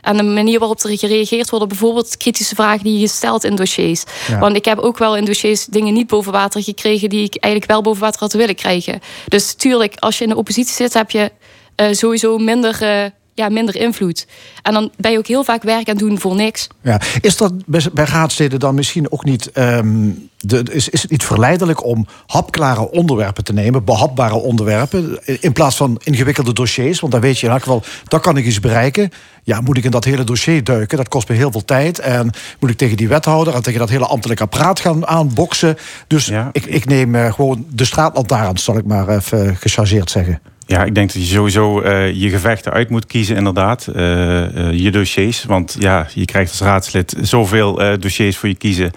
En 0.04 0.16
de 0.16 0.22
manier 0.22 0.58
waarop 0.58 0.82
er 0.82 0.98
gereageerd 0.98 1.50
wordt, 1.50 1.68
bijvoorbeeld 1.68 2.16
kritische 2.16 2.54
vragen 2.54 2.84
die 2.84 2.98
je 2.98 3.08
stelt 3.08 3.44
in 3.44 3.54
dossiers. 3.54 4.04
Ja. 4.28 4.38
Want 4.38 4.56
ik 4.56 4.64
heb 4.64 4.78
ook 4.78 4.98
wel 4.98 5.16
in 5.16 5.24
dossiers 5.24 5.64
dingen 5.64 5.94
niet 5.94 6.06
boven 6.06 6.32
water 6.32 6.62
gekregen 6.62 7.08
die 7.08 7.24
ik 7.24 7.36
eigenlijk 7.36 7.72
wel 7.72 7.82
boven 7.82 8.02
water 8.02 8.20
had 8.20 8.32
willen 8.32 8.54
krijgen. 8.54 9.00
Dus 9.28 9.54
tuurlijk, 9.54 9.94
als 9.98 10.18
je 10.18 10.24
in 10.24 10.30
de 10.30 10.36
oppositie 10.36 10.74
zit, 10.74 10.94
heb 10.94 11.10
je 11.10 11.32
uh, 11.76 11.92
sowieso 11.92 12.38
minder. 12.38 12.78
Uh, 12.82 13.04
ja, 13.34 13.48
minder 13.48 13.76
invloed. 13.76 14.26
En 14.62 14.72
dan 14.72 14.90
ben 14.96 15.10
je 15.10 15.18
ook 15.18 15.26
heel 15.26 15.44
vaak 15.44 15.62
werk 15.62 15.88
aan 15.88 15.96
doen 15.96 16.18
voor 16.18 16.34
niks. 16.34 16.66
Ja. 16.82 17.00
Is 17.20 17.36
dat 17.36 17.52
bij, 17.66 18.04
raadsteden 18.04 18.60
dan 18.60 18.74
misschien 18.74 19.12
ook 19.12 19.24
niet... 19.24 19.50
Um, 19.54 20.28
de, 20.38 20.62
is, 20.70 20.88
is 20.88 21.02
het 21.02 21.10
niet 21.10 21.24
verleidelijk 21.24 21.84
om 21.84 22.06
hapklare 22.26 22.90
onderwerpen 22.90 23.44
te 23.44 23.52
nemen... 23.52 23.84
behapbare 23.84 24.34
onderwerpen, 24.34 25.18
in 25.40 25.52
plaats 25.52 25.76
van 25.76 26.00
ingewikkelde 26.04 26.52
dossiers? 26.52 27.00
Want 27.00 27.12
dan 27.12 27.20
weet 27.20 27.38
je 27.38 27.46
in 27.46 27.52
elk 27.52 27.62
geval, 27.62 27.82
dat 28.04 28.20
kan 28.20 28.36
ik 28.36 28.44
iets 28.44 28.60
bereiken. 28.60 29.10
Ja, 29.42 29.60
moet 29.60 29.76
ik 29.76 29.84
in 29.84 29.90
dat 29.90 30.04
hele 30.04 30.24
dossier 30.24 30.64
duiken? 30.64 30.96
Dat 30.96 31.08
kost 31.08 31.28
me 31.28 31.34
heel 31.34 31.52
veel 31.52 31.64
tijd. 31.64 31.98
En 31.98 32.30
moet 32.60 32.70
ik 32.70 32.76
tegen 32.76 32.96
die 32.96 33.08
wethouder 33.08 33.54
en 33.54 33.62
tegen 33.62 33.80
dat 33.80 33.88
hele 33.88 34.06
ambtelijke 34.06 34.42
apparaat 34.42 34.80
gaan 34.80 35.06
aanboksen? 35.06 35.76
Dus 36.06 36.26
ja. 36.26 36.48
ik, 36.52 36.64
ik 36.64 36.86
neem 36.86 37.14
uh, 37.14 37.32
gewoon 37.32 37.66
de 37.70 37.84
straatlantaarn, 37.84 38.58
zal 38.58 38.76
ik 38.76 38.84
maar 38.84 39.08
even 39.08 39.56
gechargeerd 39.56 40.10
zeggen. 40.10 40.40
Ja, 40.66 40.84
ik 40.84 40.94
denk 40.94 41.12
dat 41.12 41.22
je 41.22 41.34
sowieso 41.34 41.82
uh, 41.82 42.12
je 42.12 42.30
gevechten 42.30 42.72
uit 42.72 42.90
moet 42.90 43.06
kiezen, 43.06 43.36
inderdaad. 43.36 43.88
Uh, 43.96 44.54
uh, 44.54 44.72
je 44.72 44.90
dossiers. 44.90 45.44
Want 45.44 45.76
ja, 45.78 46.06
je 46.14 46.24
krijgt 46.24 46.50
als 46.50 46.60
raadslid 46.60 47.14
zoveel 47.20 47.98
dossiers 47.98 48.36
voor 48.36 48.48
je 48.48 48.54
kiezen. 48.54 48.92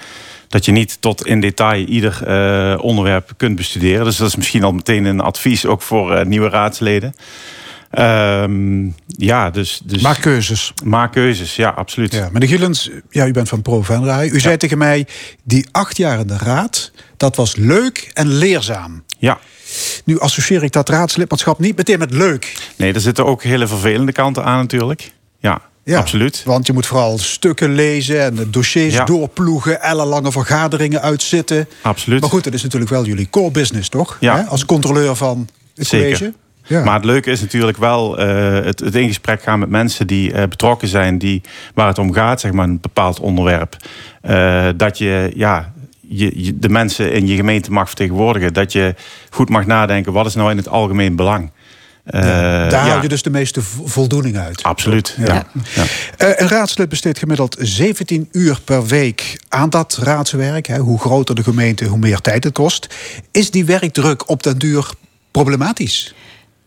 dat 0.48 0.66
je 0.66 0.72
niet 0.72 0.98
tot 1.02 1.26
in 1.26 1.40
detail 1.40 1.86
ieder 1.86 2.22
onderwerp 2.82 3.32
kunt 3.38 3.56
bestuderen. 3.56 4.06
Dus 4.06 4.18
dat 4.18 4.28
is 4.28 4.36
misschien 4.36 4.64
al 4.64 4.72
meteen 4.72 5.06
een 5.06 5.20
advies 5.20 5.66
ook 5.66 5.82
voor 5.82 6.26
nieuwe 6.28 6.50
raadsleden. 6.50 7.14
Um, 8.00 8.96
ja, 9.08 9.50
dus, 9.50 9.82
dus... 9.84 10.02
Maak 10.02 10.22
keuzes. 10.22 10.74
Maak 10.84 11.12
keuzes, 11.12 11.56
ja, 11.56 11.70
absoluut. 11.70 12.14
Ja, 12.14 12.30
meneer 12.32 12.48
Gillens, 12.48 12.90
ja, 13.10 13.28
u 13.28 13.32
bent 13.32 13.50
van 13.50 13.62
Pro 13.62 13.82
Venray. 13.82 14.28
U 14.28 14.34
ja. 14.34 14.40
zei 14.40 14.58
tegen 14.58 14.78
mij, 14.78 15.08
die 15.44 15.68
acht 15.72 15.98
jaar 15.98 16.20
in 16.20 16.28
de 16.28 16.38
raad... 16.38 16.92
dat 17.18 17.36
was 17.36 17.56
leuk 17.56 18.12
en 18.14 18.28
leerzaam. 18.28 19.04
Ja. 19.18 19.40
Nu 20.06 20.20
associeer 20.20 20.64
ik 20.64 20.72
dat 20.72 20.90
raadslidmaatschap 20.90 21.60
niet 21.60 21.78
meteen 21.78 22.00
met 22.00 22.12
leuk. 22.12 22.72
Nee, 22.76 22.94
er 22.94 23.02
zitten 23.02 23.26
ook 23.26 23.44
hele 23.44 23.68
vervelende 23.68 24.12
kanten 24.12 24.44
aan 24.44 24.58
natuurlijk. 24.58 25.12
Ja, 25.40 25.62
ja, 25.84 25.98
absoluut. 25.98 26.44
Want 26.46 26.68
je 26.68 26.74
moet 26.74 26.86
vooral 26.86 27.18
stukken 27.18 27.74
lezen 27.74 28.22
en 28.22 28.48
dossiers 28.52 28.94
ja. 28.94 29.04
doorploegen, 29.06 29.82
ellenlange 29.82 30.32
vergaderingen 30.32 31.02
uitzitten. 31.02 31.68
Absoluut. 31.82 32.22
Maar 32.22 32.30
goed, 32.30 32.44
dat 32.44 32.54
is 32.54 32.64
natuurlijk 32.64 32.92
wel 32.92 33.06
jullie 33.06 33.30
core 33.30 33.52
business, 33.52 33.90
toch? 33.90 34.18
Ja. 34.20 34.46
Als 34.50 34.66
controleur 34.66 35.16
van 35.16 35.48
het 35.76 35.88
Zeker. 35.88 36.18
college. 36.18 36.34
Ja. 36.64 36.84
Maar 36.84 36.96
het 36.96 37.06
leuke 37.06 37.32
is 37.32 37.42
natuurlijk 37.42 37.78
wel 37.78 38.20
uh, 38.20 38.54
het, 38.66 38.80
het, 38.80 38.96
in 38.96 39.08
gesprek 39.08 39.42
gaan 39.42 39.60
met 39.60 39.70
mensen 39.70 40.08
die 40.08 40.34
uh, 40.34 40.44
betrokken 40.44 40.88
zijn, 40.88 41.18
die, 41.18 41.42
waar 41.74 41.88
het 41.88 41.98
om 41.98 42.14
gaat, 42.14 42.42
zeg 42.42 42.52
maar, 42.52 42.66
een 42.66 42.80
bepaald 42.82 43.20
onderwerp. 43.20 43.76
Uh, 44.30 44.68
dat 44.76 44.98
je, 44.98 45.32
ja, 45.36 45.74
je, 46.08 46.44
je, 46.44 46.60
de 46.60 46.70
mensen 46.70 47.14
in 47.14 47.28
je 47.28 47.36
gemeente 47.36 47.72
mag 47.72 47.88
vertegenwoordigen. 47.88 48.54
Dat 48.54 48.72
je 48.72 48.96
goed 49.30 49.50
mag 49.50 49.66
nadenken, 49.66 50.14
wat 50.14 50.26
is 50.26 50.36
nou 50.36 50.52
in 50.52 50.58
het 50.58 50.68
algemeen 50.68 51.16
belang? 51.16 51.52
Uh, 52.12 52.22
ja, 52.22 52.68
daar 52.70 52.86
ja. 52.86 52.92
haal 52.92 53.02
je 53.02 53.08
dus 53.08 53.22
de 53.22 53.30
meeste 53.30 53.62
voldoening 53.62 54.38
uit. 54.38 54.64
Absoluut. 54.64 55.16
Ja. 55.18 55.26
Ja. 55.26 55.46
Uh, 55.84 55.86
een 56.18 56.48
raadslid 56.48 56.90
besteedt 56.90 57.20
gemiddeld 57.20 57.56
17 57.60 58.30
uur 58.32 58.62
per 58.64 58.86
week 58.86 59.40
aan 59.50 59.70
dat 59.70 60.00
raadswerk. 60.02 60.68
Hè. 60.68 60.78
Hoe 60.78 61.00
groter 61.00 61.36
de 61.36 61.44
gemeente, 61.44 61.86
hoe 61.86 61.98
meer 61.98 62.20
tijd 62.20 62.44
het 62.44 62.54
kost. 62.54 62.88
Is 63.32 63.52
die 63.52 63.66
werkdruk 63.66 64.30
op 64.30 64.44
den 64.44 64.58
duur 64.58 64.90
problematisch? 65.32 66.14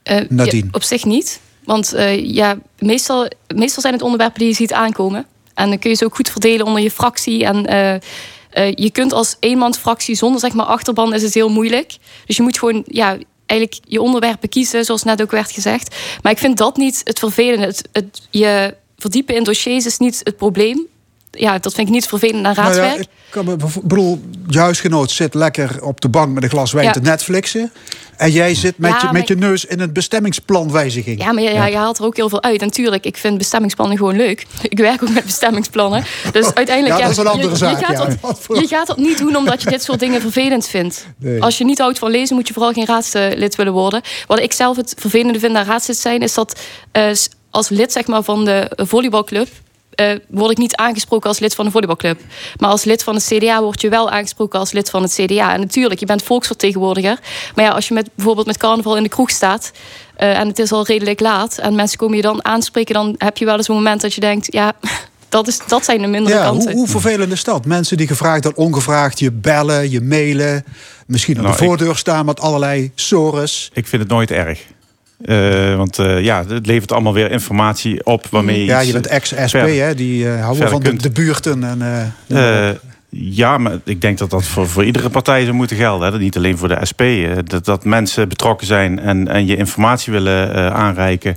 Uh, 0.05 0.21
Nadine? 0.29 0.69
op 0.73 0.83
zich 0.83 1.05
niet. 1.05 1.41
Want 1.65 1.95
ja, 2.23 2.59
meestal, 2.79 3.31
meestal 3.55 3.83
zijn 3.83 3.95
het 3.95 4.03
onderwerpen 4.03 4.39
die 4.39 4.49
je 4.49 4.55
ziet 4.55 4.73
aankomen. 4.73 5.27
En 5.55 5.69
dan 5.69 5.79
kun 5.79 5.91
je 5.91 5.97
ze 5.97 6.05
ook 6.05 6.15
goed 6.15 6.31
verdelen 6.31 6.67
onder 6.67 6.83
je 6.83 6.91
fractie. 6.91 7.45
En 7.45 7.67
uh, 8.55 8.73
je 8.75 8.91
kunt 8.91 9.13
als 9.13 9.37
eenmansfractie 9.41 10.15
zonder 10.15 10.41
zeg 10.41 10.53
maar 10.53 10.67
achterban 10.67 11.15
is 11.15 11.23
het 11.23 11.35
heel 11.35 11.49
moeilijk. 11.49 11.97
Dus 12.27 12.37
je 12.37 12.43
moet 12.43 12.59
gewoon 12.59 12.83
ja, 12.87 13.19
eigenlijk 13.47 13.81
je 13.89 14.01
onderwerpen 14.01 14.49
kiezen, 14.49 14.85
zoals 14.85 15.03
net 15.03 15.23
ook 15.23 15.31
werd 15.31 15.51
gezegd. 15.51 15.97
Maar 16.23 16.33
ik 16.33 16.39
vind 16.39 16.57
dat 16.59 16.77
niet 16.77 17.01
het 17.05 17.19
vervelende. 17.19 17.67
Het, 17.67 17.89
het, 17.93 18.23
je 18.31 18.75
verdiepen 18.97 19.35
in 19.35 19.45
dossiers 19.45 19.87
is 19.87 19.99
niet 19.99 20.21
het 20.25 20.37
probleem. 20.37 20.87
Ja, 21.31 21.59
dat 21.59 21.75
vind 21.75 21.87
ik 21.87 21.93
niet 21.93 22.07
vervelend 22.07 22.43
naar 22.43 22.55
raadswerk. 22.55 22.89
Nou 22.89 22.99
ja, 22.99 23.03
ik 23.03 23.31
kan 23.31 23.45
me, 23.45 23.57
bedoel, 23.83 24.21
je 24.49 24.59
huisgenoot 24.59 25.11
zit 25.11 25.35
lekker 25.35 25.83
op 25.83 26.01
de 26.01 26.09
bank 26.09 26.35
met 26.35 26.43
een 26.43 26.49
glas 26.49 26.73
wijn 26.73 26.93
te 26.93 27.01
Netflixen. 27.01 27.73
En 28.17 28.31
jij 28.31 28.55
zit 28.55 28.79
met, 28.79 29.01
je, 29.01 29.09
met 29.13 29.29
je 29.29 29.35
neus 29.35 29.65
in 29.65 29.81
een 29.81 29.93
bestemmingsplanwijziging. 29.93 31.23
Ja, 31.23 31.33
maar 31.33 31.43
ja, 31.43 31.67
je 31.67 31.77
haalt 31.77 31.99
er 31.99 32.05
ook 32.05 32.17
heel 32.17 32.29
veel 32.29 32.43
uit. 32.43 32.63
En 32.63 32.71
tuurlijk, 32.71 33.05
ik 33.05 33.17
vind 33.17 33.39
bestemmingsplannen 33.39 33.97
gewoon 33.97 34.17
leuk. 34.17 34.47
Ik 34.69 34.79
werk 34.79 35.03
ook 35.03 35.11
met 35.11 35.25
bestemmingsplannen. 35.25 36.05
Dus 36.33 36.55
uiteindelijk... 36.63 36.99
Ja, 36.99 37.03
dat 37.03 37.11
is 37.11 37.17
een 37.17 37.27
andere 37.27 37.51
je, 37.51 37.57
zaak. 37.57 37.81
Je 37.81 37.85
gaat, 37.85 38.21
dat, 38.21 38.59
je 38.61 38.67
gaat 38.67 38.87
dat 38.87 38.97
niet 38.97 39.19
doen 39.19 39.37
omdat 39.37 39.63
je 39.63 39.71
dit 39.71 39.83
soort 39.83 40.01
dingen 40.01 40.21
vervelend 40.21 40.67
vindt. 40.67 41.07
Als 41.41 41.59
je 41.59 41.65
niet 41.65 41.79
houdt 41.79 41.99
van 41.99 42.11
lezen, 42.11 42.37
moet 42.37 42.49
je 42.49 42.55
vooral 42.55 42.73
geen 42.73 42.87
raadslid 42.87 43.57
willen 43.57 43.73
worden. 43.73 44.01
Wat 44.27 44.41
ik 44.41 44.53
zelf 44.53 44.77
het 44.77 44.95
vervelende 44.99 45.39
vind 45.39 45.57
aan 45.57 45.65
raadslid 45.65 45.97
zijn... 45.97 46.21
is 46.21 46.35
dat 46.35 46.61
uh, 46.93 47.11
als 47.51 47.69
lid 47.69 47.93
zeg 47.93 48.07
maar, 48.07 48.23
van 48.23 48.45
de 48.45 48.71
volleybalclub 48.77 49.49
uh, 50.01 50.19
word 50.29 50.51
ik 50.51 50.59
niet 50.59 50.77
aangesproken 50.77 51.29
als 51.29 51.39
lid 51.39 51.55
van 51.55 51.65
de 51.65 51.71
volleybalclub. 51.71 52.21
Maar 52.59 52.71
als 52.71 52.85
lid 52.85 53.03
van 53.03 53.15
het 53.15 53.25
CDA 53.25 53.63
word 53.63 53.81
je 53.81 53.89
wel 53.89 54.11
aangesproken 54.11 54.59
als 54.59 54.73
lid 54.73 54.91
van 54.91 55.03
het 55.03 55.13
CDA. 55.13 55.53
En 55.53 55.61
natuurlijk, 55.61 56.01
je 56.01 56.07
bent 56.07 56.23
volksvertegenwoordiger. 56.23 57.19
Maar 57.55 57.65
ja, 57.65 57.71
als 57.71 57.89
je 57.89 57.95
met, 57.95 58.11
bijvoorbeeld 58.15 58.47
met 58.47 58.57
carnaval 58.57 58.97
in 58.97 59.03
de 59.03 59.09
kroeg 59.09 59.31
staat... 59.31 59.71
Uh, 60.19 60.39
en 60.39 60.49
het 60.49 60.59
is 60.59 60.73
al 60.73 60.87
redelijk 60.87 61.21
laat... 61.21 61.59
en 61.59 61.75
mensen 61.75 61.99
komen 61.99 62.17
je 62.17 62.23
dan 62.23 62.45
aanspreken... 62.45 62.95
dan 62.95 63.15
heb 63.19 63.37
je 63.37 63.45
wel 63.45 63.57
eens 63.57 63.69
een 63.69 63.75
moment 63.75 64.01
dat 64.01 64.15
je 64.15 64.21
denkt... 64.21 64.53
ja, 64.53 64.73
dat, 65.29 65.49
is, 65.49 65.59
dat 65.67 65.85
zijn 65.85 66.01
de 66.03 66.07
mindere 66.07 66.37
ja, 66.37 66.43
kanten. 66.43 66.71
Hoe, 66.71 66.79
hoe 66.79 66.89
vervelend 66.89 67.33
is 67.33 67.45
dat? 67.45 67.65
Mensen 67.65 67.97
die 67.97 68.07
gevraagd 68.07 68.45
en 68.45 68.57
ongevraagd 68.57 69.19
je 69.19 69.33
bellen, 69.33 69.91
je 69.91 70.01
mailen... 70.01 70.65
misschien 71.07 71.37
aan 71.37 71.43
nou, 71.43 71.57
de 71.57 71.65
voordeur 71.65 71.97
staan 71.97 72.27
met 72.27 72.41
allerlei 72.41 72.93
sores. 72.95 73.71
Ik 73.73 73.87
vind 73.87 74.03
het 74.03 74.11
nooit 74.11 74.31
erg. 74.31 74.67
Uh, 75.25 75.77
want 75.77 75.99
uh, 75.99 76.25
ja, 76.25 76.45
het 76.47 76.67
levert 76.67 76.93
allemaal 76.93 77.15
weer 77.15 77.31
informatie 77.31 78.05
op 78.05 78.27
waarmee 78.31 78.59
je. 78.59 78.65
Ja, 78.65 78.81
je 78.81 78.93
bent 78.93 79.07
ex-SP, 79.07 79.55
hè? 79.55 79.95
Die 79.95 80.25
uh, 80.25 80.43
houden 80.43 80.69
van 80.69 80.83
de, 80.83 80.97
de, 80.97 81.11
buurten. 81.11 81.65
En, 81.65 82.13
ja, 83.09 83.59
maar 83.59 83.79
ik 83.85 84.01
denk 84.01 84.19
dat 84.19 84.31
dat 84.31 84.45
voor, 84.45 84.69
voor 84.69 84.85
iedere 84.85 85.09
partij 85.09 85.43
zou 85.45 85.55
moeten 85.55 85.77
gelden. 85.77 86.13
Hè? 86.13 86.19
Niet 86.19 86.37
alleen 86.37 86.59
voor 86.59 86.69
de 86.69 86.79
SP. 86.91 87.03
Dat, 87.45 87.65
dat 87.65 87.85
mensen 87.85 88.29
betrokken 88.29 88.67
zijn 88.67 88.99
en, 88.99 89.29
en 89.29 89.47
je 89.47 89.57
informatie 89.57 90.13
willen 90.13 90.73
aanreiken. 90.73 91.37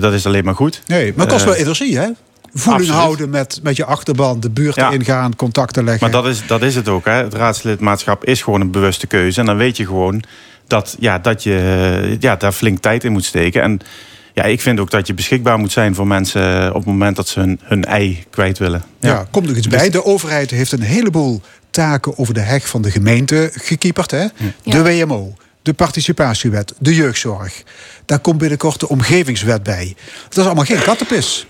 dat 0.00 0.12
is 0.12 0.26
alleen 0.26 0.44
maar 0.44 0.54
goed. 0.54 0.82
Nee, 0.86 1.12
maar 1.16 1.24
het 1.24 1.34
kost 1.34 1.44
wel 1.44 1.54
energie, 1.54 1.98
hè? 1.98 2.08
voeling 2.54 2.90
houden 2.90 3.30
met, 3.30 3.60
met 3.62 3.76
je 3.76 3.84
achterban, 3.84 4.40
de 4.40 4.50
buurt 4.50 4.74
ja. 4.74 4.90
ingaan, 4.90 5.36
contacten 5.36 5.84
leggen. 5.84 6.10
Maar 6.10 6.22
dat 6.22 6.30
is, 6.30 6.46
dat 6.46 6.62
is 6.62 6.74
het 6.74 6.88
ook. 6.88 7.04
Hè. 7.04 7.12
Het 7.12 7.34
raadslidmaatschap 7.34 8.24
is 8.24 8.42
gewoon 8.42 8.60
een 8.60 8.70
bewuste 8.70 9.06
keuze. 9.06 9.40
En 9.40 9.46
dan 9.46 9.56
weet 9.56 9.76
je 9.76 9.86
gewoon 9.86 10.22
dat, 10.72 10.96
ja, 10.98 11.18
dat 11.18 11.42
je 11.42 12.16
ja, 12.20 12.36
daar 12.36 12.52
flink 12.52 12.78
tijd 12.78 13.04
in 13.04 13.12
moet 13.12 13.24
steken. 13.24 13.62
En 13.62 13.80
ja, 14.34 14.42
ik 14.42 14.60
vind 14.60 14.80
ook 14.80 14.90
dat 14.90 15.06
je 15.06 15.14
beschikbaar 15.14 15.58
moet 15.58 15.72
zijn 15.72 15.94
voor 15.94 16.06
mensen 16.06 16.68
op 16.68 16.74
het 16.74 16.84
moment 16.84 17.16
dat 17.16 17.28
ze 17.28 17.40
hun, 17.40 17.60
hun 17.62 17.84
ei 17.84 18.24
kwijt 18.30 18.58
willen. 18.58 18.82
Ja, 19.00 19.08
ja 19.08 19.26
komt 19.30 19.46
nog 19.46 19.56
iets 19.56 19.68
bij. 19.68 19.90
De 19.90 20.04
overheid 20.04 20.50
heeft 20.50 20.72
een 20.72 20.82
heleboel 20.82 21.40
taken 21.70 22.18
over 22.18 22.34
de 22.34 22.40
heg 22.40 22.68
van 22.68 22.82
de 22.82 22.90
gemeente 22.90 23.50
gekieperd. 23.54 24.10
Hè? 24.10 24.26
De 24.62 24.82
WMO, 24.82 25.34
de 25.62 25.72
participatiewet, 25.72 26.74
de 26.78 26.94
jeugdzorg. 26.94 27.62
Daar 28.04 28.18
komt 28.18 28.38
binnenkort 28.38 28.80
de 28.80 28.88
omgevingswet 28.88 29.62
bij. 29.62 29.94
Dat 30.28 30.38
is 30.38 30.44
allemaal 30.44 30.64
geen 30.64 30.82
kattenpis. 30.82 31.46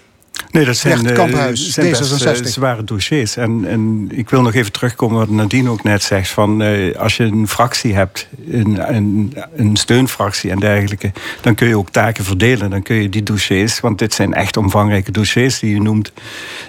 Nee, 0.53 0.64
dat 0.64 0.76
zijn, 0.76 1.07
uh, 1.07 1.49
zijn 1.53 1.91
best, 1.91 2.22
uh, 2.24 2.47
zware 2.47 2.85
dossiers. 2.85 3.37
En, 3.37 3.64
en 3.68 4.09
ik 4.11 4.30
wil 4.30 4.43
nog 4.43 4.55
even 4.55 4.72
terugkomen 4.72 5.18
wat 5.18 5.28
Nadine 5.28 5.70
ook 5.70 5.83
net 5.83 6.03
zegt. 6.03 6.28
Van, 6.28 6.62
uh, 6.62 6.97
als 6.97 7.16
je 7.16 7.24
een 7.24 7.49
fractie 7.49 7.95
hebt, 7.95 8.28
een, 8.51 8.95
een, 8.95 9.35
een, 9.57 9.76
steunfractie 9.76 10.51
en 10.51 10.59
dergelijke... 10.59 11.12
dan 11.41 11.55
kun 11.55 11.68
je 11.68 11.78
ook 11.78 11.91
taken 11.91 12.24
verdelen. 12.24 12.70
Dan 12.70 12.83
kun 12.83 12.97
je 12.97 13.09
die 13.09 13.22
dossiers, 13.22 13.80
want 13.80 13.99
dit 13.99 14.14
zijn 14.14 14.35
echt 14.35 14.57
omvangrijke 14.57 15.11
dossiers 15.11 15.59
die 15.59 15.74
je 15.74 15.83
noemt... 15.83 16.12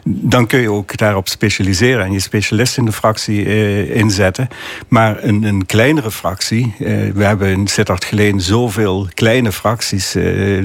dan 0.03 0.47
kun 0.47 0.59
je 0.59 0.72
ook 0.72 0.97
daarop 0.97 1.28
specialiseren 1.28 2.05
en 2.05 2.11
je 2.11 2.20
specialist 2.20 2.78
in 2.78 2.86
de 2.86 2.91
fractie 2.91 3.93
inzetten. 3.93 4.47
Maar 4.88 5.24
een, 5.24 5.43
een 5.43 5.66
kleinere 5.66 6.11
fractie... 6.11 6.76
we 7.14 7.24
hebben 7.24 7.49
in 7.49 7.68
Sittard 7.68 8.05
Geleen 8.05 8.41
zoveel 8.41 9.07
kleine 9.14 9.51
fracties... 9.51 10.16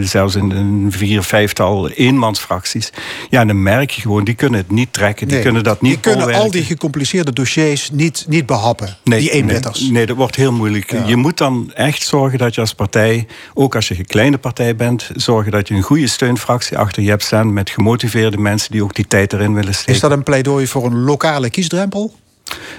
zelfs 0.00 0.34
in 0.34 0.50
een 0.50 0.92
vier, 0.92 1.22
vijftal 1.22 1.90
eenmansfracties 1.90 2.87
ja, 3.30 3.44
dan 3.44 3.62
merk 3.62 3.90
je 3.90 4.00
gewoon, 4.00 4.24
die 4.24 4.34
kunnen 4.34 4.60
het 4.60 4.70
niet 4.70 4.92
trekken. 4.92 5.28
Die 5.28 5.40
kunnen 5.40 5.64
dat 5.64 5.80
niet 5.80 5.92
Die 5.92 6.00
kunnen 6.00 6.34
al 6.34 6.50
die 6.50 6.62
gecompliceerde 6.62 7.32
dossiers 7.32 7.90
niet, 7.90 8.24
niet 8.28 8.46
behappen. 8.46 8.96
Nee, 9.04 9.20
die 9.20 9.30
eenbitters. 9.30 9.80
Nee, 9.80 9.90
nee, 9.90 10.06
dat 10.06 10.16
wordt 10.16 10.36
heel 10.36 10.52
moeilijk. 10.52 11.06
Je 11.06 11.16
moet 11.16 11.38
dan 11.38 11.72
echt 11.74 12.02
zorgen 12.02 12.38
dat 12.38 12.54
je 12.54 12.60
als 12.60 12.74
partij, 12.74 13.26
ook 13.54 13.74
als 13.74 13.88
je 13.88 13.98
een 13.98 14.06
kleine 14.06 14.38
partij 14.38 14.76
bent, 14.76 15.10
zorgen 15.14 15.52
dat 15.52 15.68
je 15.68 15.74
een 15.74 15.82
goede 15.82 16.06
steunfractie 16.06 16.78
achter 16.78 17.02
je 17.02 17.10
hebt 17.10 17.22
staan 17.22 17.52
met 17.52 17.70
gemotiveerde 17.70 18.38
mensen 18.38 18.70
die 18.70 18.82
ook 18.82 18.94
die 18.94 19.06
tijd 19.06 19.32
erin 19.32 19.54
willen 19.54 19.74
steken. 19.74 19.94
Is 19.94 20.00
dat 20.00 20.10
een 20.10 20.22
pleidooi 20.22 20.66
voor 20.66 20.86
een 20.86 20.98
lokale 20.98 21.50
kiesdrempel? 21.50 22.14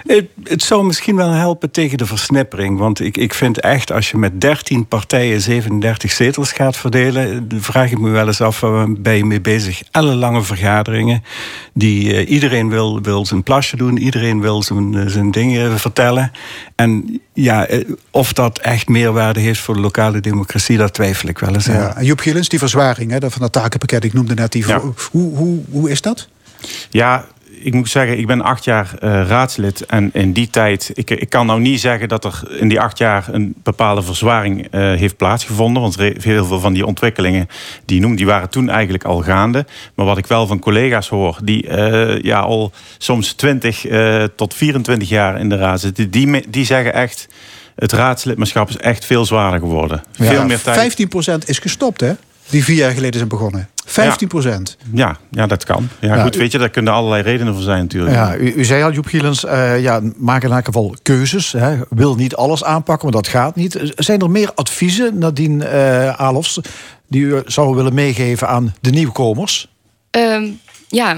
Het, 0.06 0.26
het, 0.44 0.64
zou 0.64 0.86
misschien 0.86 1.16
wel 1.16 1.30
helpen 1.30 1.72
tegen 1.72 1.98
de 1.98 2.06
versnippering. 2.06 2.78
Want 2.78 3.00
ik, 3.00 3.18
ik 3.18 3.34
vind 3.34 3.60
echt, 3.60 3.92
als 3.92 4.10
je 4.10 4.18
met 4.18 4.42
13 4.42 4.88
partijen 4.88 5.42
37 5.42 6.12
zetels 6.12 6.52
gaat 6.52 6.78
verdelen... 6.78 7.48
vraag 7.60 7.92
ik 7.92 8.00
me 8.00 8.10
wel 8.10 8.28
eens 8.28 8.42
af, 8.42 8.60
waar 8.60 8.92
ben 8.92 9.16
je 9.16 9.26
mee 9.26 9.42
bezig? 9.42 9.82
Ellenlange 9.92 10.42
vergaderingen. 10.42 11.24
Die, 11.74 12.14
uh, 12.14 12.30
iedereen 12.30 12.70
wil, 12.70 13.02
wil 13.02 13.26
zijn 13.26 13.44
plasje 13.44 13.78
doen, 13.78 13.98
iedereen 13.98 14.42
wil 14.42 14.64
zijn, 14.64 14.94
uh, 14.94 15.08
zijn 15.08 15.32
dingen 15.32 15.80
vertellen. 15.80 16.32
En 16.76 17.22
ja, 17.34 17.66
eh, 17.66 17.90
of 18.12 18.34
dat 18.34 18.60
echt 18.60 18.88
meerwaarde 18.88 19.40
heeft 19.40 19.60
voor 19.60 19.76
de 19.76 19.82
lokale 19.82 20.20
democratie... 20.20 20.78
dat 20.78 20.94
twijfel 20.94 21.30
ik 21.30 21.40
wel 21.40 21.54
eens 21.54 21.66
Ja, 21.66 21.96
en 21.96 22.06
Joep 22.06 22.20
Gillens, 22.20 22.50
die 22.50 22.60
verzwaring 22.60 23.12
hè, 23.12 23.32
van 23.32 23.42
dat 23.42 23.52
takenpakket... 23.52 24.04
ik 24.04 24.14
noemde 24.14 24.34
net 24.34 24.52
die... 24.52 24.68
Ja. 24.68 24.82
Hoe, 25.12 25.36
hoe, 25.36 25.60
hoe 25.70 25.90
is 25.90 26.02
dat? 26.02 26.28
Ja, 26.90 27.28
ik 27.62 27.74
moet 27.74 27.89
zeggen, 27.89 28.18
ik 28.18 28.28
ben 28.28 28.41
acht 28.41 28.64
jaar 28.64 28.91
uh, 28.93 29.28
raadslid. 29.28 29.86
En 29.86 30.10
in 30.14 30.34
die 30.34 30.49
tijd, 30.49 30.91
ik, 30.93 31.10
ik 31.10 31.30
kan 31.30 31.45
nou 31.45 31.60
niet 31.60 31.80
zeggen 31.80 32.07
dat 32.07 32.26
er 32.26 32.41
in 32.60 32.68
die 32.68 32.80
acht 32.80 32.97
jaar 32.97 33.28
een 33.32 33.53
bepaalde 33.64 34.01
verzwaring 34.01 34.68
uh, 34.72 34.93
heeft 34.93 35.18
plaatsgevonden. 35.18 35.82
Want 35.82 35.95
heel 35.97 36.45
veel 36.45 36.60
van 36.60 36.74
die 36.74 36.86
ontwikkelingen 36.86 37.47
die 37.86 37.99
noem, 37.99 38.16
die 38.16 38.26
waren 38.26 38.49
toen 38.49 38.70
eigenlijk 38.70 39.03
al 39.03 39.22
gaande. 39.22 39.66
Maar 39.95 40.05
wat 40.05 40.18
ik 40.18 40.28
wel 40.28 40.47
van 40.47 40.60
collega's 40.60 41.10
hoor, 41.10 41.38
die 41.43 41.68
uh, 41.68 42.22
ja, 42.22 42.39
al 42.39 42.72
soms 42.97 43.34
20 43.34 43.86
tot 44.36 44.53
24 44.53 45.10
jaar 45.10 45.39
in 45.39 45.49
de 45.49 45.57
raad 45.57 45.80
zitten, 45.80 46.12
die, 46.12 46.49
die 46.49 46.66
zeggen 46.66 46.93
echt. 46.93 47.28
Het 47.76 47.91
raadslidmaatschap 47.91 48.70
is 48.70 48.78
echt 48.78 49.05
veel 49.05 49.26
zwaarder 49.26 49.60
geworden. 49.60 50.03
Ja, 50.12 50.26
veel 50.26 50.45
meer 50.45 50.62
tijd. 50.62 51.07
15% 51.43 51.45
is 51.45 51.60
gestopt, 51.60 52.01
hè? 52.01 52.14
Die 52.50 52.64
vier 52.64 52.76
jaar 52.76 52.91
geleden 52.91 53.18
zijn 53.18 53.30
begonnen. 53.30 53.70
15 53.86 54.28
procent. 54.28 54.78
Ja, 54.93 55.18
ja, 55.32 55.47
dat 55.47 55.64
kan. 55.64 55.89
Ja, 56.00 56.24
goed, 56.24 56.36
weet 56.36 56.52
je, 56.52 56.58
daar 56.58 56.70
kunnen 56.70 56.93
allerlei 56.93 57.24
redenen 57.24 57.54
voor 57.54 57.64
zijn 57.64 57.82
natuurlijk. 57.82 58.16
Ja, 58.16 58.36
u, 58.36 58.54
u 58.54 58.66
zei 58.66 58.84
al, 58.84 58.91
Joep 58.91 59.06
Gielens, 59.06 59.43
uh, 59.43 59.82
ja, 59.82 60.02
maak 60.16 60.43
in 60.43 60.52
elk 60.52 60.66
geval 60.66 60.95
keuzes. 61.02 61.52
Hè. 61.52 61.78
Wil 61.90 62.15
niet 62.15 62.36
alles 62.36 62.64
aanpakken, 62.64 63.10
maar 63.11 63.22
dat 63.22 63.32
gaat 63.32 63.56
niet. 63.56 63.94
Zijn 63.95 64.22
er 64.22 64.30
meer 64.30 64.52
adviezen, 64.56 65.18
Nadine 65.18 65.65
uh, 65.65 66.19
Alofs, 66.19 66.60
die 67.07 67.22
u 67.22 67.41
zou 67.45 67.76
willen 67.76 67.94
meegeven 67.94 68.48
aan 68.48 68.76
de 68.82 68.90
nieuwkomers? 68.90 69.68
Um, 70.11 70.60
ja, 70.88 71.18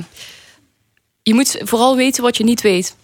je 1.23 1.33
moet 1.33 1.61
vooral 1.63 1.95
weten 1.95 2.23
wat 2.23 2.37
je 2.37 2.43
niet 2.43 2.61
weet. 2.61 2.95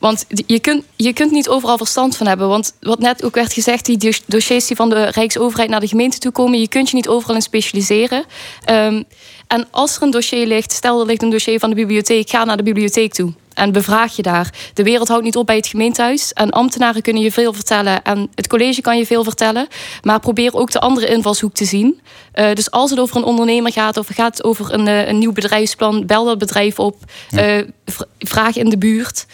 Want 0.00 0.26
je 0.46 0.60
kunt, 0.60 0.84
je 0.96 1.12
kunt 1.12 1.30
niet 1.30 1.48
overal 1.48 1.76
verstand 1.76 2.16
van 2.16 2.26
hebben. 2.26 2.48
Want 2.48 2.72
wat 2.80 2.98
net 2.98 3.24
ook 3.24 3.34
werd 3.34 3.52
gezegd, 3.52 3.84
die 3.84 4.16
dossiers 4.26 4.66
die 4.66 4.76
van 4.76 4.90
de 4.90 5.04
Rijksoverheid 5.04 5.70
naar 5.70 5.80
de 5.80 5.88
gemeente 5.88 6.18
toe 6.18 6.32
komen, 6.32 6.60
je 6.60 6.68
kunt 6.68 6.90
je 6.90 6.96
niet 6.96 7.08
overal 7.08 7.34
in 7.34 7.42
specialiseren. 7.42 8.24
Um, 8.70 9.04
en 9.46 9.66
als 9.70 9.96
er 9.96 10.02
een 10.02 10.10
dossier 10.10 10.46
ligt, 10.46 10.72
stel 10.72 11.00
er 11.00 11.06
ligt 11.06 11.22
een 11.22 11.30
dossier 11.30 11.58
van 11.58 11.68
de 11.68 11.76
bibliotheek, 11.76 12.30
ga 12.30 12.44
naar 12.44 12.56
de 12.56 12.62
bibliotheek 12.62 13.12
toe. 13.12 13.32
En 13.54 13.72
bevraag 13.72 14.16
je 14.16 14.22
daar. 14.22 14.54
De 14.74 14.82
wereld 14.82 15.08
houdt 15.08 15.24
niet 15.24 15.36
op 15.36 15.46
bij 15.46 15.56
het 15.56 15.66
gemeentehuis. 15.66 16.32
En 16.32 16.50
ambtenaren 16.50 17.02
kunnen 17.02 17.22
je 17.22 17.32
veel 17.32 17.52
vertellen. 17.52 18.02
En 18.02 18.30
het 18.34 18.46
college 18.46 18.80
kan 18.80 18.98
je 18.98 19.06
veel 19.06 19.24
vertellen. 19.24 19.68
Maar 20.02 20.20
probeer 20.20 20.54
ook 20.54 20.70
de 20.70 20.80
andere 20.80 21.06
invalshoek 21.06 21.54
te 21.54 21.64
zien. 21.64 22.00
Uh, 22.34 22.52
dus 22.52 22.70
als 22.70 22.90
het 22.90 22.98
over 22.98 23.16
een 23.16 23.24
ondernemer 23.24 23.72
gaat 23.72 23.96
of 23.96 24.06
gaat 24.06 24.44
over 24.44 24.72
een, 24.72 24.86
uh, 24.86 25.06
een 25.06 25.18
nieuw 25.18 25.32
bedrijfsplan, 25.32 26.06
bel 26.06 26.24
dat 26.24 26.38
bedrijf 26.38 26.78
op. 26.78 26.96
Uh, 27.30 27.58
vraag 28.18 28.56
in 28.56 28.68
de 28.68 28.78
buurt. 28.78 29.26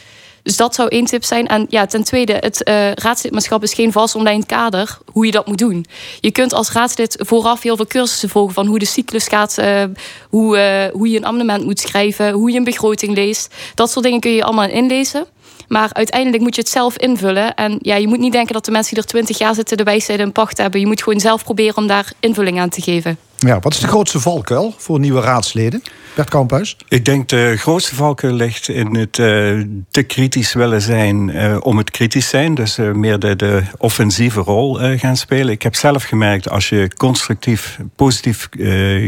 Dus 0.47 0.57
dat 0.57 0.75
zou 0.75 0.89
één 0.89 1.05
tip 1.05 1.25
zijn. 1.25 1.47
En 1.47 1.67
ja, 1.69 1.87
ten 1.87 2.05
tweede, 2.05 2.33
het 2.33 2.69
uh, 2.69 2.93
raadslidmaatschap 2.93 3.63
is 3.63 3.75
geen 3.75 3.93
vastomlijnd 3.93 4.47
kader 4.47 4.99
hoe 5.13 5.27
je 5.27 5.33
dat 5.33 5.47
moet 5.47 5.59
doen. 5.59 5.87
Je 6.21 6.31
kunt 6.31 6.53
als 6.53 6.73
raadslid 6.73 7.17
vooraf 7.19 7.63
heel 7.63 7.77
veel 7.77 7.87
cursussen 7.87 8.29
volgen 8.29 8.55
van 8.55 8.67
hoe 8.67 8.79
de 8.79 8.85
cyclus 8.85 9.27
gaat, 9.27 9.57
uh, 9.59 9.83
hoe, 10.31 10.57
uh, 10.57 10.93
hoe 10.93 11.09
je 11.09 11.17
een 11.17 11.27
amendement 11.27 11.65
moet 11.65 11.81
schrijven, 11.81 12.33
hoe 12.33 12.51
je 12.51 12.59
een 12.59 12.65
begroting 12.65 13.15
leest. 13.15 13.55
Dat 13.75 13.91
soort 13.91 14.05
dingen 14.05 14.21
kun 14.21 14.31
je 14.31 14.45
allemaal 14.45 14.69
inlezen. 14.69 15.27
Maar 15.69 15.91
uiteindelijk 15.93 16.43
moet 16.43 16.55
je 16.55 16.61
het 16.61 16.71
zelf 16.71 16.97
invullen. 16.97 17.55
En 17.55 17.79
ja, 17.81 17.95
je 17.95 18.09
moet 18.09 18.19
niet 18.19 18.33
denken 18.33 18.55
dat 18.55 18.65
de 18.65 18.71
mensen 18.71 18.95
die 18.95 19.03
er 19.03 19.09
twintig 19.09 19.39
jaar 19.39 19.55
zitten 19.55 19.77
de 19.77 19.83
wijsheid 19.83 20.21
in 20.21 20.33
pacht 20.33 20.59
hebben. 20.59 20.81
Je 20.81 20.87
moet 20.87 21.03
gewoon 21.03 21.21
zelf 21.21 21.45
proberen 21.45 21.77
om 21.77 21.87
daar 21.87 22.13
invulling 22.21 22.61
aan 22.61 22.69
te 22.69 22.83
geven. 22.83 23.26
Ja, 23.39 23.59
wat 23.61 23.75
is 23.75 23.81
de 23.81 23.87
grootste 23.87 24.21
valkuil 24.21 24.75
voor 24.77 25.01
nieuwe 25.01 25.21
raadsleden? 25.21 25.83
Bert 26.15 26.29
Kamphuis? 26.29 26.77
Ik 26.89 27.05
denk 27.05 27.29
de 27.29 27.57
grootste 27.57 27.95
valkuil 27.95 28.35
ligt 28.35 28.69
in 28.69 28.97
het 28.97 29.19
uh, 29.19 29.65
te 29.91 30.03
kritisch 30.03 30.53
willen 30.53 30.83
zijn 30.83 31.29
uh, 31.29 31.57
om 31.61 31.77
het 31.77 31.91
kritisch 31.91 32.29
zijn. 32.29 32.55
Dus 32.55 32.79
uh, 32.79 32.93
meer 32.93 33.19
de, 33.19 33.37
de 33.37 33.63
offensieve 33.79 34.41
rol 34.41 34.75
gaan 34.75 35.17
spelen. 35.17 35.49
Ik 35.49 35.63
heb 35.63 35.75
zelf 35.75 36.05
gemerkt 36.05 36.51
als 36.51 36.69
je 36.69 36.91
constructief, 36.97 37.79
positief, 37.97 38.49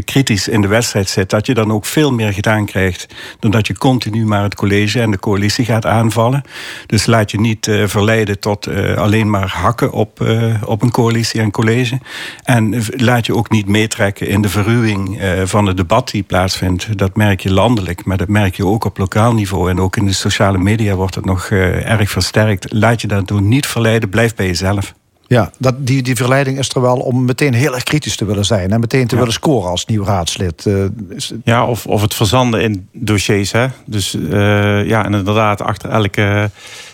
kritisch 0.05 0.49
in 0.49 0.61
de 0.61 0.69
wedstrijd 0.69 1.09
zit, 1.09 1.31
dat 1.31 1.47
je 1.47 1.55
dan 1.55 1.73
ook 1.73 1.85
veel 1.85 2.13
meer 2.13 2.33
gedaan 2.33 2.67
krijgt 2.67 3.07
dan 3.41 3.51
dat 3.51 3.67
je 3.67 3.79
continu 3.79 4.27
maar 4.27 4.43
het 4.43 4.55
college 4.55 5.01
en 5.01 5.11
de 5.11 5.19
coalitie 5.19 5.65
gaat 5.65 5.87
aanvallen. 5.87 6.43
Dus 6.87 7.07
laat 7.07 7.31
je 7.31 7.41
niet 7.41 7.71
verleiden 7.85 8.39
tot 8.39 8.69
alleen 8.97 9.31
maar 9.31 9.49
hakken 9.49 9.93
op, 9.93 10.27
op 10.65 10.83
een 10.83 10.91
coalitie 10.91 11.41
en 11.41 11.51
college. 11.51 11.99
En 12.43 12.85
laat 12.97 13.27
je 13.27 13.35
ook 13.35 13.51
niet 13.51 13.69
meetrekken 13.69 14.18
in 14.21 14.43
de 14.43 14.49
verruwing 14.49 15.21
van 15.45 15.67
het 15.67 15.77
debat 15.77 16.11
die 16.11 16.23
plaatsvindt 16.23 16.99
dat 16.99 17.17
merk 17.17 17.41
je 17.41 17.53
landelijk, 17.53 18.05
maar 18.05 18.17
dat 18.17 18.29
merk 18.29 18.55
je 18.55 18.67
ook 18.67 18.85
op 18.85 18.99
lokaal 18.99 19.35
niveau. 19.35 19.71
En 19.71 19.81
ook 19.81 19.97
in 19.97 20.07
de 20.07 20.13
sociale 20.13 20.59
media 20.59 20.95
wordt 20.95 21.15
het 21.15 21.25
nog 21.25 21.51
uh, 21.51 21.91
erg 21.91 22.11
versterkt. 22.11 22.73
Laat 22.73 23.01
je 23.01 23.09
daardoor 23.09 23.43
niet 23.43 23.67
verleiden, 23.67 24.09
blijf 24.09 24.35
bij 24.35 24.47
jezelf. 24.47 24.95
Ja, 25.27 25.51
dat, 25.59 25.87
die, 25.87 26.03
die 26.03 26.17
verleiding 26.17 26.59
is 26.59 26.69
er 26.69 26.81
wel 26.81 26.97
om 26.97 27.25
meteen 27.25 27.55
heel 27.55 27.75
erg 27.75 27.83
kritisch 27.83 28.17
te 28.17 28.25
willen 28.25 28.45
zijn. 28.45 28.71
En 28.71 28.81
meteen 28.81 29.07
te 29.07 29.17
willen 29.17 29.33
scoren 29.33 29.71
als 29.71 29.87
nieuw 29.87 30.05
raadslid. 30.05 30.65
Uh, 30.67 30.85
is... 31.09 31.33
Ja, 31.45 31.67
of, 31.67 31.87
of 31.87 32.01
het 32.01 32.15
verzanden 32.15 32.63
in 32.63 32.89
dossiers. 32.93 33.53
Hè? 33.53 33.67
Dus 33.87 34.15
uh, 34.15 34.87
ja, 34.87 35.05
en 35.05 35.15
inderdaad 35.15 35.63
achter 35.63 35.91
elke 35.91 36.51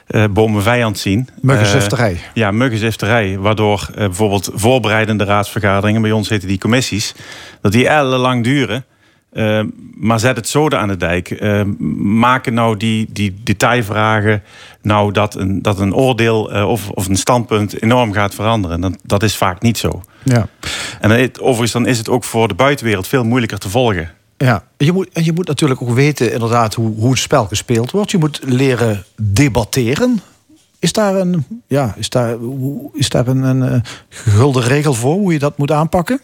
uh, 0.08 0.24
bomen 0.30 0.62
vijand 0.62 0.98
zien. 0.98 1.28
Muggenzifterij. 1.40 2.20
ja, 2.34 2.50
muggenzifterij. 2.50 3.38
Waardoor 3.38 3.88
bijvoorbeeld 3.94 4.50
voorbereidende 4.54 5.24
raadsvergaderingen... 5.24 6.02
bij 6.02 6.12
ons 6.12 6.28
heten 6.28 6.48
die 6.48 6.58
commissies... 6.58 7.14
dat 7.60 7.72
die 7.72 7.88
ellenlang 7.88 8.44
duren... 8.44 8.84
Uh, 9.34 9.60
maar 9.94 10.20
zet 10.20 10.36
het 10.36 10.48
zoden 10.48 10.78
aan 10.78 10.88
de 10.88 10.96
dijk. 10.96 11.40
Uh, 11.40 11.62
maken 11.98 12.54
nou 12.54 12.76
die, 12.76 13.06
die 13.10 13.34
detailvragen 13.42 14.42
nou 14.82 15.12
dat 15.12 15.34
een, 15.34 15.62
dat 15.62 15.78
een 15.78 15.94
oordeel 15.94 16.54
uh, 16.54 16.68
of, 16.68 16.90
of 16.90 17.08
een 17.08 17.16
standpunt 17.16 17.82
enorm 17.82 18.12
gaat 18.12 18.34
veranderen. 18.34 18.80
Dat, 18.80 18.98
dat 19.02 19.22
is 19.22 19.36
vaak 19.36 19.62
niet 19.62 19.78
zo. 19.78 20.02
Ja. 20.22 20.48
En 21.00 21.08
dan, 21.08 21.28
overigens 21.40 21.72
dan 21.72 21.86
is 21.86 21.98
het 21.98 22.08
ook 22.08 22.24
voor 22.24 22.48
de 22.48 22.54
buitenwereld 22.54 23.08
veel 23.08 23.24
moeilijker 23.24 23.58
te 23.58 23.68
volgen. 23.68 24.10
Ja, 24.36 24.64
je 24.76 24.92
moet, 24.92 25.08
en 25.12 25.24
je 25.24 25.32
moet 25.32 25.46
natuurlijk 25.46 25.82
ook 25.82 25.90
weten 25.90 26.32
inderdaad 26.32 26.74
hoe, 26.74 26.94
hoe 26.96 27.10
het 27.10 27.18
spel 27.18 27.44
gespeeld 27.44 27.90
wordt. 27.90 28.10
Je 28.10 28.18
moet 28.18 28.40
leren 28.44 29.04
debatteren. 29.16 30.20
Is 30.78 30.92
daar 30.92 31.14
een, 31.14 31.46
ja, 31.66 31.94
is 31.96 32.08
daar, 32.08 32.36
is 32.92 33.08
daar 33.08 33.26
een, 33.26 33.42
een 33.42 33.82
gulden 34.08 34.62
regel 34.62 34.94
voor 34.94 35.14
hoe 35.14 35.32
je 35.32 35.38
dat 35.38 35.58
moet 35.58 35.70
aanpakken? 35.70 36.20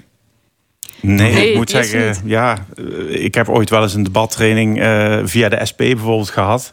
Nee, 1.00 1.50
ik 1.50 1.56
moet 1.56 1.70
zeggen, 1.70 2.16
ja, 2.24 2.58
eh, 2.76 3.24
ik 3.24 3.34
heb 3.34 3.48
ooit 3.48 3.70
wel 3.70 3.82
eens 3.82 3.94
een 3.94 4.02
debattraining 4.02 4.82
uh, 4.82 5.18
via 5.24 5.48
de 5.48 5.66
SP 5.70 5.76
bijvoorbeeld 5.78 6.30
gehad. 6.30 6.72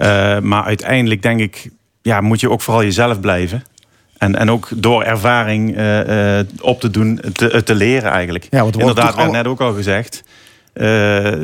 Uh, 0.00 0.38
maar 0.38 0.64
uiteindelijk 0.64 1.22
denk 1.22 1.40
ik, 1.40 1.70
ja, 2.02 2.20
moet 2.20 2.40
je 2.40 2.50
ook 2.50 2.60
vooral 2.60 2.82
jezelf 2.82 3.20
blijven. 3.20 3.64
En, 4.18 4.36
en 4.36 4.50
ook 4.50 4.68
door 4.74 5.02
ervaring 5.02 5.78
uh, 5.78 6.38
op 6.60 6.80
te 6.80 6.90
doen, 6.90 7.20
te, 7.32 7.62
te 7.62 7.74
leren 7.74 8.10
eigenlijk. 8.10 8.46
Ja, 8.50 8.62
want 8.62 8.78
Inderdaad, 8.78 9.16
werd 9.16 9.30
net 9.30 9.46
ook 9.46 9.60
al 9.60 9.72
gezegd. 9.72 10.22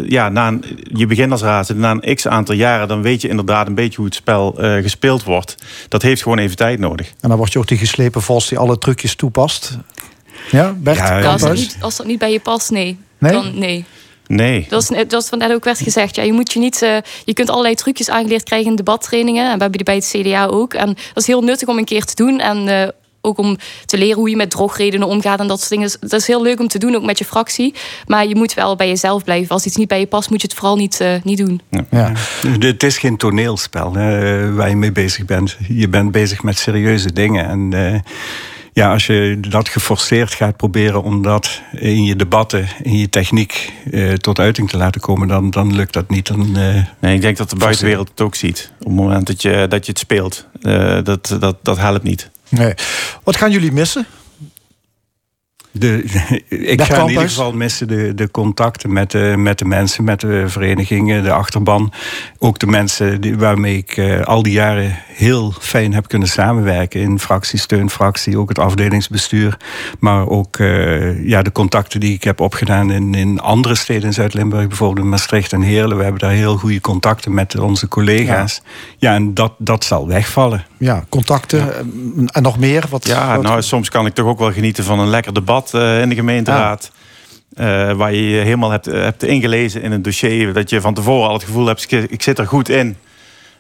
Ja, 0.08 0.28
na 0.28 0.48
een, 0.48 0.64
je 0.92 1.06
begint 1.06 1.32
als 1.32 1.70
na 1.74 1.90
een 1.90 2.14
x 2.14 2.28
aantal 2.28 2.54
jaren... 2.54 2.88
dan 2.88 3.02
weet 3.02 3.20
je 3.20 3.28
inderdaad 3.28 3.66
een 3.66 3.74
beetje 3.74 3.96
hoe 3.96 4.04
het 4.04 4.14
spel 4.14 4.54
gespeeld 4.58 5.24
wordt. 5.24 5.54
Dat 5.88 6.02
heeft 6.02 6.22
gewoon 6.22 6.38
even 6.38 6.56
tijd 6.56 6.78
nodig. 6.78 7.12
En 7.20 7.28
dan 7.28 7.38
word 7.38 7.52
je 7.52 7.58
ook 7.58 7.68
die 7.68 7.78
geslepen 7.78 8.22
vos 8.22 8.48
die 8.48 8.58
alle 8.58 8.78
trucjes 8.78 9.14
toepast. 9.14 9.78
Ja, 10.50 10.74
Bert? 10.76 10.96
Ja, 10.96 11.32
als, 11.32 11.40
dat 11.40 11.54
niet, 11.54 11.76
als 11.80 11.96
dat 11.96 12.06
niet 12.06 12.18
bij 12.18 12.32
je 12.32 12.40
past, 12.40 12.70
nee. 12.70 12.98
Nee? 13.18 13.32
Dan, 13.32 13.58
nee. 13.58 13.84
Nee. 14.26 14.66
Dat 14.68 14.82
is, 14.82 15.04
dat 15.08 15.22
is 15.22 15.28
van 15.28 15.38
net 15.38 15.52
ook 15.52 15.64
werd 15.64 15.78
gezegd. 15.78 16.16
Ja, 16.16 16.22
je, 16.22 16.32
moet 16.32 16.52
je, 16.52 16.58
niet, 16.58 16.82
uh, 16.82 16.96
je 17.24 17.32
kunt 17.32 17.50
allerlei 17.50 17.74
trucjes 17.74 18.10
aangeleerd 18.10 18.42
krijgen 18.42 18.70
in 18.70 18.76
debattrainingen. 18.76 19.42
En 19.42 19.56
we 19.56 19.62
hebben 19.62 19.84
die 19.84 19.84
bij 19.84 19.94
het 19.94 20.08
CDA 20.08 20.46
ook. 20.46 20.74
En 20.74 20.86
dat 20.86 21.22
is 21.22 21.26
heel 21.26 21.42
nuttig 21.42 21.68
om 21.68 21.78
een 21.78 21.84
keer 21.84 22.04
te 22.04 22.14
doen. 22.14 22.40
En 22.40 22.94
ook 23.26 23.38
om 23.38 23.56
te 23.84 23.98
leren 23.98 24.16
hoe 24.16 24.30
je 24.30 24.36
met 24.36 24.50
drogredenen 24.50 25.06
omgaat 25.06 25.40
en 25.40 25.46
dat 25.46 25.58
soort 25.58 25.70
dingen. 25.70 25.90
Dat 26.00 26.20
is 26.20 26.26
heel 26.26 26.42
leuk 26.42 26.60
om 26.60 26.68
te 26.68 26.78
doen, 26.78 26.94
ook 26.94 27.04
met 27.04 27.18
je 27.18 27.24
fractie. 27.24 27.74
Maar 28.06 28.26
je 28.26 28.36
moet 28.36 28.54
wel 28.54 28.76
bij 28.76 28.88
jezelf 28.88 29.24
blijven. 29.24 29.48
Als 29.48 29.66
iets 29.66 29.76
niet 29.76 29.88
bij 29.88 30.00
je 30.00 30.06
past, 30.06 30.30
moet 30.30 30.40
je 30.40 30.46
het 30.46 30.56
vooral 30.56 30.76
niet, 30.76 31.00
uh, 31.00 31.14
niet 31.22 31.38
doen. 31.38 31.60
Ja. 31.70 31.86
ja. 31.90 32.12
Het 32.58 32.82
is 32.82 32.98
geen 32.98 33.16
toneelspel 33.16 33.94
hè, 33.94 34.52
waar 34.54 34.68
je 34.68 34.76
mee 34.76 34.92
bezig 34.92 35.24
bent. 35.24 35.56
Je 35.68 35.88
bent 35.88 36.12
bezig 36.12 36.42
met 36.42 36.58
serieuze 36.58 37.12
dingen. 37.12 37.48
En 37.48 37.72
ja, 38.76 38.92
als 38.92 39.06
je 39.06 39.40
dat 39.40 39.68
geforceerd 39.68 40.34
gaat 40.34 40.56
proberen 40.56 41.02
om 41.02 41.22
dat 41.22 41.62
in 41.72 42.04
je 42.04 42.16
debatten, 42.16 42.68
in 42.82 42.98
je 42.98 43.08
techniek 43.08 43.72
eh, 43.90 44.12
tot 44.12 44.38
uiting 44.38 44.70
te 44.70 44.76
laten 44.76 45.00
komen, 45.00 45.28
dan, 45.28 45.50
dan 45.50 45.74
lukt 45.74 45.92
dat 45.92 46.10
niet. 46.10 46.26
Dan, 46.26 46.58
uh, 46.58 46.84
nee, 46.98 47.14
ik 47.14 47.20
denk 47.20 47.36
dat 47.36 47.50
de 47.50 47.56
buitenwereld 47.56 48.08
het 48.08 48.20
ook 48.20 48.34
ziet. 48.34 48.72
Op 48.80 48.86
het 48.86 48.96
moment 48.96 49.26
dat 49.26 49.42
je, 49.42 49.66
dat 49.68 49.86
je 49.86 49.92
het 49.92 50.00
speelt, 50.00 50.46
uh, 50.60 50.98
dat, 51.02 51.36
dat, 51.40 51.56
dat 51.62 51.78
helpt 51.78 52.02
niet. 52.02 52.30
Nee. 52.48 52.74
Wat 53.22 53.36
gaan 53.36 53.50
jullie 53.50 53.72
missen? 53.72 54.06
De, 55.78 56.02
ik 56.74 56.82
ga 56.82 57.00
in 57.00 57.08
ieder 57.08 57.28
geval 57.28 57.52
missen 57.52 57.88
de, 57.88 58.14
de 58.14 58.30
contacten 58.30 58.92
met 58.92 59.10
de, 59.10 59.34
met 59.36 59.58
de 59.58 59.64
mensen, 59.64 60.04
met 60.04 60.20
de 60.20 60.48
verenigingen, 60.48 61.22
de 61.22 61.32
achterban. 61.32 61.92
Ook 62.38 62.58
de 62.58 62.66
mensen 62.66 63.20
die, 63.20 63.38
waarmee 63.38 63.76
ik 63.76 63.96
uh, 63.96 64.20
al 64.20 64.42
die 64.42 64.52
jaren 64.52 64.96
heel 65.06 65.54
fijn 65.60 65.94
heb 65.94 66.08
kunnen 66.08 66.28
samenwerken. 66.28 67.00
In 67.00 67.18
fractie, 67.18 67.58
steunfractie, 67.58 68.38
ook 68.38 68.48
het 68.48 68.58
afdelingsbestuur. 68.58 69.56
Maar 69.98 70.28
ook 70.28 70.58
uh, 70.58 71.28
ja, 71.28 71.42
de 71.42 71.52
contacten 71.52 72.00
die 72.00 72.14
ik 72.14 72.24
heb 72.24 72.40
opgedaan 72.40 72.90
in, 72.90 73.14
in 73.14 73.40
andere 73.40 73.74
steden 73.74 74.04
in 74.04 74.12
Zuid-Limburg. 74.12 74.68
Bijvoorbeeld 74.68 75.04
in 75.04 75.10
Maastricht 75.10 75.52
en 75.52 75.62
Heerlen. 75.62 75.96
We 75.96 76.02
hebben 76.02 76.20
daar 76.20 76.30
heel 76.30 76.56
goede 76.56 76.80
contacten 76.80 77.34
met 77.34 77.58
onze 77.58 77.88
collega's. 77.88 78.60
Ja, 78.98 79.10
ja 79.10 79.14
en 79.14 79.34
dat, 79.34 79.52
dat 79.58 79.84
zal 79.84 80.06
wegvallen. 80.06 80.64
Ja, 80.78 81.04
contacten 81.08 81.58
ja. 81.58 81.72
en 82.26 82.42
nog 82.42 82.58
meer? 82.58 82.84
Wat, 82.90 83.06
ja, 83.06 83.36
nou 83.36 83.62
soms 83.62 83.88
kan 83.88 84.06
ik 84.06 84.14
toch 84.14 84.26
ook 84.26 84.38
wel 84.38 84.52
genieten 84.52 84.84
van 84.84 84.98
een 84.98 85.08
lekker 85.08 85.34
debat 85.34 85.65
uh, 85.74 86.00
in 86.00 86.08
de 86.08 86.14
gemeenteraad. 86.14 86.90
Uh, 87.60 87.92
waar 87.92 88.12
je 88.12 88.28
je 88.28 88.40
helemaal 88.40 88.70
hebt, 88.70 88.86
hebt 88.86 89.22
ingelezen 89.22 89.82
in 89.82 89.92
een 89.92 90.02
dossier. 90.02 90.52
Dat 90.52 90.70
je 90.70 90.80
van 90.80 90.94
tevoren 90.94 91.28
al 91.28 91.34
het 91.34 91.44
gevoel 91.44 91.66
hebt, 91.66 91.92
ik 91.92 92.22
zit 92.22 92.38
er 92.38 92.46
goed 92.46 92.68
in. 92.68 92.96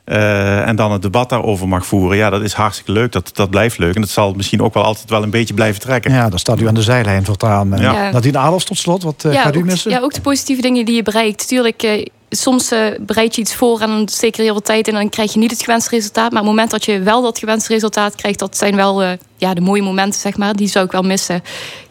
Uh, 0.06 0.68
en 0.68 0.76
dan 0.76 0.92
het 0.92 1.02
debat 1.02 1.28
daarover 1.28 1.68
mag 1.68 1.86
voeren. 1.86 2.16
Ja, 2.16 2.30
dat 2.30 2.42
is 2.42 2.52
hartstikke 2.52 2.92
leuk. 2.92 3.12
Dat, 3.12 3.30
dat 3.34 3.50
blijft 3.50 3.78
leuk. 3.78 3.94
En 3.94 4.00
dat 4.00 4.10
zal 4.10 4.32
misschien 4.32 4.62
ook 4.62 4.74
wel 4.74 4.82
altijd 4.82 5.10
wel 5.10 5.22
een 5.22 5.30
beetje 5.30 5.54
blijven 5.54 5.80
trekken. 5.80 6.12
Ja, 6.12 6.28
dan 6.28 6.38
staat 6.38 6.60
u 6.60 6.68
aan 6.68 6.74
de 6.74 6.82
zijlijn 6.82 7.24
voortaan. 7.24 7.68
Ja. 7.68 7.92
ja. 7.92 8.10
Nadine 8.10 8.38
Adels 8.38 8.64
tot 8.64 8.78
slot, 8.78 9.02
wat 9.02 9.24
uh, 9.26 9.32
ja, 9.32 9.42
gaat 9.42 9.54
u 9.54 9.58
ook, 9.58 9.64
missen? 9.64 9.90
Ja, 9.90 10.00
ook 10.00 10.14
de 10.14 10.20
positieve 10.20 10.62
dingen 10.62 10.84
die 10.84 10.94
je 10.94 11.02
bereikt. 11.02 11.48
Tuurlijk, 11.48 11.82
uh, 11.82 12.04
soms 12.30 12.74
bereid 13.00 13.34
je 13.34 13.40
iets 13.40 13.54
voor 13.54 13.80
en 13.80 13.88
dan 13.88 14.08
steek 14.08 14.36
er 14.36 14.42
heel 14.42 14.52
veel 14.52 14.62
tijd 14.62 14.88
in... 14.88 14.94
en 14.94 15.00
dan 15.00 15.08
krijg 15.08 15.32
je 15.32 15.38
niet 15.38 15.50
het 15.50 15.62
gewenste 15.62 15.90
resultaat. 15.90 16.30
Maar 16.32 16.40
op 16.40 16.46
het 16.46 16.56
moment 16.56 16.70
dat 16.70 16.84
je 16.84 17.00
wel 17.00 17.22
dat 17.22 17.38
gewenste 17.38 17.72
resultaat 17.72 18.14
krijgt... 18.14 18.38
dat 18.38 18.56
zijn 18.56 18.76
wel 18.76 19.02
ja, 19.36 19.54
de 19.54 19.60
mooie 19.60 19.82
momenten, 19.82 20.20
zeg 20.20 20.36
maar. 20.36 20.54
Die 20.54 20.68
zou 20.68 20.84
ik 20.84 20.92
wel 20.92 21.02
missen 21.02 21.42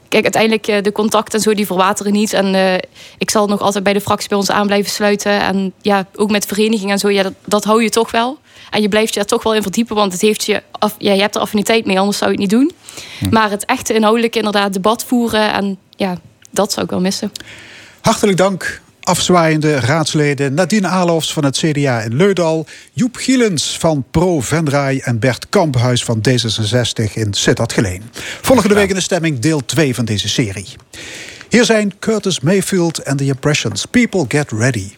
kijk, 0.08 0.24
uiteindelijk 0.24 0.84
de 0.84 0.92
contacten 0.92 1.38
en 1.38 1.44
zo, 1.44 1.54
die 1.54 1.66
verwateren 1.66 2.12
niet. 2.12 2.34
En 2.34 2.54
uh, 2.54 2.74
ik 3.18 3.32
zal 3.32 3.48
nog 3.48 3.62
altijd 3.62 3.84
bij 3.84 3.94
de 3.94 4.02
fractie 4.02 4.30
bij 4.30 4.38
ons 4.38 4.52
aan 4.52 4.68
blijven 4.68 4.92
sluiten. 4.92 5.42
En 5.42 5.74
ja, 5.82 6.08
ook 6.16 6.32
met 6.32 6.46
verenigingen 6.46 6.92
en 6.92 7.00
zo, 7.00 7.10
ja, 7.10 7.24
dat, 7.24 7.34
dat 7.46 7.64
hou 7.64 7.84
je 7.84 7.90
toch 7.90 8.12
wel. 8.12 8.38
En 8.70 8.82
je 8.82 8.90
blijft 8.90 9.14
je 9.14 9.20
daar 9.20 9.28
toch 9.28 9.44
wel 9.44 9.54
in 9.56 9.62
verdiepen, 9.62 9.96
want 9.96 10.12
het 10.12 10.22
heeft 10.22 10.46
je, 10.46 10.64
af, 10.72 10.96
ja, 10.98 11.14
je 11.14 11.22
hebt 11.22 11.36
er 11.36 11.42
affiniteit 11.42 11.86
mee, 11.86 12.00
anders 12.00 12.18
zou 12.18 12.32
je 12.32 12.42
het 12.42 12.52
niet 12.52 12.60
doen. 12.60 12.72
Hm. 13.20 13.30
Maar 13.30 13.50
het 13.50 13.66
echte 13.66 13.94
inhoudelijke 13.94 14.38
inderdaad 14.38 14.74
debat 14.74 15.06
voeren, 15.06 15.54
en 15.54 15.78
ja, 15.90 16.18
dat 16.52 16.72
zou 16.72 16.86
ik 16.86 16.92
wel 16.92 17.02
missen. 17.02 17.32
Hartelijk 18.02 18.38
dank 18.38 18.82
afzwaaiende 19.06 19.80
raadsleden 19.80 20.54
Nadine 20.54 20.88
Alofs 20.88 21.34
van 21.34 21.44
het 21.44 21.58
CDA 21.58 22.02
in 22.02 22.16
Leudal, 22.16 22.66
Joep 22.94 23.16
Gielens 23.16 23.78
van 23.78 24.06
Pro 24.12 24.42
Venray 24.42 25.02
en 25.04 25.20
Bert 25.20 25.50
Kamphuis 25.50 26.04
van 26.04 26.24
D66 26.30 27.14
in 27.14 27.34
Sittard 27.34 27.74
Geleen. 27.74 28.04
Volgende 28.42 28.76
week 28.76 28.90
in 28.90 28.96
de 28.96 29.02
stemming 29.02 29.40
deel 29.40 29.66
2 29.66 29.96
van 29.96 30.06
deze 30.06 30.30
serie. 30.30 30.68
Hier 31.50 31.66
zijn 31.66 32.00
Curtis 32.00 32.40
Mayfield 32.40 33.00
en 33.00 33.18
The 33.18 33.26
Impressions. 33.26 33.86
People 33.86 34.26
get 34.28 34.52
ready. 34.52 34.92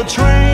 The 0.00 0.06
train 0.08 0.49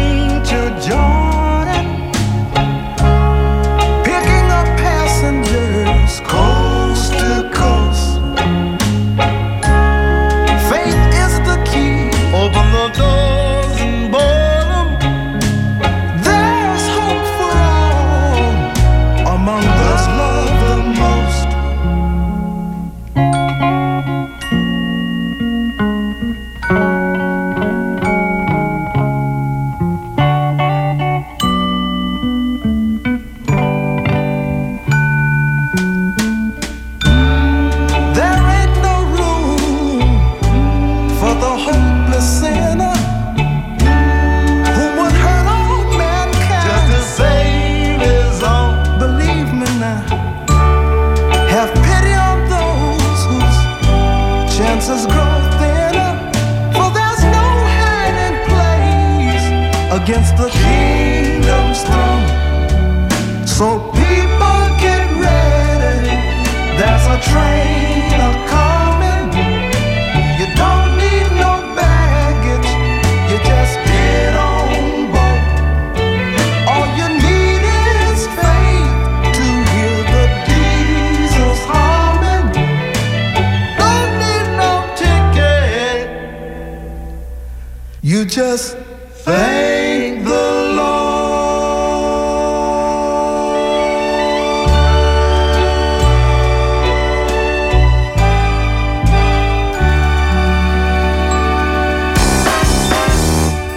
just 88.36 88.76
thank 89.24 90.24
the 90.24 90.72
Lord. 90.74 91.06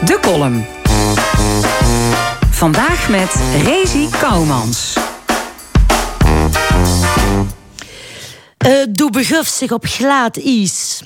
De 0.05 0.19
column. 0.21 0.65
Vandaag 2.51 3.09
met 3.09 3.35
Rezi 3.63 4.07
Kouwmans. 4.19 4.97
Eh, 8.57 8.71
doe 8.89 9.11
beguf 9.11 9.47
zich 9.47 9.71
op 9.71 9.85
glad 9.85 10.37
ijs. 10.37 11.03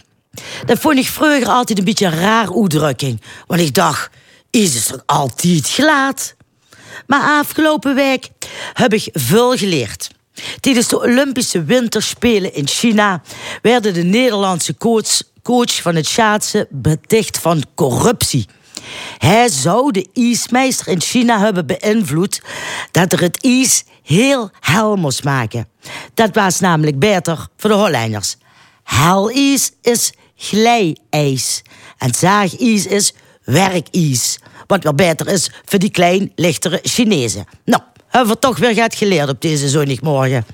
Dat 0.66 0.80
vond 0.80 0.98
ik 0.98 1.08
vroeger 1.08 1.48
altijd 1.48 1.78
een 1.78 1.86
beetje 1.86 2.06
een 2.06 2.20
raar 2.20 2.54
uitdrukking. 2.56 3.22
Want 3.48 3.62
ik 3.62 3.74
dacht, 3.74 4.10
is 4.52 4.74
het 4.74 4.88
toch 4.88 5.04
altijd 5.06 5.70
glad? 5.70 6.36
Maar 7.08 7.40
afgelopen 7.40 7.96
week 7.96 8.30
heb 8.74 8.94
ik 8.94 9.10
veel 9.12 9.58
geleerd. 9.58 10.10
Tijdens 10.60 10.88
de 10.88 11.00
Olympische 11.00 11.64
Winterspelen 11.64 12.54
in 12.54 12.68
China 12.68 13.22
werden 13.62 13.94
de 13.94 14.04
Nederlandse 14.04 14.78
coach, 14.78 15.22
coach 15.44 15.82
van 15.82 15.96
het 15.96 16.08
schaatsen 16.08 16.68
beticht 16.70 17.38
van 17.38 17.64
corruptie. 17.76 18.48
Hij 19.18 19.50
zou 19.50 19.92
de 19.92 20.08
ijsmeester 20.14 20.88
in 20.88 21.02
China 21.02 21.40
hebben 21.40 21.66
beïnvloed 21.66 22.42
dat 22.92 23.14
er 23.14 23.22
het 23.22 23.44
ijs 23.44 23.84
heel 24.04 24.52
hel 24.60 24.96
moest 24.96 25.24
maken. 25.24 25.68
Dat 26.14 26.36
was 26.36 26.60
namelijk 26.60 27.00
beter 27.00 27.48
voor 27.58 27.70
de 27.70 27.76
Hollanders. 27.76 28.36
Helijs 28.84 29.72
is 29.82 30.14
glijijs 30.44 31.62
en 31.98 32.14
zaagijs 32.16 32.86
is 32.86 33.14
werkijs. 33.44 34.40
Wat 34.68 34.84
wel 34.84 34.94
beter 34.94 35.28
is 35.28 35.50
voor 35.66 35.80
die 35.80 35.92
klein, 35.92 36.32
lichtere 36.36 36.80
Chinezen. 36.84 37.46
Nou, 37.66 37.82
hebben 38.08 38.34
we 38.34 38.40
toch 38.40 38.58
weer 38.58 38.74
gaat 38.74 38.96
geleerd 38.96 39.30
op 39.30 39.42
deze 39.42 39.70
zondagmorgen. 39.70 40.46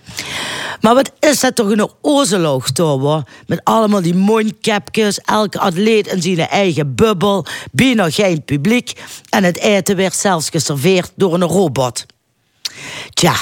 Maar 0.82 0.94
wat 0.94 1.12
is 1.20 1.40
dat 1.40 1.56
toch 1.56 1.70
een 1.70 1.90
ozeloog, 2.02 2.70
hoor? 2.78 3.24
Met 3.48 3.64
allemaal 3.64 4.02
die 4.02 4.16
mondkapjes, 4.16 5.20
elke 5.20 5.60
atleet 5.60 6.08
in 6.08 6.22
zijn 6.22 6.38
eigen 6.38 6.96
bubbel, 6.96 7.46
bijna 7.72 8.10
geen 8.10 8.44
publiek. 8.44 9.02
En 9.30 9.44
het 9.44 9.58
eten 9.58 9.96
werd 9.96 10.16
zelfs 10.16 10.50
geserveerd 10.50 11.12
door 11.16 11.34
een 11.34 11.44
robot. 11.44 12.06
Tja, 13.14 13.36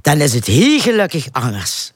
dan 0.00 0.20
is 0.20 0.34
het 0.34 0.46
hier 0.46 0.80
gelukkig 0.80 1.26
anders. 1.32 1.93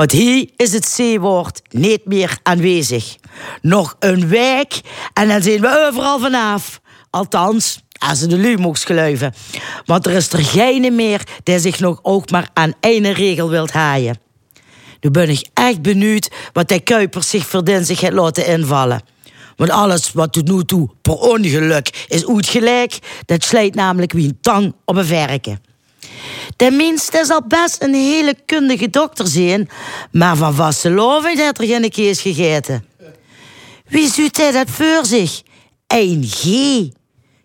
Want 0.00 0.12
hier 0.12 0.48
is 0.56 0.72
het 0.72 0.94
C-woord 0.96 1.62
niet 1.70 2.04
meer 2.04 2.38
aanwezig. 2.42 3.16
Nog 3.62 3.96
een 3.98 4.28
week 4.28 4.80
en 5.12 5.28
dan 5.28 5.42
zijn 5.42 5.60
we 5.60 5.86
overal 5.88 6.18
vanaf. 6.18 6.80
Althans, 7.10 7.80
als 7.98 8.18
ze 8.18 8.26
de 8.26 8.36
lu 8.36 8.56
mocht 8.56 8.86
geluiven. 8.86 9.34
Want 9.84 10.06
er 10.06 10.12
is 10.12 10.32
er 10.32 10.44
geen 10.44 10.94
meer 10.94 11.26
die 11.42 11.58
zich 11.58 11.80
nog 11.80 11.98
ook 12.02 12.30
maar 12.30 12.48
aan 12.52 12.72
één 12.80 13.12
regel 13.12 13.48
wilt 13.48 13.70
haaien. 13.70 14.18
Nu 15.00 15.10
ben 15.10 15.28
ik 15.28 15.48
echt 15.54 15.82
benieuwd 15.82 16.30
wat 16.52 16.68
die 16.68 16.80
Kuipers 16.80 17.30
zich 17.30 17.46
verdient 17.46 17.86
zich 17.86 18.10
laten 18.10 18.46
invallen. 18.46 19.02
Want 19.56 19.70
alles 19.70 20.12
wat 20.12 20.32
tot 20.32 20.48
nu 20.48 20.64
toe 20.64 20.88
per 21.02 21.14
ongeluk 21.14 22.06
is 22.08 22.26
uitgelijk, 22.26 22.98
dat 23.26 23.44
slijt 23.44 23.74
namelijk 23.74 24.12
wie 24.12 24.28
een 24.28 24.38
tang 24.40 24.74
op 24.84 24.96
een 24.96 25.06
verken. 25.06 25.69
Tenminste 26.56 27.24
zal 27.24 27.42
best 27.48 27.82
een 27.82 27.94
hele 27.94 28.36
kundige 28.46 28.90
dokter 28.90 29.26
zijn, 29.26 29.68
maar 30.12 30.36
van 30.36 30.54
vasteloving 30.54 31.38
heeft 31.38 31.60
er 31.60 31.66
geen 31.66 31.90
kees 31.90 32.20
gegeten. 32.20 32.84
Wie 33.88 34.10
ziet 34.10 34.36
hij 34.36 34.52
dat 34.52 34.70
voor 34.70 35.04
zich? 35.04 35.42
Een 35.86 36.24
G. 36.26 36.44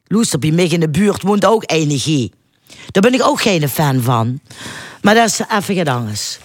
Loester 0.07 0.39
bij 0.39 0.51
mij 0.51 0.67
in 0.67 0.79
de 0.79 0.89
buurt 0.89 1.21
woont 1.21 1.45
ook 1.45 1.63
een 1.65 1.99
G. 1.99 2.05
Daar 2.91 3.01
ben 3.01 3.13
ik 3.13 3.23
ook 3.23 3.41
geen 3.41 3.69
fan 3.69 4.01
van. 4.01 4.39
Maar 5.01 5.15
dat 5.15 5.25
is 5.29 5.39
even 5.39 5.75
gedans. 5.75 6.39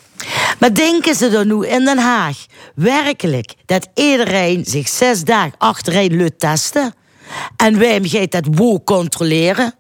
Maar 0.59 0.75
denken 0.75 1.15
ze 1.15 1.29
er 1.29 1.47
nu 1.47 1.67
in 1.67 1.85
Den 1.85 1.99
Haag 1.99 2.47
werkelijk 2.75 3.55
dat 3.67 3.89
iedereen 3.95 4.65
zich 4.65 4.89
zes 4.89 5.25
dagen 5.25 5.55
achtereen 5.59 6.17
lukt 6.17 6.41
testen? 6.41 6.95
En 7.57 7.79
wij 7.79 8.01
hem 8.03 8.29
dat 8.29 8.47
wo 8.51 8.81
controleren? 8.81 9.75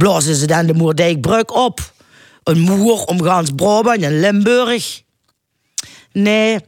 Blazen 0.00 0.34
ze 0.34 0.46
dan 0.46 0.66
de 0.66 0.74
Moerdijkbrug 0.74 1.44
op? 1.44 1.92
Een 2.42 2.60
moer 2.60 3.04
om 3.04 3.22
gans 3.22 3.50
Brabant 3.56 4.02
en 4.02 4.20
Limburg? 4.20 5.02
Nee, 6.12 6.58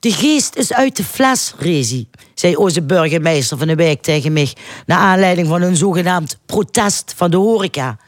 de 0.00 0.12
geest 0.12 0.56
is 0.56 0.72
uit 0.72 0.96
de 0.96 1.04
fles, 1.04 1.54
Rezi, 1.58 2.08
zei 2.34 2.56
onze 2.56 2.82
burgemeester 2.82 3.58
van 3.58 3.66
de 3.66 3.74
wijk 3.74 4.02
tegen 4.02 4.32
mij, 4.32 4.52
naar 4.86 4.98
aanleiding 4.98 5.48
van 5.48 5.62
een 5.62 5.76
zogenaamd 5.76 6.38
protest 6.46 7.14
van 7.16 7.30
de 7.30 7.36
horeca. 7.36 7.98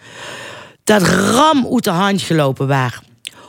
Dat 0.85 1.03
ram 1.03 1.69
uit 1.73 1.85
de 1.85 1.91
hand 1.91 2.23
gelopen 2.23 2.67
waar. 2.67 3.03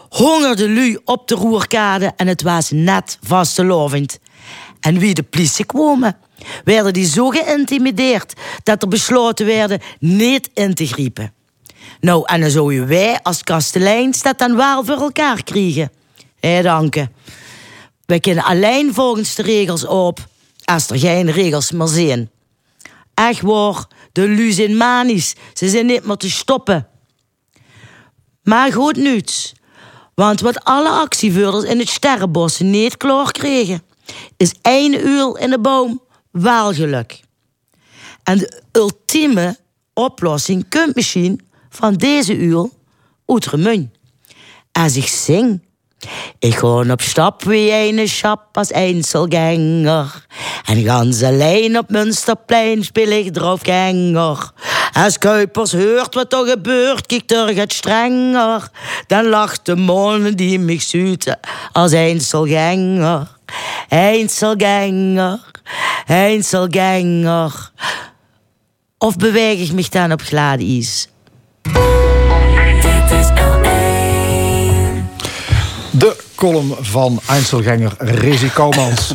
Hongerde 0.10 0.70
lui 0.70 0.98
op 1.06 1.28
de 1.28 1.36
roerkade 1.36 2.14
en 2.16 2.28
het 2.28 2.42
was 2.42 2.72
net 2.72 3.18
vastelovend. 3.22 4.20
En 4.80 5.00
wie 5.00 5.14
de 5.14 5.24
politie 5.24 5.66
kwamen, 5.66 6.18
werden 6.64 6.94
die 6.94 7.06
zo 7.06 7.30
geïntimideerd 7.30 8.34
dat 8.64 8.82
er 8.82 8.88
besloten 8.88 9.46
werden 9.46 9.82
niet 10.00 10.50
in 10.54 10.74
te 10.74 10.88
griepen. 10.88 11.34
Nou, 12.00 12.24
en 12.26 12.42
dan 12.42 12.50
zouden 12.50 12.88
wij 12.88 13.20
als 13.24 13.44
kasteleins 13.44 14.22
dat 14.22 14.38
dan 14.38 14.56
wel 14.56 14.86
voor 14.86 15.02
elkaar 15.02 15.44
krijgen. 15.44 15.92
Hé, 16.40 16.62
danke. 16.62 17.10
Wij 18.06 18.20
kunnen 18.20 18.44
alleen 18.44 18.94
volgens 18.94 19.36
de 19.36 19.42
regels 19.42 19.86
op, 19.86 20.28
als 20.66 20.90
er 20.90 21.00
geen 21.00 21.32
regels 21.32 21.72
meer 21.72 21.88
zijn. 21.88 22.30
Echt 23.14 23.42
waar, 23.42 23.86
de 24.12 24.30
lui 24.30 24.76
manisch. 24.76 25.36
Ze 25.54 25.70
zijn 25.70 25.86
niet 25.86 26.06
meer 26.06 26.16
te 26.16 26.30
stoppen. 26.30 26.88
Maar 28.44 28.74
goed 28.74 28.96
nieuws. 28.96 29.54
Want 30.16 30.42
wat 30.42 30.64
alle 30.64 30.90
actievoerders 30.90 31.64
in 31.64 31.80
het 31.80 31.90
Sterrenbos 31.90 32.60
niet 32.60 32.98
klaar 32.98 33.32
kregen, 33.32 33.84
is 34.38 34.54
één 34.62 35.08
uur 35.08 35.40
in 35.40 35.50
de 35.50 35.60
boom 35.60 36.02
wel 36.36 36.74
geluk. 36.74 37.20
En 38.24 38.38
de 38.38 38.62
ultieme 38.72 39.58
oplossing 39.94 40.66
kunt 40.70 40.96
misschien 40.96 41.48
van 41.70 41.94
deze 41.94 42.38
uur 42.38 42.70
uitremun. 43.26 43.92
Als 44.72 44.96
ik 44.96 45.08
zing, 45.08 45.62
Ik 46.40 46.56
gewoon 46.56 46.92
op 46.92 47.02
stap 47.02 47.44
wie 47.44 47.72
een 47.72 48.08
schap 48.08 48.58
als 48.58 48.72
Einzelgänger. 48.72 50.26
En 50.66 50.84
gans 50.84 51.24
alleen 51.24 51.78
op 51.78 51.90
Münsterplein 51.90 52.84
speel 52.84 53.10
ik 53.10 53.34
droofgänger. 53.34 54.54
Als 54.94 55.18
Kuipers 55.18 55.72
hoort 55.72 56.14
wat 56.14 56.34
er 56.34 56.48
gebeurt, 56.48 57.06
kijkt 57.06 57.32
er 57.32 57.56
het 57.56 57.74
strenger. 57.74 58.70
Dan 59.08 59.26
lacht 59.26 59.66
de 59.66 59.76
molen 59.76 60.36
die 60.36 60.60
mich 60.60 60.82
zuten 60.82 61.40
als 61.72 61.92
Einzelgänger. 61.92 63.28
Einzelgänger, 63.90 65.40
Einzelgänger. 66.06 67.72
Of 68.98 69.18
beweeg 69.18 69.60
ik 69.60 69.72
mich 69.72 69.90
dan 69.90 70.12
op 70.12 70.22
glad 70.22 70.60
ijs? 70.60 71.10
De 75.92 76.24
column 76.36 76.76
van 76.80 77.20
Einzelganger 77.28 77.94
Rezi 77.98 78.50
Koumans. 78.50 79.14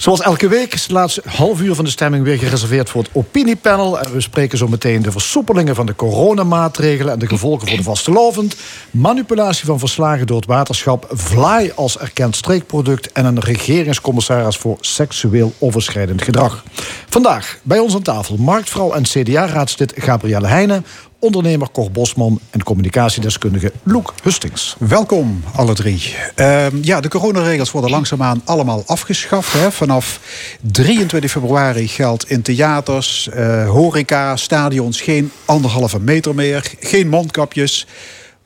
Zoals 0.00 0.20
elke 0.20 0.48
week 0.48 0.74
is 0.74 0.82
het 0.82 0.90
laatste 0.90 1.22
half 1.26 1.60
uur 1.60 1.74
van 1.74 1.84
de 1.84 1.90
stemming 1.90 2.24
weer 2.24 2.38
gereserveerd 2.38 2.90
voor 2.90 3.02
het 3.02 3.10
opiniepanel. 3.12 4.00
En 4.00 4.12
we 4.12 4.20
spreken 4.20 4.58
zo 4.58 4.68
meteen 4.68 5.02
de 5.02 5.12
versoepelingen 5.12 5.74
van 5.74 5.86
de 5.86 5.94
coronamaatregelen 5.94 7.12
en 7.12 7.18
de 7.18 7.26
gevolgen 7.26 7.68
voor 7.68 7.76
de 7.76 7.82
vastelovend. 7.82 8.56
Manipulatie 8.90 9.64
van 9.64 9.78
verslagen 9.78 10.26
door 10.26 10.36
het 10.36 10.46
waterschap. 10.46 11.06
Vlaai 11.10 11.72
als 11.74 11.98
erkend 11.98 12.36
streekproduct. 12.36 13.12
En 13.12 13.24
een 13.24 13.40
regeringscommissaris 13.40 14.56
voor 14.56 14.76
seksueel 14.80 15.52
overschrijdend 15.58 16.22
gedrag. 16.22 16.64
Vandaag 17.08 17.58
bij 17.62 17.78
ons 17.78 17.94
aan 17.94 18.02
tafel 18.02 18.36
marktvrouw 18.36 18.92
en 18.92 19.02
CDA-raadslid 19.02 19.92
Gabrielle 19.96 20.46
Heijnen 20.46 20.84
ondernemer 21.20 21.70
Cor 21.72 21.90
Bosman 21.90 22.40
en 22.50 22.62
communicatiedeskundige 22.62 23.72
Loek 23.82 24.14
Hustings. 24.22 24.76
Welkom, 24.78 25.42
alle 25.54 25.74
drie. 25.74 26.14
Uh, 26.36 26.66
ja, 26.82 27.00
de 27.00 27.08
coronaregels 27.08 27.70
worden 27.70 27.90
langzaamaan 27.90 28.42
allemaal 28.44 28.82
afgeschaft. 28.86 29.52
Hè. 29.52 29.72
Vanaf 29.72 30.20
23 30.60 31.30
februari 31.30 31.88
geldt 31.88 32.30
in 32.30 32.42
theaters, 32.42 33.28
uh, 33.34 33.68
horeca, 33.68 34.36
stadions 34.36 35.00
geen 35.00 35.32
anderhalve 35.44 36.00
meter 36.00 36.34
meer, 36.34 36.72
geen 36.80 37.08
mondkapjes. 37.08 37.86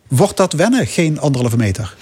Wordt 0.08 0.36
dat 0.36 0.52
wennen, 0.52 0.86
geen 0.86 1.20
anderhalve 1.20 1.56
meter? 1.56 1.94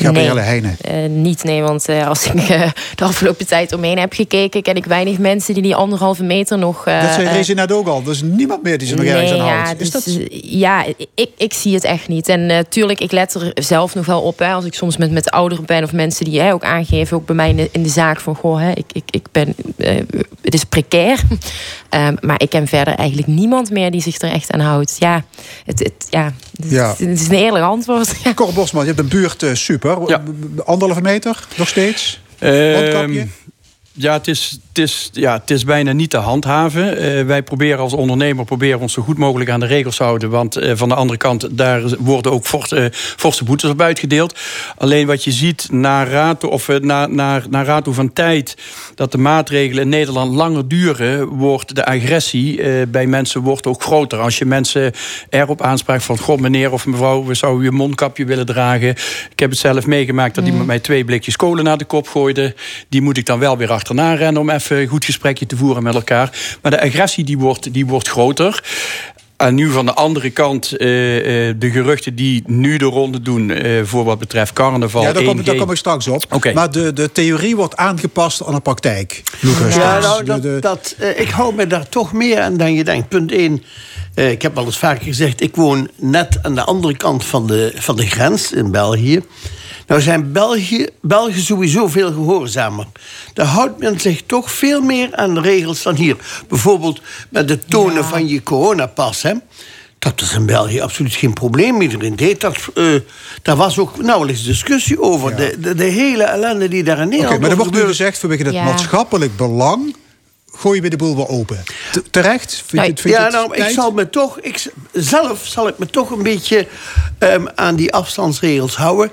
Gabrielle 0.00 0.34
nee, 0.34 0.44
Heijnen. 0.44 0.76
Uh, 0.90 1.08
niet, 1.08 1.44
nee, 1.44 1.62
want 1.62 1.88
uh, 1.88 2.08
als 2.08 2.26
ik 2.30 2.34
uh, 2.34 2.70
de 2.94 3.04
afgelopen 3.04 3.46
tijd 3.46 3.72
omheen 3.72 3.98
heb 3.98 4.12
gekeken... 4.12 4.62
ken 4.62 4.74
ik 4.76 4.84
weinig 4.84 5.18
mensen 5.18 5.54
die 5.54 5.62
die 5.62 5.74
anderhalve 5.74 6.22
meter 6.22 6.58
nog... 6.58 6.84
dat 6.84 7.16
Rezi 7.16 7.54
net 7.54 7.72
ook 7.72 7.86
al. 7.86 8.02
Er 8.04 8.10
is 8.10 8.22
niemand 8.22 8.62
meer 8.62 8.78
die 8.78 8.88
ze 8.88 8.94
nog 8.94 9.04
nee, 9.04 9.14
ergens 9.14 9.30
aan 9.30 9.46
ja, 9.46 9.62
houdt. 9.62 9.80
Is 9.80 9.90
dus, 9.90 10.04
dat... 10.04 10.26
Ja, 10.42 10.84
ik, 11.14 11.30
ik 11.36 11.52
zie 11.52 11.74
het 11.74 11.84
echt 11.84 12.08
niet. 12.08 12.28
En 12.28 12.46
natuurlijk, 12.46 13.00
ik 13.00 13.12
let 13.12 13.34
er 13.34 13.50
zelf 13.54 13.94
nog 13.94 14.06
wel 14.06 14.20
op. 14.20 14.38
Hè, 14.38 14.52
als 14.52 14.64
ik 14.64 14.74
soms 14.74 14.96
met, 14.96 15.10
met 15.10 15.30
ouderen 15.30 15.64
ben 15.64 15.82
of 15.82 15.92
mensen 15.92 16.24
die 16.24 16.40
hè, 16.40 16.52
ook 16.52 16.64
aangeven... 16.64 17.16
ook 17.16 17.26
bij 17.26 17.36
mij 17.36 17.48
in 17.48 17.56
de, 17.56 17.68
in 17.72 17.82
de 17.82 17.88
zaak 17.88 18.20
van... 18.20 18.34
goh, 18.34 18.60
hè, 18.60 18.70
ik, 18.70 18.86
ik, 18.92 19.04
ik 19.10 19.26
ben, 19.32 19.54
het 20.42 20.54
is 20.54 20.64
precair. 20.64 21.20
um, 21.90 22.16
maar 22.26 22.40
ik 22.40 22.50
ken 22.50 22.66
verder 22.66 22.94
eigenlijk 22.94 23.28
niemand 23.28 23.70
meer 23.70 23.90
die 23.90 24.02
zich 24.02 24.18
er 24.18 24.30
echt 24.30 24.52
aan 24.52 24.60
houdt. 24.60 24.96
Ja, 24.98 25.24
het, 25.64 25.78
het, 25.78 26.06
ja, 26.10 26.32
Ja. 26.64 26.88
het 26.88 27.00
is 27.00 27.28
een 27.28 27.34
eerlijk 27.34 27.64
antwoord. 27.64 28.14
Ja. 28.24 28.34
Cor 28.34 28.52
Bosman, 28.52 28.82
je 28.82 28.88
hebt 28.88 29.00
een 29.00 29.08
buurt 29.08 29.42
eh, 29.42 29.54
super. 29.54 30.20
Anderhalve 30.64 31.02
meter 31.02 31.46
nog 31.56 31.68
steeds? 31.68 32.20
Mondkapje? 32.40 33.26
ja, 33.92 34.12
het 34.12 34.28
is, 34.28 34.58
het, 34.76 34.88
is, 34.88 35.10
ja, 35.12 35.32
het 35.32 35.50
is 35.50 35.64
bijna 35.64 35.92
niet 35.92 36.10
te 36.10 36.16
handhaven. 36.16 36.96
Eh, 36.96 37.24
wij 37.24 37.42
proberen 37.42 37.78
als 37.78 37.92
ondernemer 37.92 38.44
proberen 38.44 38.80
ons 38.80 38.92
zo 38.92 39.02
goed 39.02 39.18
mogelijk 39.18 39.50
aan 39.50 39.60
de 39.60 39.66
regels 39.66 39.96
te 39.96 40.02
houden. 40.02 40.30
Want 40.30 40.56
eh, 40.56 40.72
van 40.74 40.88
de 40.88 40.94
andere 40.94 41.18
kant, 41.18 41.58
daar 41.58 41.82
worden 41.98 42.32
ook 42.32 42.46
forse, 42.46 42.76
eh, 42.76 42.86
forse 42.92 43.44
boetes 43.44 43.70
op 43.70 43.80
uitgedeeld. 43.80 44.38
Alleen 44.76 45.06
wat 45.06 45.24
je 45.24 45.32
ziet 45.32 45.68
na 45.70 46.04
rato, 46.04 46.48
of, 46.48 46.68
na, 46.80 47.06
na, 47.06 47.42
na 47.50 47.64
rato 47.64 47.92
van 47.92 48.12
tijd... 48.12 48.56
dat 48.94 49.12
de 49.12 49.18
maatregelen 49.18 49.82
in 49.82 49.88
Nederland 49.88 50.34
langer 50.34 50.68
duren... 50.68 51.26
wordt 51.26 51.74
de 51.74 51.84
agressie 51.84 52.60
bij 52.86 53.06
mensen 53.06 53.40
wordt 53.40 53.66
ook 53.66 53.82
groter. 53.82 54.18
Als 54.18 54.38
je 54.38 54.44
mensen 54.44 54.92
erop 55.30 55.62
aanspraakt 55.62 56.04
van... 56.04 56.18
god 56.18 56.40
meneer 56.40 56.72
of 56.72 56.86
mevrouw, 56.86 57.24
we 57.24 57.34
zouden 57.34 57.64
je 57.64 57.70
mondkapje 57.70 58.24
willen 58.24 58.46
dragen. 58.46 58.88
Ik 59.30 59.38
heb 59.38 59.50
het 59.50 59.58
zelf 59.58 59.86
meegemaakt 59.86 60.34
dat 60.34 60.46
iemand 60.46 60.66
mij 60.66 60.80
twee 60.80 61.04
blikjes 61.04 61.36
kolen 61.36 61.64
naar 61.64 61.78
de 61.78 61.84
kop 61.84 62.08
gooide. 62.08 62.54
Die 62.88 63.02
moet 63.02 63.16
ik 63.16 63.26
dan 63.26 63.38
wel 63.38 63.56
weer 63.56 63.72
achterna 63.72 64.14
rennen 64.14 64.42
om 64.42 64.50
even 64.50 64.65
een 64.70 64.86
goed 64.86 65.04
gesprekje 65.04 65.46
te 65.46 65.56
voeren 65.56 65.82
met 65.82 65.94
elkaar. 65.94 66.56
Maar 66.62 66.70
de 66.70 66.80
agressie 66.80 67.24
die 67.24 67.38
wordt, 67.38 67.72
die 67.72 67.86
wordt 67.86 68.08
groter. 68.08 68.62
En 69.36 69.54
nu 69.54 69.70
van 69.70 69.86
de 69.86 69.94
andere 69.94 70.30
kant 70.30 70.72
eh, 70.76 71.48
eh, 71.48 71.54
de 71.58 71.70
geruchten 71.70 72.14
die 72.14 72.42
nu 72.46 72.76
de 72.76 72.84
ronde 72.84 73.22
doen 73.22 73.50
eh, 73.50 73.84
voor 73.84 74.04
wat 74.04 74.18
betreft 74.18 74.52
carnaval. 74.52 75.02
Ja, 75.02 75.12
daar 75.12 75.22
kom, 75.22 75.40
1G. 75.40 75.44
daar 75.44 75.54
kom 75.54 75.70
ik 75.70 75.76
straks 75.76 76.08
op. 76.08 76.24
Oké. 76.30 76.52
Maar 76.52 76.70
de, 76.70 76.92
de 76.92 77.12
theorie 77.12 77.56
wordt 77.56 77.76
aangepast 77.76 78.46
aan 78.46 78.54
de 78.54 78.60
praktijk. 78.60 79.22
Lucas, 79.40 79.74
Ja, 79.74 79.98
nou, 79.98 80.24
dat, 80.24 80.42
de- 80.42 80.58
dat, 80.60 80.94
eh, 80.98 81.20
ik 81.20 81.28
hou 81.28 81.54
me 81.54 81.66
daar 81.66 81.88
toch 81.88 82.12
meer 82.12 82.40
aan 82.40 82.56
dan 82.56 82.74
je 82.74 82.84
denkt. 82.84 83.08
Punt 83.08 83.32
1. 83.32 83.62
ik 84.14 84.42
heb 84.42 84.58
al 84.58 84.64
eens 84.64 84.78
vaker 84.78 85.04
gezegd, 85.04 85.40
ik 85.40 85.56
woon 85.56 85.88
net 85.96 86.38
aan 86.42 86.54
de 86.54 86.64
andere 86.64 86.96
kant 86.96 87.24
van 87.24 87.46
de, 87.46 87.72
van 87.74 87.96
de 87.96 88.06
grens 88.06 88.52
in 88.52 88.70
België. 88.70 89.22
Nou 89.86 90.00
zijn 90.00 90.32
België, 90.32 90.86
Belgen 91.00 91.40
sowieso 91.42 91.86
veel 91.86 92.12
gehoorzamer. 92.12 92.86
Daar 93.34 93.46
houdt 93.46 93.78
men 93.78 94.00
zich 94.00 94.22
toch 94.26 94.50
veel 94.50 94.80
meer 94.80 95.08
aan 95.16 95.34
de 95.34 95.40
regels 95.40 95.82
dan 95.82 95.94
hier. 95.94 96.16
Bijvoorbeeld 96.48 97.00
met 97.28 97.48
het 97.50 97.70
tonen 97.70 98.04
van 98.04 98.28
je 98.28 98.42
coronapas. 98.42 99.22
Hè. 99.22 99.32
Dat 99.98 100.20
is 100.20 100.32
in 100.32 100.46
België 100.46 100.80
absoluut 100.80 101.14
geen 101.14 101.32
probleem. 101.32 101.80
Iedereen 101.82 102.16
deed 102.16 102.40
dat. 102.40 102.56
eh, 102.74 102.84
daar 103.42 103.56
was 103.56 103.78
ook 103.78 104.02
nauwelijks 104.02 104.44
discussie 104.44 105.00
over. 105.02 105.36
De, 105.36 105.56
de, 105.60 105.74
de 105.74 105.84
hele 105.84 106.22
ellende 106.22 106.68
die 106.68 106.84
daar 106.84 106.96
in 106.98 107.02
Oké, 107.02 107.10
Nederland 107.10 107.40
maar 107.40 107.50
er 107.50 107.56
wordt 107.56 107.72
nu 107.74 107.80
gezegd 107.80 108.18
vanwege 108.18 108.42
het 108.42 108.52
Ja. 108.52 108.64
maatschappelijk 108.64 109.36
belang. 109.36 109.96
Gooi 110.56 110.74
je 110.74 110.80
weer 110.80 110.90
de 110.90 110.96
boel 110.96 111.16
weer 111.16 111.28
open. 111.28 111.62
T- 111.92 112.02
terecht? 112.12 112.62
Vind 112.66 112.82
je, 112.84 112.90
het- 112.90 113.00
vind 113.00 113.14
ja, 113.14 113.22
het 113.24 113.32
nou, 113.32 113.54
ik 113.56 113.68
zal 113.68 113.90
me 113.90 114.10
toch, 114.10 114.40
ik, 114.40 114.66
zelf 114.92 115.46
zal 115.46 115.68
ik 115.68 115.78
me 115.78 115.86
toch 115.86 116.10
een 116.10 116.22
beetje 116.22 116.66
ehm, 117.18 117.46
aan 117.54 117.76
die 117.76 117.92
afstandsregels 117.92 118.76
houden. 118.76 119.10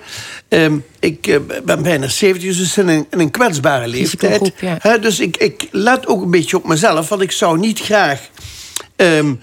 Ehm, 0.48 0.78
ik 1.00 1.28
eh, 1.28 1.38
ben 1.64 1.84
bijna 1.84 2.08
70, 2.08 2.58
dus 2.58 2.78
in 2.78 2.88
een, 2.88 3.08
in 3.10 3.20
een 3.20 3.32
kwetsbare 3.32 3.88
leeftijd. 3.88 4.52
Ja. 4.84 4.98
Dus 4.98 5.20
ik, 5.20 5.38
ik 5.38 5.68
let 5.72 6.08
ook 6.08 6.22
een 6.22 6.32
beetje 6.32 6.58
op 6.58 6.68
mezelf, 6.68 7.10
want 7.10 7.22
ik 7.22 7.32
zou 7.32 7.60
niet 7.60 7.80
graag. 7.80 8.20
ehm, 8.96 9.34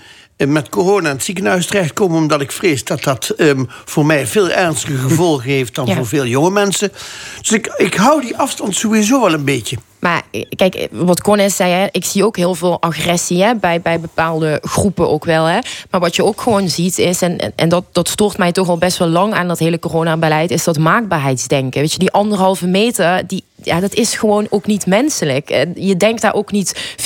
met 0.49 0.69
corona 0.69 1.09
in 1.09 1.15
het 1.15 1.25
ziekenhuis 1.25 1.67
terechtkomen... 1.67 2.17
omdat 2.17 2.41
ik 2.41 2.53
vrees 2.53 2.85
dat 2.85 3.03
dat 3.05 3.29
ehm, 3.29 3.65
voor 3.85 4.07
mij 4.07 4.27
veel 4.27 4.51
ernstige 4.51 4.97
gevolgen 4.99 5.51
heeft... 5.51 5.75
dan 5.75 5.87
Ja. 5.87 5.95
voor 5.95 6.07
veel 6.07 6.27
jonge 6.27 6.51
mensen. 6.51 6.93
Dus 7.41 7.51
ik, 7.53 7.67
ik 7.77 7.95
hou 7.95 8.21
die 8.21 8.37
afstand 8.37 8.77
sowieso 8.77 9.21
wel 9.21 9.33
een 9.33 9.45
beetje. 9.45 9.77
Maar 10.01 10.23
eh, 10.31 10.43
kijk, 10.57 10.89
wat 10.91 11.21
Connes 11.23 11.57
zei, 11.57 11.73
hè, 11.73 11.87
ik 11.91 12.05
zie 12.05 12.25
ook 12.25 12.37
heel 12.37 12.55
veel 12.55 12.81
agressie 12.81 13.43
hè, 13.43 13.55
bij, 13.55 13.81
bij 13.81 14.01
bepaalde 14.01 14.59
groepen 14.63 15.09
ook 15.11 15.25
wel. 15.25 15.45
Hè. 15.45 15.59
Maar 15.91 16.01
wat 16.01 16.17
je 16.17 16.25
ook 16.25 16.41
gewoon 16.41 16.69
ziet 16.69 16.99
is, 16.99 17.23
en, 17.23 17.39
en- 17.57 17.69
dat, 17.69 17.85
dat 17.93 18.09
stoort 18.09 18.39
mij 18.39 18.53
toch 18.53 18.69
al 18.69 18.79
best 18.79 18.99
wel 18.99 19.09
lang 19.09 19.35
aan 19.35 19.49
dat 19.49 19.59
hele 19.59 19.79
coronabeleid, 19.79 20.51
is 20.51 20.65
dat 20.65 20.79
maakbaarheidsdenken. 20.79 21.81
Weet 21.81 21.93
je, 21.93 21.99
die 21.99 22.11
anderhalve 22.11 22.67
meter, 22.67 23.27
die, 23.27 23.45
ja, 23.63 23.81
dat 23.81 23.95
is 23.95 24.15
gewoon 24.15 24.47
ook 24.51 24.67
niet 24.67 24.87
menselijk. 24.87 25.51
Eh, 25.51 25.67
Je 25.75 25.97
denkt 25.97 26.21
daar 26.23 26.35
ook 26.35 26.53
niet 26.53 26.95
24-7 26.97 27.03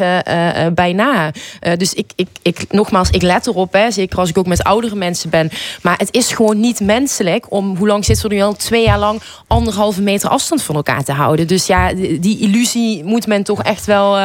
eh, 0.00 0.66
eh, 0.66 0.72
bij 0.72 0.92
na. 0.92 1.30
Eh, 1.60 1.72
dus 1.76 1.94
ik, 1.94 2.10
ik, 2.16 2.28
ik, 2.42 2.64
nogmaals, 2.70 3.10
ik 3.10 3.22
let 3.22 3.46
erop, 3.46 3.72
hè, 3.72 3.90
zeker 3.90 4.18
als 4.18 4.28
ik 4.28 4.38
ook 4.38 4.46
met 4.46 4.62
oudere 4.62 4.94
mensen 4.94 5.30
ben. 5.30 5.50
Maar 5.82 5.98
het 5.98 6.08
is 6.14 6.32
gewoon 6.32 6.60
niet 6.60 6.80
menselijk 6.80 7.46
om, 7.48 7.76
hoe 7.76 7.86
lang 7.86 8.04
zitten 8.04 8.28
we 8.28 8.34
nu 8.34 8.40
al? 8.42 8.52
Twee 8.54 8.84
jaar 8.84 8.98
lang 8.98 9.22
anderhalve 9.46 10.02
meter 10.02 10.28
afstand 10.28 10.62
van 10.62 10.74
elkaar 10.74 11.04
te 11.04 11.12
houden. 11.12 11.46
Dus 11.46 11.66
ja, 11.66 11.93
die 12.20 12.38
illusie 12.38 13.04
moet 13.04 13.26
men 13.26 13.42
toch 13.42 13.62
echt 13.62 13.84
wel, 13.84 14.14
eh, 14.16 14.20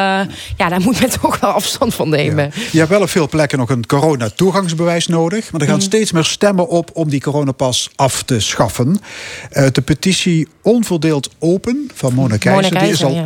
ja, 0.57 0.69
daar 0.69 0.81
moet 0.81 0.99
men 0.99 1.09
toch 1.21 1.39
wel 1.39 1.49
afstand 1.51 1.93
van 1.93 2.09
nemen. 2.09 2.51
Je 2.71 2.77
hebt 2.77 2.89
wel 2.89 3.01
op 3.01 3.09
veel 3.09 3.29
plekken 3.29 3.57
nog 3.57 3.69
een 3.69 3.85
corona-toegangsbewijs 3.85 5.07
nodig. 5.07 5.51
Maar 5.51 5.61
er 5.61 5.67
gaan 5.67 5.75
Mhm. 5.75 5.85
steeds 5.85 6.11
meer 6.11 6.23
stemmen 6.23 6.67
op 6.67 6.89
om 6.93 7.09
die 7.09 7.21
coronapas 7.21 7.89
af 7.95 8.23
te 8.23 8.39
schaffen. 8.39 8.99
Eh, 9.49 9.65
de 9.71 9.81
petitie 9.81 10.47
Onverdeeld 10.61 11.29
Open 11.39 11.89
van 11.93 12.13
Mona 12.13 12.37
Keizer... 12.37 12.79
die 12.79 12.89
is 12.89 13.03
al 13.03 13.11
ja. 13.13 13.23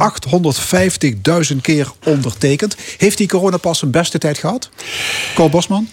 850.000 1.52 1.62
keer 1.62 1.92
ondertekend. 2.06 2.76
Heeft 2.98 3.18
die 3.18 3.28
coronapas 3.28 3.82
een 3.82 3.92
beste 3.92 4.18
tijd 4.18 4.38
gehad? 4.38 4.70
Cor 5.36 5.50
Bosman? 5.50 5.88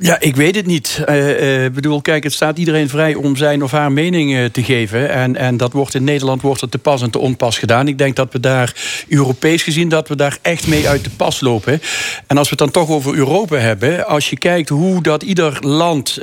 Ja, 0.00 0.20
ik 0.20 0.36
weet 0.36 0.54
het 0.54 0.66
niet. 0.66 1.02
Eh, 1.06 1.64
eh, 1.64 1.72
bedoel, 1.72 2.00
kijk, 2.00 2.24
het 2.24 2.32
staat 2.32 2.58
iedereen 2.58 2.88
vrij 2.88 3.14
om 3.14 3.36
zijn 3.36 3.62
of 3.62 3.70
haar 3.70 3.92
mening 3.92 4.36
eh, 4.36 4.44
te 4.44 4.62
geven. 4.62 5.10
En, 5.10 5.36
en 5.36 5.56
dat 5.56 5.72
wordt 5.72 5.94
in 5.94 6.04
Nederland 6.04 6.42
wordt 6.42 6.60
het 6.60 6.70
te 6.70 6.78
pas 6.78 7.02
en 7.02 7.10
te 7.10 7.18
onpas 7.18 7.58
gedaan. 7.58 7.88
Ik 7.88 7.98
denk 7.98 8.16
dat 8.16 8.32
we 8.32 8.40
daar, 8.40 8.74
Europees 9.08 9.62
gezien, 9.62 9.88
dat 9.88 10.08
we 10.08 10.16
daar 10.16 10.38
echt 10.42 10.66
mee 10.66 10.88
uit 10.88 11.04
de 11.04 11.10
pas 11.10 11.40
lopen. 11.40 11.80
En 12.26 12.38
als 12.38 12.50
we 12.50 12.54
het 12.62 12.72
dan 12.72 12.82
toch 12.82 12.96
over 12.96 13.14
Europa 13.14 13.56
hebben, 13.56 14.06
als 14.06 14.30
je 14.30 14.38
kijkt 14.38 14.68
hoe 14.68 15.02
dat 15.02 15.22
ieder 15.22 15.56
land, 15.60 16.20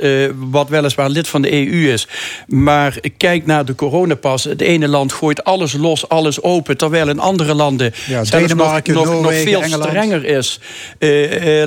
wat 0.50 0.68
weliswaar 0.68 1.08
lid 1.08 1.28
van 1.28 1.42
de 1.42 1.52
EU 1.52 1.92
is, 1.92 2.08
maar 2.46 2.98
kijkt 3.16 3.46
naar 3.46 3.64
de 3.64 3.74
coronapas. 3.74 4.44
Het 4.44 4.60
ene 4.60 4.88
land 4.88 5.12
gooit 5.12 5.44
alles 5.44 5.72
los, 5.72 6.08
alles 6.08 6.42
open, 6.42 6.76
terwijl 6.76 7.08
in 7.08 7.18
andere 7.18 7.54
landen 7.54 7.92
Ja, 8.06 8.24
zelfs 8.24 8.54
nog, 8.54 8.82
nog, 8.86 9.34
veel 9.34 9.62
Engeland. 9.62 9.90
strenger 9.90 10.24
is. 10.24 10.60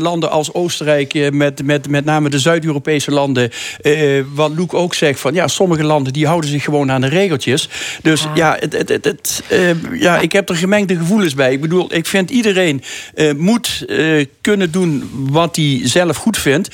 Landen 0.02 0.32
als 0.32 0.54
Oostenrijk 0.54 1.32
met, 1.32 1.64
met, 1.64 1.90
met 1.90 1.99
met 2.00 2.14
name 2.14 2.30
de 2.30 2.40
Zuid-Europese 2.40 3.12
landen. 3.12 3.52
eh, 3.82 4.24
wat 4.34 4.52
Loek 4.56 4.74
ook 4.74 4.94
zegt, 4.94 5.20
van 5.20 5.34
ja, 5.34 5.48
sommige 5.48 5.84
landen 5.84 6.14
die 6.14 6.28
houden 6.28 6.50
zich 6.50 6.64
gewoon 6.64 6.92
aan 6.92 7.02
de 7.02 7.08
regeltjes. 7.08 7.70
Dus 8.02 8.28
ja, 8.34 8.58
het, 8.60 8.74
het, 8.74 8.90
het, 8.90 9.06
het, 9.06 9.44
eh, 9.48 10.00
ja 10.00 10.20
ik 10.20 10.32
heb 10.32 10.50
er 10.50 10.56
gemengde 10.56 10.96
gevoelens 10.96 11.34
bij. 11.34 11.52
Ik 11.52 11.62
bedoel, 11.62 11.94
ik 11.94 12.06
vind 12.06 12.30
iedereen 12.30 12.84
eh, 13.14 13.34
moet 13.34 13.86
kunnen 14.42 14.72
doen 14.72 15.10
wat 15.14 15.56
hij 15.56 15.80
zelf 15.84 16.18
goed 16.18 16.38
vindt. 16.38 16.70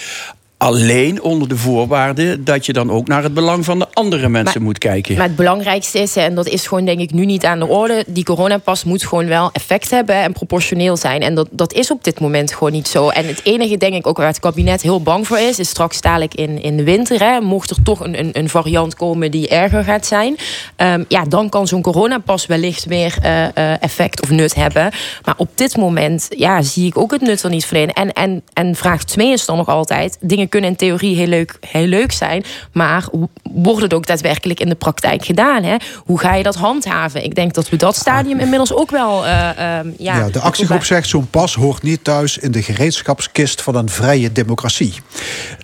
Alleen 0.57 1.22
onder 1.22 1.48
de 1.48 1.57
voorwaarde 1.57 2.44
dat 2.44 2.65
je 2.65 2.73
dan 2.73 2.91
ook 2.91 3.07
naar 3.07 3.23
het 3.23 3.34
belang 3.34 3.65
van 3.65 3.80
de 3.80 3.88
andere 3.94 4.30
mensen 4.30 4.61
moet 4.61 4.77
kijken. 4.77 5.15
Maar 5.15 5.27
het 5.27 5.36
belangrijkste 5.36 5.99
is, 5.99 6.15
en 6.15 6.36
dat 6.36 6.48
is 6.48 6.68
gewoon 6.68 6.86
denk 6.86 6.99
ik 6.99 7.11
nu 7.11 7.26
niet 7.26 7.45
aan 7.45 7.60
de 7.60 7.68
orde... 7.68 8.03
die 8.07 8.23
coronapas 8.23 8.84
moet 8.84 9.06
gewoon 9.06 9.27
wel 9.27 9.49
effect 9.53 9.90
hebben 9.90 10.15
en 10.15 10.34
proportioneel 10.34 10.98
zijn. 10.98 11.22
En 11.22 11.36
dat, 11.36 11.48
dat 11.52 11.73
is 11.73 11.91
op 11.91 12.03
dit 12.03 12.19
moment 12.19 12.53
gewoon 12.53 12.72
niet 12.72 12.88
zo. 12.88 13.10
En 13.10 13.27
het 13.27 13.41
enige 13.44 13.77
denk 13.77 13.94
ik 13.94 14.07
ook 14.07 14.18
waar 14.18 14.27
het 14.27 14.40
kabinet 14.40 14.82
heel 14.82 15.02
bang 15.02 15.27
voor 15.27 15.40
is... 15.40 15.60
is 15.60 15.69
straks 15.69 16.02
dadelijk 16.02 16.34
in, 16.34 16.61
in 16.61 16.77
de 16.77 16.84
winter, 16.84 17.19
hè, 17.19 17.41
mocht 17.41 17.69
er 17.69 17.84
toch 17.84 17.99
een, 17.99 18.19
een, 18.19 18.30
een 18.34 18.49
variant 18.49 18.95
komen 18.95 19.32
die 19.32 19.48
erger 19.48 19.84
gaat 19.84 20.06
zijn... 20.06 20.36
ehm, 20.76 21.03
ja, 21.07 21.23
dan 21.23 21.49
kan 21.49 21.68
zo'n 21.68 21.82
coronapas 21.82 22.45
wellicht 22.45 22.86
weer 22.86 23.18
eh, 23.22 23.44
eh, 23.44 23.82
effect 23.82 24.22
of 24.22 24.30
nut 24.30 24.56
hebben. 24.56 24.91
Maar 25.26 25.36
op 25.38 25.49
dit 25.56 25.77
moment 25.77 26.27
ja, 26.30 26.61
zie 26.61 26.86
ik 26.86 26.98
ook 26.98 27.11
het 27.11 27.22
nut 27.22 27.44
er 27.44 27.49
niet 27.49 27.65
van 27.65 27.77
in. 27.77 27.94
En, 27.94 28.14
en, 28.14 28.44
en 28.53 28.76
vraag 28.76 29.03
2 29.03 29.32
is 29.32 29.45
dan 29.45 29.57
nog 29.57 29.68
altijd... 29.68 30.18
dingen 30.22 30.49
kunnen 30.56 30.73
in 30.73 30.76
theorie 30.76 31.15
heel 31.15 31.27
leuk, 31.27 31.57
heel 31.60 31.86
leuk 31.86 32.11
zijn... 32.11 32.44
maar 32.72 33.07
wordt 33.44 33.82
het 33.82 33.94
ook 33.94 34.06
daadwerkelijk 34.07 34.60
in 34.60 34.69
de 34.69 34.76
praktijk 34.76 35.26
gedaan? 35.26 35.64
Hè? 35.64 35.76
Hoe 36.06 36.19
ga 36.19 36.36
je 36.36 36.44
dat 36.44 36.56
handhaven? 36.56 37.23
Ik 37.23 37.36
denk 37.36 37.53
dat 37.53 37.69
we 37.69 37.76
dat 37.77 37.95
stadium 37.95 38.40
inmiddels 38.40 38.73
ook 38.73 38.91
wel... 38.91 39.26
eh, 39.26 39.49
ehm, 39.49 39.88
ja, 39.98 40.18
Ja, 40.18 40.30
de 40.30 40.40
actiegroep 40.40 40.84
zegt 40.84 41.07
zo'n 41.07 41.30
pas 41.30 41.56
hoort 41.56 41.84
niet 41.84 42.03
thuis 42.03 42.38
in 42.38 42.52
de 42.52 42.61
gereedschapskist 42.61 43.61
van 43.61 43.76
een 43.76 43.90
vrije 43.90 44.32
democratie. 44.32 44.94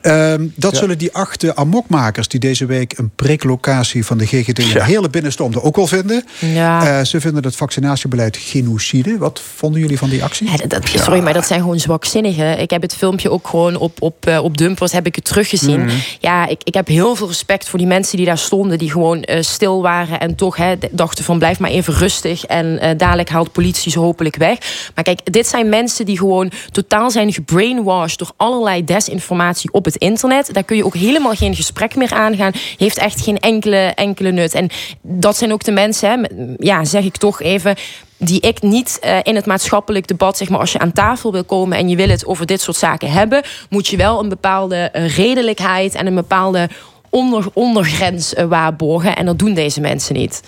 Ehm, 0.01 0.47
dat 0.55 0.77
zullen 0.77 0.97
die 0.97 1.13
acht 1.13 1.55
amokmakers 1.55 2.27
die 2.27 2.39
deze 2.39 2.65
week 2.65 2.97
een 2.97 3.11
priklocatie 3.15 4.05
van 4.05 4.17
de 4.17 4.25
GGD 4.25 4.59
in 4.59 4.73
de 4.73 4.83
hele 4.83 5.09
binnenstormde 5.09 5.61
ook 5.61 5.75
wel 5.75 5.87
vinden. 5.87 6.23
Ja. 6.39 6.99
Eh, 6.99 7.05
ze 7.05 7.21
vinden 7.21 7.43
het 7.43 7.55
vaccinatiebeleid 7.55 8.37
genocide. 8.37 9.17
Wat 9.17 9.41
vonden 9.55 9.81
jullie 9.81 9.97
van 9.97 10.09
die 10.09 10.23
actie? 10.23 10.49
Ja, 10.49 10.67
dat, 10.67 10.87
sorry, 10.87 11.19
maar 11.19 11.33
dat 11.33 11.47
zijn 11.47 11.59
gewoon 11.59 11.79
zwakzinnigen. 11.79 12.59
Ik 12.59 12.69
heb 12.69 12.81
het 12.81 12.95
filmpje 12.95 13.29
ook 13.29 13.47
gewoon 13.47 13.75
op, 13.75 14.01
op, 14.01 14.25
eh, 14.25 14.43
op 14.43 14.57
Dumpers 14.71 14.91
heb 14.91 15.05
ik 15.05 15.15
het 15.15 15.25
teruggezien. 15.25 15.83
Mhm. 15.83 15.95
Ja, 16.19 16.47
ik, 16.47 16.61
ik 16.63 16.73
heb 16.73 16.87
heel 16.87 17.15
veel 17.15 17.27
respect 17.27 17.69
voor 17.69 17.79
die 17.79 17.87
mensen 17.87 18.17
die 18.17 18.25
daar 18.25 18.37
stonden... 18.37 18.77
die 18.77 18.91
gewoon 18.91 19.23
eh, 19.23 19.41
stil 19.41 19.81
waren 19.81 20.19
en 20.19 20.35
toch 20.35 20.55
hè, 20.55 20.75
dachten 20.91 21.23
van 21.23 21.37
blijf 21.37 21.59
maar 21.59 21.69
even 21.69 21.93
rustig... 21.93 22.45
en 22.45 22.79
eh, 22.79 22.97
dadelijk 22.97 23.29
haalt 23.29 23.51
politie 23.51 23.91
ze 23.91 23.99
hopelijk 23.99 24.35
weg. 24.35 24.57
Maar 24.95 25.03
kijk, 25.03 25.33
dit 25.33 25.47
zijn 25.47 25.69
mensen 25.69 26.05
die 26.05 26.17
gewoon 26.17 26.51
totaal 26.71 27.11
zijn 27.11 27.33
gebrainwashed... 27.33 28.19
door 28.19 28.31
allerlei 28.37 28.83
desinformatie 28.83 29.71
op 29.73 29.85
het 29.85 29.95
internet. 29.95 30.53
Daar 30.53 30.63
kun 30.63 30.75
je 30.77 30.85
ook 30.85 30.95
helemaal 30.95 31.35
geen 31.35 31.55
gesprek 31.55 31.95
meer 31.95 32.13
aangaan. 32.13 32.51
Heeft 32.77 32.97
echt 32.97 33.21
geen 33.21 33.39
enkele, 33.39 33.77
enkele 33.95 34.31
nut. 34.31 34.53
En 34.53 34.69
dat 35.01 35.37
zijn 35.37 35.53
ook 35.53 35.63
de 35.63 35.71
mensen, 35.71 36.09
hè, 36.09 36.43
ja, 36.57 36.85
zeg 36.85 37.03
ik 37.03 37.17
toch 37.17 37.41
even 37.41 37.75
die 38.23 38.39
ik 38.39 38.61
niet 38.61 38.99
eh, 39.01 39.17
in 39.23 39.35
het 39.35 39.45
maatschappelijk 39.45 40.07
debat, 40.07 40.37
zeg 40.37 40.49
maar, 40.49 40.59
als 40.59 40.71
je 40.71 40.79
aan 40.79 40.91
tafel 40.91 41.31
wil 41.31 41.43
komen 41.43 41.77
en 41.77 41.89
je 41.89 41.95
wil 41.95 42.09
het 42.09 42.25
over 42.25 42.45
dit 42.45 42.61
soort 42.61 42.77
zaken 42.77 43.11
hebben, 43.11 43.43
moet 43.69 43.87
je 43.87 43.97
wel 43.97 44.19
een 44.19 44.29
bepaalde 44.29 44.75
eh, 44.75 45.15
redelijkheid 45.15 45.95
en 45.95 46.07
een 46.07 46.15
bepaalde 46.15 46.69
onder, 47.09 47.45
ondergrens 47.53 48.33
eh, 48.33 48.45
waarborgen. 48.45 49.15
En 49.15 49.25
dat 49.25 49.39
doen 49.39 49.53
deze 49.53 49.81
mensen 49.81 50.15
niet. 50.15 50.41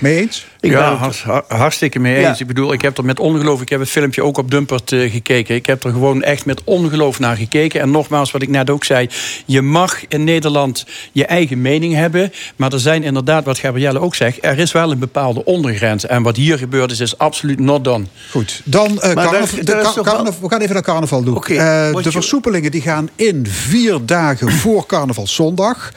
Mee 0.00 0.16
eens? 0.20 0.46
Ik 0.60 0.70
ben 0.70 0.80
ja, 0.80 1.10
hartstikke 1.48 1.98
mee 1.98 2.20
Ja. 2.20 2.28
eens. 2.28 2.40
Ik 2.40 2.46
bedoel, 2.46 2.72
ik 2.72 2.82
heb 2.82 2.98
er 2.98 3.04
met 3.04 3.20
ongeloof... 3.20 3.60
Ik 3.60 3.68
heb 3.68 3.80
het 3.80 3.88
filmpje 3.88 4.22
ook 4.22 4.38
op 4.38 4.50
Dumpert 4.50 4.92
eh, 4.92 5.10
gekeken. 5.12 5.54
Ik 5.54 5.66
heb 5.66 5.84
er 5.84 5.90
gewoon 5.90 6.22
echt 6.22 6.44
met 6.46 6.60
ongeloof 6.64 7.18
naar 7.18 7.36
gekeken. 7.36 7.80
En 7.80 7.90
nogmaals, 7.90 8.30
wat 8.30 8.42
ik 8.42 8.48
net 8.48 8.70
ook 8.70 8.84
zei... 8.84 9.08
je 9.46 9.62
mag 9.62 10.06
in 10.08 10.24
Nederland 10.24 10.86
je 11.12 11.26
eigen 11.26 11.60
mening 11.60 11.94
hebben... 11.94 12.32
maar 12.56 12.72
er 12.72 12.80
zijn 12.80 13.02
inderdaad, 13.02 13.44
wat 13.44 13.58
Gabrielle 13.58 14.00
ook 14.00 14.14
zegt... 14.14 14.38
er 14.40 14.58
is 14.58 14.72
wel 14.72 14.90
een 14.90 14.98
bepaalde 14.98 15.44
ondergrens. 15.44 16.06
En 16.06 16.22
wat 16.22 16.36
hier 16.36 16.58
gebeurd 16.58 16.90
is, 16.90 17.00
is 17.00 17.18
absoluut 17.18 17.60
not 17.60 17.84
done. 17.84 18.04
Goed, 18.30 18.60
dan 18.64 19.00
eh, 19.00 19.14
Maar 19.14 19.24
carnaval- 19.28 19.64
daar- 19.64 19.82
daar 19.82 19.92
carnaval- 20.02 20.40
we 20.40 20.48
gaan 20.48 20.60
even 20.60 20.74
naar 20.74 20.82
carnaval 20.82 21.22
doen. 21.22 21.36
Eh, 21.44 21.94
de 22.02 22.10
versoepelingen 22.10 22.70
die 22.70 22.80
gaan 22.82 23.08
in 23.16 23.46
vier 23.46 23.98
dagen 24.04 24.50
voor 24.52 24.86
carnavalzondag. 24.86 25.92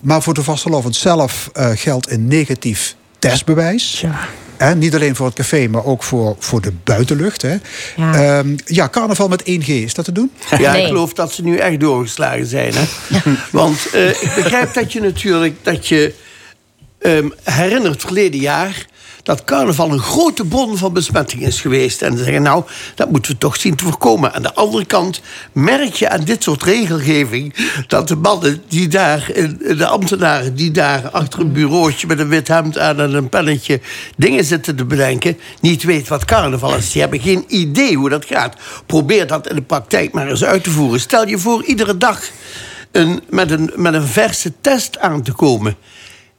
Maar 0.00 0.22
voor 0.22 0.34
de 0.34 0.42
vastelovend 0.42 0.96
zelf 0.96 1.50
eh, 1.52 1.70
geldt 1.74 2.10
een 2.10 2.26
negatief 2.28 2.94
testbewijs. 3.30 4.04
En 4.56 4.78
niet 4.78 4.94
alleen 4.94 5.16
voor 5.16 5.26
het 5.26 5.34
café, 5.34 5.68
maar 5.68 5.84
ook 5.84 6.02
voor, 6.02 6.36
voor 6.38 6.60
de 6.60 6.72
buitenlucht. 6.84 7.42
Hè. 7.42 7.56
Ja. 7.96 8.20
Ja. 8.20 8.42
ja, 8.64 8.88
carnaval 8.88 9.28
met 9.28 9.42
1G, 9.42 9.66
is 9.66 9.94
dat 9.94 10.04
te 10.04 10.12
doen? 10.12 10.30
Ja, 10.58 10.74
ik 10.74 10.86
geloof 10.86 11.12
dat 11.12 11.32
ze 11.32 11.42
nu 11.42 11.56
echt 11.56 11.80
doorgeslagen 11.80 12.46
zijn. 12.46 12.72
Hè? 12.74 12.84
Want 13.50 13.90
eh, 13.92 14.08
ik 14.08 14.32
begrijp 14.34 14.74
dat 14.74 14.92
je 14.92 15.00
natuurlijk 15.00 15.54
dat 15.62 15.88
je 15.88 16.14
ehm, 16.98 17.28
herinnert 17.42 18.00
verleden 18.00 18.40
jaar 18.40 18.86
dat 19.24 19.44
carnaval 19.44 19.90
een 19.90 20.00
grote 20.00 20.44
bron 20.44 20.76
van 20.76 20.92
besmetting 20.92 21.42
is 21.42 21.60
geweest. 21.60 22.02
En 22.02 22.16
ze 22.16 22.24
zeggen, 22.24 22.42
nou, 22.42 22.64
dat 22.94 23.10
moeten 23.10 23.32
we 23.32 23.38
toch 23.38 23.56
zien 23.56 23.76
te 23.76 23.84
voorkomen. 23.84 24.32
Aan 24.34 24.42
de 24.42 24.54
andere 24.54 24.84
kant 24.84 25.20
merk 25.52 25.94
je 25.94 26.08
aan 26.08 26.24
dit 26.24 26.42
soort 26.42 26.62
regelgeving... 26.62 27.54
dat 27.86 28.08
de 28.08 28.16
mannen 28.16 28.62
die 28.68 28.88
daar, 28.88 29.30
eh, 29.30 29.48
de 29.78 29.86
ambtenaren 29.86 30.54
die 30.54 30.70
daar 30.70 31.10
achter 31.10 31.40
een 31.40 31.52
bureautje... 31.52 32.06
met 32.06 32.18
een 32.18 32.28
wit 32.28 32.48
hemd 32.48 32.78
aan 32.78 33.00
en 33.00 33.14
een 33.14 33.28
pennetje 33.28 33.80
dingen 34.16 34.44
zitten 34.44 34.76
te 34.76 34.84
bedenken... 34.84 35.38
niet 35.60 35.82
weten 35.82 36.08
wat 36.08 36.24
carnaval 36.24 36.76
is. 36.76 36.92
Die 36.92 37.00
hebben 37.00 37.20
geen 37.20 37.44
idee 37.48 37.96
hoe 37.96 38.08
dat 38.08 38.24
gaat. 38.24 38.56
Probeer 38.86 39.26
dat 39.26 39.48
in 39.48 39.56
de 39.56 39.62
praktijk 39.62 40.12
maar 40.12 40.28
eens 40.28 40.44
uit 40.44 40.64
te 40.64 40.70
voeren. 40.70 41.00
Stel 41.00 41.28
je 41.28 41.38
voor 41.38 41.64
iedere 41.64 41.98
dag 41.98 42.20
een, 42.92 43.22
met, 43.28 43.50
een, 43.50 43.72
met 43.76 43.94
een 43.94 44.06
verse 44.06 44.52
test 44.60 44.98
aan 44.98 45.22
te 45.22 45.32
komen 45.32 45.76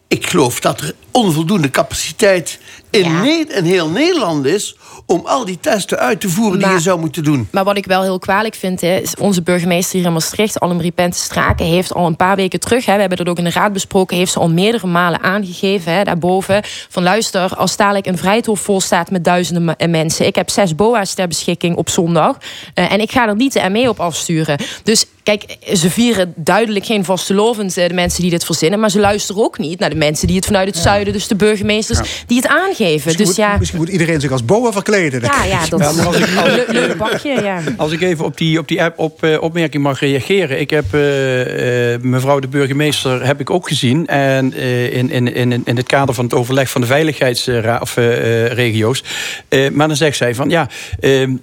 ik 0.07 0.27
geloof 0.27 0.59
dat 0.59 0.81
er 0.81 0.93
onvoldoende 1.15 1.69
capaciteit 1.69 2.59
in, 2.89 3.21
Ne- 3.21 3.45
in 3.55 3.63
heel 3.63 3.89
Nederland 3.89 4.45
is... 4.45 4.75
om 5.05 5.21
al 5.25 5.45
die 5.45 5.59
testen 5.59 5.99
uit 5.99 6.21
te 6.21 6.29
voeren 6.29 6.59
die 6.59 6.69
je 6.69 6.79
zou 6.79 6.99
moeten 6.99 7.23
doen. 7.23 7.47
Maar 7.51 7.63
wat 7.63 7.77
ik 7.77 7.85
wel 7.85 8.01
heel 8.01 8.19
kwalijk 8.19 8.55
vind, 8.55 8.81
hè, 8.81 8.95
is 8.95 9.15
onze 9.15 9.41
burgemeester 9.41 9.97
hier 9.97 10.07
in 10.07 10.13
Maastricht, 10.13 10.59
Annemarie 10.59 10.91
Pentestraken, 10.91 11.65
heeft 11.65 11.93
al 11.93 12.05
een 12.05 12.15
paar 12.15 12.35
weken 12.35 12.59
terug, 12.59 12.85
hè, 12.85 12.93
we 12.93 12.99
hebben 12.99 13.17
dat 13.17 13.27
ook 13.27 13.37
in 13.37 13.43
de 13.43 13.49
raad 13.49 13.73
besproken, 13.73 14.17
heeft 14.17 14.31
ze 14.31 14.39
al 14.39 14.49
meerdere 14.49 14.87
malen 14.87 15.21
aangegeven, 15.21 15.93
hè, 15.93 16.03
daarboven, 16.03 16.61
van 16.89 17.03
luister, 17.03 17.55
als 17.55 17.75
dadelijk 17.75 18.05
een 18.05 18.17
vrijthof 18.17 18.59
vol 18.59 18.81
staat 18.81 19.11
met 19.11 19.23
duizenden 19.23 19.75
eh, 19.75 19.89
mensen, 19.89 20.25
ik 20.25 20.35
heb 20.35 20.49
zes 20.49 20.75
boa's 20.75 21.13
ter 21.13 21.27
beschikking 21.27 21.75
op 21.75 21.89
zondag, 21.89 22.37
eh, 22.73 22.91
en 22.91 22.99
ik 22.99 23.11
ga 23.11 23.27
er 23.27 23.35
niet 23.35 23.53
de 23.53 23.69
ME 23.69 23.89
op 23.89 23.99
afsturen. 23.99 24.57
Dus 24.83 25.05
kijk, 25.23 25.57
ze 25.73 25.89
vieren 25.89 26.33
duidelijk 26.35 26.85
geen 26.85 27.05
vastelovend, 27.05 27.77
eh, 27.77 27.87
de 27.87 27.93
mensen 27.93 28.21
die 28.21 28.29
dit 28.29 28.45
verzinnen, 28.45 28.79
maar 28.79 28.91
ze 28.91 28.99
luisteren 28.99 29.43
ook 29.43 29.57
niet 29.57 29.79
naar 29.79 29.89
de 29.89 29.95
mensen 29.95 30.27
die 30.27 30.35
het 30.35 30.45
vanuit 30.45 30.67
het 30.67 30.77
zuiden, 30.77 31.04
dus 31.13 31.27
de 31.27 31.35
burgemeesters, 31.35 31.99
die 32.27 32.37
het 32.37 32.47
aangeven. 32.47 32.83
Misschien, 32.93 33.15
Dus 33.17 33.25
moet, 33.27 33.35
ja, 33.35 33.57
misschien 33.57 33.79
moet 33.79 33.89
iedereen 33.89 34.19
zich 34.19 34.31
als 34.31 34.45
boa 34.45 34.71
verkleden. 34.71 35.21
ja, 35.21 35.43
ja, 35.43 35.59
dat 35.69 35.81
als 36.05 36.17
ik- 36.17 36.65
leuk, 36.67 36.97
bakje, 36.97 37.41
ja. 37.43 37.61
Als 37.77 37.91
ik 37.91 38.01
even 38.01 38.25
op 38.25 38.37
die, 38.37 38.59
op 38.59 38.67
die 38.67 38.83
app, 38.83 38.99
op, 38.99 39.23
eh, 39.23 39.41
opmerking 39.41 39.83
mag 39.83 39.99
reageren. 39.99 40.59
Ik 40.59 40.69
heb 40.69 40.85
eh, 40.93 41.93
eh, 41.93 42.01
mevrouw 42.01 42.39
de 42.39 42.47
burgemeester 42.47 43.25
heb 43.25 43.39
ik 43.39 43.49
ook 43.49 43.67
gezien. 43.67 44.07
En 44.07 44.53
eh, 44.53 44.93
in, 44.93 45.09
in, 45.09 45.33
in, 45.33 45.61
in 45.65 45.77
het 45.77 45.85
kader 45.87 46.15
van 46.15 46.23
het 46.23 46.33
overleg 46.33 46.69
van 46.69 46.81
de 46.81 46.87
veiligheidsregio's. 46.87 49.03
Eh, 49.49 49.69
maar 49.71 49.87
dan 49.87 49.97
zegt 49.97 50.17
zij 50.17 50.35
van 50.35 50.49
ja, 50.49 50.69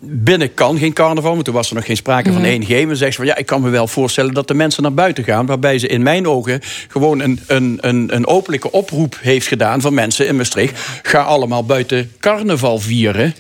binnen 0.00 0.54
kan 0.54 0.78
geen 0.78 0.92
carnaval. 0.92 1.32
Want 1.32 1.44
toen 1.44 1.54
was 1.54 1.68
er 1.68 1.74
nog 1.74 1.86
geen 1.86 1.96
sprake 1.96 2.32
van 2.32 2.40
Mhm. 2.42 2.62
1G. 2.62 2.68
Maar 2.68 2.86
dan 2.86 2.96
zegt 2.96 3.10
ze 3.12 3.18
van 3.18 3.26
ja, 3.26 3.36
ik 3.36 3.46
kan 3.46 3.60
me 3.62 3.70
wel 3.70 3.86
voorstellen 3.86 4.34
dat 4.34 4.48
de 4.48 4.54
mensen 4.54 4.82
naar 4.82 4.94
buiten 4.94 5.24
gaan. 5.24 5.46
Waarbij 5.46 5.78
ze 5.78 5.86
in 5.86 6.02
mijn 6.02 6.26
ogen 6.26 6.60
gewoon 6.88 7.20
een, 7.20 7.40
een, 7.46 7.78
een, 7.80 8.14
een 8.14 8.26
openlijke 8.26 8.70
oproep 8.70 9.18
heeft 9.20 9.46
gedaan 9.52 9.80
van 9.80 9.94
mensen 9.94 10.26
in 10.26 10.36
Maastricht. 10.36 10.80
Ga 11.02 11.20
allemaal 11.22 11.64
buiten 11.64 12.12
carnaval 12.20 12.78
vieren. 12.78 13.34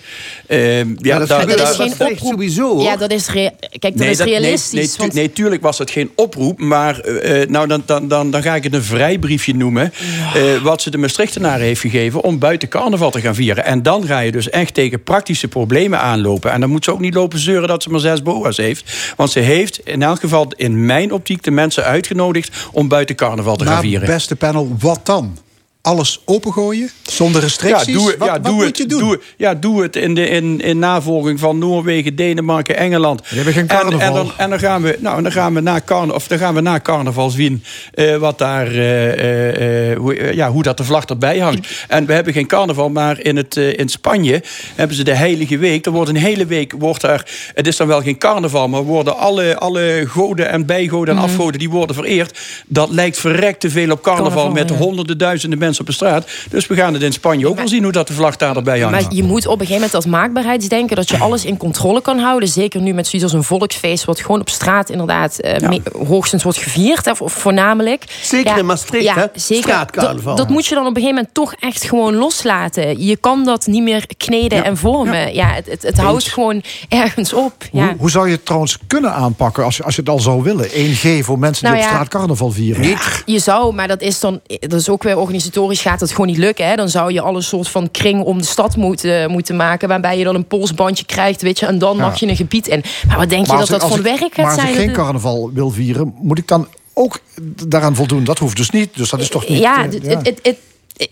Eh, 0.46 0.78
ja, 0.78 1.18
dat 1.18 1.28
daar- 1.28 1.48
in 1.48 1.56
Maastricht 1.78 2.26
sowieso. 2.26 2.74
hoor. 2.74 2.82
Ja, 2.82 2.96
dat 2.96 3.10
is, 3.12 3.26
kijk, 3.26 3.52
dat 3.80 4.00
is 4.00 4.16
dat- 4.16 4.26
nee, 4.26 4.38
realistisch. 4.38 4.72
Nee, 4.72 4.88
tu- 4.88 4.96
want- 4.98 5.12
nee, 5.14 5.32
tuurlijk 5.32 5.62
was 5.62 5.76
dat 5.76 5.90
geen 5.90 6.10
oproep. 6.16 6.60
Maar 6.60 7.00
eh, 7.00 7.42
eh, 7.42 7.48
nou, 7.48 7.66
dan, 7.66 7.82
dan, 7.86 8.08
dan, 8.08 8.30
dan 8.30 8.42
ga 8.42 8.54
ik 8.54 8.64
het 8.64 8.74
een 8.74 8.82
vrijbriefje 8.82 9.54
noemen. 9.54 9.92
eh, 10.34 10.62
wat 10.62 10.82
ze 10.82 10.90
de 10.90 10.98
Maastrichtenaren 10.98 11.66
heeft 11.66 11.80
gegeven 11.80 12.22
om 12.22 12.38
buiten 12.38 12.68
carnaval 12.68 13.10
te 13.10 13.20
gaan 13.20 13.34
vieren. 13.34 13.64
En 13.64 13.82
dan 13.82 14.06
ga 14.06 14.18
je 14.18 14.32
dus 14.32 14.50
echt 14.50 14.74
tegen 14.74 15.02
praktische 15.02 15.48
problemen 15.48 16.00
aanlopen. 16.00 16.52
En 16.52 16.60
dan 16.60 16.70
moet 16.70 16.84
ze 16.84 16.92
ook 16.92 17.00
niet 17.00 17.14
lopen 17.14 17.38
zeuren 17.38 17.68
dat 17.68 17.82
ze 17.82 17.90
maar 17.90 18.00
zes 18.00 18.22
boa's 18.22 18.56
heeft. 18.56 19.12
Want 19.16 19.30
ze 19.30 19.38
heeft 19.40 19.80
in 19.84 20.02
elk 20.02 20.20
geval 20.20 20.52
in 20.56 20.86
mijn 20.86 21.12
optiek 21.12 21.42
de 21.42 21.50
mensen 21.50 21.84
uitgenodigd 21.84 22.56
om 22.72 22.88
buiten 22.88 23.16
carnaval 23.16 23.56
te 23.56 23.64
gaan 23.64 23.72
Maar 23.72 23.82
vieren. 23.82 24.06
beste 24.06 24.36
panel, 24.36 24.76
wat 24.78 25.00
dan? 25.06 25.38
Alles 25.82 26.20
opengooien? 26.24 26.90
Zonder 27.02 27.40
restricties? 27.40 27.86
Ja, 27.86 27.92
doe, 27.92 28.08
het- 28.08 28.18
wat 28.18 28.28
ja, 28.28 28.34
wat 28.34 28.44
doe 28.44 28.54
moet 28.54 28.64
het, 28.64 28.76
je 28.76 28.86
doen? 28.86 28.98
Doe, 29.00 29.20
ja, 29.36 29.54
doe 29.54 29.82
het 29.82 29.96
in, 29.96 30.14
de, 30.14 30.28
in, 30.28 30.60
in 30.60 30.78
navolging 30.78 31.40
van 31.40 31.58
Noorwegen, 31.58 32.16
Denemarken, 32.16 32.76
Engeland. 32.76 33.18
Die 33.28 33.36
hebben 33.36 33.52
geen 33.54 33.68
En, 33.68 33.76
carnaval. 33.76 34.00
en, 34.00 34.12
dan, 34.12 34.32
en 34.36 34.50
dan 34.50 34.58
gaan 34.58 34.82
we, 34.82 34.96
nou, 35.00 35.22
dan 35.22 35.32
gaan 35.32 35.54
we 35.54 35.60
na 35.60 35.80
carnaval, 35.84 36.14
of 36.14 36.26
dan 36.26 36.38
gaan 36.38 36.54
we 36.54 36.60
na 36.60 36.80
carnaval 36.80 37.30
zien 37.30 37.64
eh, 37.94 38.16
wat 38.16 38.38
daar, 38.38 38.66
eh, 38.66 39.90
eh, 39.90 39.98
hoe, 39.98 40.34
ja, 40.34 40.50
hoe 40.50 40.62
dat 40.62 40.76
de 40.76 40.84
vlag 40.84 41.04
erbij 41.04 41.38
hangt. 41.38 41.68
En 41.88 42.06
we 42.06 42.12
hebben 42.12 42.32
geen 42.32 42.46
carnaval, 42.46 42.88
maar 42.88 43.20
in, 43.20 43.36
het, 43.36 43.56
in 43.56 43.88
Spanje 43.88 44.42
hebben 44.74 44.96
ze 44.96 45.02
de 45.04 45.14
Heilige 45.14 45.58
Week. 45.58 45.86
Er 45.86 45.92
wordt 45.92 46.10
een 46.10 46.16
hele 46.16 46.46
week, 46.46 46.74
wordt 46.78 47.00
daar, 47.00 47.26
het 47.54 47.66
is 47.66 47.76
dan 47.76 47.86
wel 47.86 48.02
geen 48.02 48.18
carnaval, 48.18 48.68
maar 48.68 48.82
worden 48.82 49.16
alle, 49.16 49.58
alle 49.58 50.04
goden 50.08 50.48
en 50.48 50.66
bijgoden 50.66 51.16
en 51.16 51.22
afgoden 51.22 51.58
die 51.58 51.70
worden 51.70 51.96
vereerd. 51.96 52.38
Dat 52.66 52.90
lijkt 52.90 53.18
verrekt 53.18 53.60
te 53.60 53.70
veel 53.70 53.90
op 53.90 54.02
carnaval, 54.02 54.30
Carnaval, 54.30 54.52
met 54.52 54.68
ja. 54.68 54.76
honderden 54.76 55.18
duizenden 55.18 55.58
mensen 55.58 55.70
op 55.80 55.86
de 55.86 55.92
straat. 55.92 56.26
Dus 56.50 56.66
we 56.66 56.74
gaan 56.74 56.92
het 56.92 57.02
in 57.02 57.12
Spanje 57.12 57.48
ook 57.48 57.56
wel 57.56 57.68
zien 57.68 57.82
hoe 57.82 57.92
dat 57.92 58.06
de 58.06 58.12
vlag 58.12 58.36
daar 58.36 58.56
erbij 58.56 58.80
hangt. 58.80 59.00
Maar 59.00 59.14
je 59.14 59.22
moet 59.22 59.46
op 59.46 59.52
een 59.52 59.58
gegeven 59.58 59.74
moment 59.74 59.94
als 59.94 60.06
maakbaarheidsdenken... 60.06 60.96
dat 60.96 61.08
je 61.08 61.18
alles 61.18 61.44
in 61.44 61.56
controle 61.56 62.00
kan 62.00 62.18
houden. 62.18 62.48
Zeker 62.48 62.80
nu 62.80 62.92
met 62.92 63.06
zoiets 63.06 63.32
als 63.32 63.32
een 63.32 63.44
volksfeest... 63.44 64.04
wat 64.04 64.20
gewoon 64.20 64.40
op 64.40 64.48
straat 64.48 64.90
inderdaad 64.90 65.38
eh, 65.38 65.78
hoogstens 66.06 66.42
wordt 66.42 66.58
gevierd. 66.58 67.10
Vo- 67.14 67.26
voornamelijk. 67.26 68.04
Zeker 68.22 68.58
in 68.58 68.66
Maastricht, 68.66 69.14
hè? 69.14 69.26
Zeker. 69.34 69.62
Straatcarnaval. 69.62 70.36
Dat, 70.36 70.36
dat 70.36 70.48
moet 70.48 70.66
je 70.66 70.74
dan 70.74 70.86
op 70.86 70.96
een 70.96 71.02
gegeven 71.02 71.14
moment 71.14 71.34
toch 71.34 71.54
echt 71.60 71.84
gewoon 71.84 72.14
loslaten. 72.14 73.04
Je 73.04 73.16
kan 73.16 73.44
dat 73.44 73.66
niet 73.66 73.82
meer 73.82 74.06
kneden 74.16 74.64
en 74.64 74.76
vormen. 74.76 75.34
Ja. 75.34 75.54
het, 75.54 75.66
het, 75.66 75.82
het 75.82 75.98
houdt 75.98 76.28
gewoon 76.28 76.62
ergens 76.88 77.32
op. 77.32 77.52
Ja. 77.72 77.86
Hoe, 77.86 77.94
hoe 77.98 78.10
zou 78.10 78.26
je 78.26 78.32
het 78.32 78.44
trouwens 78.44 78.78
kunnen 78.86 79.12
aanpakken 79.12 79.64
als 79.64 79.76
je, 79.76 79.82
als 79.82 79.94
je 79.94 80.00
het 80.00 80.10
al 80.10 80.20
zou 80.20 80.42
willen? 80.42 80.68
1G 80.68 81.24
voor 81.24 81.38
mensen 81.38 81.64
die 81.64 81.72
Nou 81.72 81.76
op 81.76 81.82
ja. 81.82 81.88
straat 81.88 82.08
carnaval 82.08 82.50
vieren. 82.50 82.96
Je 83.24 83.38
zou, 83.38 83.74
maar 83.74 83.88
dat 83.88 84.00
is 84.00 84.20
dan, 84.20 84.40
dat 84.46 84.80
is 84.80 84.88
ook 84.88 85.02
weer 85.02 85.18
organisatorisch 85.18 85.60
gaat 85.70 86.00
het 86.00 86.10
gewoon 86.10 86.26
niet 86.26 86.36
lukken. 86.38 86.66
Hè? 86.66 86.74
Dan 86.74 86.88
zou 86.88 87.12
je 87.12 87.20
al 87.20 87.36
een 87.36 87.42
soort 87.42 87.68
van 87.68 87.90
kring 87.90 88.22
om 88.22 88.38
de 88.38 88.44
stad 88.44 88.76
moeten, 88.76 89.30
moeten 89.30 89.56
maken, 89.56 89.88
waarbij 89.88 90.18
je 90.18 90.24
dan 90.24 90.34
een 90.34 90.46
polsbandje 90.46 91.04
krijgt, 91.04 91.42
weet 91.42 91.58
je, 91.58 91.66
en 91.66 91.78
dan 91.78 91.96
Ja. 91.96 92.02
mag 92.02 92.20
je 92.20 92.26
een 92.28 92.36
gebied 92.36 92.66
in. 92.68 92.82
Maar 93.08 93.16
wat 93.18 93.28
denk 93.28 93.46
je 93.46 93.56
dat 93.56 93.66
dat 93.68 93.80
voor 93.80 93.90
als 93.90 93.98
ik- 93.98 94.04
werk 94.04 94.20
Maar 94.20 94.30
gaat 94.30 94.44
als 94.44 94.54
ik 94.54 94.60
zijn? 94.60 94.74
geen 94.74 94.86
Dat- 94.86 94.96
carnaval 94.96 95.50
wil 95.54 95.70
vieren, 95.70 96.14
moet 96.20 96.38
ik 96.38 96.48
dan 96.48 96.68
ook 96.94 97.20
daaraan 97.68 97.94
voldoen? 97.94 98.24
Dat 98.24 98.38
hoeft 98.38 98.56
dus 98.56 98.70
niet. 98.70 98.88
Dus 98.96 99.10
dat 99.10 99.20
is 99.20 99.28
toch 99.28 99.48
niet... 99.48 99.58
ja, 99.58 99.76
eh, 99.76 99.82
het- 99.82 99.92
het- 100.06 100.26
het- 100.26 100.38
het- 100.42 100.58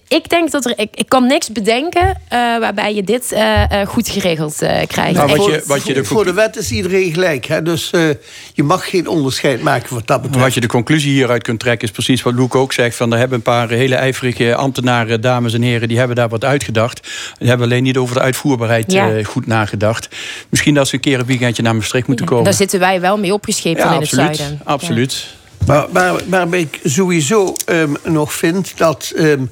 ik 0.09 0.29
denk 0.29 0.51
dat 0.51 0.65
er, 0.65 0.73
ik, 0.79 0.89
ik 0.95 1.09
kan 1.09 1.27
niks 1.27 1.49
bedenken 1.53 2.09
eh, 2.29 2.39
waarbij 2.39 2.95
je 2.95 3.03
dit 3.03 3.33
eh, 3.33 3.81
eh, 3.81 3.89
goed 3.89 4.09
geregeld 4.09 4.63
eh, 4.63 4.87
krijgt. 4.87 5.15
Nou, 5.17 5.29
Echt. 5.29 5.37
wat 5.39 5.47
je, 5.47 5.63
wat 5.67 5.87
je 5.87 5.95
de 5.95 6.05
voor 6.05 6.25
de 6.25 6.33
wet 6.33 6.57
is 6.57 6.71
iedereen 6.71 7.13
gelijk. 7.13 7.47
Hè? 7.47 7.63
Dus 7.63 7.91
eh, 7.91 8.09
je 8.55 8.63
mag 8.63 8.91
geen 8.91 9.07
onderscheid 9.09 9.63
maken 9.63 9.95
wat 9.95 10.07
dat 10.07 10.23
betreft. 10.23 10.45
Wat 10.45 10.55
je 10.55 10.61
de 10.61 10.67
conclusie 10.67 11.13
hieruit 11.13 11.43
kunt 11.43 11.61
trekken 11.61 11.89
is 11.89 11.95
precies 11.95 12.23
wat 12.23 12.35
Loek 12.35 12.55
ook 12.55 12.73
zegt. 12.73 12.97
Van, 12.97 13.13
er 13.13 13.19
hebben 13.19 13.37
een 13.37 13.43
paar 13.43 13.69
hele 13.69 13.95
ijverige 13.95 14.55
ambtenaren, 14.55 15.21
dames 15.21 15.55
en 15.55 15.63
heren... 15.63 15.89
die 15.89 15.99
hebben 15.99 16.17
daar 16.17 16.29
wat 16.29 16.45
uitgedacht. 16.45 17.09
Die 17.39 17.49
hebben 17.49 17.67
alleen 17.67 17.83
niet 17.83 17.97
over 17.97 18.15
de 18.15 18.21
uitvoerbaarheid 18.21 18.93
Ja. 18.93 19.11
eh, 19.13 19.25
goed 19.25 19.47
nagedacht. 19.47 20.09
Misschien 20.49 20.75
dat 20.75 20.89
ze 20.89 20.95
een 20.95 21.01
keer 21.01 21.19
een 21.19 21.27
weekendje 21.27 21.63
naar 21.63 21.75
Maastricht 21.77 22.07
moeten 22.07 22.27
komen. 22.27 22.45
Daar 22.45 22.53
zitten 22.55 22.81
wij 22.81 23.01
wel 23.01 23.19
mee 23.19 23.33
opgescheept 23.33 23.79
dan 23.79 23.93
in 23.93 23.99
absoluut, 23.99 24.27
het 24.29 24.37
zuiden. 24.37 24.61
absoluut. 24.65 25.27
Maar, 25.67 26.21
waarbij 26.29 26.61
ik 26.61 26.81
sowieso 26.85 27.55
ehm, 27.65 27.95
nog 28.05 28.33
vind 28.33 28.73
dat 28.77 29.13
ehm 29.17 29.45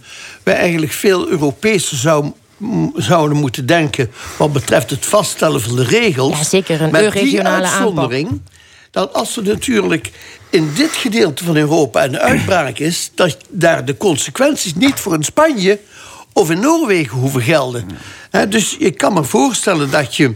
wij 0.43 0.55
eigenlijk 0.55 0.93
veel 0.93 1.29
Europeeser 1.29 1.97
zou, 1.97 2.33
zouden 2.95 3.37
moeten 3.37 3.67
denken 3.67 4.11
wat 4.37 4.53
betreft 4.53 4.91
het 4.91 5.07
vaststellen 5.07 5.61
van 5.61 5.77
de 5.77 5.85
regels. 5.85 6.39
Ja, 6.39 6.45
zeker, 6.45 6.83
een 6.83 6.91
met 6.91 7.01
die 7.01 7.23
regionale 7.23 7.67
uitzondering 7.67 8.41
dat 8.91 9.13
als 9.13 9.37
er 9.37 9.43
natuurlijk 9.43 10.11
in 10.51 10.71
dit 10.75 10.91
gedeelte 10.91 11.45
van 11.45 11.57
Europa 11.57 12.05
een 12.05 12.19
uitbraak 12.19 12.79
is, 12.79 13.11
dat 13.15 13.37
daar 13.49 13.85
de 13.85 13.97
consequenties 13.97 14.75
niet 14.75 15.01
voor 15.01 15.15
in 15.15 15.25
Spanje 15.25 15.79
of 16.33 16.51
in 16.51 16.61
Noorwegen 16.61 17.19
hoeven 17.19 17.43
gelden. 17.43 17.89
Dus 18.49 18.77
je 18.79 18.91
kan 18.91 19.13
me 19.13 19.25
voorstellen 19.25 19.91
dat 19.91 20.17
je 20.17 20.35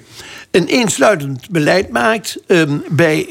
een 0.51 0.67
eensluidend 0.67 1.51
beleid 1.51 1.91
maakt. 1.91 2.39
Ehm, 2.47 2.79
bij 2.89 3.27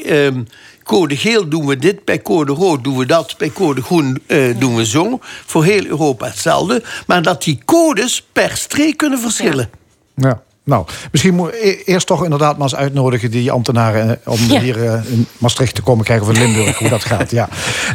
code 0.84 1.16
geel 1.16 1.48
doen 1.48 1.66
we 1.66 1.76
dit, 1.76 2.04
bij 2.04 2.22
code 2.22 2.52
rood 2.52 2.84
doen 2.84 2.98
we 2.98 3.06
dat, 3.06 3.34
bij 3.38 3.50
code 3.50 3.82
groen 3.82 4.22
eh, 4.26 4.58
doen 4.58 4.76
we 4.76 4.86
zo. 4.86 5.18
Voor 5.20 5.64
heel 5.64 5.84
Europa 5.86 6.26
hetzelfde. 6.26 6.82
Maar 7.06 7.22
dat 7.22 7.42
die 7.42 7.60
codes 7.64 8.26
per 8.32 8.56
streek 8.56 8.96
kunnen 8.96 9.18
verschillen. 9.18 9.70
Ja. 10.14 10.42
Nou, 10.64 10.86
misschien 11.12 11.34
moet 11.34 11.52
e- 11.52 11.76
eerst 11.84 12.06
toch 12.06 12.24
inderdaad 12.24 12.52
maar 12.58 12.62
eens 12.62 12.74
uitnodigen 12.76 13.30
die 13.30 13.50
ambtenaren 13.50 14.20
eh, 14.24 14.32
om 14.32 14.38
Ja. 14.48 14.60
hier 14.60 14.84
eh, 14.86 15.00
in 15.06 15.26
Maastricht 15.38 15.74
te 15.74 15.82
komen 15.82 16.04
kijken 16.04 16.26
of 16.28 16.32
in 16.34 16.42
Limburg 16.42 16.78
hoe 16.78 16.88
dat 16.88 17.04
gaat. 17.04 17.30
Ja. 17.30 17.48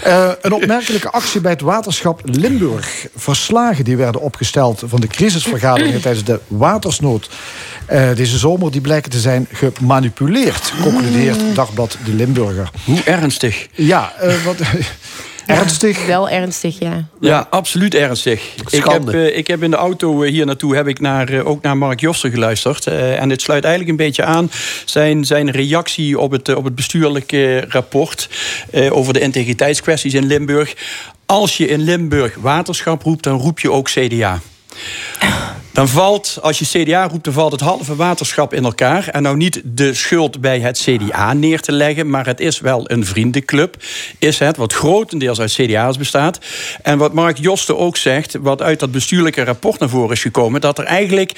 Eh, 0.04 0.30
een 0.42 0.52
opmerkelijke 0.52 1.12
actie 1.12 1.42
bij 1.42 1.52
het 1.52 1.62
waterschap 1.62 2.22
Limburg. 2.24 3.08
Verslagen 3.16 3.84
die 3.84 3.98
werden 3.98 4.22
opgesteld 4.22 4.84
van 4.86 5.00
de 5.00 5.08
crisisvergaderingen 5.08 6.02
tijdens 6.02 6.26
de 6.26 6.40
watersnood 6.48 7.30
eh, 7.86 8.16
deze 8.16 8.38
zomer, 8.38 8.72
die 8.72 8.82
blijken 8.82 9.12
te 9.12 9.20
zijn 9.20 9.48
gemanipuleerd, 9.52 10.74
concludeert 10.82 11.40
Dagblad 11.56 11.98
de 12.06 12.14
Limburger. 12.14 12.70
Hoe 12.86 13.04
ernstig? 13.04 13.68
Ja, 13.72 14.14
eh, 14.20 14.34
wat, 14.46 14.56
ernstig. 15.48 16.06
Wel 16.06 16.30
ernstig, 16.30 16.80
ja. 16.80 17.06
Ja, 17.20 17.48
absoluut 17.50 17.96
ernstig. 17.96 18.42
Ik 18.56 18.70
heb, 18.72 18.82
Schande. 18.82 19.12
eh, 19.12 19.38
ik 19.38 19.48
heb 19.48 19.64
in 19.64 19.72
de 19.72 19.76
auto 19.78 20.24
eh, 20.24 20.32
hier 20.32 20.46
naartoe 20.46 20.76
heb 20.76 20.88
ik 20.88 21.00
naar, 21.00 21.30
eh, 21.30 21.48
ook 21.48 21.62
naar 21.62 21.78
Mark 21.78 22.00
Jossen 22.00 22.32
geluisterd. 22.32 22.88
Eh, 22.88 23.22
en 23.22 23.30
het 23.30 23.42
sluit 23.42 23.64
eigenlijk 23.64 24.00
een 24.00 24.06
beetje 24.06 24.24
aan 24.24 24.52
zijn, 24.86 25.26
zijn 25.26 25.52
reactie 25.52 26.20
op 26.20 26.32
het, 26.32 26.56
op 26.56 26.64
het 26.64 26.76
bestuurlijke 26.76 27.66
rapport 27.70 28.30
eh, 28.72 28.96
over 28.98 29.14
de 29.14 29.20
integriteitskwesties 29.20 30.14
in 30.14 30.26
Limburg. 30.26 30.74
Als 31.26 31.58
je 31.58 31.68
in 31.68 31.80
Limburg 31.82 32.36
waterschap 32.40 33.04
roept, 33.04 33.24
dan 33.24 33.40
roep 33.40 33.60
je 33.60 33.72
ook 33.72 33.90
CDA. 33.90 34.40
Dan 35.78 35.88
valt, 35.88 36.38
als 36.42 36.60
je 36.60 36.84
CDA 36.84 37.08
roept, 37.08 37.24
dan 37.24 37.34
valt 37.34 37.52
het 37.52 37.62
halve 37.62 37.96
waterschap 37.96 38.54
in 38.54 38.64
elkaar. 38.64 39.08
En 39.08 39.22
nou 39.22 39.38
niet 39.38 39.62
de 39.66 39.94
schuld 39.94 40.42
bij 40.42 40.60
het 40.60 40.80
CDA 40.80 41.34
neer 41.34 41.60
te 41.62 41.72
leggen, 41.72 42.10
maar 42.10 42.26
het 42.26 42.40
is 42.40 42.60
wel 42.60 42.92
een 42.92 43.06
vriendenclub. 43.06 43.76
Is 44.20 44.40
het, 44.40 44.58
wat 44.58 44.74
grotendeels 44.74 45.40
uit 45.40 45.54
CDA's 45.54 45.98
bestaat. 45.98 46.40
En 46.82 46.98
wat 46.98 47.14
Mark 47.14 47.38
Josten 47.38 47.78
ook 47.78 47.98
zegt, 47.98 48.38
wat 48.42 48.62
uit 48.62 48.80
dat 48.80 48.92
bestuurlijke 48.92 49.44
rapport 49.44 49.80
naar 49.80 49.90
voren 49.90 50.12
is 50.12 50.22
gekomen, 50.22 50.62
dat 50.62 50.78
er 50.78 50.84
eigenlijk 50.84 51.32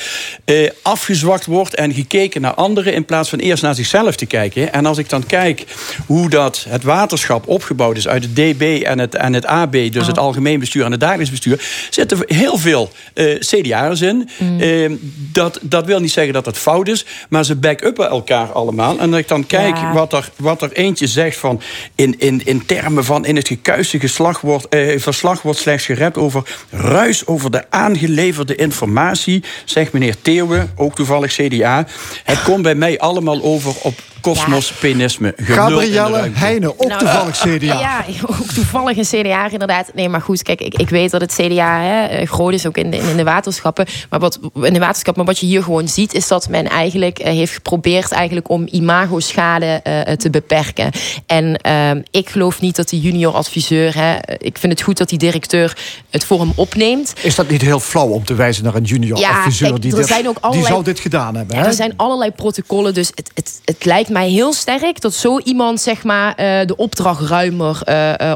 eh, 0.45 0.69
afgezwakt 0.81 1.45
wordt 1.45 1.75
en 1.75 1.93
gekeken 1.93 2.41
naar 2.41 2.53
anderen 2.53 2.93
in 2.93 3.05
plaats 3.05 3.29
van 3.29 3.39
eerst 3.39 3.63
naar 3.63 3.75
zichzelf 3.75 4.15
te 4.15 4.25
kijken. 4.25 4.73
En 4.73 4.85
als 4.85 4.97
ik 4.97 5.09
dan 5.09 5.25
kijk 5.25 5.65
hoe 6.05 6.29
dat 6.29 6.65
het 6.69 6.83
waterschap 6.83 7.47
opgebouwd 7.47 7.97
is 7.97 8.07
uit 8.07 8.23
het 8.23 8.35
DB 8.35 8.81
en 8.85 8.99
het, 8.99 9.15
en 9.15 9.33
het 9.33 9.45
AB, 9.45 9.91
dus 9.91 10.07
het 10.07 10.17
algemeen 10.17 10.59
bestuur 10.59 10.85
en 10.85 10.91
het 10.91 10.99
dagelijks 10.99 11.31
bestuur, 11.31 11.87
zitten 11.89 12.19
heel 12.25 12.57
veel 12.57 12.91
eh 13.13 13.39
CDA'ers 13.39 14.01
in. 14.01 14.28
Eh, 14.59 14.91
dat, 15.31 15.59
dat 15.61 15.85
wil 15.85 15.99
niet 15.99 16.11
zeggen 16.11 16.33
dat 16.33 16.45
het 16.45 16.57
fout 16.57 16.87
is, 16.87 17.05
maar 17.29 17.45
ze 17.45 17.55
back-uppen 17.55 18.09
elkaar 18.09 18.51
allemaal. 18.51 18.99
En 18.99 19.09
als 19.09 19.21
ik 19.21 19.27
dan 19.27 19.45
kijk 19.45 19.77
Ja. 19.77 19.93
wat, 19.93 20.13
er, 20.13 20.29
wat 20.35 20.61
er 20.61 20.71
eentje 20.71 21.07
zegt 21.07 21.37
van 21.37 21.61
in, 21.95 22.15
in, 22.19 22.41
in 22.45 22.65
termen 22.65 23.05
van 23.05 23.25
in 23.25 23.35
het 23.35 23.47
gekuiste 23.47 23.99
geslag 23.99 24.41
wordt, 24.41 24.67
eh, 24.67 24.99
verslag 24.99 25.41
wordt 25.41 25.59
slechts 25.59 25.85
gerept 25.85 26.17
over 26.17 26.43
ruis 26.69 27.25
over 27.25 27.51
de 27.51 27.63
aangeleverde 27.69 28.55
informatie, 28.55 29.43
zegt 29.65 29.93
meneer 29.93 30.15
Theeuwen, 30.21 30.71
ook 30.75 30.95
toevallig 30.95 31.33
CDA. 31.33 31.85
Het 32.23 32.41
komt 32.43 32.61
bij 32.61 32.75
mij 32.75 32.99
allemaal 32.99 33.41
over 33.41 33.73
op 33.81 33.93
kosmos-penisme. 34.21 35.33
Gabrielle. 35.37 36.29
Heijnen, 36.33 36.79
ook 36.79 36.87
Nou, 36.87 36.99
toevallig 36.99 37.37
CDA. 37.37 37.79
Ja, 37.89 38.05
ook 38.21 38.51
toevallig 38.53 38.97
een 38.97 39.21
CDA 39.21 39.49
inderdaad. 39.51 39.91
Nee, 39.93 40.09
maar 40.09 40.21
goed, 40.21 40.43
kijk, 40.43 40.61
ik, 40.61 40.73
ik 40.73 40.89
weet 40.89 41.11
dat 41.11 41.21
het 41.21 41.33
CDA 41.33 41.81
hè, 41.81 42.05
eh, 42.05 42.27
groot 42.27 42.53
is 42.53 42.67
ook 42.67 42.77
in 42.77 42.91
de, 42.91 42.97
in 42.97 43.17
de 43.17 43.23
waterschappen. 43.23 43.85
Maar 44.09 44.18
wat, 44.19 44.39
in 44.53 44.73
de 44.73 44.79
waterschap, 44.79 45.15
maar 45.15 45.25
wat 45.25 45.39
je 45.39 45.45
hier 45.45 45.63
gewoon 45.63 45.87
ziet, 45.87 46.13
is 46.13 46.27
dat 46.27 46.49
men 46.49 46.67
eigenlijk 46.67 47.19
eh, 47.19 47.33
heeft 47.33 47.53
geprobeerd 47.53 48.11
eigenlijk 48.11 48.49
om 48.49 48.67
imago-schade 48.71 49.65
eh, 49.65 50.13
te 50.13 50.29
beperken. 50.29 50.91
En 51.25 51.57
ehm, 51.57 52.01
ik 52.11 52.29
geloof 52.29 52.61
niet 52.61 52.75
dat 52.75 52.89
die 52.89 53.01
junior 53.01 53.33
adviseur, 53.33 53.95
hè, 53.95 54.15
ik 54.37 54.57
vind 54.57 54.73
het 54.73 54.81
goed 54.81 54.97
dat 54.97 55.09
die 55.09 55.17
directeur 55.17 55.77
het 56.09 56.25
voor 56.25 56.39
hem 56.39 56.51
opneemt. 56.55 57.13
Is 57.21 57.35
dat 57.35 57.49
niet 57.49 57.61
heel 57.61 57.79
flauw 57.79 58.07
om 58.07 58.25
te 58.25 58.33
wijzen 58.33 58.63
naar 58.63 58.75
een 58.75 58.83
junior 58.83 59.19
Ja, 59.19 59.37
adviseur 59.37 59.69
kijk, 59.69 59.81
die, 59.81 59.97
er 59.97 60.07
zijn 60.07 60.27
ook 60.27 60.51
die 60.51 60.65
zou 60.65 60.83
dit 60.83 60.99
gedaan 60.99 61.35
hebben? 61.35 61.57
Hè? 61.57 61.65
er 61.65 61.73
zijn 61.73 61.93
allerlei 61.95 62.31
protocollen, 62.31 62.93
dus 62.93 63.11
het, 63.15 63.31
het, 63.33 63.61
het 63.65 63.85
lijkt 63.85 64.09
mij 64.09 64.29
heel 64.29 64.53
sterk 64.53 65.01
dat 65.01 65.13
zo 65.13 65.39
iemand 65.39 65.81
zeg 65.81 66.03
maar, 66.03 66.35
eh, 66.35 66.67
de 66.67 66.75
opdracht 66.75 67.21
ruimer 67.21 67.81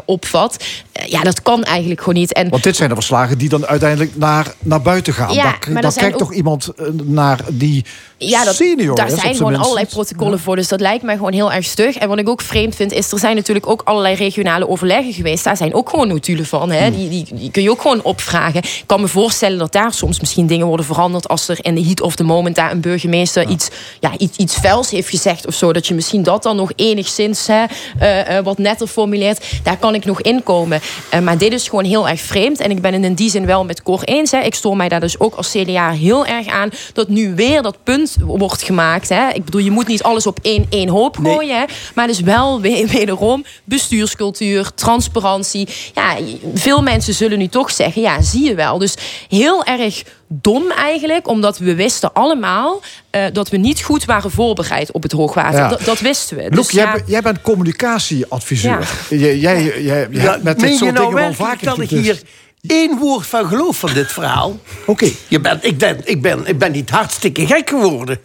opvat. 0.05 0.63
Ja, 1.05 1.21
dat 1.21 1.41
kan 1.41 1.63
eigenlijk 1.63 1.99
gewoon 1.99 2.19
niet. 2.19 2.33
En 2.33 2.49
Want 2.49 2.63
dit 2.63 2.75
zijn 2.75 2.89
de 2.89 2.95
verslagen 2.95 3.37
die 3.37 3.49
dan 3.49 3.65
uiteindelijk 3.65 4.15
naar, 4.15 4.53
naar 4.59 4.81
buiten 4.81 5.13
gaan. 5.13 5.33
Ja, 5.33 5.55
Daar 5.71 5.81
dan 5.81 5.93
kijkt 5.93 6.13
ook- 6.13 6.19
toch 6.19 6.33
iemand 6.33 6.67
eh, 6.75 6.85
naar 7.03 7.39
die 7.49 7.85
Ja, 8.17 8.43
dat, 8.43 8.55
senior 8.55 8.95
daar 8.95 9.07
is, 9.11 9.19
zijn 9.19 9.35
gewoon 9.35 9.51
minst. 9.51 9.65
allerlei 9.67 9.87
protocollen 9.93 10.39
voor. 10.39 10.55
Dus 10.55 10.67
dat 10.67 10.79
lijkt 10.79 11.03
mij 11.03 11.15
gewoon 11.15 11.33
heel 11.33 11.51
erg 11.51 11.65
stug. 11.65 11.95
En 11.95 12.07
wat 12.09 12.19
ik 12.19 12.29
ook 12.29 12.41
vreemd 12.41 12.75
vind, 12.75 12.91
is 12.91 13.11
er 13.11 13.19
zijn 13.19 13.35
natuurlijk 13.35 13.67
ook 13.67 13.81
allerlei 13.85 14.15
regionale 14.15 14.69
overleggen 14.69 15.13
geweest. 15.13 15.43
Daar 15.43 15.57
zijn 15.57 15.73
ook 15.73 15.89
gewoon 15.89 16.07
notulen 16.07 16.45
van. 16.45 16.71
Hè? 16.71 16.87
Hmm. 16.87 16.95
Die, 16.97 17.09
die, 17.09 17.27
die 17.35 17.51
kun 17.51 17.63
je 17.63 17.71
ook 17.71 17.81
gewoon 17.81 18.03
opvragen. 18.03 18.59
Ik 18.63 18.83
kan 18.85 19.01
me 19.01 19.07
voorstellen 19.07 19.57
dat 19.57 19.71
daar 19.71 19.93
soms 19.93 20.19
misschien 20.19 20.47
dingen 20.47 20.65
worden 20.67 20.85
veranderd. 20.85 21.27
als 21.27 21.47
er 21.47 21.57
in 21.61 21.75
de 21.75 21.83
heat 21.83 22.01
of 22.01 22.15
the 22.15 22.23
moment 22.23 22.55
daar 22.55 22.71
een 22.71 22.81
burgemeester 22.81 23.49
iets, 23.49 23.69
ja, 23.99 24.11
iets, 24.17 24.37
iets 24.37 24.55
vuils 24.55 24.89
heeft 24.89 25.09
gezegd 25.09 25.47
of 25.47 25.53
zo. 25.53 25.73
Dat 25.73 25.87
je 25.87 25.93
misschien 25.93 26.23
dat 26.23 26.43
dan 26.43 26.55
nog 26.55 26.71
enigszins 26.75 27.47
hè, 27.47 27.63
eh, 27.99 28.37
eh, 28.37 28.43
wat 28.45 28.57
netter 28.57 28.87
formuleert. 28.87 29.45
Daar 29.63 29.77
kan 29.77 29.95
ik 29.95 30.05
nog 30.05 30.21
inkomen. 30.21 30.81
Eh, 31.09 31.19
maar 31.19 31.37
dit 31.37 31.53
is 31.53 31.67
gewoon 31.67 31.85
heel 31.85 32.09
erg 32.09 32.21
vreemd. 32.21 32.59
En 32.59 32.71
ik 32.71 32.81
ben 32.81 32.93
het 32.93 33.03
in 33.03 33.13
die 33.13 33.29
zin 33.29 33.45
wel 33.45 33.65
met 33.65 33.83
Cor 33.83 34.03
eens. 34.03 34.31
Hè. 34.31 34.39
Ik 34.39 34.55
stoor 34.55 34.75
mij 34.77 34.89
daar 34.89 34.99
dus 34.99 35.19
ook 35.19 35.35
als 35.35 35.51
CDA 35.57 35.91
heel 35.91 36.25
erg 36.25 36.47
aan. 36.47 36.69
dat 36.93 37.07
nu 37.07 37.35
weer 37.35 37.61
dat 37.61 37.77
punt 37.83 38.15
wordt 38.19 38.63
gemaakt. 38.63 39.09
Hè. 39.09 39.29
Ik 39.29 39.45
bedoel, 39.45 39.61
je 39.61 39.71
moet 39.71 39.87
niet 39.87 40.03
alles 40.03 40.27
op 40.27 40.39
één, 40.41 40.65
één 40.69 40.89
hoop 40.89 41.17
gooien. 41.17 41.59
Hè. 41.59 41.65
Maar 41.95 42.07
dus 42.07 42.19
wel 42.19 42.61
weer, 42.61 42.87
wederom 42.97 43.45
bestuurscultuur, 43.63 44.71
transparantie. 44.75 45.67
Ja, 45.93 46.15
veel 46.53 46.81
mensen 46.81 47.13
zullen 47.13 47.37
nu 47.37 47.47
toch 47.47 47.71
zeggen: 47.71 48.01
ja, 48.01 48.21
zie 48.21 48.43
je 48.43 48.55
wel. 48.55 48.77
Dus 48.77 48.95
heel 49.29 49.63
erg 49.63 50.03
dom 50.27 50.71
eigenlijk, 50.71 51.27
omdat 51.27 51.57
we 51.57 51.75
wisten 51.75 52.13
allemaal 52.13 52.81
eh, 53.09 53.25
dat 53.33 53.49
we 53.49 53.57
niet 53.57 53.81
goed 53.81 54.05
waren 54.05 54.31
voorbereid 54.31 54.91
op 54.91 55.03
het 55.03 55.11
hoogwater. 55.11 55.59
Ja. 55.59 55.67
Dat, 55.67 55.85
dat 55.85 55.99
wisten 55.99 56.37
we. 56.37 56.43
Loek, 56.43 56.53
Dus 56.53 56.69
jij, 56.69 56.83
ja, 56.83 56.99
jij 57.05 57.21
bent 57.21 57.41
communicatieadviseur. 57.41 58.89
Ja. 59.09 59.17
Jij, 59.17 59.37
jij, 59.37 59.81
jij, 59.81 60.07
jij 60.11 60.39
met 60.43 60.59
dit 60.59 60.77
soort 60.77 60.93
nou 60.93 61.05
dingen 61.05 61.23
wel 61.23 61.33
vaker 61.33 61.65
dat 61.65 61.79
ik 61.79 61.89
hier 61.89 62.21
één 62.67 62.97
woord 62.97 63.27
van 63.27 63.47
geloof 63.47 63.77
van 63.77 63.93
dit 63.93 64.11
verhaal? 64.11 64.59
Oké. 64.85 65.11
Je 65.27 65.39
bent, 65.39 65.65
ik, 65.65 65.77
ben, 65.77 66.01
ik, 66.03 66.21
ben, 66.21 66.45
ik 66.45 66.57
ben 66.57 66.71
niet 66.71 66.89
hartstikke 66.89 67.47
gek 67.47 67.69
geworden. 67.69 68.19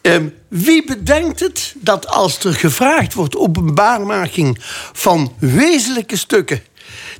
Ehm, 0.00 0.28
wie 0.48 0.84
bedenkt 0.84 1.40
het 1.40 1.74
dat 1.76 2.06
als 2.06 2.44
er 2.44 2.54
gevraagd 2.54 3.14
wordt 3.14 3.36
openbaarmaking 3.36 4.58
van 4.92 5.34
wezenlijke 5.38 6.16
stukken... 6.16 6.62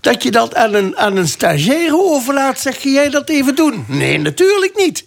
dat 0.00 0.22
je 0.22 0.30
dat 0.30 0.54
aan 0.54 0.74
een, 0.74 0.96
aan 0.96 1.16
een 1.16 1.28
stagiaire 1.28 2.02
overlaat, 2.02 2.60
zeg 2.60 2.78
jij 2.82 3.10
dat 3.10 3.28
even 3.28 3.54
doen? 3.54 3.84
Nee, 3.88 4.18
natuurlijk 4.18 4.76
niet. 4.76 5.04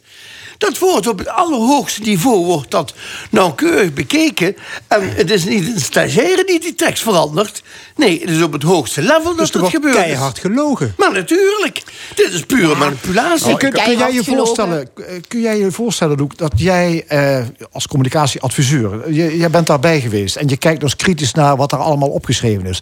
Dat 0.63 0.77
wordt 0.77 1.07
op 1.07 1.17
het 1.17 1.27
allerhoogste 1.27 2.01
niveau 2.01 2.45
wordt 2.45 2.71
dat 2.71 2.93
nauwkeurig 3.29 3.93
bekeken. 3.93 4.55
En 4.87 5.15
het 5.15 5.31
is 5.31 5.45
niet 5.45 5.67
een 5.67 5.81
stagiaire 5.81 6.43
die 6.45 6.59
die 6.59 6.75
tekst 6.75 7.03
verandert. 7.03 7.63
Nee, 7.95 8.19
het 8.21 8.29
is 8.29 8.41
op 8.41 8.51
het 8.51 8.63
hoogste 8.63 9.01
level 9.01 9.23
dat 9.23 9.37
er 9.37 9.41
het 9.41 9.55
wordt 9.55 9.75
gebeurt. 9.75 9.95
keihard 9.95 10.39
gelogen. 10.39 10.93
Maar 10.97 11.11
natuurlijk. 11.11 11.83
Dit 12.15 12.33
is 12.33 12.41
pure 12.41 12.75
manipulatie. 12.75 13.51
Oh, 13.51 13.57
kun, 13.57 13.71
kun 13.71 13.97
jij 13.97 14.13
je 14.13 14.23
voorstellen, 14.23 14.89
eh, 14.95 15.21
kun 15.27 15.41
jij 15.41 15.57
je 15.57 15.71
voorstellen 15.71 16.17
Loek, 16.17 16.37
dat 16.37 16.53
jij 16.55 17.03
eh, 17.07 17.45
als 17.71 17.87
communicatieadviseur, 17.87 19.13
je, 19.13 19.37
jij 19.37 19.49
bent 19.49 19.67
daarbij 19.67 20.01
geweest 20.01 20.35
en 20.35 20.47
je 20.47 20.57
kijkt 20.57 20.81
dus 20.81 20.95
kritisch 20.95 21.33
naar 21.33 21.57
wat 21.57 21.71
er 21.71 21.77
allemaal 21.77 22.09
opgeschreven 22.09 22.65
is. 22.65 22.79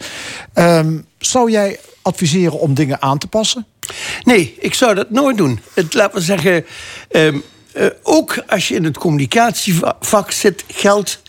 Ehm, 0.54 0.98
zou 1.18 1.52
jij 1.52 1.80
adviseren 2.02 2.60
om 2.60 2.74
dingen 2.74 3.02
aan 3.02 3.18
te 3.18 3.28
passen? 3.28 3.66
Nee, 4.24 4.56
ik 4.60 4.74
zou 4.74 4.96
dat 4.96 5.10
nooit 5.10 5.38
doen. 5.38 5.60
Het, 5.74 5.94
laten 5.94 6.18
we 6.18 6.24
zeggen, 6.24 6.66
ehm, 7.10 7.38
eh, 7.74 7.86
ook 8.04 8.44
als 8.48 8.68
je 8.68 8.76
in 8.76 8.84
het 8.84 8.98
communicatievak 8.98 10.32
zit, 10.32 10.64
geldt... 10.68 11.22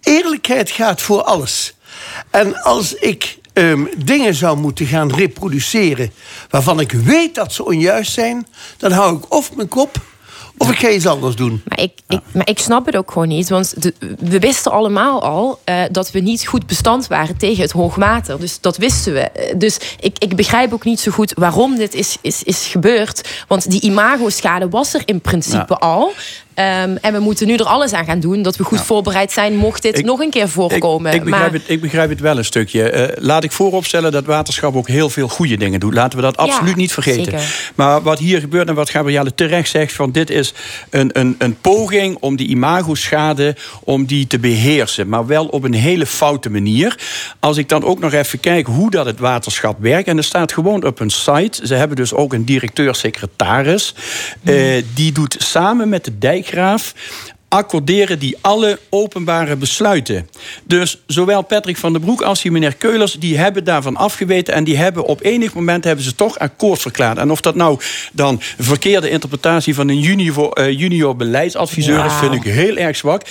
eerlijkheid 0.00 0.70
gaat 0.70 1.02
voor 1.02 1.22
alles. 1.22 1.74
En 2.30 2.62
als 2.62 2.94
ik 2.94 3.38
ehm, 3.52 3.84
dingen 3.96 4.34
zou 4.34 4.56
moeten 4.56 4.86
gaan 4.86 5.14
reproduceren... 5.14 6.12
waarvan 6.50 6.80
ik 6.80 6.92
weet 6.92 7.34
dat 7.34 7.52
ze 7.52 7.64
onjuist 7.64 8.12
zijn... 8.12 8.46
dan 8.76 8.92
hou 8.92 9.16
ik 9.16 9.32
of 9.32 9.54
mijn 9.54 9.68
kop 9.68 10.02
of 10.58 10.70
ik 10.70 10.78
ga 10.78 10.88
iets 10.90 11.06
anders 11.06 11.36
doen. 11.36 11.62
Maar 11.68 11.80
ik, 11.80 11.92
ik, 12.08 12.20
maar 12.32 12.48
ik 12.48 12.58
snap 12.58 12.86
het 12.86 12.96
ook 12.96 13.10
gewoon 13.12 13.28
niet. 13.28 13.48
Want 13.48 13.82
de- 13.82 13.94
we 14.18 14.38
wisten 14.38 14.72
allemaal 14.72 15.22
al 15.22 15.58
eh, 15.64 15.82
dat 15.90 16.10
we 16.10 16.18
niet 16.20 16.46
goed 16.46 16.66
bestand 16.66 17.06
waren 17.06 17.36
tegen 17.36 17.62
het 17.62 17.72
hoogwater. 17.72 18.40
Dus 18.40 18.60
dat 18.60 18.76
wisten 18.76 19.12
we. 19.12 19.20
Eh, 19.20 19.54
Dus 19.58 19.78
ik, 20.00 20.16
ik 20.18 20.36
begrijp 20.36 20.72
ook 20.72 20.84
niet 20.84 21.00
zo 21.00 21.10
goed 21.10 21.32
waarom 21.36 21.76
dit 21.76 21.94
is, 21.94 22.16
is, 22.20 22.42
is 22.42 22.66
gebeurd. 22.66 23.28
Want 23.48 23.70
die 23.70 23.80
imago-schade 23.80 24.68
was 24.68 24.94
er 24.94 25.02
in 25.04 25.20
principe 25.20 25.56
Ja. 25.80 25.86
al. 25.86 26.12
Ehm, 26.54 26.96
en 27.00 27.12
we 27.12 27.18
moeten 27.18 27.46
nu 27.46 27.54
er 27.54 27.64
alles 27.64 27.92
aan 27.92 28.04
gaan 28.04 28.20
doen 28.20 28.42
dat 28.42 28.56
we 28.56 28.64
goed 28.64 28.80
voorbereid 28.80 29.32
zijn, 29.32 29.56
mocht 29.56 29.82
dit 29.82 29.98
Ik- 29.98 30.04
nog 30.04 30.20
een 30.20 30.30
keer 30.30 30.48
voorkomen. 30.48 31.12
Ik, 31.12 31.18
ik, 31.18 31.24
begrijp 31.24 31.50
maar, 31.52 31.60
het, 31.60 31.70
ik 31.70 31.80
begrijp 31.80 32.08
het 32.10 32.20
wel 32.20 32.38
een 32.38 32.44
stukje. 32.44 32.90
Eh, 32.90 33.22
laat 33.24 33.44
ik 33.44 33.52
vooropstellen 33.52 34.12
dat 34.12 34.24
waterschap 34.24 34.76
ook 34.76 34.88
heel 34.88 35.10
veel 35.10 35.28
goede 35.28 35.56
dingen 35.56 35.80
doet. 35.80 35.94
Laten 35.94 36.18
we 36.18 36.24
dat 36.24 36.36
absoluut 36.36 36.70
Ja, 36.70 36.76
niet 36.76 36.92
vergeten. 36.92 37.24
zeker. 37.24 37.70
Maar 37.74 38.02
wat 38.02 38.18
hier 38.18 38.40
gebeurt 38.40 38.68
en 38.68 38.74
wat 38.74 38.90
Gabrielle 38.90 39.34
terecht 39.34 39.68
zegt... 39.70 39.92
van 39.92 40.12
dit 40.12 40.30
is 40.30 40.52
een, 40.90 41.10
een, 41.12 41.34
een 41.38 41.56
poging 41.60 42.16
om 42.20 42.36
die 42.36 42.48
imago-schade 42.48 43.56
om 43.84 44.04
die 44.06 44.26
te 44.26 44.38
beheersen. 44.38 45.08
Maar 45.08 45.26
wel 45.26 45.46
op 45.46 45.64
een 45.64 45.74
hele 45.74 46.06
foute 46.06 46.50
manier. 46.50 46.98
Als 47.40 47.56
ik 47.56 47.68
dan 47.68 47.84
ook 47.84 47.98
nog 48.00 48.12
even 48.12 48.40
kijk 48.40 48.66
hoe 48.66 48.90
dat 48.90 49.06
het 49.06 49.18
waterschap 49.18 49.76
werkt... 49.80 50.08
en 50.08 50.16
er 50.16 50.24
staat 50.24 50.52
gewoon 50.52 50.84
op 50.84 50.98
hun 50.98 51.10
site... 51.10 51.66
ze 51.66 51.74
hebben 51.74 51.96
dus 51.96 52.12
ook 52.14 52.32
een 52.32 52.44
directeur-secretaris... 52.44 53.94
eh, 54.44 54.82
die 54.94 55.12
doet 55.12 55.36
samen 55.38 55.88
met 55.88 56.04
de 56.04 56.18
dijkgraaf 56.44 56.94
accorderen 57.48 58.18
die 58.18 58.36
alle 58.40 58.78
openbare 58.90 59.56
besluiten. 59.56 60.28
Dus 60.64 60.98
zowel 61.06 61.42
Patrick 61.42 61.76
van 61.76 61.92
der 61.92 62.00
Broek 62.00 62.22
als 62.22 62.42
die 62.42 62.50
meneer 62.50 62.74
Keulers... 62.74 63.12
die 63.12 63.38
hebben 63.38 63.64
daarvan 63.64 63.96
afgeweten 63.96 64.54
en 64.54 64.64
die 64.64 64.76
hebben 64.76 65.04
op 65.04 65.22
enig 65.22 65.54
moment... 65.54 65.84
hebben 65.84 66.04
ze 66.04 66.14
toch 66.14 66.38
akkoord 66.38 66.80
verklaard. 66.80 67.18
En 67.18 67.30
of 67.30 67.40
dat 67.40 67.54
nou 67.54 67.80
dan 68.12 68.40
verkeerde 68.58 69.10
interpretatie... 69.10 69.74
van 69.74 69.88
een 69.88 70.00
junior, 70.00 70.52
eh, 70.52 70.78
junior 70.78 71.16
beleidsadviseur 71.16 72.04
is, 72.04 72.12
vind 72.14 72.34
ik 72.34 72.42
heel 72.42 72.76
erg 72.76 72.96
zwak. 72.96 73.22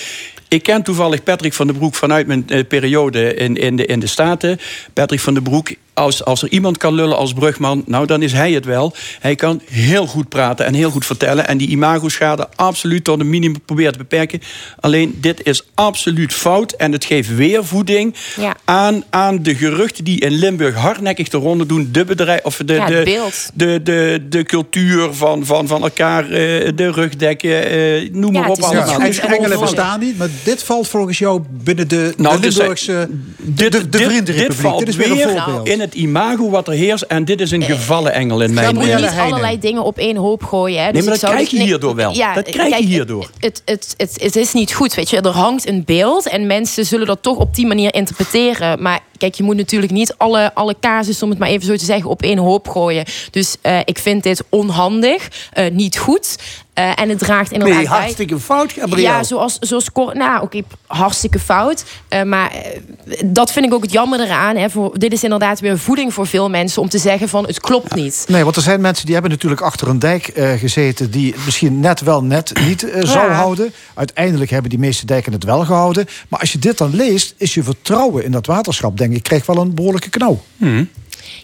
Ik 0.48 0.64
ken 0.64 0.84
toevallig 0.84 1.24
Patrick 1.24 1.54
van 1.54 1.68
der 1.68 1.76
Broek 1.76 1.96
vanuit 1.96 2.28
mijn 2.28 2.50
eh, 2.50 2.68
periode 2.68 3.34
in, 3.34 3.56
in, 3.56 3.76
de, 3.76 3.86
in 3.86 4.00
de 4.00 4.08
Staten. 4.08 4.60
Patrick 4.94 5.20
van 5.20 5.34
der 5.34 5.44
Broek, 5.44 5.74
als, 5.94 6.26
als 6.26 6.42
er 6.42 6.50
iemand 6.50 6.78
kan 6.78 6.94
lullen 6.94 7.18
als 7.18 7.34
brugman, 7.34 7.84
nou 7.86 8.06
dan 8.06 8.22
is 8.22 8.32
hij 8.34 8.52
het 8.52 8.66
wel. 8.66 8.94
Hij 9.20 9.36
kan 9.36 9.62
heel 9.72 10.06
goed 10.08 10.30
praten 10.30 10.66
en 10.66 10.74
heel 10.74 10.90
goed 10.90 11.06
vertellen. 11.06 11.48
En 11.48 11.58
die 11.58 11.68
imago-schade 11.68 12.48
absoluut 12.56 13.04
tot 13.04 13.20
een 13.20 13.30
minimum 13.30 13.62
proberen 13.66 13.92
te 13.92 13.98
beperken. 13.98 14.42
Alleen 14.80 15.18
dit 15.22 15.46
is 15.46 15.64
absoluut 15.76 16.34
fout. 16.34 16.72
En 16.72 16.92
het 16.92 17.06
geeft 17.06 17.36
weer 17.36 17.66
voeding 17.66 18.16
Ja. 18.40 18.56
aan, 18.66 19.04
aan 19.10 19.44
de 19.44 19.56
geruchten 19.56 20.04
die 20.04 20.20
in 20.20 20.32
Limburg 20.32 20.76
hardnekkig 20.76 21.30
de 21.30 21.38
ronde 21.38 21.66
doen. 21.66 21.90
De 21.92 22.06
bedrijf, 22.06 22.42
of 22.44 22.62
de, 22.66 22.74
Ja, 22.74 22.86
de, 22.86 23.02
beeld. 23.06 23.50
de, 23.54 23.80
de, 23.84 24.26
de 24.30 24.44
cultuur 24.44 25.14
van, 25.14 25.46
van, 25.46 25.68
van 25.68 25.82
elkaar, 25.84 26.24
eh, 26.24 26.30
de 26.76 26.92
rugdekken, 26.92 27.70
eh, 27.70 28.10
noem 28.12 28.34
Ja, 28.34 28.40
maar 28.40 28.50
op. 28.50 28.62
allemaal. 28.62 29.00
en 29.00 29.22
Engelen 29.22 29.60
bestaan 29.60 30.00
niet, 30.00 30.18
maar 30.18 30.30
dit 30.44 30.64
valt 30.64 30.88
volgens 30.88 31.18
jou 31.18 31.42
binnen 31.64 31.88
de, 31.88 32.14
Nou, 32.18 32.36
de 32.36 32.42
dus, 32.42 32.56
Limburgse... 32.56 33.08
dit, 33.38 33.72
de, 33.72 33.80
de 33.80 33.90
dit- 33.90 34.02
Vriendenrepubliek. 34.02 34.48
Dit 34.48 34.56
valt 34.56 34.80
Dit 34.80 34.88
is 34.88 34.96
weer 34.96 35.12
een 35.12 35.40
voorbeeld. 35.40 35.68
in 35.68 35.80
het 35.84 35.94
imago 35.94 36.50
wat 36.50 36.68
er 36.68 36.74
heerst. 36.74 37.04
En 37.04 37.26
dit 37.26 37.42
is 37.42 37.52
een 37.52 37.64
gevallen 37.64 38.14
engel 38.14 38.42
in 38.42 38.54
mijn 38.54 38.68
je 38.68 38.74
moet 38.74 38.96
niet 38.96 39.20
allerlei 39.20 39.60
dingen 39.60 39.84
op 39.84 39.98
één 39.98 40.16
hoop 40.16 40.44
gooien. 40.44 40.78
Hè. 40.78 40.84
Nee, 40.84 40.94
Dus 40.94 41.06
maar 41.06 41.14
ik 41.14 41.22
dat 41.22 41.30
krijg 41.30 41.50
je 41.50 41.58
nee, 41.58 41.66
hierdoor 41.66 41.96
wel. 41.96 42.14
Dat 42.34 42.50
krijg 42.50 42.78
je 42.78 42.86
hierdoor. 42.86 43.30
Het, 43.40 43.62
het, 43.66 43.94
het, 43.98 44.22
het 44.22 44.36
is 44.36 44.54
niet 44.54 44.74
goed, 44.74 44.94
weet 44.94 45.10
je. 45.10 45.22
Er 45.22 45.30
hangt 45.30 45.68
een 45.68 45.84
beeld 45.86 46.28
en 46.28 46.48
mensen 46.48 46.86
zullen 46.86 47.08
dat 47.08 47.22
toch 47.22 47.38
op 47.38 47.56
die 47.56 47.68
manier 47.68 47.94
interpreteren. 47.94 48.82
Maar 48.82 49.00
kijk, 49.24 49.36
je 49.36 49.44
moet 49.44 49.56
natuurlijk 49.56 49.92
niet 49.92 50.14
alle, 50.18 50.54
alle 50.54 50.76
casussen, 50.80 51.24
om 51.24 51.30
het 51.30 51.40
maar 51.40 51.50
even 51.50 51.66
zo 51.66 51.76
te 51.76 51.86
zeggen, 51.86 52.10
op 52.10 52.22
één 52.22 52.38
hoop 52.38 52.68
gooien. 52.68 53.06
Dus 53.32 53.56
eh, 53.62 53.80
ik 53.86 53.98
vind 54.00 54.24
dit 54.24 54.44
onhandig, 54.50 55.28
eh, 55.52 55.72
niet 55.72 55.98
goed. 55.98 56.38
Eh, 56.74 57.00
en 57.00 57.10
het 57.10 57.20
draagt 57.20 57.52
inderdaad 57.52 57.78
Nee, 57.78 57.88
bij. 57.88 57.98
hartstikke 57.98 58.40
fout, 58.40 58.72
Gabriel. 58.72 58.98
Ja, 59.02 59.24
zoals, 59.24 59.58
zoals 59.60 59.92
Cor, 59.92 60.16
nou, 60.18 60.42
oké, 60.44 60.62
hartstikke 60.88 61.40
fout. 61.40 61.84
Maar 62.26 62.52
dat 63.26 63.52
vind 63.52 63.66
ik 63.66 63.74
ook 63.74 63.82
het 63.82 63.92
jammer 63.92 64.20
eraan. 64.20 64.56
Hè, 64.56 64.70
voor, 64.70 65.00
dit 65.00 65.14
is 65.14 65.24
inderdaad 65.24 65.60
weer 65.60 65.80
voeding 65.80 66.14
voor 66.14 66.28
veel 66.28 66.50
mensen 66.50 66.82
om 66.82 66.90
te 66.90 66.98
zeggen 66.98 67.30
van 67.30 67.46
het 67.48 67.60
klopt 67.60 67.96
niet. 67.96 68.26
Nee, 68.28 68.44
want 68.44 68.56
er 68.56 68.62
zijn 68.62 68.82
mensen 68.82 69.04
die 69.06 69.14
hebben 69.14 69.32
natuurlijk 69.32 69.62
achter 69.62 69.88
een 69.88 70.00
dijk 70.00 70.28
eh, 70.28 70.52
gezeten... 70.52 71.12
die 71.12 71.34
het 71.34 71.46
misschien 71.46 71.80
net 71.80 72.02
wel 72.02 72.24
net 72.24 72.52
niet 72.66 72.88
zou 73.00 73.30
Ja. 73.30 73.34
houden. 73.34 73.74
Uiteindelijk 73.94 74.52
hebben 74.52 74.70
die 74.70 74.80
meeste 74.80 75.06
dijken 75.06 75.34
het 75.34 75.44
wel 75.44 75.66
gehouden. 75.66 76.06
Maar 76.28 76.40
als 76.40 76.52
je 76.52 76.60
dit 76.60 76.78
dan 76.78 76.96
leest, 76.96 77.34
is 77.38 77.54
je 77.54 77.64
vertrouwen 77.64 78.24
in 78.24 78.32
dat 78.32 78.46
waterschap... 78.46 78.98
denk 78.98 79.13
ik, 79.16 79.24
krijgt 79.24 79.48
wel 79.48 79.58
een 79.58 79.74
behoorlijke 79.76 80.10
knauw. 80.10 80.42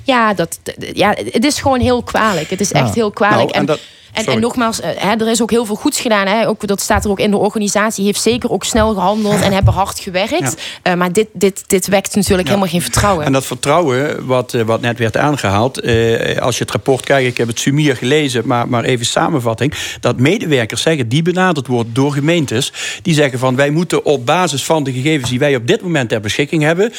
Ja, 0.04 0.34
dat, 0.34 0.60
ja, 0.94 1.16
het 1.32 1.46
is 1.46 1.60
gewoon 1.62 1.80
heel 1.80 2.04
kwalijk. 2.04 2.50
Het 2.50 2.60
is 2.60 2.72
echt 2.72 2.88
Ja. 2.88 2.94
heel 2.94 3.12
kwalijk. 3.12 3.40
Nou, 3.40 3.52
en 3.52 3.66
dat- 3.66 3.80
en, 4.14 4.40
nogmaals, 4.40 4.80
eh, 4.82 4.90
hè, 4.96 5.16
er 5.16 5.30
is 5.30 5.42
ook 5.42 5.52
heel 5.52 5.66
veel 5.66 5.76
goeds 5.76 6.00
gedaan. 6.00 6.28
Hè. 6.28 6.48
Ook, 6.48 6.68
dat 6.68 6.82
staat 6.82 7.06
er 7.06 7.12
ook 7.12 7.20
in 7.20 7.32
de 7.32 7.38
organisatie. 7.38 8.06
Heeft 8.06 8.22
zeker 8.22 8.52
ook 8.52 8.64
snel 8.64 8.94
gehandeld 8.94 9.42
en 9.42 9.52
hebben 9.54 9.74
hard 9.74 10.00
gewerkt. 10.00 10.62
Eh, 10.82 10.94
maar 10.94 11.14
dit, 11.14 11.28
dit, 11.34 11.64
dit 11.68 11.88
wekt 11.88 12.16
natuurlijk 12.16 12.48
helemaal 12.48 12.70
geen 12.70 12.82
vertrouwen. 12.82 13.26
En 13.26 13.32
dat 13.32 13.46
vertrouwen, 13.46 14.26
wat, 14.26 14.54
eh, 14.54 14.62
wat 14.62 14.82
net 14.82 14.98
werd 14.98 15.18
aangehaald... 15.18 15.80
eh, 15.80 16.38
als 16.38 16.58
je 16.58 16.64
het 16.64 16.72
rapport 16.72 17.06
kijkt, 17.06 17.30
ik 17.30 17.38
heb 17.38 17.48
het 17.48 17.60
sumier 17.60 17.96
gelezen... 17.96 18.48
Maar, 18.48 18.68
maar 18.68 18.84
even 18.84 19.06
samenvatting, 19.06 19.74
dat 20.00 20.20
medewerkers 20.20 20.82
zeggen... 20.82 21.10
die 21.10 21.22
benaderd 21.22 21.68
worden 21.68 21.94
door 21.94 22.12
gemeentes... 22.12 22.74
die 23.02 23.14
zeggen 23.14 23.40
van 23.40 23.56
wij 23.56 23.70
moeten 23.70 24.06
op 24.06 24.26
basis 24.26 24.64
van 24.64 24.84
de 24.84 24.92
gegevens... 24.94 25.30
die 25.30 25.40
wij 25.40 25.56
op 25.56 25.68
dit 25.68 25.82
moment 25.82 26.10
ter 26.10 26.22
beschikking 26.22 26.64
hebben... 26.64 26.94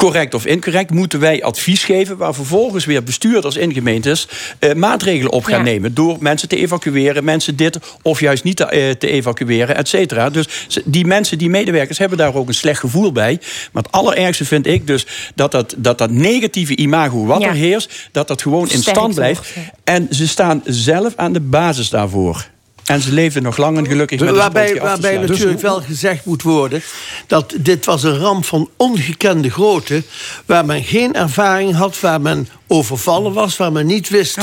correct 0.00 0.34
of 0.34 0.46
incorrect, 0.46 0.90
moeten 0.90 1.20
wij 1.20 1.42
advies 1.42 1.84
geven 1.84 2.16
waar 2.16 2.34
vervolgens 2.34 2.84
weer 2.84 3.02
bestuurders 3.02 3.56
in 3.56 3.72
gemeentes 3.72 4.28
eh, 4.58 4.74
maatregelen 4.74 5.32
op 5.32 5.44
gaan 5.44 5.58
Ja. 5.58 5.64
nemen. 5.64 5.94
Door 5.94 6.16
mensen 6.20 6.48
te 6.48 6.56
evacueren, 6.56 7.24
mensen 7.24 7.56
dit 7.56 7.78
of 8.02 8.20
juist 8.20 8.44
niet 8.44 8.56
te, 8.56 8.64
eh, 8.66 8.90
te 8.90 9.08
evacueren, 9.10 9.76
et 9.76 9.88
cetera. 9.88 10.30
Dus 10.30 10.48
die 10.84 11.06
mensen, 11.06 11.38
die 11.38 11.50
medewerkers, 11.50 11.98
hebben 11.98 12.18
daar 12.18 12.34
ook 12.34 12.48
een 12.48 12.54
slecht 12.54 12.80
gevoel 12.80 13.12
bij. 13.12 13.38
Maar 13.72 13.82
het 13.82 13.92
allerergste 13.92 14.44
vind 14.44 14.66
ik 14.66 14.86
dus 14.86 15.06
dat 15.34 15.52
dat, 15.52 15.74
dat, 15.76 15.98
dat 15.98 16.10
negatieve 16.10 16.76
imago 16.76 17.24
wat 17.26 17.40
Ja. 17.42 17.48
er 17.48 17.54
heerst, 17.54 18.08
dat 18.12 18.28
dat 18.28 18.42
gewoon 18.42 18.70
in 18.70 18.82
stand 18.82 19.14
blijft. 19.14 19.52
En 19.84 20.06
ze 20.10 20.28
staan 20.28 20.62
zelf 20.64 21.12
aan 21.16 21.32
de 21.32 21.40
basis 21.40 21.88
daarvoor. 21.90 22.46
En 22.90 23.00
ze 23.00 23.12
leefden 23.12 23.42
nog 23.42 23.56
lang 23.56 23.78
en 23.78 23.86
gelukkig 23.86 24.20
met 24.20 24.36
waarbij 24.80 25.18
natuurlijk 25.18 25.60
wel 25.60 25.80
gezegd 25.80 26.24
moet 26.24 26.42
worden 26.42 26.82
dat 27.26 27.54
dit 27.56 27.84
was 27.84 28.02
een 28.02 28.18
ramp 28.18 28.44
van 28.44 28.70
ongekende 28.76 29.50
grootte, 29.50 30.02
waar 30.46 30.64
men 30.64 30.82
geen 30.84 31.14
ervaring 31.14 31.74
had, 31.74 32.00
waar 32.00 32.20
men 32.20 32.48
overvallen 32.66 33.32
was, 33.32 33.56
waar 33.56 33.72
men 33.72 33.86
niet 33.86 34.08
wist 34.08 34.36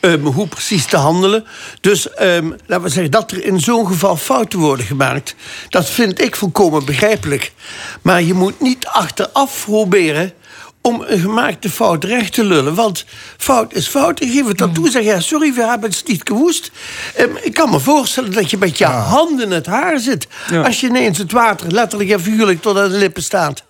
ehm, 0.00 0.20
hoe 0.20 0.46
precies 0.46 0.84
te 0.84 0.96
handelen. 0.96 1.44
Dus 1.80 2.10
ehm, 2.14 2.50
laten 2.66 2.84
we 2.84 2.90
zeggen 2.90 3.10
dat 3.10 3.30
er 3.30 3.44
in 3.44 3.60
zo'n 3.60 3.86
geval 3.86 4.16
fouten 4.16 4.58
worden 4.58 4.86
gemaakt, 4.86 5.34
dat 5.68 5.90
vind 5.90 6.20
ik 6.20 6.36
volkomen 6.36 6.84
begrijpelijk. 6.84 7.52
Maar 8.02 8.22
je 8.22 8.34
moet 8.34 8.60
niet 8.60 8.86
achteraf 8.86 9.64
proberen 9.64 10.32
om 10.82 11.04
een 11.06 11.18
gemaakte 11.20 11.70
fout 11.70 12.04
recht 12.04 12.32
te 12.32 12.44
lullen. 12.44 12.74
Want 12.74 13.04
fout 13.36 13.72
is 13.74 13.88
fout. 13.88 14.20
Ik 14.22 14.32
geef 14.32 14.46
het 14.46 14.58
dan 14.58 14.72
toe. 14.72 14.90
Zeg 14.90 15.02
ja, 15.02 15.20
sorry, 15.20 15.52
we 15.54 15.64
hebben 15.66 15.90
het 15.90 16.02
niet 16.06 16.20
gewoest. 16.24 16.70
Ehm, 17.14 17.30
ik 17.42 17.54
kan 17.54 17.70
me 17.70 17.80
voorstellen 17.80 18.32
dat 18.32 18.50
je 18.50 18.58
met 18.58 18.78
je 18.78 18.84
handen 18.84 19.44
in 19.46 19.52
het 19.52 19.66
haar 19.66 19.98
zit. 19.98 20.26
Als 20.64 20.80
je 20.80 20.86
ineens 20.86 21.18
het 21.18 21.32
water 21.32 21.72
letterlijk 21.72 22.10
en 22.10 22.20
figuurlijk 22.20 22.62
tot 22.62 22.78
aan 22.78 22.90
de 22.90 22.96
lippen 22.98 23.22
staat. 23.22 23.64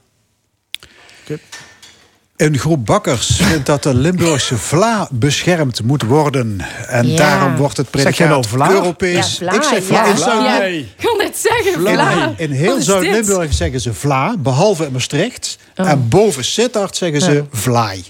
Een 2.37 2.59
groep 2.59 2.87
bakkers 2.87 3.27
vindt 3.37 3.67
dat 3.67 3.83
de 3.83 3.95
Limburgse 3.95 4.59
vla 4.59 5.09
beschermd 5.11 5.83
moet 5.83 6.03
worden. 6.03 6.61
En 6.89 7.09
Ja. 7.09 7.17
daarom 7.17 7.57
wordt 7.57 7.77
het 7.77 7.87
Zeg 7.93 8.03
jij 8.03 8.03
predicaat 8.27 8.29
nou 8.29 8.45
vla? 8.49 8.71
Europees... 8.71 9.39
Ja, 9.39 9.47
vla, 9.47 9.53
ik 9.53 9.63
zeg 9.63 9.85
vla. 9.85 10.05
ja. 10.05 10.63
In 10.63 10.73
Ja. 10.73 10.79
Ik 10.87 10.87
kan 11.03 11.17
net 11.17 11.37
zeggen, 11.39 11.81
vla. 11.81 12.33
In 12.37 12.49
Wat 12.49 12.59
heel 12.59 12.81
Zuid-Limburg 12.81 13.53
zeggen 13.53 13.81
ze 13.81 13.95
vla, 13.95 14.37
behalve 14.39 14.85
in 14.85 14.93
Maastricht. 14.93 15.59
Oh. 15.81 15.91
En 15.91 16.09
boven 16.09 16.45
Sittard 16.45 16.97
zeggen 16.97 17.21
ze 17.21 17.33
Ja. 17.33 17.43
vlaai. 17.53 18.05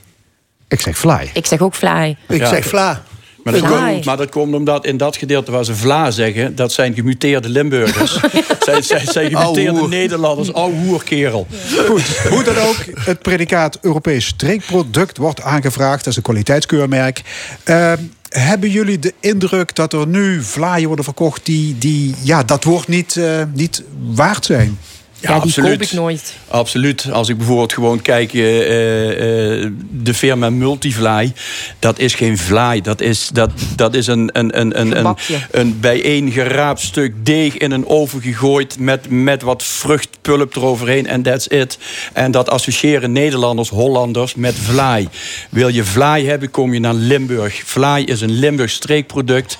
Ik 0.68 0.80
zeg 0.80 0.98
fly. 0.98 1.30
Ik 1.34 1.46
zeg 1.46 1.60
ook 1.60 1.74
fly. 1.74 2.16
Ik 2.28 2.38
Ja. 2.40 2.48
zeg 2.48 2.64
vla. 2.66 3.02
Maar 3.44 3.52
dat, 3.52 3.66
Vlaai. 3.66 3.92
komt, 3.92 4.04
maar 4.04 4.16
dat 4.16 4.28
komt 4.30 4.54
omdat 4.54 4.84
in 4.86 4.96
dat 4.96 5.16
gedeelte 5.16 5.50
waar 5.50 5.64
ze 5.64 5.74
vla 5.76 6.10
zeggen... 6.10 6.54
dat 6.54 6.72
zijn 6.72 6.94
gemuteerde 6.94 7.48
Limburgers. 7.48 8.20
zijn, 8.66 8.82
zijn, 8.82 9.06
zijn 9.06 9.36
gemuteerde 9.36 9.70
Ouwe. 9.78 9.88
Nederlanders. 9.88 10.52
Ouwe 10.52 10.74
hoerkerel. 10.76 11.46
Goed, 11.88 12.02
hoe 12.28 12.42
dan 12.42 12.56
ook, 12.56 12.76
het 12.94 13.18
predicaat 13.22 13.78
Europees 13.80 14.26
streekproduct 14.26 15.16
wordt 15.16 15.42
aangevraagd. 15.42 15.98
Dat 15.98 16.06
is 16.06 16.16
een 16.16 16.22
kwaliteitskeurmerk. 16.22 17.22
Eh, 17.64 17.92
hebben 18.28 18.70
jullie 18.70 18.98
de 18.98 19.14
indruk 19.20 19.74
dat 19.74 19.92
er 19.92 20.06
nu 20.06 20.42
vlaaien 20.42 20.86
worden 20.86 21.04
verkocht... 21.04 21.46
die, 21.46 21.78
die 21.78 22.14
ja, 22.22 22.42
dat 22.42 22.64
woord 22.64 22.88
niet, 22.88 23.16
eh, 23.16 23.42
niet 23.52 23.82
waard 24.14 24.44
zijn? 24.44 24.78
Ja, 25.20 25.40
die 25.40 25.54
koop 25.62 25.82
ik 25.82 25.92
nooit. 25.92 26.34
Absoluut. 26.48 27.10
Als 27.12 27.28
ik 27.28 27.36
bijvoorbeeld 27.36 27.72
gewoon 27.72 28.02
kijk, 28.02 28.34
eh, 28.34 29.62
eh, 29.62 29.70
de 29.90 30.14
firma 30.14 30.50
Multivlaai, 30.50 31.32
dat 31.78 31.98
is 31.98 32.14
geen 32.14 32.38
vlaai. 32.38 32.80
Dat 32.80 33.00
is, 33.00 33.28
dat, 33.32 33.50
dat 33.76 33.94
is 33.94 34.06
een, 34.06 34.30
een, 34.32 34.60
een, 34.60 34.80
een, 34.80 34.96
een, 34.98 35.16
een 35.50 35.80
bijeengeraapt 35.80 36.80
stuk 36.80 37.14
deeg 37.22 37.56
in 37.56 37.70
een 37.70 37.86
oven 37.86 38.22
gegooid 38.22 38.78
met, 38.78 39.10
met 39.10 39.42
wat 39.42 39.62
vruchtpulp 39.62 40.56
eroverheen 40.56 41.06
en 41.06 41.22
that's 41.22 41.46
it. 41.46 41.78
En 42.12 42.30
dat 42.30 42.48
associëren 42.48 43.12
Nederlanders, 43.12 43.68
Hollanders 43.68 44.34
met 44.34 44.54
vlaai. 44.54 45.08
Wil 45.50 45.68
je 45.68 45.84
vlaai 45.84 46.28
hebben, 46.28 46.50
kom 46.50 46.72
je 46.72 46.80
naar 46.80 46.94
Limburg. 46.94 47.62
Vlaai 47.64 48.04
is 48.04 48.20
een 48.20 48.38
Limburg 48.38 48.70
streekproduct. 48.70 49.58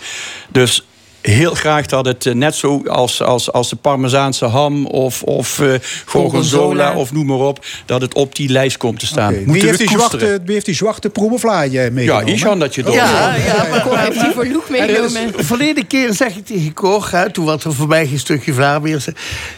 Dus 0.49 0.85
heel 1.21 1.55
graag 1.55 1.87
dat 1.87 2.07
het 2.07 2.27
eh, 2.27 2.35
net 2.35 2.55
zo 2.55 2.83
als, 2.87 3.23
als, 3.23 3.53
als 3.53 3.69
de 3.69 3.77
Parmezaanse 3.77 4.45
ham 4.45 4.87
of, 4.87 5.23
of 5.23 5.61
eh 5.61 5.75
gorgonzola 6.07 6.95
of 6.95 7.13
noem 7.13 7.27
maar 7.27 7.37
op, 7.37 7.65
dat 7.87 8.01
het 8.01 8.15
op 8.15 8.37
die 8.37 8.49
lijst 8.49 8.77
komt 8.77 8.99
te 8.99 9.07
staan. 9.07 9.35
Moeten 9.35 9.53
Wie, 9.53 9.65
heeft 9.65 9.79
die 9.79 9.89
zwarte, 9.89 10.41
wie 10.45 10.55
heeft 10.55 10.67
die 10.67 10.75
zwarte 10.75 11.11
proemenvlaai 11.11 11.77
eh, 11.79 11.85
Ja, 11.85 11.91
meegenomen? 11.91 12.33
Ishan 12.33 12.59
dat 12.59 12.75
je 12.75 12.83
door. 12.83 12.95
Ja, 12.95 13.35
ja, 13.35 13.67
maar 13.71 13.83
Cor 13.83 13.99
heeft 13.99 14.21
die 14.21 14.31
voor 14.31 14.47
Loeg 14.47 14.69
meegenomen. 14.69 15.33
De 15.37 15.45
verleden 15.45 15.87
keer 15.87 16.13
zeg 16.15 16.37
ik 16.37 16.47
tegen 16.47 16.73
Cor, 16.73 17.09
hè, 17.11 17.31
toen 17.31 17.45
wat 17.45 17.65
er 17.65 17.75
voorbij 17.75 18.01
ging, 18.01 18.13
een 18.13 18.19
stukje 18.19 18.53
Vlaanderen, 18.53 19.01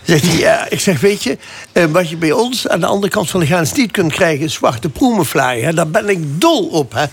zegt 0.03 0.27
hij, 0.27 0.39
ja, 0.39 0.67
ik 0.71 0.81
zeg, 0.81 1.01
weet 1.01 1.23
je, 1.23 1.39
eh, 1.73 1.85
wat 1.85 2.09
je 2.09 2.17
bij 2.17 2.33
ons 2.33 2.69
aan 2.69 2.81
de 2.81 2.87
andere 2.87 3.13
kant 3.13 3.31
van 3.31 3.41
de 3.41 3.47
grens 3.47 3.73
niet 3.73 3.91
kunt 3.91 4.13
krijgen, 4.13 4.45
is 4.45 4.53
zwarte 4.53 4.89
proemenvlaai. 4.89 5.63
Hè. 5.63 5.73
Daar 5.73 5.89
ben 5.89 6.09
ik 6.09 6.41
dol 6.41 6.67
op. 6.67 6.93
Hè. 6.93 7.05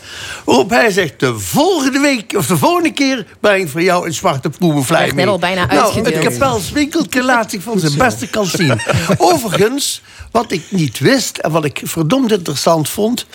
Waarop 0.46 0.70
hij 0.70 0.92
zegt, 0.92 1.20
de 1.20 1.40
volgende 1.40 2.00
week, 2.00 2.34
of 2.38 2.48
de 2.48 2.58
volgende 2.58 2.92
keer, 2.92 3.26
breng 3.40 3.64
ik 3.64 3.70
voor 3.70 3.82
jou 3.82 4.06
een 4.06 4.14
zwarte 4.14 4.39
Werd 4.42 5.06
net 5.06 5.14
mee. 5.16 5.28
al 5.28 5.40
bijna 5.40 5.66
nou, 5.66 5.80
uitgedeeld. 5.80 6.24
het 6.24 6.38
Kapels 6.38 6.72
winkeltje 6.72 7.24
laat 7.24 7.52
zich 7.52 7.62
van 7.62 7.80
zijn 7.80 7.98
beste 7.98 8.28
kant 8.28 8.48
zien. 8.48 8.80
Overigens, 9.18 10.02
wat 10.32 10.52
ik 10.52 10.64
niet 10.70 11.00
wist 11.00 11.38
en 11.38 11.52
wat 11.52 11.66
ik 11.66 11.82
verdomd 11.84 12.32
interessant 12.32 12.90
vond... 12.90 13.26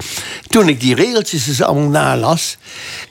toen 0.48 0.68
ik 0.68 0.80
die 0.80 0.94
regeltjes 0.94 1.46
eens 1.48 1.62
allemaal 1.62 1.88
nalas... 1.88 2.56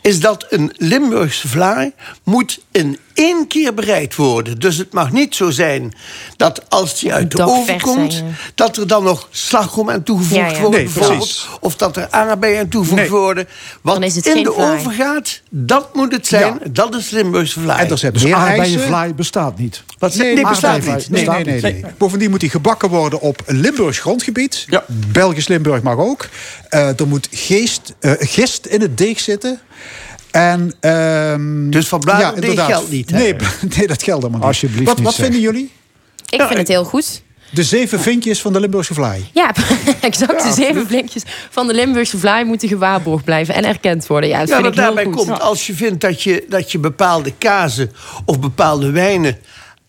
is 0.02 0.20
dat 0.20 0.46
een 0.50 0.74
Limburgse 0.78 1.48
vlaai 1.48 1.92
moet 2.24 2.60
in 2.72 2.98
één 3.14 3.48
keer 3.48 3.74
bereid 3.74 4.16
worden. 4.16 4.60
Dus 4.60 4.78
het 4.78 4.94
mag 4.94 5.12
niet 5.12 5.36
zo 5.36 5.50
zijn 5.50 5.94
dat 6.38 6.70
als 6.70 7.00
die 7.00 7.14
uit 7.14 7.32
de 7.32 7.44
oven 7.44 7.82
komt... 7.82 8.14
zijn, 8.14 8.26
ja. 8.26 8.32
dat 8.56 8.78
er 8.78 8.88
dan 8.88 9.04
nog 9.04 9.28
slagroom 9.32 9.90
aan 9.90 10.04
toegevoegd 10.04 10.40
Ja, 10.42 10.48
ja. 10.48 10.60
wordt. 10.60 10.76
Nee, 10.76 10.84
bijvoorbeeld. 10.84 11.48
Of 11.60 11.76
dat 11.76 11.98
er 11.98 12.08
aardbeien 12.10 12.60
aan 12.60 12.70
toegevoegd 12.70 13.02
Nee. 13.02 13.10
worden. 13.10 13.48
Wat 13.82 13.94
Dan 13.94 14.04
is 14.04 14.16
het 14.16 14.26
in 14.26 14.44
de 14.44 14.52
vlaai. 14.52 14.78
oven 14.78 14.94
gaat, 14.94 15.42
dat 15.50 15.96
moet 15.96 16.12
het 16.12 16.28
zijn. 16.28 16.60
Ja. 16.64 16.70
Dat 16.72 16.96
is 16.96 17.10
Limburgse 17.10 17.60
vlaai. 17.60 17.83
En 17.86 17.92
er 17.92 17.98
zijn 17.98 18.14
Dus 18.14 18.24
meer 18.24 18.34
eisen. 18.34 18.50
aardbeienvlaai 18.52 19.14
bestaat 19.14 19.58
niet. 19.58 19.84
Wat 19.98 20.16
Nee, 20.16 20.34
nee, 20.36 20.48
bestaat 20.48 20.78
niet. 20.86 21.10
Nee, 21.10 21.26
Nee, 21.28 21.44
nee, 21.44 21.62
nee, 21.62 21.74
nee. 21.74 21.86
Bovendien 21.98 22.30
moet 22.30 22.40
die 22.40 22.50
gebakken 22.50 22.90
worden 22.90 23.20
op 23.22 23.42
Limburgs 23.46 24.00
grondgebied. 24.00 24.66
Ja. 24.70 24.84
Belgisch 24.88 25.48
Limburg 25.48 25.82
mag 25.82 25.98
ook. 25.98 26.28
Eh, 26.70 27.00
er 27.00 27.08
moet 27.08 27.28
geest, 27.32 27.94
eh, 28.00 28.12
gist 28.18 28.66
in 28.66 28.82
het 28.82 28.98
deeg 28.98 29.20
zitten. 29.20 29.60
En, 30.32 30.74
ehm, 30.80 31.70
Dus 31.70 31.88
van 31.88 32.00
Bladeren 32.00 32.34
deeg 32.34 32.50
inderdaad. 32.50 32.68
geldt 32.76 32.92
niet, 32.92 33.10
hè? 33.12 33.18
Nee, 33.18 33.36
nee, 33.78 33.88
dat 33.88 34.04
geldt 34.04 34.22
helemaal 34.24 34.30
niet. 34.32 34.42
Alsjeblieft 34.48 34.86
Wat, 34.86 34.96
niet 34.98 35.06
wat 35.06 35.16
vinden 35.16 35.40
jullie? 35.42 35.72
Ik 36.30 36.42
vind 36.42 36.58
het 36.58 36.68
heel 36.68 36.84
goed. 36.86 37.22
De 37.54 37.64
zeven 37.64 38.00
vinkjes 38.00 38.42
van 38.42 38.54
de 38.54 38.60
Limburgse 38.60 38.94
vlaai. 38.94 39.30
Ja, 39.34 39.54
exact. 40.02 40.44
de 40.44 40.52
zeven 40.52 40.86
blinkjes 40.86 41.24
van 41.50 41.68
de 41.68 41.74
Limburgse 41.74 42.18
vlaai 42.18 42.46
moeten 42.46 42.68
gewaarborgd 42.68 43.24
blijven 43.24 43.56
en 43.56 43.66
erkend 43.66 44.08
worden. 44.08 44.30
Ja, 44.30 44.40
dat 44.40 44.50
Ja, 44.50 44.56
vind 44.56 44.68
wat 44.68 44.78
ik 44.78 44.84
heel 44.84 44.94
daarbij 44.96 45.14
goed. 45.14 45.26
komt, 45.26 45.42
als 45.42 45.68
je 45.68 45.74
vindt 45.74 46.02
dat 46.02 46.22
je, 46.22 46.46
dat 46.50 46.72
je 46.72 46.80
bepaalde 46.80 47.34
kazen 47.38 47.92
of 48.26 48.40
bepaalde 48.40 48.92
wijnen 48.92 49.38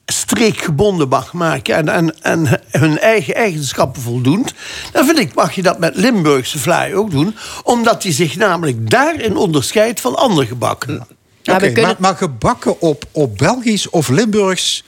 streekgebonden 0.06 1.08
mag 1.08 1.32
maken 1.32 1.74
en, 1.74 1.88
en, 1.88 2.14
en 2.22 2.60
hun 2.70 2.98
eigen 2.98 3.34
eigenschappen 3.34 4.02
voldoend, 4.02 4.54
dan 4.92 5.06
vind 5.06 5.18
ik 5.18 5.34
mag 5.34 5.52
je 5.52 5.62
dat 5.62 5.78
met 5.78 5.96
Limburgse 5.96 6.58
vlaai 6.58 6.94
ook 6.94 7.10
doen, 7.10 7.36
omdat 7.62 8.02
die 8.02 8.12
zich 8.12 8.36
namelijk 8.36 8.90
daarin 8.90 9.36
onderscheidt 9.36 10.00
van 10.00 10.16
andere 10.16 10.46
gebakken. 10.46 11.06
Ja, 11.42 11.56
kunnen... 11.56 11.82
maar, 11.82 11.96
maar 11.98 12.16
gebakken 12.16 12.80
op, 12.80 13.04
op 13.12 13.38
Belgisch 13.38 13.90
of 13.90 14.08
Limburgs 14.08 14.84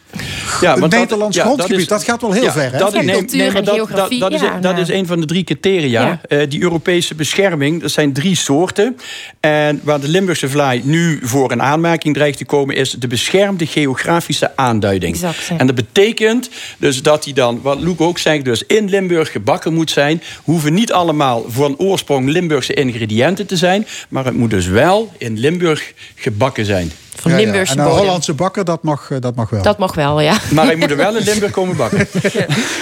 Ja, 0.61 0.79
want 0.79 0.93
dat- 0.93 1.01
Nederlands 1.01 1.37
ja, 1.37 1.43
dat 1.43 1.53
grondgebied, 1.53 1.83
is- 1.83 1.89
dat, 1.89 2.05
gaat 2.05 2.21
wel 2.21 2.33
heel 2.33 2.43
Ja, 2.43 2.53
ver. 2.53 2.73
Hè? 2.73 2.79
Dat, 2.79 2.93
Ja, 2.93 3.01
nee, 3.01 3.15
cultuur 3.15 3.39
nee, 3.39 3.47
maar 3.47 3.57
en 3.57 3.65
dat, 3.65 3.77
dat, 3.77 3.89
dat, 4.19 4.33
is, 4.33 4.41
dat 4.41 4.61
nou. 4.61 4.81
is 4.81 4.89
een 4.89 5.07
van 5.07 5.21
de 5.21 5.27
drie 5.27 5.45
criteria. 5.45 6.03
Ja. 6.03 6.21
Eh, 6.29 6.49
die 6.49 6.63
Europese 6.63 7.15
bescherming, 7.15 7.81
dat 7.83 7.91
zijn 7.91 8.13
drie 8.13 8.37
soorten. 8.37 8.97
En 9.41 9.81
waar 9.83 10.01
de 10.01 10.09
Limburgse 10.09 10.49
vlaai 10.49 10.81
nu 10.85 11.19
voor 11.23 11.53
een 11.53 11.63
aanmerking 11.63 12.15
dreigt 12.15 12.39
te 12.39 12.45
komen... 12.45 12.77
is 12.77 12.91
de 12.91 13.07
beschermde 13.07 13.67
geografische 13.67 14.57
aanduiding. 14.57 15.15
Exact. 15.15 15.51
En 15.59 15.67
dat 15.67 15.75
betekent 15.77 16.49
dus 16.79 17.03
dat 17.03 17.25
die 17.25 17.35
dan, 17.35 17.61
wat 17.63 17.81
Loek 17.81 18.01
ook 18.01 18.19
zegt... 18.19 18.45
dus 18.45 18.63
in 18.67 18.89
Limburg 18.89 19.33
gebakken 19.33 19.75
moet 19.75 19.91
zijn. 19.91 20.23
Hoeven 20.43 20.75
niet 20.75 20.93
allemaal 20.93 21.45
van 21.49 21.77
oorsprong 21.79 22.29
Limburgse 22.29 22.75
ingrediënten 22.75 23.47
te 23.47 23.57
zijn... 23.57 23.87
maar 24.09 24.25
het 24.25 24.35
moet 24.37 24.51
dus 24.51 24.67
wel 24.67 25.13
in 25.19 25.39
Limburg 25.39 25.93
gebakken 26.15 26.65
zijn. 26.65 26.93
Van 27.21 27.31
Ja, 27.31 27.37
ja. 27.37 27.43
Limburgse 27.43 27.73
En 27.73 27.79
een 27.79 27.85
bodem. 27.85 28.01
Hollandse 28.01 28.35
bakker, 28.35 28.65
dat 28.65 28.83
mag, 28.83 29.11
eh, 29.11 29.21
dat 29.21 29.35
mag 29.35 29.51
wel. 29.51 29.63
Dat 29.63 29.79
mag 29.79 29.95
wel, 29.95 30.21
ja. 30.21 30.39
Maar 30.55 30.65
hij 30.65 30.77
moet 30.77 30.91
er 30.91 30.97
wel 30.97 31.17
in 31.17 31.25
Limburg 31.25 31.53
komen 31.53 31.77
bakken. 31.77 32.09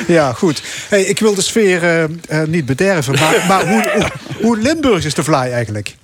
Ja, 0.06 0.32
goed. 0.32 0.62
Hey, 0.88 1.02
ik 1.02 1.18
wil 1.18 1.34
de 1.34 1.42
sfeer 1.42 1.82
eh, 1.82 2.02
eh, 2.02 2.48
niet 2.48 2.66
bederven, 2.66 3.14
maar, 3.18 3.44
maar 3.48 3.68
hoe, 3.68 3.90
hoe, 3.94 4.10
hoe 4.42 4.58
Limburgs 4.58 5.04
is 5.04 5.14
de 5.14 5.24
vlaai 5.24 5.52
eigenlijk? 5.52 5.96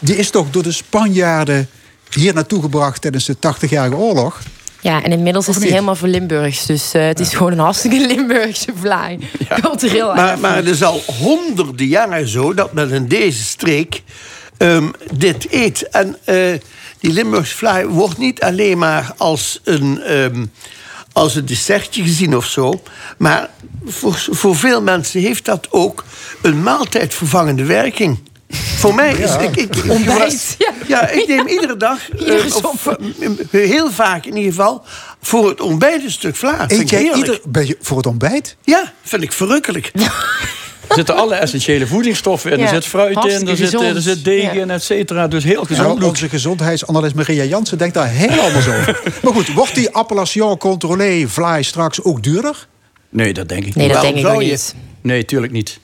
Die 0.00 0.16
is 0.16 0.30
toch 0.30 0.50
door 0.50 0.62
de 0.62 0.72
Spanjaarden 0.72 1.68
hier 2.10 2.34
naartoe 2.34 2.62
gebracht 2.62 3.00
tijdens 3.00 3.24
de 3.24 3.36
80-jarige 3.36 3.96
oorlog? 3.96 4.40
Ja, 4.80 5.02
en 5.02 5.12
inmiddels 5.12 5.48
is 5.48 5.54
het 5.54 5.62
niet? 5.62 5.72
helemaal 5.72 5.96
voor 5.96 6.08
Limburgs. 6.08 6.66
Dus 6.66 6.92
eh, 6.92 7.06
het 7.06 7.20
is 7.20 7.34
gewoon 7.34 7.52
een 7.52 7.58
hartstikke 7.58 8.06
Limburgse 8.06 8.72
vlaai. 8.80 9.18
Cultureel 9.62 10.14
Maar, 10.14 10.38
maar 10.38 10.56
het 10.56 10.66
is 10.66 10.82
al 10.82 11.02
honderden 11.18 11.86
jaren 11.86 12.28
zo 12.28 12.54
dat 12.54 12.72
men 12.72 12.90
in 12.90 13.08
deze 13.08 13.44
streek 13.44 14.02
ehm, 14.56 14.88
dit 15.12 15.46
eet. 15.50 15.88
En 15.88 16.16
eh, 16.24 16.36
die 16.98 17.12
Limburgse 17.12 17.56
vlaai 17.56 17.86
wordt 17.86 18.18
niet 18.18 18.40
alleen 18.40 18.78
maar 18.78 19.12
als 19.16 19.60
een, 19.64 20.02
ehm, 20.02 20.46
als 21.12 21.34
een 21.34 21.46
dessertje 21.46 22.02
gezien 22.02 22.36
of 22.36 22.46
zo. 22.46 22.82
Maar 23.18 23.50
voor, 23.86 24.26
voor 24.30 24.56
veel 24.56 24.82
mensen 24.82 25.20
heeft 25.20 25.44
dat 25.44 25.66
ook 25.70 26.04
een 26.42 26.62
maaltijdvervangende 26.62 27.64
werking. 27.64 28.18
Voor 28.76 28.94
mij 28.94 29.12
is 29.12 29.30
Ja. 29.30 29.38
ik, 29.38 29.56
ik, 29.56 29.76
ik- 29.76 29.90
Ontbijt, 29.90 30.54
ja. 30.58 30.72
ja, 30.86 31.08
ik 31.08 31.26
neem 31.28 31.46
iedere 31.46 31.76
dag, 31.76 32.10
eh, 32.10 32.56
of, 32.64 32.88
heel 33.50 33.90
vaak 33.90 34.24
in 34.24 34.36
ieder 34.36 34.52
geval, 34.52 34.84
voor 35.22 35.48
het 35.48 35.60
ontbijt 35.60 36.04
een 36.04 36.10
stuk 36.10 36.36
vla. 36.36 36.64
Eet 36.68 36.90
jij 36.90 37.12
ieder, 37.14 37.40
ben 37.44 37.66
je 37.66 37.76
voor 37.80 37.96
het 37.96 38.06
ontbijt? 38.06 38.56
Ja, 38.64 38.92
vind 39.02 39.22
ik 39.22 39.32
verrukkelijk. 39.32 39.90
Er 39.94 40.12
zitten 40.88 41.16
alle 41.16 41.34
essentiële 41.34 41.86
voedingsstoffen 41.86 42.52
in. 42.52 42.58
Ja, 42.58 42.64
Er 42.64 42.68
zit 42.74 42.86
fruit 42.86 43.24
in, 43.24 43.48
er 43.48 43.56
zit, 43.56 43.72
er 43.74 44.00
zit 44.02 44.24
deeg 44.24 44.52
in, 44.52 44.70
et 44.70 44.82
cetera. 44.82 45.28
Dus 45.28 45.44
heel 45.44 45.64
gezond. 45.64 46.02
Onze 46.04 46.28
gezondheidsanalist 46.28 47.14
Maria 47.14 47.44
Jansen 47.44 47.78
denkt 47.78 47.94
daar 47.94 48.08
heel 48.08 48.40
anders 48.40 48.68
over. 48.68 49.00
Maar 49.22 49.32
goed, 49.32 49.52
wordt 49.52 49.74
die 49.74 49.90
appellation 49.90 50.58
contrôlée 50.58 51.26
vlaai 51.28 51.62
straks 51.62 52.02
ook 52.02 52.22
duurder? 52.22 52.66
Nee, 53.08 53.32
dat 53.32 53.48
denk 53.48 53.64
ik 53.64 53.74
Nee, 53.74 53.84
niet. 53.86 53.94
dat 53.94 54.02
denk 54.02 54.16
ik 54.16 54.26
ook 54.26 54.40
niet. 54.40 54.74
Nee, 55.02 55.24
tuurlijk 55.24 55.52
niet. 55.52 55.78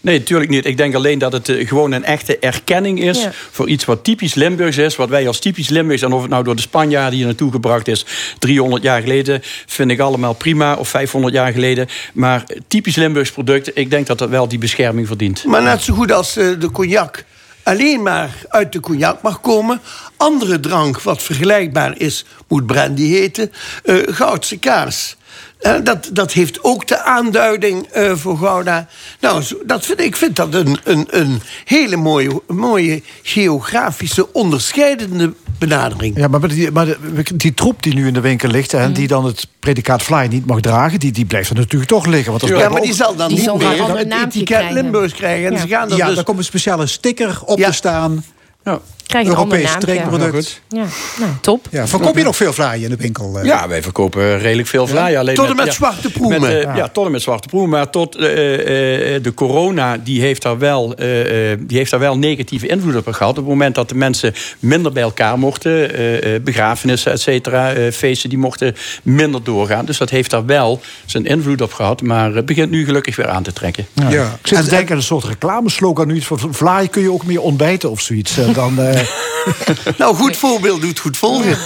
Nee, 0.00 0.22
tuurlijk 0.22 0.50
niet. 0.50 0.64
Ik 0.66 0.76
denk 0.76 0.94
alleen 0.94 1.18
dat 1.18 1.32
het 1.32 1.48
eh, 1.48 1.68
gewoon 1.68 1.92
een 1.92 2.04
echte 2.04 2.38
erkenning 2.38 3.00
is 3.02 3.22
Ja. 3.22 3.30
voor 3.50 3.68
iets 3.68 3.84
wat 3.84 4.04
typisch 4.04 4.34
Limburgs 4.34 4.76
is. 4.76 4.96
Wat 4.96 5.08
wij 5.08 5.26
als 5.26 5.38
typisch 5.38 5.68
Limburgs, 5.68 6.02
en 6.02 6.12
of 6.12 6.20
het 6.20 6.30
nou 6.30 6.44
door 6.44 6.56
de 6.56 6.60
Spanjaarden 6.62 7.16
hier 7.16 7.26
naartoe 7.26 7.50
gebracht 7.50 7.88
is, 7.88 8.04
300 8.38 8.82
jaar 8.82 9.00
geleden, 9.00 9.40
vind 9.66 9.90
ik 9.90 10.00
allemaal 10.00 10.32
prima. 10.34 10.74
Of 10.74 10.88
500 10.88 11.34
jaar 11.34 11.52
geleden. 11.52 11.88
Maar 12.12 12.44
typisch 12.68 12.96
Limburgs 12.96 13.30
product, 13.32 13.70
ik 13.74 13.90
denk 13.90 14.06
dat 14.06 14.18
dat 14.18 14.28
wel 14.28 14.48
die 14.48 14.58
bescherming 14.58 15.06
verdient. 15.06 15.44
Maar 15.44 15.62
net 15.62 15.82
zo 15.82 15.94
goed 15.94 16.12
als 16.12 16.36
eh, 16.36 16.46
de 16.58 16.70
cognac 16.70 17.24
alleen 17.62 18.02
maar 18.02 18.30
uit 18.48 18.72
de 18.72 18.80
cognac 18.80 19.22
mag 19.22 19.40
komen. 19.40 19.80
Andere 20.16 20.60
drank 20.60 21.00
wat 21.02 21.22
vergelijkbaar 21.22 21.94
is, 22.00 22.24
moet 22.48 22.66
brandy 22.66 23.08
heten. 23.08 23.52
eh, 23.84 23.96
Goudse 24.06 24.58
kaars. 24.58 25.16
Eh, 25.58 25.74
dat, 25.82 26.10
dat 26.12 26.32
heeft 26.32 26.64
ook 26.64 26.86
de 26.86 27.02
aanduiding 27.02 27.86
eh, 27.86 28.12
voor 28.14 28.38
Gouda. 28.38 28.88
Nou, 29.20 29.44
dat 29.66 29.86
vind, 29.86 30.00
ik 30.00 30.16
vind 30.16 30.36
dat 30.36 30.54
een, 30.54 30.78
een, 30.84 31.06
een 31.10 31.42
hele 31.64 31.96
mooie, 31.96 32.42
mooie 32.46 33.02
geografische 33.22 34.32
onderscheidende 34.32 35.32
benadering. 35.58 36.16
Ja, 36.16 36.28
maar 36.28 36.48
die, 36.48 36.70
maar 36.70 36.96
die 37.34 37.54
troep 37.54 37.82
die 37.82 37.94
nu 37.94 38.06
in 38.06 38.12
de 38.12 38.20
winkel 38.20 38.48
ligt... 38.48 38.74
en 38.74 38.92
die 38.92 39.08
dan 39.08 39.24
het 39.24 39.48
predicaat 39.60 40.02
fly 40.02 40.26
niet 40.26 40.46
mag 40.46 40.60
dragen... 40.60 41.00
die, 41.00 41.12
die 41.12 41.24
blijft 41.24 41.50
er 41.50 41.56
natuurlijk 41.56 41.90
toch 41.90 42.06
liggen. 42.06 42.32
Want 42.32 42.46
Ja, 42.46 42.68
maar 42.68 42.80
die 42.80 42.94
zal 42.94 43.16
dan 43.16 43.28
Die 43.28 43.38
niet 43.38 43.58
meer 43.58 43.96
het 43.98 44.12
etiket 44.12 44.44
krijgen. 44.44 44.74
Limburgs 44.74 45.12
krijgen. 45.12 45.46
En 45.46 45.52
Ja. 45.52 45.60
ze 45.60 45.68
gaan 45.68 45.88
dan 45.88 45.98
Ja, 45.98 46.06
dus... 46.06 46.14
daar 46.14 46.24
komt 46.24 46.38
een 46.38 46.44
speciale 46.44 46.86
sticker 46.86 47.40
op 47.44 47.58
te 47.58 47.72
staan. 47.72 48.24
Ja. 48.64 48.80
Krijg 49.08 49.24
je 49.26 49.30
Europees 49.30 49.70
streekproduct. 49.70 50.60
Ja, 50.68 50.84
nou, 51.18 51.30
top. 51.40 51.66
Ja, 51.70 51.86
verkoop 51.86 52.16
je 52.16 52.22
nog 52.24 52.36
veel 52.36 52.52
vlaai 52.52 52.84
in 52.84 52.90
de 52.90 52.96
winkel? 52.96 53.38
eh? 53.38 53.44
Ja, 53.44 53.68
wij 53.68 53.82
verkopen 53.82 54.38
redelijk 54.38 54.68
veel 54.68 54.86
vlaai. 54.86 55.16
Alleen 55.16 55.34
Tot 55.34 55.48
en 55.48 55.56
met 55.56 55.66
ja, 55.66 55.72
zwarte 55.72 56.10
proemen. 56.10 56.40
met, 56.40 56.50
eh, 56.50 56.62
Ja. 56.62 56.76
ja. 56.76 56.88
tot 56.88 57.06
en 57.06 57.10
met 57.12 57.22
zwarte 57.22 57.48
proemen. 57.48 57.70
Maar 57.70 57.90
tot 57.90 58.16
eh, 58.16 59.14
eh, 59.14 59.22
de 59.22 59.34
corona, 59.34 59.96
die 60.04 60.20
heeft, 60.20 60.42
daar 60.42 60.58
wel, 60.58 60.94
eh, 60.94 61.52
eh, 61.52 61.58
die 61.60 61.78
heeft 61.78 61.90
daar 61.90 62.00
wel 62.00 62.18
negatieve 62.18 62.66
invloed 62.66 62.96
op 62.96 63.06
gehad. 63.12 63.30
Op 63.30 63.36
het 63.36 63.46
moment 63.46 63.74
dat 63.74 63.88
de 63.88 63.94
mensen 63.94 64.34
minder 64.58 64.92
bij 64.92 65.02
elkaar 65.02 65.38
mochten. 65.38 65.94
eh, 65.94 66.34
eh, 66.34 66.42
begrafenissen, 66.42 67.12
et 67.12 67.20
cetera. 67.20 67.72
eh, 67.72 67.92
feesten, 67.92 68.28
die 68.28 68.38
mochten 68.38 68.74
minder 69.02 69.42
doorgaan. 69.42 69.84
Dus 69.84 69.98
dat 69.98 70.10
heeft 70.10 70.30
daar 70.30 70.46
wel 70.46 70.80
zijn 71.06 71.26
invloed 71.26 71.62
op 71.62 71.72
gehad. 71.72 72.02
Maar 72.02 72.34
het 72.34 72.46
begint 72.46 72.70
nu 72.70 72.84
gelukkig 72.84 73.16
weer 73.16 73.28
aan 73.28 73.42
te 73.42 73.52
trekken. 73.52 73.86
Ja. 73.92 74.08
Ja. 74.10 74.24
Ik 74.40 74.46
zit 74.46 74.64
te 74.64 74.70
denken 74.70 74.90
aan 74.90 74.96
een 74.96 75.02
soort 75.02 75.24
reclameslogan 75.24 76.06
nu. 76.06 76.14
Iets 76.14 76.26
van 76.26 76.38
vlaai 76.54 76.88
kun 76.88 77.02
je 77.02 77.12
ook 77.12 77.24
meer 77.24 77.40
ontbijten 77.40 77.90
of 77.90 78.00
zoiets. 78.00 78.34
Dan, 78.54 78.74
Nou, 79.98 80.16
goed 80.16 80.36
voorbeeld 80.36 80.80
doet 80.80 80.98
goed 80.98 81.16
volgen. 81.16 81.58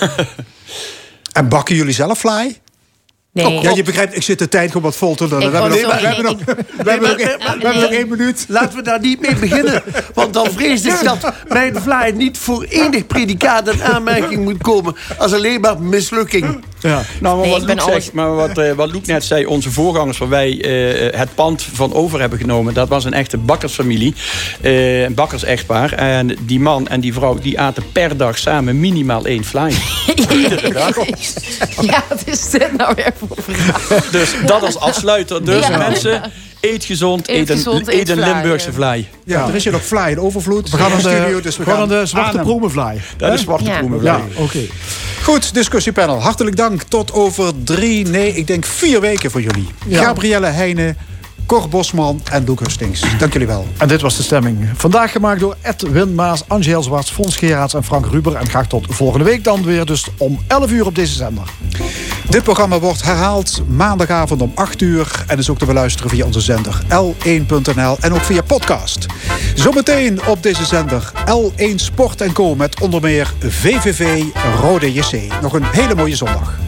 En 1.33 1.49
bakken 1.49 1.75
jullie 1.75 1.95
zelf 1.95 2.19
vlaai? 2.19 2.61
Nee. 3.33 3.61
Ja, 3.61 3.71
je 3.75 3.83
begrijpt, 3.83 4.17
ik 4.17 4.23
zit 4.23 4.39
de 4.39 4.49
tijd 4.49 4.67
gewoon 4.67 4.83
wat 4.83 4.97
vol 4.97 5.15
te 5.15 5.29
lullen. 5.29 5.51
We 5.51 5.57
hebben 5.59 5.71
nog- 5.83 6.01
we 6.01 6.07
hebben 6.07 6.25
nog- 6.25 6.39
we 6.85 6.91
hebben 6.91 7.09
nog 7.09 7.19
één- 7.19 7.39
we 7.39 7.45
hebben 7.67 7.81
nog 7.83 7.91
één 7.91 8.09
minuut. 8.09 8.45
Laten 8.49 8.77
we 8.77 8.83
daar 8.83 9.01
niet 9.01 9.21
mee 9.21 9.35
beginnen. 9.37 9.83
Want 10.15 10.35
dan 10.35 10.51
vrees 10.51 10.85
ik 10.85 11.01
dat 11.03 11.33
mijn 11.49 11.77
vlaai 11.83 12.13
niet 12.13 12.39
voor 12.39 12.63
enig 12.63 13.07
predicaat 13.07 13.69
in 13.69 13.83
aanmerking 13.83 14.45
moet 14.45 14.63
komen. 14.63 14.97
Als 15.19 15.33
alleen 15.33 15.61
maar 15.61 15.81
mislukking. 15.83 16.65
ja. 16.81 17.03
Nou, 17.21 17.37
maar 17.37 17.37
Nee, 17.37 17.51
wat, 17.53 17.61
ik 17.61 17.67
ben 17.67 17.77
Loek 17.77 17.85
alles- 17.89 18.03
zegt, 18.05 18.15
maar 18.15 18.35
wat, 18.35 18.59
eh, 18.59 18.73
wat 18.73 18.93
Loek 18.93 19.07
net 19.07 19.25
zei, 19.25 19.47
onze 19.47 19.71
voorgangers 19.71 20.19
waar 20.19 20.29
wij 20.29 20.61
eh, 21.11 21.19
het 21.19 21.35
pand 21.35 21.63
van 21.73 21.93
over 21.95 22.21
hebben 22.21 22.39
genomen, 22.39 22.75
dat 22.75 22.89
was 22.89 23.05
een 23.05 23.13
echte 23.15 23.37
bakkersfamilie, 23.39 24.15
eh, 24.61 25.03
een 25.03 25.15
bakkersechtpaar. 25.15 25.93
En 25.93 26.37
die 26.41 26.61
man 26.61 26.89
en 26.89 27.01
die 27.01 27.13
vrouw 27.13 27.39
die 27.39 27.61
aten 27.61 27.85
per 27.93 28.17
dag 28.17 28.39
samen 28.39 28.81
minimaal 28.81 29.25
één 29.27 29.45
fly. 29.45 29.73
Ja, 31.81 32.05
wat 32.09 32.23
is 32.25 32.51
dit 32.51 32.77
nou 32.77 32.95
weer? 32.95 33.13
Dus 34.11 34.35
dat 34.47 34.63
als 34.63 34.79
afsluiter. 34.79 35.45
Dus 35.45 35.67
Ja. 35.67 35.77
mensen, 35.77 36.23
eet 36.61 36.85
gezond, 36.85 37.29
Eet 37.29 37.37
eet, 37.39 37.49
een, 37.51 37.57
gezond, 37.57 37.89
eet 37.89 37.95
eet 37.95 38.09
een 38.09 38.17
fly, 38.23 38.33
Limburgse 38.33 38.67
ja. 38.69 38.73
fly. 38.75 39.09
Ja, 39.25 39.49
er 39.49 39.55
is 39.55 39.65
hier 39.65 39.73
nog 39.73 39.85
vlaai 39.85 40.13
in 40.13 40.21
overvloed. 40.21 40.71
We 40.71 40.77
gaan 40.77 40.87
in 40.87 40.93
aan 40.97 41.03
de 41.03 41.09
studio, 41.09 41.41
dus 41.41 41.57
we 41.57 41.65
gaan 41.65 41.89
de 41.89 42.07
zwarte 42.07 42.39
proemenvlaai. 42.39 43.01
Dat 43.17 43.33
is 43.33 43.41
zwarte 43.41 43.65
Ja. 43.65 43.79
proemen. 43.79 44.03
Ja, 44.03 44.21
oké. 44.35 44.59
Goed, 45.23 45.55
discussiepanel. 45.55 46.21
Hartelijk 46.23 46.57
dank. 46.57 46.83
Tot 46.83 47.13
over 47.13 47.53
drie, 47.65 48.07
nee, 48.07 48.35
ik 48.35 48.47
denk 48.47 48.65
vier 48.65 49.01
weken 49.01 49.31
voor 49.31 49.41
jullie. 49.43 49.69
Ja. 49.87 50.03
Gabrielle 50.05 50.47
Heijnen, 50.47 50.97
Cor 51.53 51.69
Bosman 51.69 52.21
en 52.31 52.45
Doek 52.45 52.61
Hustings. 52.61 53.03
Dank 53.19 53.33
jullie 53.33 53.49
wel. 53.49 53.67
En 53.77 53.89
dit 53.89 54.01
was 54.01 54.17
de 54.17 54.23
stemming. 54.23 54.69
Vandaag 54.75 55.13
gemaakt 55.13 55.41
door 55.41 55.57
Edwin 55.63 56.15
Maas, 56.15 56.45
Angel 56.49 56.83
Zwarts, 56.83 57.11
Fons 57.11 57.37
Geraerts 57.37 57.75
en 57.75 57.85
Frank 57.85 58.07
Ruber. 58.07 58.35
En 58.35 58.49
graag 58.49 58.67
tot 58.67 58.87
volgende 58.89 59.25
week 59.25 59.45
dan 59.45 59.65
weer, 59.65 59.85
dus 59.85 60.09
om 60.19 60.39
11 60.47 60.71
uur 60.71 60.87
op 60.87 60.95
deze 60.95 61.15
zender. 61.15 61.49
Dit 62.29 62.43
programma 62.43 62.79
wordt 62.79 63.03
herhaald 63.03 63.63
maandagavond 63.69 64.43
om 64.43 64.53
8 64.55 64.81
uur. 64.81 65.25
En 65.27 65.39
is 65.39 65.51
ook 65.51 65.59
te 65.59 65.65
beluisteren 65.65 66.11
via 66.11 66.25
onze 66.25 66.41
zender 66.41 66.81
L1.nl 66.89 67.97
en 68.01 68.13
ook 68.13 68.23
via 68.23 68.43
podcast. 68.43 69.07
Zometeen 69.55 70.27
op 70.27 70.43
deze 70.43 70.65
zender 70.65 71.13
L1 71.27 71.75
Sport 71.75 72.33
Co. 72.33 72.55
Met 72.55 72.81
onder 72.81 73.01
meer 73.01 73.33
VVV 73.39 74.23
Rode 74.61 74.93
JC. 74.93 75.33
Nog 75.43 75.53
een 75.53 75.65
hele 75.65 75.95
mooie 75.95 76.17
zondag. 76.17 76.59